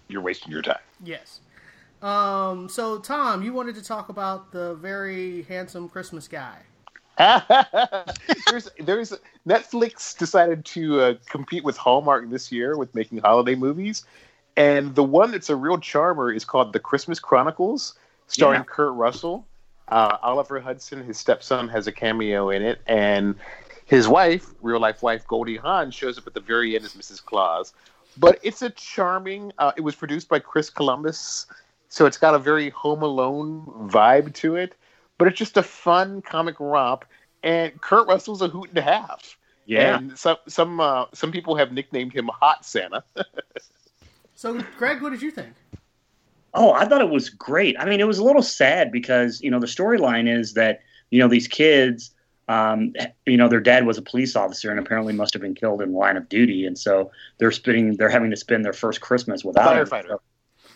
you're 0.07 0.21
wasting 0.21 0.51
your 0.51 0.61
time. 0.61 0.77
Yes. 1.03 1.41
Um, 2.03 2.69
so, 2.69 2.99
Tom, 2.99 3.41
you 3.41 3.53
wanted 3.53 3.73
to 3.75 3.83
talk 3.83 4.09
about 4.09 4.51
the 4.51 4.75
very 4.75 5.43
handsome 5.43 5.89
Christmas 5.89 6.27
guy. 6.27 6.57
there's 8.49 8.69
there's 8.79 9.13
Netflix 9.47 10.15
decided 10.17 10.63
to 10.65 10.99
uh, 10.99 11.13
compete 11.27 11.63
with 11.63 11.77
Hallmark 11.77 12.29
this 12.29 12.51
year 12.51 12.77
with 12.77 12.93
making 12.93 13.19
holiday 13.19 13.55
movies, 13.55 14.05
And 14.57 14.93
the 14.93 15.03
one 15.03 15.31
that's 15.31 15.49
a 15.49 15.55
real 15.55 15.79
charmer 15.79 16.31
is 16.31 16.45
called 16.45 16.73
The 16.73 16.79
Christmas 16.79 17.19
Chronicles, 17.19 17.95
starring 18.27 18.61
Yeah. 18.61 18.65
Kurt 18.67 18.93
Russell. 18.93 19.47
Uh, 19.87 20.17
Oliver 20.21 20.59
Hudson, 20.59 21.03
his 21.03 21.17
stepson, 21.17 21.67
has 21.67 21.87
a 21.87 21.91
cameo 21.91 22.49
in 22.49 22.61
it, 22.61 22.81
and 22.87 23.35
his 23.85 24.07
wife, 24.07 24.53
real 24.61 24.79
life 24.79 25.03
wife 25.03 25.27
Goldie 25.27 25.57
Hawn, 25.57 25.91
shows 25.91 26.17
up 26.17 26.27
at 26.27 26.33
the 26.33 26.39
very 26.39 26.75
end 26.75 26.85
as 26.85 26.93
Mrs. 26.93 27.23
Claus. 27.23 27.73
But 28.17 28.39
it's 28.43 28.61
a 28.61 28.69
charming. 28.69 29.51
Uh, 29.57 29.71
it 29.75 29.81
was 29.81 29.95
produced 29.95 30.29
by 30.29 30.39
Chris 30.39 30.69
Columbus, 30.69 31.47
so 31.89 32.05
it's 32.05 32.17
got 32.17 32.35
a 32.35 32.39
very 32.39 32.69
Home 32.69 33.01
Alone 33.01 33.65
vibe 33.91 34.33
to 34.35 34.55
it. 34.55 34.75
But 35.17 35.27
it's 35.27 35.37
just 35.37 35.57
a 35.57 35.63
fun 35.63 36.21
comic 36.21 36.59
romp, 36.59 37.05
and 37.43 37.79
Kurt 37.81 38.07
Russell's 38.07 38.41
a 38.41 38.47
hoot 38.47 38.69
and 38.69 38.77
a 38.77 38.81
half. 38.81 39.37
Yeah. 39.65 39.97
And 39.97 40.17
some 40.17 40.37
some 40.47 40.79
uh, 40.79 41.05
some 41.13 41.31
people 41.31 41.55
have 41.55 41.71
nicknamed 41.71 42.13
him 42.13 42.29
Hot 42.41 42.65
Santa. 42.65 43.03
So, 44.35 44.59
Greg, 44.77 45.01
what 45.01 45.11
did 45.11 45.21
you 45.21 45.31
think? 45.31 45.53
Oh, 46.53 46.71
I 46.73 46.85
thought 46.85 47.01
it 47.01 47.09
was 47.09 47.29
great. 47.29 47.75
I 47.79 47.85
mean, 47.85 47.99
it 47.99 48.07
was 48.07 48.19
a 48.19 48.23
little 48.23 48.43
sad 48.43 48.91
because 48.91 49.41
you 49.41 49.49
know 49.49 49.59
the 49.59 49.67
storyline 49.67 50.27
is 50.27 50.53
that 50.53 50.81
you 51.09 51.19
know 51.19 51.27
these 51.27 51.47
kids, 51.47 52.13
um, 52.47 52.93
you 53.25 53.37
know, 53.37 53.47
their 53.47 53.59
dad 53.59 53.85
was 53.85 53.97
a 53.97 54.01
police 54.01 54.35
officer 54.35 54.69
and 54.69 54.79
apparently 54.79 55.13
must 55.13 55.33
have 55.33 55.41
been 55.41 55.55
killed 55.55 55.81
in 55.81 55.93
line 55.93 56.17
of 56.17 56.29
duty, 56.29 56.65
and 56.65 56.77
so 56.77 57.11
they're 57.37 57.51
spending 57.51 57.97
they're 57.97 58.09
having 58.09 58.31
to 58.31 58.37
spend 58.37 58.63
their 58.65 58.73
first 58.73 59.01
Christmas 59.01 59.43
without 59.43 59.77
him. 59.77 59.85
Firefighter. 59.85 60.07
So, 60.07 60.21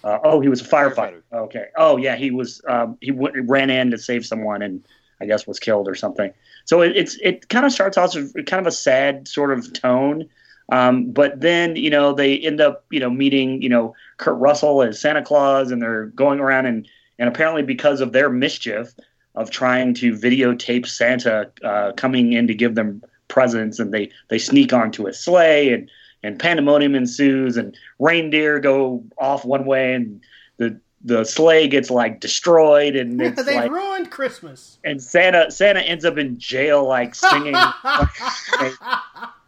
uh, 0.03 0.19
oh, 0.23 0.39
he 0.39 0.49
was 0.49 0.61
a 0.61 0.63
firefighter. 0.63 0.95
Firefighter. 0.95 1.21
Okay. 1.33 1.65
Oh, 1.75 1.97
yeah, 1.97 2.15
he 2.15 2.31
was. 2.31 2.61
Um, 2.67 2.97
he 3.01 3.11
w- 3.11 3.43
ran 3.43 3.69
in 3.69 3.91
to 3.91 3.97
save 3.97 4.25
someone 4.25 4.61
and 4.61 4.83
I 5.19 5.25
guess 5.25 5.47
was 5.47 5.59
killed 5.59 5.87
or 5.87 5.95
something. 5.95 6.33
So 6.65 6.81
it, 6.81 6.95
it's 6.95 7.17
it 7.21 7.49
kind 7.49 7.65
of 7.65 7.71
starts 7.71 7.97
off 7.97 8.15
with 8.15 8.33
kind 8.45 8.61
of 8.61 8.67
a 8.67 8.71
sad 8.71 9.27
sort 9.27 9.51
of 9.51 9.73
tone. 9.73 10.29
Um, 10.69 11.11
but 11.11 11.39
then, 11.39 11.75
you 11.77 11.89
know, 11.89 12.13
they 12.13 12.37
end 12.39 12.59
up, 12.59 12.85
you 12.91 12.99
know, 12.99 13.09
meeting, 13.09 13.61
you 13.61 13.69
know, 13.69 13.95
Kurt 14.17 14.37
Russell 14.37 14.81
as 14.81 14.99
Santa 14.99 15.23
Claus, 15.23 15.71
and 15.71 15.81
they're 15.81 16.07
going 16.07 16.39
around 16.39 16.65
and 16.65 16.87
and 17.19 17.27
apparently 17.29 17.63
because 17.63 18.01
of 18.01 18.11
their 18.11 18.29
mischief 18.29 18.93
of 19.35 19.51
trying 19.51 19.93
to 19.93 20.13
videotape 20.13 20.87
Santa 20.87 21.51
uh, 21.63 21.91
coming 21.93 22.33
in 22.33 22.47
to 22.47 22.55
give 22.55 22.75
them 22.75 23.01
presents, 23.27 23.79
and 23.79 23.93
they 23.93 24.09
they 24.29 24.39
sneak 24.39 24.73
onto 24.73 25.07
a 25.07 25.13
sleigh, 25.13 25.71
and 25.71 25.89
and 26.23 26.39
pandemonium 26.39 26.95
ensues, 26.95 27.57
and 27.57 27.77
reindeer 27.99 28.59
go 28.59 29.03
off 29.17 29.45
one 29.45 29.65
way, 29.65 29.93
and 29.93 30.21
the 30.57 30.79
the 31.03 31.23
sleigh 31.23 31.67
gets 31.67 31.89
like 31.89 32.19
destroyed, 32.19 32.95
and 32.95 33.21
it's 33.21 33.43
they 33.43 33.55
like 33.55 33.71
ruined 33.71 34.09
Christmas. 34.09 34.79
and 34.83 35.01
Santa 35.01 35.51
Santa 35.51 35.81
ends 35.81 36.05
up 36.05 36.17
in 36.17 36.39
jail, 36.39 36.85
like 36.85 37.13
singing, 37.13 37.55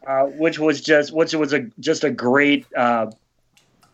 uh, 0.07 0.25
which 0.37 0.59
was 0.59 0.81
just 0.81 1.11
which 1.11 1.33
was 1.33 1.53
a 1.53 1.61
just 1.79 2.03
a 2.03 2.11
great 2.11 2.65
uh, 2.77 3.07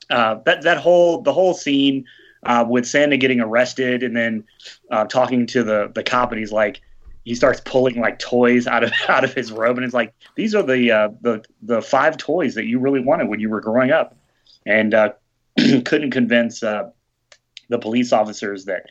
uh, 0.10 0.36
that 0.46 0.64
that 0.64 0.78
whole 0.78 1.22
the 1.22 1.34
whole 1.34 1.54
scene 1.54 2.06
uh, 2.44 2.66
with 2.68 2.86
Santa 2.86 3.18
getting 3.18 3.40
arrested 3.40 4.04
and 4.04 4.16
then 4.16 4.44
uh, 4.92 5.06
talking 5.06 5.48
to 5.48 5.64
the 5.64 5.92
the 5.94 6.04
cop 6.04 6.32
and 6.32 6.40
he's 6.40 6.52
like 6.52 6.82
he 7.24 7.34
starts 7.34 7.60
pulling 7.66 8.00
like 8.00 8.20
toys 8.20 8.68
out 8.68 8.84
of 8.84 8.92
out 9.10 9.24
of 9.24 9.34
his 9.34 9.52
robe 9.52 9.78
and 9.78 9.86
it's 9.86 9.94
like 9.94 10.14
these 10.36 10.56
are 10.56 10.64
the 10.64 10.92
uh, 10.92 11.10
the 11.22 11.44
the 11.62 11.82
five 11.82 12.18
toys 12.18 12.56
that 12.56 12.66
you 12.66 12.80
really 12.80 13.02
wanted 13.02 13.28
when 13.28 13.40
you 13.40 13.50
were 13.50 13.62
growing 13.62 13.92
up 13.92 14.16
and 14.66 14.94
uh, 14.94 15.10
couldn't 15.86 16.12
convince 16.12 16.64
uh, 16.64 16.90
the 17.70 17.80
police 17.80 18.14
officers 18.14 18.66
that 18.66 18.86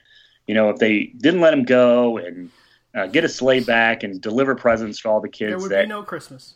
you 0.46 0.54
know 0.54 0.68
if 0.70 0.78
they 0.78 1.12
didn't 1.18 1.40
let 1.40 1.54
him 1.54 1.64
go 1.64 2.18
and 2.18 2.50
uh, 2.94 3.06
get 3.06 3.24
a 3.24 3.28
sleigh 3.28 3.60
back 3.60 4.02
and 4.02 4.20
deliver 4.20 4.54
presents 4.54 5.00
to 5.02 5.08
all 5.08 5.20
the 5.20 5.28
kids 5.28 5.50
There 5.50 5.58
would 5.58 5.70
that 5.70 5.82
be 5.82 5.88
no 5.88 6.02
Christmas. 6.02 6.54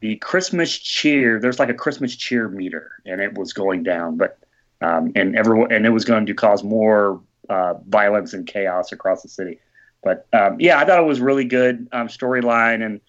The 0.00 0.16
Christmas 0.16 0.76
cheer. 0.76 1.40
There's 1.40 1.58
like 1.58 1.68
a 1.68 1.74
Christmas 1.74 2.14
cheer 2.14 2.48
meter, 2.48 2.92
and 3.04 3.20
it 3.20 3.36
was 3.36 3.52
going 3.52 3.82
down, 3.82 4.16
but 4.16 4.38
um, 4.80 5.12
and 5.16 5.36
everyone 5.36 5.72
and 5.72 5.86
it 5.86 5.90
was 5.90 6.04
going 6.04 6.26
to 6.26 6.34
cause 6.34 6.62
more 6.62 7.20
uh, 7.48 7.74
violence 7.88 8.32
and 8.32 8.46
chaos 8.46 8.92
across 8.92 9.22
the 9.22 9.28
city. 9.28 9.58
But 10.02 10.26
um, 10.32 10.60
yeah, 10.60 10.78
I 10.78 10.84
thought 10.84 11.00
it 11.00 11.06
was 11.06 11.20
really 11.20 11.44
good 11.44 11.88
um, 11.92 12.08
storyline, 12.08 12.84
and 12.84 13.00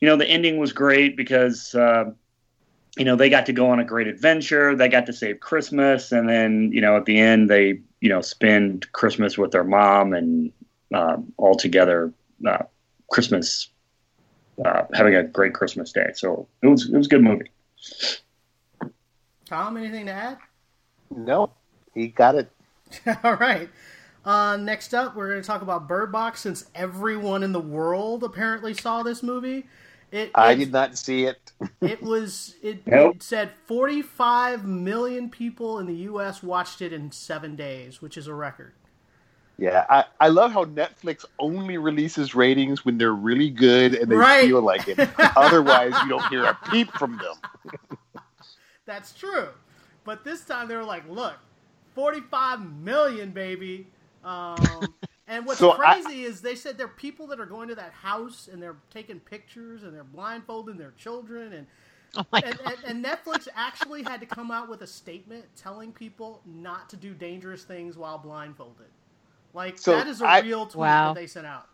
you 0.00 0.08
know 0.08 0.16
the 0.16 0.26
ending 0.26 0.58
was 0.58 0.72
great 0.72 1.16
because 1.16 1.74
uh, 1.74 2.10
you 2.96 3.04
know 3.04 3.16
they 3.16 3.28
got 3.28 3.46
to 3.46 3.52
go 3.52 3.70
on 3.70 3.78
a 3.78 3.84
great 3.84 4.06
adventure. 4.06 4.74
They 4.74 4.88
got 4.88 5.06
to 5.06 5.12
save 5.12 5.40
Christmas, 5.40 6.12
and 6.12 6.28
then 6.28 6.70
you 6.72 6.80
know 6.80 6.96
at 6.96 7.04
the 7.04 7.18
end 7.18 7.50
they 7.50 7.80
you 8.00 8.08
know 8.08 8.22
spend 8.22 8.90
Christmas 8.92 9.36
with 9.36 9.50
their 9.50 9.64
mom 9.64 10.14
and 10.14 10.52
um, 10.94 11.32
all 11.36 11.54
together 11.54 12.12
uh, 12.46 12.64
Christmas 13.10 13.68
uh, 14.64 14.84
having 14.94 15.14
a 15.14 15.22
great 15.24 15.54
Christmas 15.54 15.92
day. 15.92 16.10
So 16.14 16.46
it 16.62 16.66
was 16.68 16.88
it 16.88 16.96
was 16.96 17.06
a 17.06 17.10
good 17.10 17.22
movie. 17.22 17.50
Tom, 19.46 19.76
anything 19.76 20.06
to 20.06 20.12
add? 20.12 20.38
No, 21.14 21.50
he 21.94 22.08
got 22.08 22.34
it. 22.36 22.50
All 23.24 23.34
right. 23.36 23.68
Uh, 24.24 24.56
next 24.56 24.94
up, 24.94 25.16
we're 25.16 25.28
going 25.30 25.40
to 25.42 25.46
talk 25.46 25.62
about 25.62 25.88
Bird 25.88 26.12
Box 26.12 26.40
since 26.40 26.64
everyone 26.74 27.42
in 27.42 27.52
the 27.52 27.60
world 27.60 28.22
apparently 28.22 28.72
saw 28.72 29.02
this 29.02 29.22
movie. 29.22 29.66
It, 30.12 30.30
I 30.34 30.52
it- 30.52 30.56
did 30.56 30.72
not 30.72 30.96
see 30.96 31.24
it. 31.24 31.38
It 31.80 32.02
was. 32.02 32.54
It, 32.62 32.86
Nope. 32.86 33.16
it 33.16 33.22
said 33.22 33.50
45 33.66 34.64
million 34.64 35.30
people 35.30 35.78
in 35.78 35.86
the 35.86 35.94
U.S. 35.94 36.42
watched 36.42 36.80
it 36.82 36.92
in 36.92 37.10
seven 37.12 37.56
days, 37.56 38.00
which 38.02 38.16
is 38.16 38.26
a 38.26 38.34
record. 38.34 38.72
Yeah, 39.58 39.86
I, 39.88 40.04
I 40.20 40.28
love 40.28 40.52
how 40.52 40.64
Netflix 40.64 41.24
only 41.38 41.78
releases 41.78 42.34
ratings 42.34 42.84
when 42.84 42.98
they're 42.98 43.14
really 43.14 43.50
good 43.50 43.94
and 43.94 44.10
they 44.10 44.16
Right. 44.16 44.46
feel 44.46 44.62
like 44.62 44.88
it. 44.88 44.98
Otherwise, 45.36 45.94
you 46.02 46.08
don't 46.08 46.26
hear 46.28 46.44
a 46.44 46.58
peep 46.70 46.90
from 46.92 47.18
them. 47.18 47.34
That's 48.86 49.12
true. 49.14 49.48
But 50.04 50.24
this 50.24 50.44
time 50.44 50.68
they 50.68 50.76
were 50.76 50.84
like, 50.84 51.08
look, 51.08 51.34
45 51.94 52.60
million, 52.82 53.30
baby. 53.30 53.86
Um, 54.24 54.94
and 55.28 55.46
what's 55.46 55.60
So 55.60 55.72
I- 55.72 56.00
crazy 56.02 56.24
is 56.24 56.40
they 56.40 56.56
said 56.56 56.76
there 56.78 56.86
are 56.86 56.90
people 56.90 57.26
that 57.28 57.38
are 57.40 57.46
going 57.46 57.68
to 57.68 57.74
that 57.76 57.92
house 57.92 58.48
and 58.52 58.62
they're 58.62 58.76
taking 58.90 59.20
pictures 59.20 59.84
and 59.84 59.94
they're 59.94 60.04
blindfolding 60.04 60.76
their 60.78 60.92
children. 60.98 61.52
And, 61.52 61.66
Oh 62.14 62.24
and, 62.32 62.58
and, 62.66 62.76
and 62.84 63.04
Netflix 63.04 63.48
actually 63.56 64.02
had 64.02 64.20
to 64.20 64.26
come 64.26 64.50
out 64.50 64.68
with 64.68 64.82
a 64.82 64.86
statement 64.86 65.46
telling 65.56 65.92
people 65.92 66.42
not 66.44 66.90
to 66.90 66.96
do 66.96 67.14
dangerous 67.14 67.64
things 67.64 67.96
while 67.96 68.18
blindfolded. 68.18 68.88
Like, 69.54 69.78
So 69.78 69.92
that 69.92 70.06
is 70.06 70.20
a 70.22 70.26
I- 70.26 70.40
real 70.40 70.66
tweet 70.66 70.76
Wow. 70.80 71.12
that 71.14 71.20
they 71.20 71.26
sent 71.26 71.46
out. 71.46 71.68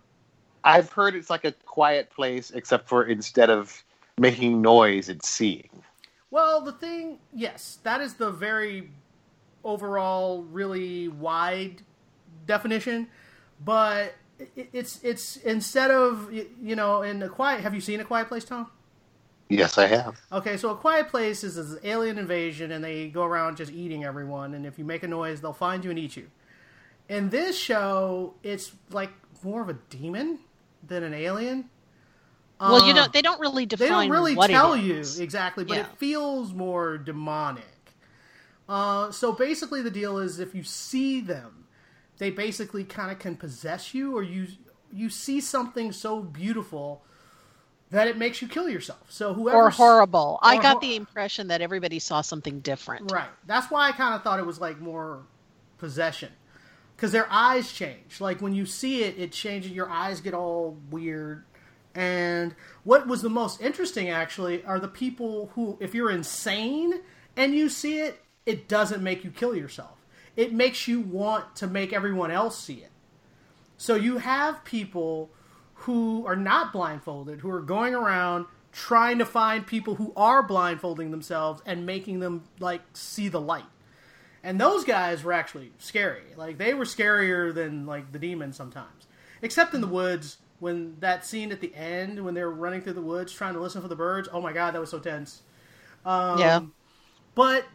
I've 0.64 0.90
heard 0.92 1.14
it's 1.14 1.30
like 1.30 1.44
a 1.44 1.52
quiet 1.52 2.10
place, 2.10 2.50
except 2.50 2.88
for 2.88 3.04
instead 3.04 3.48
of 3.50 3.84
making 4.18 4.60
noise, 4.60 5.08
it's 5.08 5.28
seeing. 5.28 5.70
Well, 6.30 6.60
the 6.60 6.72
thing, 6.72 7.20
yes, 7.32 7.78
that 7.84 8.00
is 8.00 8.14
the 8.14 8.30
very 8.30 8.90
overall, 9.64 10.42
really 10.42 11.08
wide 11.08 11.82
definition. 12.46 13.08
But 13.64 14.14
it's 14.56 15.02
it's 15.02 15.36
instead 15.38 15.90
of 15.90 16.32
you 16.32 16.76
know 16.76 17.02
in 17.02 17.22
a 17.22 17.28
quiet. 17.28 17.60
Have 17.62 17.74
you 17.74 17.80
seen 17.80 17.98
a 18.00 18.04
quiet 18.04 18.28
place, 18.28 18.44
Tom? 18.44 18.70
Yes, 19.48 19.78
I 19.78 19.86
have. 19.86 20.20
Okay, 20.30 20.56
so 20.58 20.70
a 20.70 20.76
quiet 20.76 21.08
place 21.08 21.42
is 21.42 21.56
an 21.56 21.78
alien 21.82 22.18
invasion, 22.18 22.70
and 22.72 22.84
they 22.84 23.08
go 23.08 23.24
around 23.24 23.56
just 23.56 23.72
eating 23.72 24.04
everyone. 24.04 24.52
And 24.54 24.66
if 24.66 24.78
you 24.78 24.84
make 24.84 25.02
a 25.02 25.08
noise, 25.08 25.40
they'll 25.40 25.52
find 25.54 25.82
you 25.84 25.90
and 25.90 25.98
eat 25.98 26.16
you. 26.16 26.30
In 27.08 27.30
this 27.30 27.56
show, 27.58 28.34
it's 28.42 28.72
like 28.90 29.10
more 29.42 29.62
of 29.62 29.68
a 29.68 29.74
demon 29.90 30.40
than 30.86 31.02
an 31.02 31.14
alien. 31.14 31.70
well, 32.60 32.86
you 32.86 32.92
don't. 32.92 33.12
They 33.12 33.22
don't 33.22 33.40
really 33.40 33.64
they 33.64 33.88
don't 33.88 34.10
really 34.10 34.34
tell 34.34 34.76
you 34.76 34.96
exactly, 34.96 35.64
but 35.64 35.76
Yeah. 35.76 35.82
it 35.84 35.96
feels 35.98 36.52
more 36.52 36.98
demonic. 36.98 37.64
Uh, 38.68 39.10
so 39.10 39.32
basically, 39.32 39.80
the 39.80 39.90
deal 39.90 40.18
is 40.18 40.38
if 40.38 40.54
you 40.54 40.62
see 40.62 41.20
them, 41.20 41.64
they 42.18 42.30
basically 42.30 42.84
kind 42.84 43.10
of 43.10 43.18
can 43.18 43.36
possess 43.36 43.94
you, 43.94 44.14
or 44.16 44.22
you 44.22 44.48
you 44.92 45.08
see 45.08 45.40
something 45.40 45.92
so 45.92 46.20
beautiful 46.20 47.02
that 47.90 48.06
it 48.08 48.18
makes 48.18 48.42
you 48.42 48.48
kill 48.48 48.68
yourself. 48.68 49.06
So 49.10 49.32
whoever 49.32 49.56
Or 49.56 49.70
horrible. 49.70 50.38
I 50.42 50.56
got 50.56 50.72
hor- 50.72 50.80
the 50.82 50.96
impression 50.96 51.48
that 51.48 51.62
everybody 51.62 51.98
saw 51.98 52.20
something 52.20 52.60
different. 52.60 53.10
Right. 53.10 53.28
That's 53.46 53.70
why 53.70 53.88
I 53.88 53.92
kind 53.92 54.14
of 54.14 54.22
thought 54.22 54.38
it 54.38 54.44
was 54.46 54.60
like 54.60 54.78
more 54.78 55.22
possession. 55.78 56.30
Because 56.98 57.12
their 57.12 57.30
eyes 57.30 57.70
change. 57.70 58.20
Like 58.20 58.42
when 58.42 58.56
you 58.56 58.66
see 58.66 59.04
it, 59.04 59.16
it 59.16 59.30
changes. 59.30 59.70
Your 59.70 59.88
eyes 59.88 60.20
get 60.20 60.34
all 60.34 60.76
weird. 60.90 61.44
And 61.94 62.56
what 62.82 63.06
was 63.06 63.22
the 63.22 63.30
most 63.30 63.60
interesting, 63.60 64.08
actually, 64.08 64.64
are 64.64 64.80
the 64.80 64.88
people 64.88 65.52
who, 65.54 65.78
if 65.78 65.94
you're 65.94 66.10
insane 66.10 66.94
and 67.36 67.54
you 67.54 67.68
see 67.68 68.00
it, 68.00 68.20
it 68.46 68.66
doesn't 68.66 69.00
make 69.00 69.22
you 69.22 69.30
kill 69.30 69.54
yourself. 69.54 70.04
It 70.34 70.52
makes 70.52 70.88
you 70.88 71.00
want 71.00 71.54
to 71.56 71.68
make 71.68 71.92
everyone 71.92 72.32
else 72.32 72.58
see 72.58 72.78
it. 72.78 72.90
So 73.76 73.94
you 73.94 74.18
have 74.18 74.64
people 74.64 75.30
who 75.74 76.26
are 76.26 76.34
not 76.34 76.72
blindfolded, 76.72 77.42
who 77.42 77.50
are 77.50 77.62
going 77.62 77.94
around 77.94 78.46
trying 78.72 79.18
to 79.18 79.24
find 79.24 79.64
people 79.64 79.94
who 79.94 80.12
are 80.16 80.42
blindfolding 80.42 81.12
themselves 81.12 81.62
and 81.64 81.86
making 81.86 82.18
them 82.18 82.42
like 82.58 82.82
see 82.92 83.28
the 83.28 83.40
light. 83.40 83.64
And 84.48 84.58
those 84.58 84.82
guys 84.82 85.22
were 85.22 85.34
actually 85.34 85.72
scary. 85.76 86.22
Like 86.34 86.56
they 86.56 86.72
were 86.72 86.86
scarier 86.86 87.54
than 87.54 87.84
like 87.84 88.12
the 88.12 88.18
demons 88.18 88.56
sometimes. 88.56 89.06
Except 89.42 89.74
in 89.74 89.82
the 89.82 89.86
woods 89.86 90.38
when 90.58 90.96
that 91.00 91.26
scene 91.26 91.52
at 91.52 91.60
the 91.60 91.74
end 91.74 92.24
when 92.24 92.32
they 92.32 92.42
were 92.42 92.54
running 92.54 92.80
through 92.80 92.94
the 92.94 93.02
woods 93.02 93.30
trying 93.30 93.52
to 93.52 93.60
listen 93.60 93.82
for 93.82 93.88
the 93.88 93.94
birds. 93.94 94.26
Oh 94.32 94.40
my 94.40 94.54
god, 94.54 94.72
that 94.72 94.80
was 94.80 94.88
so 94.88 95.00
tense. 95.00 95.42
Um, 96.06 96.38
Yeah. 96.38 96.60
But 97.34 97.66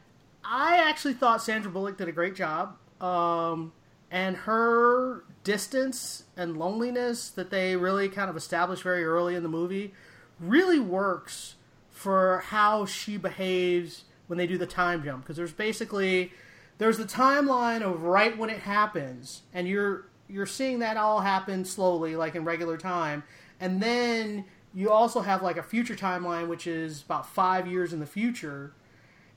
I 0.44 0.78
actually 0.78 1.14
thought 1.14 1.44
Sandra 1.44 1.70
Bullock 1.70 2.00
did 2.00 2.08
a 2.08 2.12
great 2.12 2.34
job. 2.34 2.76
Um, 3.00 3.72
and 4.10 4.36
her 4.36 5.26
distance 5.44 6.24
and 6.36 6.58
loneliness 6.58 7.30
that 7.30 7.52
they 7.52 7.76
really 7.76 8.10
kind 8.10 8.32
of 8.32 8.36
established 8.36 8.82
very 8.82 9.06
early 9.06 9.36
in 9.36 9.44
the 9.44 9.50
movie 9.50 9.94
really 10.40 10.80
works 10.80 11.54
for 11.92 12.40
how 12.48 12.88
she 12.88 13.18
behaves 13.18 14.06
when 14.26 14.40
they 14.40 14.48
do 14.48 14.58
the 14.58 14.66
time 14.66 15.04
jump 15.04 15.24
because 15.24 15.38
there's 15.38 15.54
basically 15.54 16.32
there's 16.78 16.98
the 16.98 17.06
timeline 17.06 17.82
of 17.82 18.04
right 18.04 18.38
when 18.38 18.50
it 18.50 18.60
happens 18.60 19.44
and 19.54 19.68
you're 19.68 20.06
you're 20.28 20.46
seeing 20.46 20.80
that 20.80 20.98
all 20.98 21.22
happen 21.22 21.66
slowly 21.66 22.16
like 22.16 22.36
in 22.36 22.44
regular 22.46 22.78
time. 22.78 23.24
And 23.60 23.82
then 23.82 24.46
you 24.74 24.90
also 24.90 25.22
have 25.22 25.44
like 25.44 25.58
a 25.58 25.64
future 25.64 25.96
timeline 25.96 26.48
which 26.48 26.66
is 26.66 27.04
about 27.04 27.28
five 27.28 27.68
years 27.68 27.94
in 27.94 28.00
the 28.00 28.06
future 28.06 28.74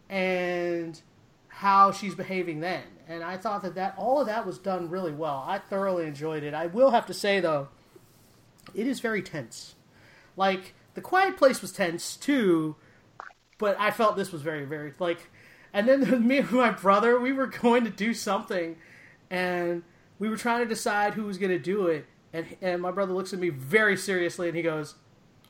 and 0.08 1.00
how 1.48 1.92
she's 1.92 2.14
behaving 2.14 2.60
then. 2.60 2.82
And 3.08 3.22
i 3.22 3.36
thought 3.36 3.62
that, 3.62 3.74
that 3.74 3.94
all 3.96 4.20
of 4.20 4.26
that 4.26 4.46
was 4.46 4.58
done 4.58 4.90
really 4.90 5.12
well. 5.12 5.44
I 5.46 5.58
thoroughly 5.58 6.06
enjoyed 6.06 6.42
it. 6.42 6.54
I 6.54 6.66
will 6.66 6.90
have 6.90 7.06
to 7.06 7.14
say 7.14 7.40
though 7.40 7.68
it 8.74 8.86
is 8.86 9.00
very 9.00 9.22
tense. 9.22 9.74
Like 10.36 10.74
the 10.94 11.00
quiet 11.00 11.36
place 11.36 11.62
was 11.62 11.72
tense 11.72 12.16
too 12.16 12.74
but 13.58 13.76
i 13.78 13.90
felt 13.90 14.16
this 14.16 14.32
was 14.32 14.42
very 14.42 14.64
very 14.64 14.92
like 14.98 15.30
and 15.76 15.88
then 15.88 16.26
me 16.26 16.38
and 16.38 16.50
my 16.52 16.70
brother 16.70 17.20
we 17.20 17.32
were 17.32 17.46
going 17.46 17.84
to 17.84 17.90
do 17.90 18.14
something 18.14 18.76
and 19.30 19.82
we 20.18 20.28
were 20.28 20.36
trying 20.36 20.60
to 20.60 20.68
decide 20.68 21.14
who 21.14 21.24
was 21.24 21.38
going 21.38 21.52
to 21.52 21.58
do 21.58 21.86
it 21.86 22.06
and, 22.32 22.46
and 22.60 22.82
my 22.82 22.90
brother 22.90 23.12
looks 23.12 23.32
at 23.32 23.38
me 23.38 23.50
very 23.50 23.96
seriously 23.96 24.48
and 24.48 24.56
he 24.56 24.62
goes 24.62 24.96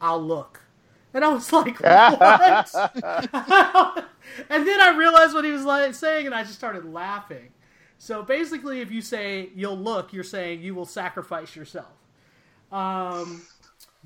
i'll 0.01 0.23
look 0.23 0.62
and 1.15 1.24
i 1.24 1.28
was 1.28 1.51
like 1.53 1.81
what 1.81 4.05
and 4.51 4.66
then 4.66 4.81
I 4.81 4.97
realized 4.97 5.35
what 5.35 5.44
he 5.44 5.51
was 5.51 5.65
like 5.65 5.94
saying, 5.94 6.27
and 6.27 6.35
I 6.35 6.43
just 6.43 6.55
started 6.55 6.85
laughing. 6.85 7.51
So 7.98 8.23
basically, 8.23 8.81
if 8.81 8.90
you 8.90 9.01
say 9.01 9.51
you'll 9.55 9.78
look, 9.78 10.12
you're 10.12 10.24
saying 10.24 10.62
you 10.62 10.74
will 10.74 10.86
sacrifice 10.86 11.57
yourself. 11.57 11.93
Um, 12.70 13.43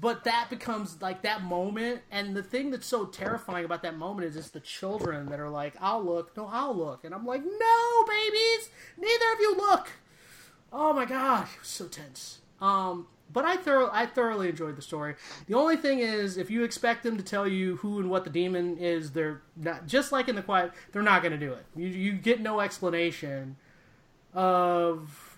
but 0.01 0.25
that 0.25 0.49
becomes 0.49 1.01
like 1.03 1.23
that 1.23 1.43
moment, 1.43 2.01
and 2.11 2.35
the 2.35 2.43
thing 2.43 2.71
that's 2.71 2.87
so 2.87 3.07
terrifying 3.07 3.65
about 3.65 3.83
that 3.83 3.97
moment 3.97 4.27
is 4.27 4.37
it's 4.37 4.51
the 4.51 4.61
children 4.61 5.27
that 5.27 5.41
are 5.41 5.51
like, 5.51 5.75
"I'll 5.81 6.03
look, 6.03 6.37
no, 6.37 6.47
I'll 6.47 6.75
look," 6.75 7.05
and 7.05 7.15
I'm 7.15 7.27
like, 7.27 7.43
"No, 7.45 8.05
babies, 8.07 8.71
neither 8.97 9.33
of 9.33 9.41
you 9.41 9.57
look." 9.57 9.91
Oh 10.73 10.93
my 10.93 11.05
god, 11.05 11.49
it 11.55 11.61
was 11.61 11.69
so 11.69 11.87
tense. 11.87 12.41
Um, 12.61 13.09
but 13.33 13.45
I 13.45 13.57
I 13.93 14.07
thoroughly 14.07 14.49
enjoyed 14.49 14.77
the 14.77 14.83
story. 14.83 15.15
The 15.47 15.55
only 15.55 15.77
thing 15.77 16.01
is, 16.01 16.37
if 16.37 16.51
you 16.51 16.65
expect 16.65 17.03
them 17.03 17.17
to 17.17 17.23
tell 17.23 17.47
you 17.47 17.77
who 17.77 17.99
and 18.01 18.11
what 18.11 18.25
the 18.25 18.31
demon 18.31 18.79
is, 18.79 19.13
they're 19.13 19.43
not. 19.57 19.87
Just 19.87 20.13
like 20.13 20.29
in 20.29 20.35
the 20.35 20.43
quiet, 20.43 20.73
they're 20.93 21.03
not 21.03 21.23
going 21.23 21.33
to 21.33 21.39
do 21.39 21.53
it. 21.53 21.65
You 21.77 21.89
you 21.89 22.13
get 22.13 22.41
no 22.41 22.61
explanation 22.61 23.57
of 24.35 25.30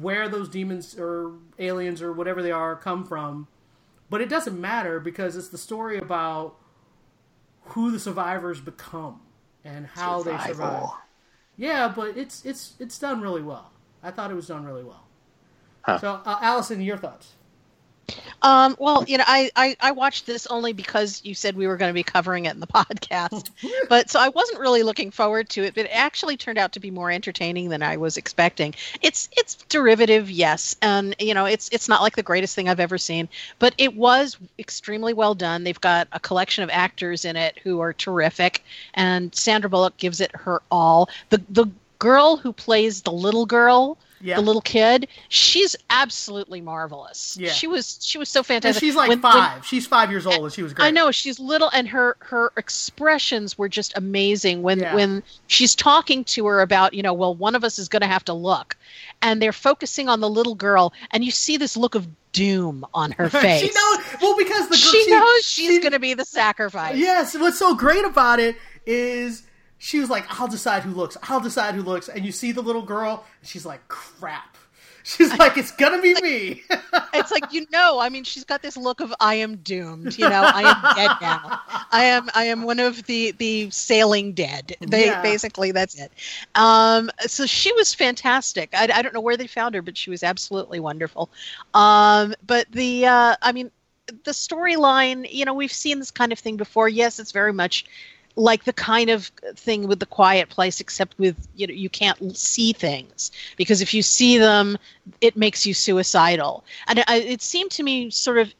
where 0.00 0.28
those 0.28 0.48
demons 0.48 0.98
or 0.98 1.32
aliens 1.58 2.02
or 2.02 2.12
whatever 2.12 2.42
they 2.42 2.52
are 2.52 2.76
come 2.76 3.04
from. 3.04 3.48
But 4.08 4.20
it 4.20 4.28
doesn't 4.28 4.58
matter 4.60 5.00
because 5.00 5.36
it's 5.36 5.48
the 5.48 5.58
story 5.58 5.98
about 5.98 6.56
who 7.70 7.90
the 7.90 7.98
survivors 7.98 8.60
become 8.60 9.20
and 9.64 9.86
how 9.86 10.22
Survival. 10.22 10.46
they 10.46 10.52
survive. 10.52 10.88
Yeah, 11.56 11.92
but 11.94 12.16
it's 12.16 12.44
it's 12.44 12.74
it's 12.78 12.98
done 12.98 13.20
really 13.20 13.42
well. 13.42 13.72
I 14.02 14.10
thought 14.10 14.30
it 14.30 14.34
was 14.34 14.46
done 14.46 14.64
really 14.64 14.84
well. 14.84 15.04
Huh. 15.82 15.98
So, 15.98 16.20
uh, 16.24 16.38
Allison, 16.40 16.80
your 16.80 16.96
thoughts? 16.98 17.35
Um, 18.42 18.76
well, 18.78 19.04
you 19.06 19.18
know, 19.18 19.24
I, 19.26 19.50
I, 19.56 19.76
I, 19.80 19.90
watched 19.92 20.26
this 20.26 20.46
only 20.46 20.72
because 20.72 21.20
you 21.24 21.34
said 21.34 21.56
we 21.56 21.66
were 21.66 21.76
going 21.76 21.88
to 21.88 21.94
be 21.94 22.02
covering 22.02 22.44
it 22.44 22.54
in 22.54 22.60
the 22.60 22.66
podcast. 22.66 23.50
but 23.88 24.10
so 24.10 24.20
I 24.20 24.28
wasn't 24.28 24.60
really 24.60 24.82
looking 24.82 25.10
forward 25.10 25.48
to 25.50 25.64
it, 25.64 25.74
but 25.74 25.86
it 25.86 25.90
actually 25.92 26.36
turned 26.36 26.58
out 26.58 26.72
to 26.72 26.80
be 26.80 26.90
more 26.90 27.10
entertaining 27.10 27.70
than 27.70 27.82
I 27.82 27.96
was 27.96 28.16
expecting. 28.16 28.74
It's 29.02 29.28
it's 29.32 29.56
derivative, 29.68 30.30
yes, 30.30 30.76
and 30.82 31.16
you 31.18 31.34
know, 31.34 31.46
it's 31.46 31.68
it's 31.72 31.88
not 31.88 32.02
like 32.02 32.14
the 32.14 32.22
greatest 32.22 32.54
thing 32.54 32.68
I've 32.68 32.80
ever 32.80 32.98
seen, 32.98 33.28
but 33.58 33.74
it 33.78 33.96
was 33.96 34.36
extremely 34.58 35.12
well 35.12 35.34
done. 35.34 35.64
They've 35.64 35.80
got 35.80 36.08
a 36.12 36.20
collection 36.20 36.62
of 36.62 36.70
actors 36.70 37.24
in 37.24 37.36
it 37.36 37.58
who 37.62 37.80
are 37.80 37.92
terrific, 37.92 38.64
and 38.94 39.34
Sandra 39.34 39.70
Bullock 39.70 39.96
gives 39.96 40.20
it 40.20 40.30
her 40.36 40.62
all. 40.70 41.08
The 41.30 41.42
the 41.50 41.66
girl 41.98 42.36
who 42.36 42.52
plays 42.52 43.02
the 43.02 43.12
little 43.12 43.46
girl 43.46 43.98
yeah. 44.20 44.36
the 44.36 44.42
little 44.42 44.62
kid, 44.62 45.08
she's 45.28 45.76
absolutely 45.90 46.60
marvelous. 46.60 47.36
Yeah. 47.38 47.50
She 47.50 47.66
was 47.66 47.98
she 48.00 48.18
was 48.18 48.28
so 48.28 48.42
fantastic. 48.42 48.82
And 48.82 48.88
she's 48.88 48.96
like 48.96 49.08
when, 49.08 49.20
five. 49.20 49.54
When, 49.54 49.62
she's 49.62 49.86
five 49.86 50.10
years 50.10 50.26
old 50.26 50.44
and 50.44 50.52
she 50.52 50.62
was 50.62 50.72
great. 50.72 50.86
I 50.86 50.90
know, 50.90 51.10
she's 51.10 51.38
little 51.38 51.70
and 51.72 51.88
her 51.88 52.16
her 52.20 52.52
expressions 52.56 53.58
were 53.58 53.68
just 53.68 53.96
amazing 53.96 54.62
when 54.62 54.80
yeah. 54.80 54.94
when 54.94 55.22
she's 55.46 55.74
talking 55.74 56.24
to 56.24 56.46
her 56.46 56.60
about, 56.60 56.94
you 56.94 57.02
know, 57.02 57.12
well, 57.14 57.34
one 57.34 57.54
of 57.54 57.64
us 57.64 57.78
is 57.78 57.88
gonna 57.88 58.06
have 58.06 58.24
to 58.26 58.32
look. 58.32 58.76
And 59.22 59.40
they're 59.40 59.52
focusing 59.52 60.08
on 60.08 60.20
the 60.20 60.30
little 60.30 60.54
girl 60.54 60.92
and 61.10 61.24
you 61.24 61.30
see 61.30 61.56
this 61.56 61.76
look 61.76 61.94
of 61.94 62.06
doom 62.32 62.84
on 62.92 63.12
her 63.12 63.28
face. 63.30 63.62
she 63.62 63.68
knows 63.68 64.04
well 64.20 64.36
because 64.36 64.68
the 64.68 64.76
she, 64.76 65.04
she 65.04 65.10
knows 65.10 65.44
she's 65.44 65.76
she, 65.76 65.80
gonna 65.80 65.98
be 65.98 66.14
the 66.14 66.24
sacrifice. 66.24 66.96
Yes, 66.96 67.36
what's 67.38 67.58
so 67.58 67.74
great 67.74 68.04
about 68.04 68.40
it 68.40 68.56
is 68.86 69.42
she 69.78 70.00
was 70.00 70.10
like, 70.10 70.24
I'll 70.40 70.48
decide 70.48 70.82
who 70.82 70.92
looks. 70.92 71.16
I'll 71.24 71.40
decide 71.40 71.74
who 71.74 71.82
looks. 71.82 72.08
And 72.08 72.24
you 72.24 72.32
see 72.32 72.52
the 72.52 72.62
little 72.62 72.82
girl, 72.82 73.24
and 73.40 73.48
she's 73.48 73.66
like, 73.66 73.86
crap. 73.88 74.56
She's 75.06 75.32
like, 75.38 75.56
it's 75.56 75.70
gonna 75.70 76.02
be 76.02 76.14
me. 76.20 76.64
it's 77.14 77.30
like 77.30 77.52
you 77.52 77.64
know. 77.70 78.00
I 78.00 78.08
mean, 78.08 78.24
she's 78.24 78.42
got 78.42 78.60
this 78.60 78.76
look 78.76 79.00
of 79.00 79.14
I 79.20 79.36
am 79.36 79.54
doomed. 79.58 80.18
You 80.18 80.28
know, 80.28 80.42
I 80.42 80.62
am 80.62 80.96
dead 80.96 81.10
now. 81.20 81.60
I 81.92 82.04
am. 82.06 82.28
I 82.34 82.46
am 82.46 82.64
one 82.64 82.80
of 82.80 83.04
the 83.04 83.30
the 83.38 83.70
sailing 83.70 84.32
dead. 84.32 84.74
They 84.80 85.06
yeah. 85.06 85.22
basically 85.22 85.70
that's 85.70 85.94
it. 85.94 86.10
Um, 86.56 87.08
so 87.20 87.46
she 87.46 87.72
was 87.74 87.94
fantastic. 87.94 88.70
I, 88.74 88.88
I 88.92 89.02
don't 89.02 89.14
know 89.14 89.20
where 89.20 89.36
they 89.36 89.46
found 89.46 89.76
her, 89.76 89.82
but 89.82 89.96
she 89.96 90.10
was 90.10 90.24
absolutely 90.24 90.80
wonderful. 90.80 91.30
Um, 91.72 92.34
but 92.44 92.66
the 92.72 93.06
uh, 93.06 93.36
I 93.40 93.52
mean, 93.52 93.70
the 94.08 94.32
storyline. 94.32 95.32
You 95.32 95.44
know, 95.44 95.54
we've 95.54 95.72
seen 95.72 96.00
this 96.00 96.10
kind 96.10 96.32
of 96.32 96.40
thing 96.40 96.56
before. 96.56 96.88
Yes, 96.88 97.20
it's 97.20 97.30
very 97.30 97.52
much 97.52 97.84
like 98.36 98.64
the 98.64 98.72
kind 98.72 99.08
of 99.08 99.26
thing 99.56 99.88
with 99.88 99.98
the 99.98 100.06
quiet 100.06 100.50
place 100.50 100.78
except 100.80 101.18
with 101.18 101.48
you 101.54 101.66
know 101.66 101.72
you 101.74 101.88
can't 101.88 102.36
see 102.36 102.72
things. 102.72 103.32
Because 103.56 103.80
if 103.80 103.94
you 103.94 104.02
see 104.02 104.38
them 104.38 104.78
it 105.20 105.36
makes 105.36 105.66
you 105.66 105.74
suicidal. 105.74 106.64
And 106.86 106.98
it, 106.98 107.06
it 107.08 107.42
seemed 107.42 107.70
to 107.72 107.82
me 107.82 108.10
sort 108.10 108.38
of 108.38 108.54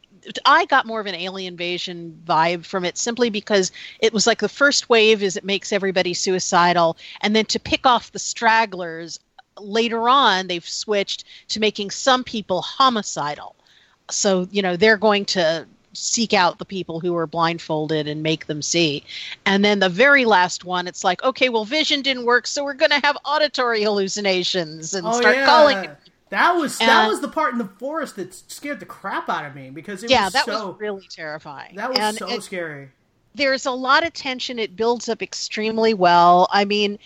I 0.44 0.64
got 0.64 0.86
more 0.86 0.98
of 0.98 1.06
an 1.06 1.14
alien 1.14 1.54
invasion 1.54 2.20
vibe 2.26 2.64
from 2.64 2.84
it 2.84 2.98
simply 2.98 3.30
because 3.30 3.70
it 4.00 4.12
was 4.12 4.26
like 4.26 4.40
the 4.40 4.48
first 4.48 4.88
wave 4.88 5.22
is 5.22 5.36
it 5.36 5.44
makes 5.44 5.72
everybody 5.72 6.14
suicidal. 6.14 6.96
And 7.20 7.36
then 7.36 7.44
to 7.46 7.60
pick 7.60 7.86
off 7.86 8.10
the 8.10 8.18
stragglers 8.18 9.20
later 9.58 10.08
on 10.08 10.48
they've 10.48 10.68
switched 10.68 11.24
to 11.48 11.60
making 11.60 11.90
some 11.90 12.24
people 12.24 12.62
homicidal. 12.62 13.54
So 14.10 14.48
you 14.50 14.62
know 14.62 14.76
they're 14.76 14.96
going 14.96 15.26
to 15.26 15.66
seek 15.96 16.32
out 16.32 16.58
the 16.58 16.64
people 16.64 17.00
who 17.00 17.16
are 17.16 17.26
blindfolded 17.26 18.06
and 18.06 18.22
make 18.22 18.46
them 18.46 18.62
see. 18.62 19.04
And 19.44 19.64
then 19.64 19.80
the 19.80 19.88
very 19.88 20.24
last 20.24 20.64
one, 20.64 20.86
it's 20.86 21.04
like, 21.04 21.22
okay, 21.24 21.48
well, 21.48 21.64
vision 21.64 22.02
didn't 22.02 22.24
work, 22.24 22.46
so 22.46 22.64
we're 22.64 22.74
going 22.74 22.90
to 22.90 23.00
have 23.04 23.16
auditory 23.24 23.82
hallucinations 23.82 24.94
and 24.94 25.06
oh, 25.06 25.12
start 25.12 25.36
yeah. 25.36 25.46
calling. 25.46 25.90
That 26.30 26.56
was 26.56 26.80
and, 26.80 26.88
that 26.88 27.06
was 27.06 27.20
the 27.20 27.28
part 27.28 27.52
in 27.52 27.58
the 27.58 27.68
forest 27.78 28.16
that 28.16 28.34
scared 28.34 28.80
the 28.80 28.86
crap 28.86 29.28
out 29.28 29.44
of 29.44 29.54
me 29.54 29.70
because 29.70 30.02
it 30.02 30.10
yeah, 30.10 30.24
was 30.24 30.32
that 30.32 30.44
so, 30.44 30.68
was 30.68 30.80
really 30.80 31.06
terrifying. 31.08 31.76
That 31.76 31.90
was 31.90 31.98
and 31.98 32.16
so 32.16 32.28
it, 32.28 32.42
scary. 32.42 32.88
There's 33.34 33.66
a 33.66 33.70
lot 33.70 34.04
of 34.04 34.12
tension. 34.12 34.58
It 34.58 34.74
builds 34.74 35.08
up 35.08 35.22
extremely 35.22 35.94
well. 35.94 36.48
I 36.50 36.64
mean, 36.64 36.98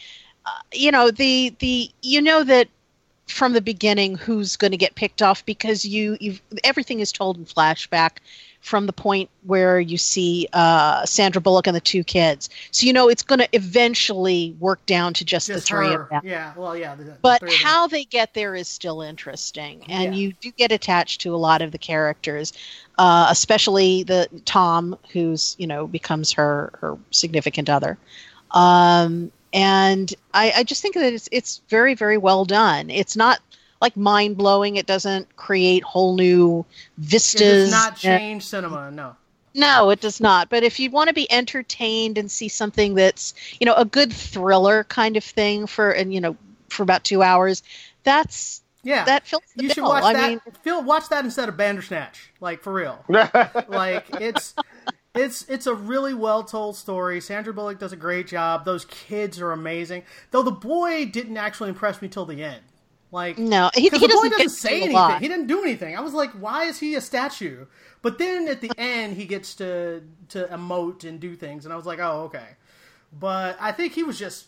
uh, 0.47 0.51
you 0.73 0.91
know 0.91 1.11
the 1.11 1.55
the 1.59 1.91
you 2.01 2.23
know 2.23 2.45
that 2.45 2.69
from 3.27 3.53
the 3.53 3.61
beginning 3.61 4.17
who's 4.17 4.57
going 4.57 4.71
to 4.71 4.77
get 4.77 4.95
picked 4.95 5.23
off 5.23 5.45
because 5.45 5.85
you 5.85 6.17
you 6.21 6.39
everything 6.65 7.01
is 7.01 7.13
told 7.13 7.37
in 7.37 7.45
flashback 7.45 8.19
from 8.61 8.87
the 8.87 8.93
point 8.93 9.31
where 9.45 9.81
you 9.81 9.97
see 9.97 10.47
uh, 10.53 11.05
Sandra 11.07 11.41
Bullock 11.41 11.67
and 11.67 11.75
the 11.75 11.81
two 11.81 12.05
kids. 12.05 12.51
So 12.71 12.87
you 12.87 12.93
know 12.93 13.09
it's 13.09 13.23
going 13.23 13.39
to 13.39 13.49
eventually 13.53 14.55
work 14.61 14.85
down 14.87 15.15
to 15.15 15.25
just, 15.25 15.49
just 15.49 15.61
the 15.61 15.67
three 15.67 15.89
her. 15.89 16.03
of 16.03 16.09
them. 16.11 16.23
Yeah, 16.25 16.53
well, 16.57 16.77
yeah. 16.77 16.95
The, 16.95 17.17
but 17.23 17.41
the 17.41 17.51
how 17.51 17.87
they 17.87 18.05
get 18.05 18.35
there 18.35 18.55
is 18.55 18.69
still 18.69 19.01
interesting, 19.01 19.85
and 19.89 20.15
yeah. 20.15 20.21
you 20.21 20.33
do 20.41 20.51
get 20.53 20.73
attached 20.73 21.23
to 21.23 21.35
a 21.35 21.39
lot 21.39 21.63
of 21.63 21.73
the 21.73 21.79
characters, 21.79 22.53
uh, 22.99 23.29
especially 23.31 24.03
the 24.03 24.29
Tom, 24.45 24.97
who's 25.13 25.57
you 25.59 25.67
know 25.67 25.87
becomes 25.87 26.33
her 26.33 26.71
her 26.81 26.99
significant 27.11 27.71
other. 27.71 27.99
Um, 28.51 29.33
and 29.53 30.13
I, 30.35 30.53
I 30.59 30.65
just 30.65 30.83
think 30.83 30.95
that 30.95 31.13
it's 31.13 31.29
it's 31.33 31.63
very 31.69 31.95
very 31.95 32.19
well 32.19 32.45
done. 32.45 32.91
It's 32.91 33.17
not 33.17 33.41
like 33.81 33.97
mind 33.97 34.37
blowing. 34.37 34.77
It 34.77 34.87
doesn't 34.87 35.37
create 35.37 35.83
whole 35.83 36.17
new 36.17 36.65
vistas. 36.99 37.41
It 37.41 37.45
does 37.45 37.71
not 37.71 37.97
change 37.97 38.45
cinema. 38.45 38.91
No. 38.91 39.17
No, 39.53 39.91
it 39.91 40.01
does 40.01 40.21
not. 40.21 40.49
But 40.49 40.63
if 40.63 40.79
you 40.79 40.91
want 40.91 41.09
to 41.09 41.15
be 41.15 41.31
entertained 41.31 42.19
and 42.19 42.31
see 42.31 42.49
something 42.49 42.95
that's, 42.95 43.35
you 43.59 43.67
know, 43.67 43.75
a 43.75 43.85
good 43.85 44.13
thriller 44.13 44.85
kind 44.85 45.17
of 45.17 45.25
thing 45.25 45.67
for, 45.67 45.91
and 45.91 46.15
you 46.15 46.21
know, 46.21 46.37
for 46.69 46.85
about 46.85 47.03
two 47.03 47.23
hours, 47.23 47.63
that's 48.05 48.63
yeah, 48.83 49.05
that 49.05 49.27
fills 49.27 49.43
the 49.57 49.65
You 49.65 49.69
bill. 49.69 49.75
should 49.75 49.85
watch 49.85 50.05
I 50.05 50.13
that. 50.15 50.29
Mean, 50.29 50.41
Phil, 50.63 50.83
watch 50.83 51.09
that 51.09 51.25
instead 51.25 51.49
of 51.49 51.57
Bandersnatch. 51.57 52.31
Like 52.41 52.63
for 52.63 52.73
real. 52.73 53.05
like 53.09 54.07
it's 54.21 54.55
it's 55.15 55.43
it's 55.49 55.67
a 55.67 55.75
really 55.75 56.15
well 56.15 56.45
told 56.45 56.77
story. 56.77 57.21
Sandra 57.21 57.53
Bullock 57.53 57.79
does 57.79 57.93
a 57.93 57.97
great 57.97 58.27
job. 58.27 58.65
Those 58.65 58.85
kids 58.87 59.41
are 59.41 59.53
amazing. 59.53 60.05
Though 60.31 60.43
the 60.43 60.51
boy 60.51 61.07
didn't 61.07 61.37
actually 61.37 61.69
impress 61.69 62.01
me 62.01 62.09
till 62.09 62.25
the 62.25 62.43
end. 62.43 62.63
Like 63.13 63.39
No, 63.39 63.71
he, 63.75 63.83
he 63.83 63.89
the 63.89 63.99
boy 63.99 64.07
doesn't, 64.07 64.31
doesn't 64.31 64.49
say 64.51 64.71
to 64.71 64.75
do 64.77 64.81
a 64.81 64.85
anything. 64.85 64.93
lot. 64.95 65.21
He 65.21 65.29
didn't 65.29 65.47
do 65.49 65.63
anything. 65.63 65.97
I 65.97 66.01
was 66.01 66.15
like, 66.15 66.31
why 66.33 66.65
is 66.65 66.79
he 66.79 66.95
a 66.95 67.01
statue? 67.01 67.67
But 68.03 68.19
then 68.19 68.47
at 68.49 68.61
the 68.61 68.71
end, 68.79 69.17
he 69.17 69.25
gets 69.27 69.55
to 69.57 70.03
to 70.29 70.47
emote 70.47 71.05
and 71.05 71.19
do 71.21 71.35
things, 71.35 71.65
and 71.65 71.73
I 71.73 71.77
was 71.77 71.87
like, 71.87 71.99
oh, 71.99 72.23
okay. 72.27 72.57
But 73.13 73.57
I 73.61 73.73
think 73.73 73.95
he 73.95 74.05
was 74.05 74.19
just, 74.19 74.47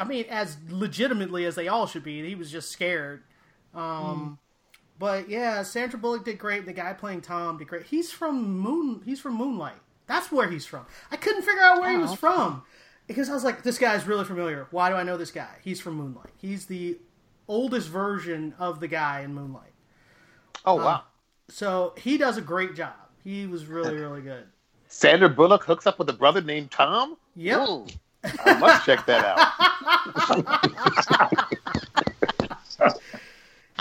I 0.00 0.04
mean, 0.04 0.24
as 0.30 0.56
legitimately 0.70 1.44
as 1.44 1.54
they 1.54 1.68
all 1.68 1.86
should 1.86 2.02
be, 2.04 2.26
he 2.26 2.34
was 2.34 2.50
just 2.50 2.70
scared. 2.70 3.22
Um, 3.74 4.38
But 4.98 5.28
yeah, 5.28 5.62
Sandra 5.62 5.98
Bullock 5.98 6.24
did 6.24 6.38
great. 6.38 6.66
The 6.66 6.72
guy 6.72 6.92
playing 6.94 7.20
Tom 7.22 7.58
did 7.58 7.68
great. 7.68 7.84
He's 7.86 8.10
from 8.12 8.58
Moon. 8.58 9.02
He's 9.04 9.20
from 9.20 9.34
Moonlight. 9.34 9.76
That's 10.06 10.32
where 10.32 10.50
he's 10.50 10.66
from. 10.66 10.86
I 11.10 11.16
couldn't 11.16 11.42
figure 11.42 11.62
out 11.62 11.80
where 11.80 11.90
he 11.90 11.96
Oh, 11.96 12.00
was 12.00 12.10
okay. 12.12 12.18
from 12.20 12.62
because 13.06 13.28
I 13.30 13.34
was 13.34 13.44
like, 13.44 13.62
this 13.62 13.78
guy's 13.78 14.06
really 14.06 14.24
familiar. 14.24 14.66
Why 14.70 14.88
do 14.90 14.96
I 14.96 15.02
know 15.04 15.16
this 15.16 15.30
guy? 15.30 15.56
He's 15.62 15.80
from 15.80 15.94
Moonlight. 15.94 16.32
He's 16.38 16.66
the 16.66 16.98
oldest 17.50 17.88
version 17.88 18.54
of 18.58 18.80
the 18.80 18.88
guy 18.88 19.20
in 19.20 19.34
Moonlight. 19.34 19.72
Oh 20.64 20.76
wow. 20.76 21.02
So 21.48 21.94
he 21.96 22.16
does 22.16 22.36
a 22.36 22.42
great 22.42 22.74
job. 22.74 22.94
He 23.24 23.46
was 23.46 23.66
really, 23.66 23.94
really 24.00 24.22
good. 24.22 24.44
Sandra 24.88 25.28
Bullock 25.28 25.64
hooks 25.64 25.86
up 25.86 25.98
with 25.98 26.08
a 26.08 26.12
brother 26.12 26.40
named 26.40 26.70
Tom. 26.70 27.16
Yep. 27.36 27.68
Ooh, 27.68 27.86
I 28.24 28.58
must 28.58 28.86
check 28.86 29.04
that 29.06 29.24
out. 29.24 29.36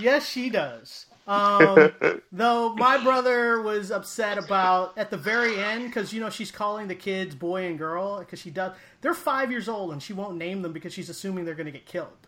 Yes, 0.01 0.27
she 0.29 0.49
does. 0.49 1.07
Um, 1.27 1.91
though 2.31 2.73
my 2.75 3.01
brother 3.03 3.61
was 3.61 3.91
upset 3.91 4.37
about 4.37 4.97
at 4.97 5.11
the 5.11 5.17
very 5.17 5.57
end 5.57 5.85
because 5.85 6.11
you 6.11 6.19
know 6.19 6.29
she's 6.29 6.51
calling 6.51 6.87
the 6.87 6.95
kids 6.95 7.35
boy 7.35 7.65
and 7.65 7.77
girl 7.77 8.19
because 8.19 8.39
she 8.39 8.49
does. 8.49 8.75
They're 9.01 9.13
five 9.13 9.51
years 9.51 9.69
old 9.69 9.91
and 9.91 10.01
she 10.01 10.13
won't 10.13 10.37
name 10.37 10.61
them 10.61 10.73
because 10.73 10.93
she's 10.93 11.09
assuming 11.09 11.45
they're 11.45 11.55
going 11.55 11.65
to 11.65 11.71
get 11.71 11.85
killed. 11.85 12.27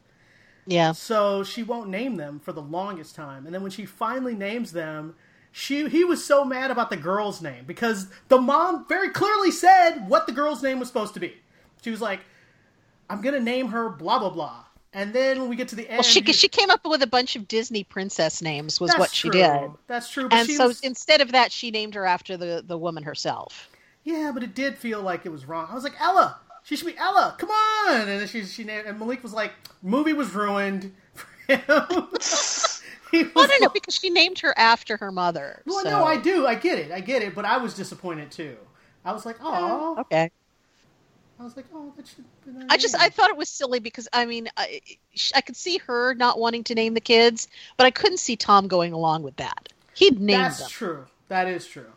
Yeah. 0.65 0.91
So 0.91 1.43
she 1.43 1.63
won't 1.63 1.89
name 1.89 2.15
them 2.15 2.39
for 2.39 2.51
the 2.51 2.61
longest 2.61 3.15
time. 3.15 3.45
And 3.45 3.53
then 3.53 3.61
when 3.61 3.71
she 3.71 3.85
finally 3.85 4.35
names 4.35 4.71
them, 4.71 5.15
she 5.51 5.87
he 5.89 6.03
was 6.03 6.23
so 6.23 6.45
mad 6.45 6.71
about 6.71 6.89
the 6.89 6.97
girl's 6.97 7.41
name 7.41 7.65
because 7.65 8.07
the 8.29 8.39
mom 8.39 8.85
very 8.87 9.09
clearly 9.09 9.51
said 9.51 10.07
what 10.07 10.25
the 10.25 10.33
girl's 10.33 10.63
name 10.63 10.79
was 10.79 10.87
supposed 10.87 11.13
to 11.15 11.19
be. 11.19 11.35
She 11.83 11.91
was 11.91 12.01
like, 12.01 12.21
"I'm 13.09 13.21
going 13.21 13.35
to 13.35 13.41
name 13.41 13.69
her 13.69 13.89
blah 13.89 14.19
blah 14.19 14.29
blah." 14.29 14.63
And 14.93 15.13
then 15.13 15.39
when 15.39 15.49
we 15.49 15.55
get 15.55 15.69
to 15.69 15.75
the 15.75 15.87
end, 15.87 15.97
Well, 15.99 16.03
she 16.03 16.21
she 16.33 16.47
came 16.47 16.69
up 16.69 16.85
with 16.85 17.01
a 17.01 17.07
bunch 17.07 17.35
of 17.35 17.47
Disney 17.47 17.83
princess 17.83 18.41
names 18.41 18.79
was 18.79 18.93
what 18.97 19.11
she 19.11 19.29
true. 19.29 19.39
did, 19.41 19.71
That's 19.87 20.09
true. 20.09 20.27
But 20.27 20.39
and 20.39 20.49
so 20.49 20.67
was, 20.67 20.81
instead 20.81 21.21
of 21.21 21.31
that, 21.31 21.51
she 21.51 21.71
named 21.71 21.95
her 21.95 22.05
after 22.05 22.37
the 22.37 22.63
the 22.65 22.77
woman 22.77 23.03
herself. 23.03 23.69
Yeah, 24.03 24.31
but 24.33 24.43
it 24.43 24.55
did 24.55 24.77
feel 24.77 25.01
like 25.01 25.25
it 25.25 25.29
was 25.31 25.45
wrong. 25.45 25.67
I 25.69 25.75
was 25.75 25.83
like, 25.83 25.99
Ella, 25.99 26.39
she 26.63 26.75
should 26.75 26.87
be 26.87 26.97
Ella. 26.97 27.35
Come 27.37 27.49
on! 27.49 28.07
And 28.09 28.29
she 28.29 28.45
she 28.45 28.63
named, 28.63 28.87
and 28.87 28.99
Malik 28.99 29.23
was 29.23 29.33
like, 29.33 29.53
movie 29.81 30.13
was 30.13 30.33
ruined 30.33 30.91
for 31.13 31.27
him. 31.47 31.59
he 33.11 33.23
was 33.23 33.31
Well, 33.35 33.47
no, 33.47 33.53
no, 33.59 33.65
like- 33.65 33.73
because 33.73 33.95
she 33.95 34.09
named 34.09 34.39
her 34.39 34.53
after 34.57 34.97
her 34.97 35.11
mother. 35.11 35.61
well, 35.65 35.83
so- 35.83 35.89
no, 35.89 36.03
I 36.03 36.17
do, 36.17 36.45
I 36.47 36.55
get 36.55 36.79
it, 36.79 36.91
I 36.91 36.99
get 37.01 37.21
it, 37.23 37.33
but 37.35 37.45
I 37.45 37.57
was 37.57 37.73
disappointed 37.73 38.31
too. 38.31 38.57
I 39.03 39.11
was 39.13 39.25
like, 39.25 39.37
oh, 39.41 39.97
Okay. 39.99 40.29
I 41.39 41.43
was 41.43 41.57
like, 41.57 41.65
oh, 41.73 41.91
that 41.97 42.05
should. 42.07 42.23
Be 42.45 42.51
their 42.51 42.67
I 42.69 42.77
just. 42.77 42.93
I 42.95 43.09
thought 43.09 43.31
it 43.31 43.35
was 43.37 43.49
silly 43.49 43.79
because 43.79 44.07
I 44.13 44.27
mean 44.27 44.47
I, 44.57 44.79
I 45.33 45.41
could 45.41 45.55
see 45.55 45.79
her 45.79 46.13
not 46.13 46.37
wanting 46.37 46.63
to 46.65 46.75
name 46.75 46.93
the 46.93 47.01
kids, 47.01 47.47
but 47.77 47.85
I 47.85 47.89
couldn't 47.91 48.19
see 48.19 48.35
Tom 48.35 48.67
going 48.67 48.93
along 48.93 49.23
with 49.23 49.37
that. 49.37 49.69
He'd 49.95 50.19
name 50.19 50.37
that's 50.37 50.59
them. 50.59 50.69
true. 50.69 51.05
That 51.29 51.47
is 51.47 51.65
true. 51.65 51.91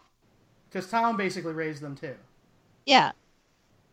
Because 0.70 0.88
Tom 0.88 1.18
basically 1.18 1.52
raised 1.52 1.82
them 1.82 1.94
too. 1.94 2.14
Yeah. 2.86 3.12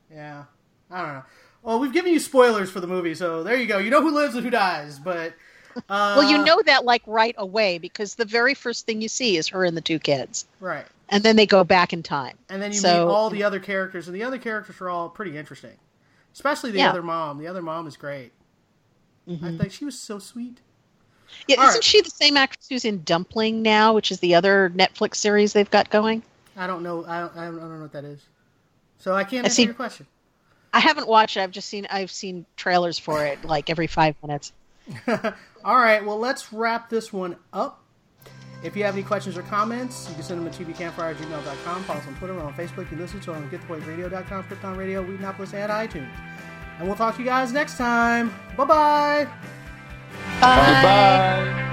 Yeah, 0.09 0.43
I 0.91 1.01
don't 1.01 1.13
know. 1.13 1.23
Well, 1.63 1.79
we've 1.79 1.93
given 1.93 2.11
you 2.11 2.19
spoilers 2.19 2.69
for 2.71 2.79
the 2.79 2.87
movie, 2.87 3.13
so 3.15 3.43
there 3.43 3.55
you 3.55 3.67
go. 3.67 3.77
You 3.77 3.89
know 3.91 4.01
who 4.01 4.11
lives 4.11 4.35
and 4.35 4.43
who 4.43 4.49
dies, 4.49 4.99
but. 4.99 5.33
Uh, 5.89 6.15
Well, 6.17 6.29
you 6.29 6.43
know 6.43 6.61
that 6.65 6.83
like 6.83 7.01
right 7.07 7.35
away 7.37 7.77
because 7.77 8.15
the 8.15 8.25
very 8.25 8.53
first 8.53 8.85
thing 8.85 9.01
you 9.01 9.07
see 9.07 9.37
is 9.37 9.47
her 9.49 9.63
and 9.63 9.77
the 9.77 9.81
two 9.81 9.99
kids, 9.99 10.45
right? 10.59 10.85
and 11.07 11.23
then 11.23 11.35
they 11.37 11.45
go 11.45 11.63
back 11.63 11.93
in 11.93 12.03
time. 12.03 12.37
And 12.49 12.61
then 12.61 12.71
you 12.73 12.79
So- 12.79 13.05
meet 13.05 13.11
all 13.13 13.29
the 13.29 13.43
other 13.43 13.59
characters, 13.59 14.07
and 14.07 14.15
the 14.15 14.23
other 14.23 14.37
characters 14.37 14.81
are 14.81 14.89
all 14.89 15.07
pretty 15.09 15.37
interesting. 15.37 15.77
Especially 16.33 16.71
the 16.71 16.79
Yeah. 16.79 16.89
other 16.89 17.01
mom. 17.03 17.37
The 17.37 17.47
other 17.47 17.61
mom 17.61 17.87
is 17.87 17.95
great. 17.97 18.31
I 19.29 19.55
think 19.57 19.71
she 19.71 19.85
was 19.85 19.97
so 19.97 20.19
sweet. 20.19 20.59
Yeah, 21.47 21.57
All 21.57 21.63
isn't 21.69 21.75
right. 21.77 21.83
she 21.83 22.01
the 22.01 22.09
same 22.09 22.35
actress 22.35 22.67
who's 22.67 22.83
in 22.83 23.03
Dumplin' 23.03 23.61
now, 23.61 23.93
which 23.93 24.11
is 24.11 24.19
the 24.19 24.35
other 24.35 24.69
Netflix 24.75 25.15
series 25.15 25.53
they've 25.53 25.69
got 25.71 25.89
going? 25.89 26.23
I 26.57 26.67
don't 26.67 26.83
know. 26.83 27.05
I 27.05 27.19
don't, 27.21 27.37
I 27.37 27.45
don't 27.45 27.75
know 27.75 27.81
what 27.81 27.93
that 27.93 28.03
is. 28.03 28.19
So 28.99 29.13
I 29.15 29.23
can't 29.23 29.45
I 29.45 29.47
answer 29.47 29.55
see- 29.55 29.63
your 29.63 29.73
question. 29.73 30.05
I 30.73 30.79
haven't 30.79 31.07
watched 31.07 31.37
it. 31.37 31.41
I've 31.41 31.51
just 31.51 31.69
seen 31.69 31.87
I've 31.89 32.11
seen 32.11 32.45
trailers 32.55 32.97
for 32.97 33.25
it 33.25 33.43
like 33.43 33.69
every 33.69 33.87
five 33.87 34.15
minutes. 34.23 34.53
All 35.07 35.75
right. 35.75 36.03
Well, 36.03 36.17
let's 36.17 36.51
wrap 36.53 36.89
this 36.89 37.11
one 37.11 37.35
up. 37.53 37.83
If 38.63 38.75
you 38.75 38.83
have 38.83 38.93
any 38.93 39.03
questions 39.03 39.37
or 39.37 39.41
comments, 39.43 40.07
you 40.07 40.15
can 40.15 40.23
send 40.23 40.45
them 40.45 40.51
to 40.51 40.63
tvcampfire 40.63 41.11
at 41.11 41.17
gmail.com. 41.17 41.83
Follow 41.83 41.99
us 41.99 42.07
on 42.07 42.15
Twitter. 42.15 42.33
We're 42.35 42.43
on 42.43 42.53
Facebook. 42.53 42.79
You 42.79 42.85
can 42.85 42.99
listen 42.99 43.19
to 43.21 43.31
us 43.31 43.37
on 43.37 43.49
getthepointradio.com, 43.49 44.43
Krypton 44.43 44.77
Radio, 44.77 45.01
Whedonopolis, 45.01 45.53
and 45.53 45.71
iTunes. 45.71 46.11
And 46.77 46.87
we'll 46.87 46.97
talk 46.97 47.15
to 47.15 47.21
you 47.21 47.27
guys 47.27 47.51
next 47.51 47.77
time. 47.77 48.31
Bye-bye. 48.55 49.27
Bye. 50.39 50.81
Bye. 50.81 51.67